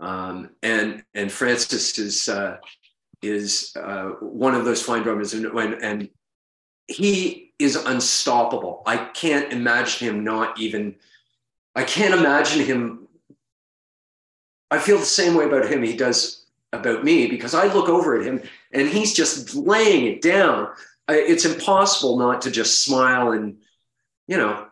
Um, 0.00 0.50
and 0.62 1.04
and 1.14 1.32
Francis 1.32 1.98
is 1.98 2.28
uh, 2.28 2.56
is 3.22 3.72
uh, 3.76 4.10
one 4.20 4.54
of 4.54 4.64
those 4.64 4.82
fine 4.82 5.02
drummers, 5.02 5.34
and, 5.34 5.46
and 5.46 6.08
he 6.86 7.52
is 7.58 7.76
unstoppable. 7.76 8.82
I 8.86 8.96
can't 8.96 9.52
imagine 9.52 10.08
him 10.08 10.24
not 10.24 10.58
even. 10.60 10.96
I 11.74 11.84
can't 11.84 12.14
imagine 12.14 12.64
him. 12.64 13.08
I 14.70 14.78
feel 14.78 14.98
the 14.98 15.04
same 15.04 15.34
way 15.34 15.44
about 15.44 15.70
him 15.70 15.82
he 15.82 15.96
does 15.96 16.46
about 16.72 17.04
me 17.04 17.26
because 17.26 17.54
I 17.54 17.72
look 17.72 17.88
over 17.88 18.18
at 18.18 18.26
him 18.26 18.42
and 18.72 18.88
he's 18.88 19.14
just 19.14 19.54
laying 19.54 20.06
it 20.06 20.22
down. 20.22 20.68
It's 21.08 21.44
impossible 21.44 22.18
not 22.18 22.42
to 22.42 22.50
just 22.50 22.82
smile 22.82 23.32
and, 23.32 23.58
you 24.26 24.36
know, 24.36 24.66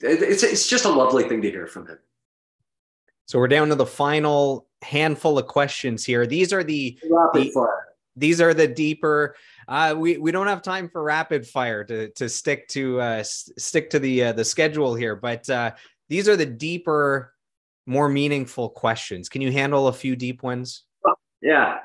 it's 0.00 0.42
it's 0.42 0.68
just 0.68 0.84
a 0.84 0.90
lovely 0.90 1.24
thing 1.28 1.42
to 1.42 1.50
hear 1.50 1.66
from 1.66 1.86
him. 1.86 1.98
So 3.26 3.38
we're 3.38 3.48
down 3.48 3.68
to 3.68 3.76
the 3.76 3.86
final 3.86 4.66
handful 4.82 5.38
of 5.38 5.46
questions 5.46 6.04
here. 6.04 6.26
These 6.26 6.52
are 6.52 6.64
the, 6.64 6.98
the 7.02 7.68
these 8.16 8.40
are 8.40 8.52
the 8.54 8.68
deeper. 8.68 9.36
Uh, 9.66 9.94
we 9.96 10.18
we 10.18 10.32
don't 10.32 10.46
have 10.46 10.62
time 10.62 10.88
for 10.88 11.02
rapid 11.02 11.46
fire 11.46 11.84
to 11.84 12.10
to 12.10 12.28
stick 12.28 12.68
to 12.68 13.00
uh, 13.00 13.22
stick 13.22 13.90
to 13.90 13.98
the 13.98 14.24
uh, 14.24 14.32
the 14.32 14.44
schedule 14.44 14.94
here, 14.94 15.16
but 15.16 15.48
uh, 15.48 15.72
these 16.08 16.28
are 16.28 16.36
the 16.36 16.46
deeper, 16.46 17.32
more 17.86 18.08
meaningful 18.08 18.68
questions. 18.68 19.28
Can 19.28 19.40
you 19.40 19.50
handle 19.50 19.88
a 19.88 19.92
few 19.92 20.16
deep 20.16 20.42
ones? 20.42 20.82
Yeah. 21.40 21.78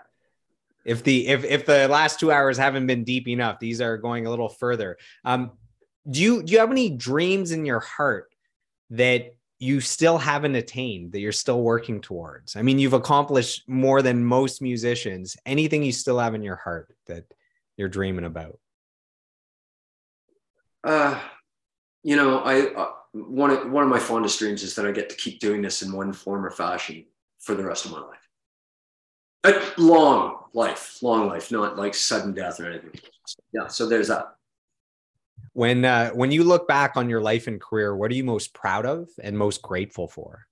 If 0.83 1.03
the 1.03 1.27
if 1.27 1.43
if 1.43 1.65
the 1.65 1.87
last 1.87 2.19
two 2.19 2.31
hours 2.31 2.57
haven't 2.57 2.87
been 2.87 3.03
deep 3.03 3.27
enough, 3.27 3.59
these 3.59 3.81
are 3.81 3.97
going 3.97 4.25
a 4.25 4.29
little 4.29 4.49
further. 4.49 4.97
Um, 5.23 5.51
do 6.09 6.21
you 6.21 6.43
do 6.43 6.53
you 6.53 6.59
have 6.59 6.71
any 6.71 6.89
dreams 6.89 7.51
in 7.51 7.65
your 7.65 7.79
heart 7.79 8.33
that 8.91 9.35
you 9.59 9.81
still 9.81 10.17
haven't 10.17 10.55
attained 10.55 11.11
that 11.11 11.19
you're 11.19 11.31
still 11.31 11.61
working 11.61 12.01
towards? 12.01 12.55
I 12.55 12.61
mean, 12.61 12.79
you've 12.79 12.93
accomplished 12.93 13.67
more 13.67 14.01
than 14.01 14.23
most 14.23 14.61
musicians. 14.61 15.35
Anything 15.45 15.83
you 15.83 15.91
still 15.91 16.19
have 16.19 16.35
in 16.35 16.43
your 16.43 16.55
heart 16.55 16.95
that 17.07 17.25
you're 17.75 17.89
dreaming 17.89 18.25
about? 18.25 18.59
Uh, 20.83 21.19
you 22.03 22.15
know, 22.15 22.39
I 22.39 22.73
uh, 22.73 22.91
one 23.13 23.49
of 23.49 23.69
one 23.71 23.83
of 23.83 23.89
my 23.89 23.99
fondest 23.99 24.39
dreams 24.39 24.63
is 24.63 24.75
that 24.75 24.85
I 24.85 24.91
get 24.91 25.09
to 25.09 25.15
keep 25.15 25.39
doing 25.39 25.61
this 25.61 25.81
in 25.81 25.91
one 25.91 26.13
form 26.13 26.45
or 26.45 26.51
fashion 26.51 27.05
for 27.39 27.55
the 27.55 27.63
rest 27.63 27.85
of 27.85 27.91
my 27.91 27.99
life. 27.99 28.19
A 29.43 29.81
long 29.81 30.43
life, 30.53 31.01
long 31.01 31.27
life, 31.27 31.51
not 31.51 31.77
like 31.77 31.95
sudden 31.95 32.33
death 32.33 32.59
or 32.59 32.69
anything. 32.69 32.91
Yeah, 33.53 33.67
so 33.67 33.87
there's 33.87 34.07
that. 34.07 34.36
When 35.53 35.85
uh, 35.85 36.11
when 36.11 36.31
you 36.31 36.43
look 36.43 36.67
back 36.67 36.97
on 36.97 37.09
your 37.09 37.21
life 37.21 37.47
and 37.47 37.59
career, 37.59 37.95
what 37.95 38.11
are 38.11 38.15
you 38.15 38.23
most 38.23 38.53
proud 38.53 38.85
of 38.85 39.09
and 39.21 39.37
most 39.37 39.61
grateful 39.61 40.07
for? 40.07 40.45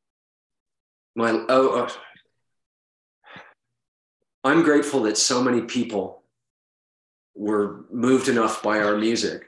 My 1.16 1.46
oh, 1.48 1.84
uh, 1.84 1.90
I'm 4.44 4.64
grateful 4.64 5.04
that 5.04 5.18
so 5.18 5.44
many 5.44 5.62
people 5.62 6.24
were 7.36 7.86
moved 7.92 8.30
enough 8.30 8.64
by 8.64 8.80
our 8.80 8.98
music 8.98 9.44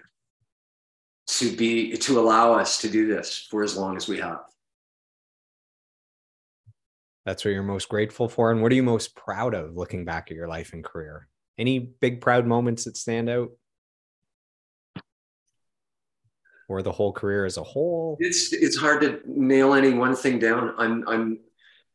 to 1.28 1.56
be 1.56 1.96
to 1.98 2.20
allow 2.20 2.54
us 2.54 2.82
to 2.82 2.90
do 2.90 3.08
this 3.08 3.48
for 3.50 3.64
as 3.64 3.76
long 3.76 3.98
as 3.98 4.08
we 4.08 4.20
have. 4.20 4.40
That's 7.26 7.44
what 7.44 7.52
you're 7.52 7.64
most 7.64 7.90
grateful 7.90 8.30
for, 8.30 8.52
and 8.52 8.62
what 8.62 8.72
are 8.72 8.76
you 8.76 8.84
most 8.84 9.16
proud 9.16 9.54
of 9.54 9.76
looking 9.76 10.06
back 10.06 10.32
at 10.32 10.38
your 10.38 10.48
life 10.48 10.72
and 10.74 10.84
career? 10.84 11.28
Any 11.58 11.80
big 11.80 12.22
proud 12.22 12.46
moments 12.46 12.86
that 12.86 12.96
stand 12.96 13.30
out? 13.30 13.50
Or 16.68 16.82
the 16.82 16.92
whole 16.92 17.12
career 17.12 17.46
as 17.46 17.58
a 17.58 17.64
whole? 17.64 18.18
It's 18.20 18.54
it's 18.54 18.78
hard 18.78 19.02
to 19.02 19.22
nail 19.26 19.74
any 19.74 19.94
one 19.94 20.16
thing 20.16 20.40
down. 20.40 20.74
I'm 20.78 21.08
I'm 21.08 21.40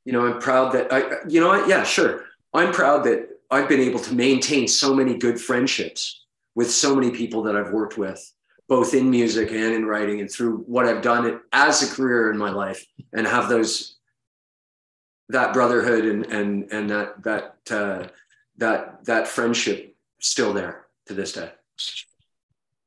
you 0.04 0.12
know 0.12 0.26
I'm 0.26 0.38
proud 0.40 0.72
that 0.72 0.92
I 0.92 1.26
you 1.28 1.40
know 1.40 1.48
what 1.48 1.68
yeah 1.68 1.84
sure 1.84 2.24
I'm 2.54 2.72
proud 2.72 3.04
that 3.04 3.28
I've 3.50 3.68
been 3.68 3.80
able 3.80 4.00
to 4.00 4.14
maintain 4.14 4.66
so 4.66 4.94
many 4.94 5.16
good 5.16 5.40
friendships 5.40 6.24
with 6.54 6.70
so 6.70 6.94
many 6.94 7.10
people 7.10 7.42
that 7.44 7.56
I've 7.56 7.72
worked 7.72 7.98
with 7.98 8.32
both 8.68 8.94
in 8.94 9.10
music 9.10 9.50
and 9.50 9.74
in 9.74 9.84
writing 9.84 10.20
and 10.20 10.30
through 10.30 10.58
what 10.66 10.86
I've 10.86 11.02
done 11.02 11.40
as 11.52 11.82
a 11.82 11.94
career 11.94 12.30
in 12.30 12.38
my 12.38 12.50
life 12.50 12.82
and 13.12 13.26
have 13.26 13.48
those 13.48 13.96
that 15.28 15.52
brotherhood 15.52 16.04
and 16.04 16.26
and 16.26 16.72
and 16.72 16.90
that 16.90 17.22
that 17.22 17.56
uh, 17.70 18.08
that 18.58 19.04
that 19.04 19.28
friendship 19.28 19.94
still 20.20 20.52
there 20.52 20.86
to 21.06 21.14
this 21.14 21.32
day. 21.32 21.50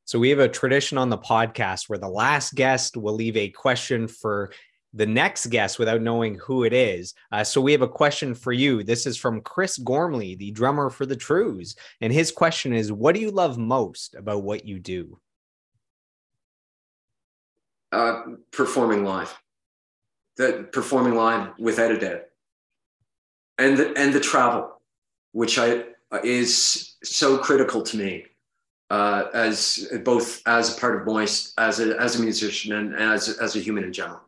So 0.05 0.19
we 0.19 0.29
have 0.29 0.39
a 0.39 0.47
tradition 0.47 0.99
on 0.99 1.09
the 1.09 1.17
podcast 1.17 1.89
where 1.89 1.97
the 1.97 2.07
last 2.07 2.53
guest 2.53 2.95
will 2.95 3.15
leave 3.15 3.35
a 3.35 3.49
question 3.49 4.07
for 4.07 4.51
the 4.93 5.05
next 5.05 5.47
guest 5.47 5.79
without 5.79 6.01
knowing 6.01 6.35
who 6.35 6.63
it 6.63 6.73
is. 6.73 7.15
Uh, 7.31 7.43
so 7.43 7.59
we 7.59 7.71
have 7.71 7.81
a 7.81 7.87
question 7.87 8.35
for 8.35 8.51
you. 8.51 8.83
This 8.83 9.07
is 9.07 9.17
from 9.17 9.41
Chris 9.41 9.79
Gormley, 9.79 10.35
the 10.35 10.51
drummer 10.51 10.91
for 10.91 11.07
the 11.07 11.15
Trues, 11.15 11.75
And 12.01 12.13
his 12.13 12.31
question 12.31 12.71
is 12.71 12.91
What 12.91 13.15
do 13.15 13.21
you 13.21 13.31
love 13.31 13.57
most 13.57 14.13
about 14.13 14.43
what 14.43 14.65
you 14.65 14.79
do? 14.79 15.19
Uh, 17.91 18.21
performing 18.51 19.03
live. 19.03 19.35
The 20.37 20.69
performing 20.71 21.15
live 21.15 21.49
without 21.57 21.91
a 21.91 21.97
doubt. 21.97 22.21
And 23.57 23.77
the, 23.77 23.97
and 23.97 24.13
the 24.13 24.19
travel, 24.19 24.81
which 25.31 25.57
I 25.57 25.85
is 26.23 26.95
so 27.03 27.37
critical 27.37 27.81
to 27.81 27.97
me 27.97 28.25
uh, 28.89 29.25
as 29.33 29.91
both 30.03 30.41
as 30.45 30.75
a 30.75 30.79
part 30.79 30.99
of 30.99 31.05
Moist, 31.05 31.53
as 31.57 31.79
a 31.79 31.99
as 31.99 32.19
a 32.19 32.21
musician, 32.21 32.73
and 32.73 32.95
as 32.95 33.29
as 33.39 33.55
a 33.55 33.59
human 33.59 33.83
in 33.83 33.93
general. 33.93 34.21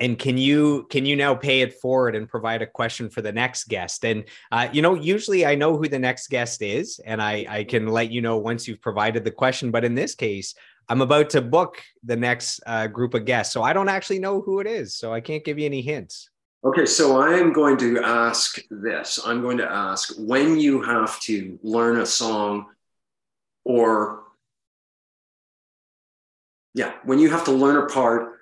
And 0.00 0.18
can 0.18 0.36
you 0.36 0.86
can 0.90 1.06
you 1.06 1.14
now 1.14 1.34
pay 1.34 1.60
it 1.60 1.74
forward 1.74 2.16
and 2.16 2.28
provide 2.28 2.62
a 2.62 2.66
question 2.66 3.08
for 3.08 3.22
the 3.22 3.32
next 3.32 3.68
guest? 3.68 4.04
And 4.04 4.24
uh, 4.50 4.68
you 4.72 4.82
know, 4.82 4.94
usually 4.94 5.46
I 5.46 5.54
know 5.54 5.76
who 5.76 5.88
the 5.88 5.98
next 5.98 6.28
guest 6.28 6.62
is, 6.62 7.00
and 7.04 7.22
I 7.22 7.46
I 7.48 7.64
can 7.64 7.86
let 7.86 8.10
you 8.10 8.20
know 8.20 8.36
once 8.38 8.66
you've 8.66 8.82
provided 8.82 9.24
the 9.24 9.30
question. 9.30 9.70
But 9.70 9.84
in 9.84 9.94
this 9.94 10.14
case, 10.14 10.54
I'm 10.88 11.00
about 11.00 11.30
to 11.30 11.40
book 11.40 11.80
the 12.02 12.16
next 12.16 12.60
uh, 12.66 12.88
group 12.88 13.14
of 13.14 13.24
guests, 13.24 13.54
so 13.54 13.62
I 13.62 13.72
don't 13.72 13.88
actually 13.88 14.18
know 14.18 14.40
who 14.40 14.58
it 14.58 14.66
is, 14.66 14.96
so 14.96 15.14
I 15.14 15.20
can't 15.20 15.44
give 15.44 15.58
you 15.58 15.66
any 15.66 15.80
hints. 15.80 16.28
Okay, 16.64 16.86
so 16.86 17.20
I 17.20 17.34
am 17.34 17.52
going 17.52 17.76
to 17.78 18.02
ask 18.02 18.58
this. 18.70 19.20
I'm 19.24 19.42
going 19.42 19.58
to 19.58 19.70
ask 19.70 20.14
when 20.18 20.58
you 20.58 20.82
have 20.82 21.20
to 21.20 21.58
learn 21.62 22.00
a 22.00 22.06
song 22.06 22.66
or 23.64 24.24
yeah, 26.74 26.94
when 27.04 27.18
you 27.18 27.30
have 27.30 27.44
to 27.44 27.52
learn 27.52 27.76
a 27.76 27.86
part 27.86 28.32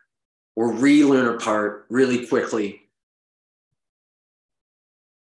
or 0.57 0.73
relearn 0.73 1.35
a 1.35 1.39
part 1.39 1.87
really 1.89 2.27
quickly, 2.27 2.83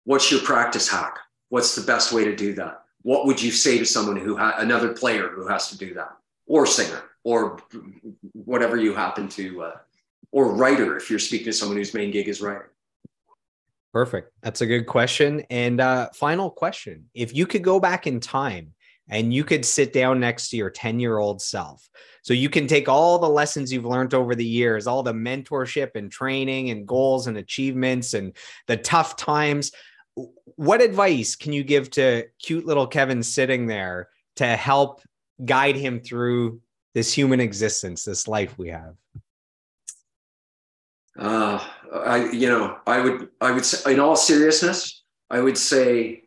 what's 0.03 0.31
your 0.31 0.41
practice 0.41 0.89
hack? 0.89 1.19
What's 1.49 1.75
the 1.75 1.85
best 1.85 2.11
way 2.11 2.25
to 2.25 2.35
do 2.35 2.53
that? 2.55 2.83
What 3.03 3.27
would 3.27 3.41
you 3.41 3.51
say 3.51 3.77
to 3.77 3.85
someone 3.85 4.17
who 4.17 4.35
ha- 4.35 4.55
another 4.57 4.93
player 4.93 5.29
who 5.29 5.47
has 5.47 5.69
to 5.69 5.77
do 5.77 5.93
that, 5.93 6.17
or 6.47 6.65
singer, 6.65 7.03
or 7.23 7.59
whatever 8.33 8.77
you 8.77 8.95
happen 8.95 9.27
to, 9.29 9.61
uh, 9.61 9.77
or 10.31 10.55
writer 10.55 10.97
if 10.97 11.09
you're 11.09 11.19
speaking 11.19 11.45
to 11.45 11.53
someone 11.53 11.77
whose 11.77 11.93
main 11.93 12.09
gig 12.09 12.27
is 12.27 12.41
writing? 12.41 12.67
Perfect. 13.93 14.31
That's 14.41 14.61
a 14.61 14.65
good 14.65 14.87
question. 14.87 15.43
And 15.51 15.79
uh, 15.79 16.09
final 16.15 16.49
question: 16.49 17.05
If 17.13 17.35
you 17.35 17.45
could 17.45 17.63
go 17.63 17.79
back 17.79 18.07
in 18.07 18.19
time 18.19 18.73
and 19.09 19.33
you 19.33 19.43
could 19.43 19.65
sit 19.65 19.93
down 19.93 20.19
next 20.19 20.49
to 20.49 20.57
your 20.57 20.69
10 20.69 20.99
year 20.99 21.17
old 21.17 21.41
self. 21.41 21.89
So 22.21 22.33
you 22.33 22.49
can 22.49 22.65
take 22.65 22.89
all 22.89 23.19
the 23.19 23.29
lessons 23.29 23.71
you've 23.71 23.85
learned 23.85 24.15
over 24.15 24.33
the 24.33 24.45
years, 24.45 24.87
all 24.87 25.03
the 25.03 25.13
mentorship 25.13 25.91
and 25.95 26.11
training 26.11 26.71
and 26.71 26.87
goals 26.87 27.27
and 27.27 27.37
achievements 27.37 28.15
and 28.15 28.35
the 28.65 28.77
tough 28.77 29.15
times. 29.15 29.71
What 30.55 30.81
advice 30.81 31.35
can 31.35 31.53
you 31.53 31.63
give 31.63 31.91
to 31.91 32.25
cute 32.41 32.65
little 32.65 32.87
Kevin 32.87 33.21
sitting 33.21 33.67
there 33.67 34.09
to 34.37 34.47
help 34.47 35.01
guide 35.43 35.75
him 35.75 35.99
through 35.99 36.61
this 36.95 37.13
human 37.13 37.39
existence, 37.39 38.03
this 38.03 38.27
life 38.27 38.57
we 38.57 38.69
have? 38.69 38.95
Uh, 41.17 41.63
I, 41.93 42.31
you 42.31 42.49
know, 42.49 42.77
I 42.87 43.01
would, 43.01 43.29
I 43.39 43.51
would 43.51 43.65
say, 43.65 43.93
in 43.93 43.99
all 43.99 44.15
seriousness, 44.15 45.03
I 45.29 45.41
would 45.41 45.57
say, 45.57 46.23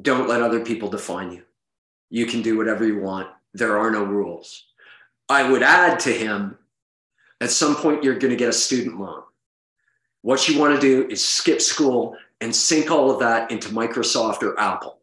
don't 0.00 0.28
let 0.28 0.42
other 0.42 0.64
people 0.64 0.88
define 0.88 1.32
you. 1.32 1.42
You 2.10 2.26
can 2.26 2.42
do 2.42 2.56
whatever 2.56 2.86
you 2.86 3.00
want. 3.00 3.28
There 3.52 3.78
are 3.78 3.90
no 3.90 4.04
rules. 4.04 4.64
I 5.28 5.48
would 5.48 5.62
add 5.62 6.00
to 6.00 6.10
him, 6.10 6.58
at 7.40 7.50
some 7.50 7.76
point, 7.76 8.02
you're 8.02 8.18
going 8.18 8.30
to 8.30 8.36
get 8.36 8.48
a 8.48 8.52
student 8.52 9.00
loan. 9.00 9.22
What 10.22 10.48
you 10.48 10.58
want 10.58 10.74
to 10.74 10.80
do 10.80 11.08
is 11.08 11.24
skip 11.24 11.60
school 11.60 12.16
and 12.40 12.54
sink 12.54 12.90
all 12.90 13.10
of 13.10 13.20
that 13.20 13.50
into 13.50 13.68
Microsoft 13.68 14.42
or 14.42 14.58
Apple. 14.58 14.98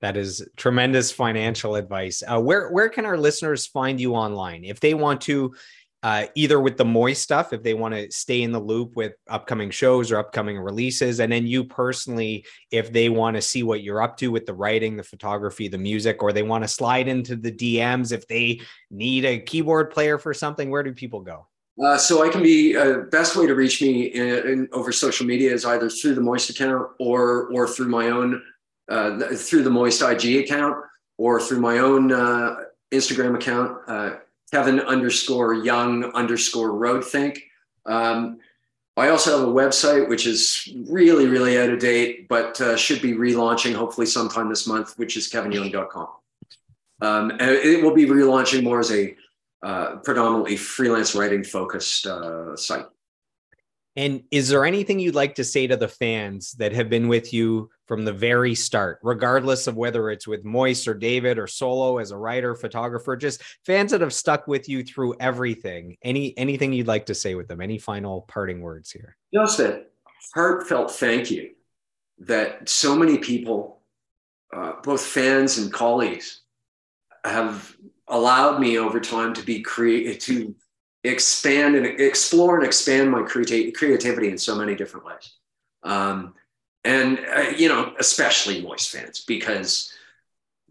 That 0.00 0.16
is 0.16 0.46
tremendous 0.56 1.10
financial 1.10 1.74
advice. 1.74 2.22
Uh, 2.26 2.40
where 2.40 2.70
where 2.70 2.88
can 2.88 3.04
our 3.04 3.16
listeners 3.16 3.66
find 3.66 4.00
you 4.00 4.14
online 4.14 4.64
if 4.64 4.78
they 4.78 4.94
want 4.94 5.20
to 5.22 5.54
uh, 6.02 6.26
either 6.36 6.60
with 6.60 6.76
the 6.76 6.84
moist 6.84 7.22
stuff 7.22 7.52
if 7.52 7.62
they 7.62 7.74
want 7.74 7.94
to 7.94 8.10
stay 8.10 8.42
in 8.42 8.52
the 8.52 8.60
loop 8.60 8.94
with 8.94 9.14
upcoming 9.28 9.70
shows 9.70 10.12
or 10.12 10.18
upcoming 10.18 10.58
releases. 10.58 11.18
And 11.18 11.32
then 11.32 11.46
you 11.46 11.64
personally 11.64 12.44
if 12.70 12.92
they 12.92 13.08
want 13.08 13.36
to 13.36 13.42
see 13.42 13.62
what 13.62 13.82
you're 13.82 14.02
up 14.02 14.16
to 14.18 14.28
with 14.28 14.46
the 14.46 14.54
writing 14.54 14.96
the 14.96 15.02
photography 15.02 15.66
the 15.66 15.78
music 15.78 16.22
or 16.22 16.32
they 16.32 16.42
want 16.42 16.62
to 16.64 16.68
slide 16.68 17.08
into 17.08 17.34
the 17.34 17.50
dms 17.50 18.12
if 18.12 18.26
they 18.28 18.60
need 18.90 19.24
a 19.24 19.38
keyboard 19.38 19.90
player 19.90 20.18
for 20.18 20.32
something 20.32 20.70
where 20.70 20.82
do 20.82 20.92
people 20.92 21.20
go? 21.20 21.46
Uh, 21.82 21.96
so 21.96 22.24
I 22.24 22.28
can 22.28 22.42
be 22.42 22.76
uh, 22.76 22.98
best 23.10 23.36
way 23.36 23.46
to 23.46 23.54
reach 23.54 23.80
me 23.80 24.06
in, 24.06 24.48
in, 24.48 24.68
over 24.72 24.90
social 24.90 25.26
media 25.26 25.52
is 25.52 25.64
either 25.64 25.88
through 25.88 26.16
the 26.16 26.20
Moist 26.20 26.50
account 26.50 26.88
or 26.98 27.46
or 27.52 27.68
through 27.68 27.88
my 27.88 28.08
own 28.08 28.42
uh, 28.88 29.20
through 29.34 29.62
the 29.62 29.70
Moist 29.70 30.02
IG 30.02 30.44
account 30.44 30.76
or 31.18 31.40
through 31.40 31.60
my 31.60 31.78
own 31.78 32.10
uh, 32.12 32.56
Instagram 32.92 33.36
account 33.36 33.78
uh, 33.86 34.16
Kevin 34.52 34.80
underscore 34.80 35.54
Young 35.54 36.04
underscore 36.12 36.72
Road 36.72 37.04
Think. 37.04 37.42
Um, 37.86 38.38
I 38.96 39.10
also 39.10 39.38
have 39.38 39.48
a 39.48 39.52
website 39.52 40.08
which 40.08 40.26
is 40.26 40.68
really, 40.88 41.26
really 41.26 41.58
out 41.58 41.70
of 41.70 41.78
date, 41.78 42.28
but 42.28 42.60
uh, 42.60 42.76
should 42.76 43.00
be 43.00 43.12
relaunching 43.12 43.74
hopefully 43.74 44.06
sometime 44.06 44.48
this 44.48 44.66
month, 44.66 44.94
which 44.98 45.16
is 45.16 45.30
kevinyoung.com. 45.30 46.08
Um, 47.00 47.30
and 47.30 47.42
it 47.42 47.82
will 47.82 47.94
be 47.94 48.06
relaunching 48.06 48.64
more 48.64 48.80
as 48.80 48.90
a 48.90 49.14
uh, 49.62 49.96
predominantly 49.96 50.56
freelance 50.56 51.14
writing 51.14 51.44
focused 51.44 52.06
uh, 52.06 52.56
site. 52.56 52.86
And 53.98 54.22
is 54.30 54.48
there 54.48 54.64
anything 54.64 55.00
you'd 55.00 55.16
like 55.16 55.34
to 55.34 55.44
say 55.44 55.66
to 55.66 55.76
the 55.76 55.88
fans 55.88 56.52
that 56.52 56.72
have 56.72 56.88
been 56.88 57.08
with 57.08 57.32
you 57.32 57.68
from 57.88 58.04
the 58.04 58.12
very 58.12 58.54
start, 58.54 59.00
regardless 59.02 59.66
of 59.66 59.76
whether 59.76 60.08
it's 60.10 60.24
with 60.24 60.44
Moist 60.44 60.86
or 60.86 60.94
David 60.94 61.36
or 61.36 61.48
solo 61.48 61.98
as 61.98 62.12
a 62.12 62.16
writer, 62.16 62.54
photographer, 62.54 63.16
just 63.16 63.42
fans 63.66 63.90
that 63.90 64.00
have 64.00 64.14
stuck 64.14 64.46
with 64.46 64.68
you 64.68 64.84
through 64.84 65.16
everything? 65.18 65.96
Any 66.04 66.32
anything 66.38 66.72
you'd 66.72 66.86
like 66.86 67.06
to 67.06 67.14
say 67.14 67.34
with 67.34 67.48
them? 67.48 67.60
Any 67.60 67.76
final 67.76 68.20
parting 68.28 68.60
words 68.60 68.92
here? 68.92 69.16
Just 69.34 69.58
a 69.58 69.82
heartfelt 70.32 70.92
thank 70.92 71.28
you 71.32 71.50
that 72.20 72.68
so 72.68 72.94
many 72.94 73.18
people, 73.18 73.82
uh, 74.54 74.74
both 74.84 75.04
fans 75.04 75.58
and 75.58 75.72
colleagues, 75.72 76.42
have 77.24 77.76
allowed 78.06 78.60
me 78.60 78.78
over 78.78 79.00
time 79.00 79.34
to 79.34 79.42
be 79.42 79.60
creative 79.60 80.20
to 80.20 80.54
expand 81.08 81.76
and 81.76 81.86
explore 81.86 82.56
and 82.56 82.64
expand 82.64 83.10
my 83.10 83.22
creati- 83.22 83.74
creativity 83.74 84.28
in 84.28 84.38
so 84.38 84.54
many 84.54 84.74
different 84.74 85.06
ways. 85.06 85.32
Um, 85.82 86.34
and, 86.84 87.18
uh, 87.18 87.50
you 87.56 87.68
know, 87.68 87.94
especially 87.98 88.62
Moist 88.62 88.90
fans, 88.90 89.24
because 89.26 89.92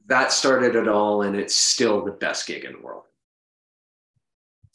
that 0.08 0.32
started 0.32 0.76
it 0.76 0.88
all 0.88 1.24
and 1.24 1.36
it's 1.36 1.56
still 1.56 2.04
the 2.04 2.12
best 2.12 2.48
gig 2.48 2.64
in 2.64 2.74
the 2.74 2.80
world. 2.80 3.04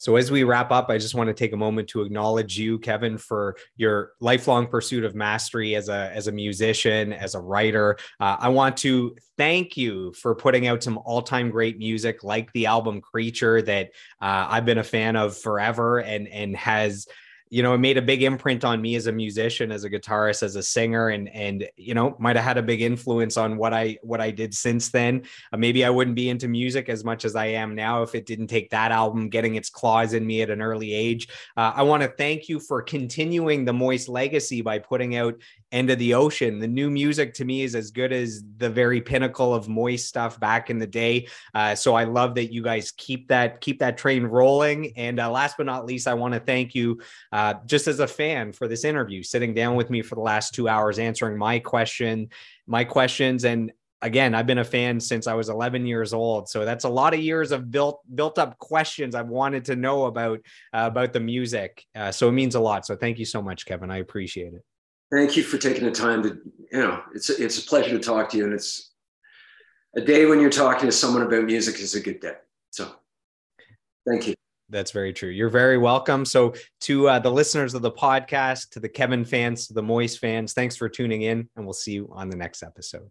So 0.03 0.17
as 0.17 0.29
we 0.29 0.43
wrap 0.43 0.69
up, 0.69 0.89
I 0.89 0.97
just 0.97 1.15
want 1.15 1.29
to 1.29 1.33
take 1.33 1.53
a 1.53 1.57
moment 1.57 1.87
to 1.91 2.01
acknowledge 2.01 2.59
you, 2.59 2.77
Kevin, 2.77 3.17
for 3.17 3.55
your 3.77 4.11
lifelong 4.19 4.67
pursuit 4.67 5.05
of 5.05 5.15
mastery 5.15 5.75
as 5.75 5.87
a 5.87 6.11
as 6.13 6.27
a 6.27 6.31
musician, 6.33 7.13
as 7.13 7.35
a 7.35 7.39
writer. 7.39 7.95
Uh, 8.19 8.35
I 8.37 8.49
want 8.49 8.75
to 8.79 9.15
thank 9.37 9.77
you 9.77 10.11
for 10.11 10.35
putting 10.35 10.67
out 10.67 10.83
some 10.83 10.99
all-time 11.05 11.49
great 11.49 11.77
music, 11.77 12.21
like 12.21 12.51
the 12.51 12.65
album 12.65 12.99
Creature, 12.99 13.61
that 13.61 13.91
uh, 14.21 14.47
I've 14.49 14.65
been 14.65 14.79
a 14.79 14.83
fan 14.83 15.15
of 15.15 15.37
forever, 15.37 15.99
and 15.99 16.27
and 16.27 16.53
has 16.57 17.07
you 17.53 17.61
know, 17.61 17.75
it 17.75 17.77
made 17.77 17.99
a 17.99 18.01
big 18.01 18.23
imprint 18.23 18.63
on 18.63 18.81
me 18.81 18.95
as 18.95 19.05
a 19.05 19.11
musician, 19.11 19.71
as 19.71 19.83
a 19.83 19.89
guitarist, 19.89 20.41
as 20.41 20.55
a 20.55 20.63
singer, 20.63 21.09
and 21.09 21.29
and 21.29 21.69
you 21.77 21.93
know, 21.93 22.15
might 22.17 22.35
have 22.35 22.43
had 22.43 22.57
a 22.57 22.63
big 22.63 22.81
influence 22.81 23.37
on 23.37 23.57
what 23.57 23.75
I 23.75 23.99
what 24.01 24.19
I 24.19 24.31
did 24.31 24.55
since 24.55 24.89
then. 24.89 25.21
Uh, 25.51 25.57
maybe 25.57 25.85
I 25.85 25.91
wouldn't 25.91 26.15
be 26.15 26.29
into 26.29 26.47
music 26.47 26.89
as 26.89 27.03
much 27.03 27.25
as 27.25 27.35
I 27.35 27.45
am 27.45 27.75
now 27.75 28.01
if 28.01 28.15
it 28.15 28.25
didn't 28.25 28.47
take 28.47 28.71
that 28.71 28.91
album 28.91 29.29
getting 29.29 29.53
its 29.53 29.69
claws 29.69 30.13
in 30.13 30.25
me 30.25 30.41
at 30.41 30.49
an 30.49 30.63
early 30.63 30.93
age. 30.93 31.27
Uh, 31.55 31.73
I 31.75 31.83
want 31.83 32.01
to 32.01 32.09
thank 32.09 32.49
you 32.49 32.59
for 32.59 32.81
continuing 32.81 33.65
the 33.65 33.73
Moist 33.73 34.09
legacy 34.09 34.63
by 34.63 34.79
putting 34.79 35.15
out 35.15 35.35
End 35.71 35.91
of 35.91 35.99
the 35.99 36.15
Ocean. 36.15 36.57
The 36.57 36.67
new 36.67 36.89
music 36.89 37.35
to 37.35 37.45
me 37.45 37.61
is 37.61 37.75
as 37.75 37.91
good 37.91 38.11
as 38.11 38.43
the 38.57 38.69
very 38.69 38.99
pinnacle 38.99 39.53
of 39.53 39.67
Moist 39.67 40.07
stuff 40.07 40.39
back 40.39 40.71
in 40.71 40.79
the 40.79 40.87
day. 40.87 41.27
Uh, 41.53 41.75
so 41.75 41.93
I 41.93 42.05
love 42.05 42.33
that 42.35 42.51
you 42.51 42.63
guys 42.63 42.91
keep 42.97 43.27
that 43.27 43.61
keep 43.61 43.77
that 43.79 43.97
train 43.97 44.23
rolling. 44.23 44.93
And 44.97 45.19
uh, 45.19 45.29
last 45.29 45.57
but 45.57 45.67
not 45.67 45.85
least, 45.85 46.07
I 46.07 46.15
want 46.15 46.33
to 46.33 46.39
thank 46.39 46.73
you. 46.73 46.99
Uh, 47.31 47.42
uh, 47.43 47.55
just 47.65 47.87
as 47.87 47.99
a 47.99 48.07
fan 48.07 48.53
for 48.53 48.69
this 48.69 48.85
interview, 48.85 49.21
sitting 49.21 49.53
down 49.53 49.75
with 49.75 49.89
me 49.89 50.01
for 50.01 50.15
the 50.15 50.21
last 50.21 50.53
two 50.53 50.69
hours, 50.69 50.97
answering 50.97 51.37
my 51.37 51.59
question, 51.59 52.29
my 52.67 52.85
questions, 52.85 53.43
and 53.43 53.71
again, 54.01 54.33
I've 54.33 54.47
been 54.47 54.59
a 54.59 54.63
fan 54.63 54.97
since 54.99 55.27
I 55.27 55.33
was 55.33 55.49
11 55.49 55.85
years 55.85 56.13
old, 56.13 56.47
so 56.47 56.63
that's 56.63 56.85
a 56.85 56.89
lot 56.89 57.13
of 57.13 57.19
years 57.19 57.51
of 57.51 57.69
built 57.69 57.99
built 58.15 58.39
up 58.39 58.57
questions 58.59 59.13
I've 59.13 59.27
wanted 59.27 59.65
to 59.65 59.75
know 59.75 60.05
about 60.05 60.39
uh, 60.73 60.87
about 60.91 61.11
the 61.11 61.19
music. 61.19 61.85
Uh, 61.93 62.13
so 62.13 62.29
it 62.29 62.31
means 62.31 62.55
a 62.55 62.61
lot. 62.61 62.85
So 62.85 62.95
thank 62.95 63.19
you 63.19 63.25
so 63.25 63.41
much, 63.41 63.65
Kevin. 63.65 63.91
I 63.91 63.97
appreciate 63.97 64.53
it. 64.53 64.63
Thank 65.11 65.35
you 65.35 65.43
for 65.43 65.57
taking 65.57 65.83
the 65.83 65.91
time 65.91 66.23
to, 66.23 66.29
you 66.71 66.79
know, 66.79 67.01
it's 67.13 67.29
it's 67.29 67.57
a 67.57 67.67
pleasure 67.67 67.91
to 67.91 67.99
talk 67.99 68.29
to 68.29 68.37
you, 68.37 68.45
and 68.45 68.53
it's 68.53 68.93
a 69.97 70.01
day 70.01 70.25
when 70.25 70.39
you're 70.39 70.49
talking 70.49 70.87
to 70.87 70.95
someone 70.95 71.23
about 71.23 71.43
music 71.43 71.79
is 71.79 71.93
a 71.93 71.99
good 71.99 72.21
day. 72.21 72.35
So, 72.71 72.89
thank 74.07 74.27
you. 74.27 74.33
That's 74.69 74.91
very 74.91 75.13
true. 75.13 75.29
You're 75.29 75.49
very 75.49 75.77
welcome. 75.77 76.25
So, 76.25 76.53
to 76.81 77.09
uh, 77.09 77.19
the 77.19 77.31
listeners 77.31 77.73
of 77.73 77.81
the 77.81 77.91
podcast, 77.91 78.69
to 78.71 78.79
the 78.79 78.89
Kevin 78.89 79.25
fans, 79.25 79.67
to 79.67 79.73
the 79.73 79.83
Moist 79.83 80.19
fans, 80.19 80.53
thanks 80.53 80.75
for 80.75 80.89
tuning 80.89 81.23
in, 81.23 81.49
and 81.55 81.65
we'll 81.65 81.73
see 81.73 81.93
you 81.93 82.09
on 82.11 82.29
the 82.29 82.37
next 82.37 82.63
episode. 82.63 83.09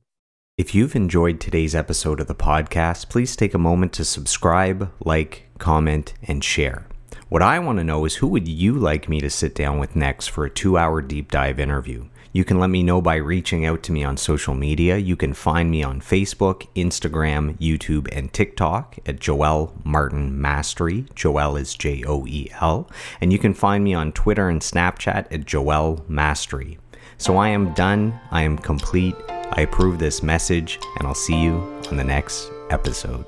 If 0.59 0.75
you've 0.75 0.97
enjoyed 0.97 1.41
today's 1.41 1.75
episode 1.75 2.21
of 2.21 2.27
the 2.27 2.35
podcast, 2.35 3.09
please 3.09 3.37
take 3.37 3.55
a 3.55 3.59
moment 3.59 3.93
to 3.95 4.05
subscribe, 4.05 4.93
like, 5.05 5.47
comment, 5.59 6.15
and 6.23 6.45
share. 6.45 6.87
What 7.29 7.41
I 7.41 7.59
want 7.59 7.79
to 7.79 7.85
know 7.85 8.05
is 8.05 8.17
who 8.17 8.27
would 8.29 8.47
you 8.47 8.75
like 8.75 9.09
me 9.09 9.21
to 9.21 9.31
sit 9.31 9.55
down 9.55 9.79
with 9.79 9.97
next 9.97 10.29
for 10.29 10.45
a 10.45 10.51
two 10.51 10.77
hour 10.77 11.01
deep 11.01 11.31
dive 11.31 11.59
interview? 11.59 12.09
You 12.35 12.45
can 12.45 12.59
let 12.59 12.71
me 12.71 12.83
know 12.83 13.03
by 13.03 13.17
reaching 13.17 13.67
out 13.67 13.83
to 13.83 13.93
me 13.93 14.05
on 14.05 14.17
social 14.17 14.55
media. 14.55 14.97
You 14.97 15.17
can 15.17 15.35
find 15.35 15.71
me 15.71 15.83
on 15.83 16.01
Facebook, 16.01 16.67
Instagram, 16.75 17.59
YouTube, 17.59 18.09
and 18.11 18.33
TikTok 18.33 18.99
at 19.05 19.21
Joel 19.21 19.75
Martin 19.85 20.41
Mastery. 20.41 21.05
Joel 21.15 21.57
is 21.57 21.75
J 21.75 22.03
O 22.07 22.27
E 22.27 22.49
L. 22.61 22.89
And 23.21 23.33
you 23.33 23.39
can 23.39 23.53
find 23.53 23.85
me 23.85 23.93
on 23.93 24.13
Twitter 24.13 24.49
and 24.49 24.63
Snapchat 24.63 25.27
at 25.31 25.45
Joel 25.45 26.05
Mastery. 26.09 26.79
So 27.19 27.37
I 27.37 27.49
am 27.49 27.75
done. 27.75 28.19
I 28.31 28.43
am 28.43 28.57
complete. 28.57 29.15
I 29.29 29.61
approve 29.61 29.99
this 29.99 30.23
message, 30.23 30.79
and 30.99 31.07
I'll 31.07 31.15
see 31.15 31.39
you 31.39 31.53
on 31.91 31.99
the 31.99 32.05
next 32.05 32.51
episode. 32.71 33.27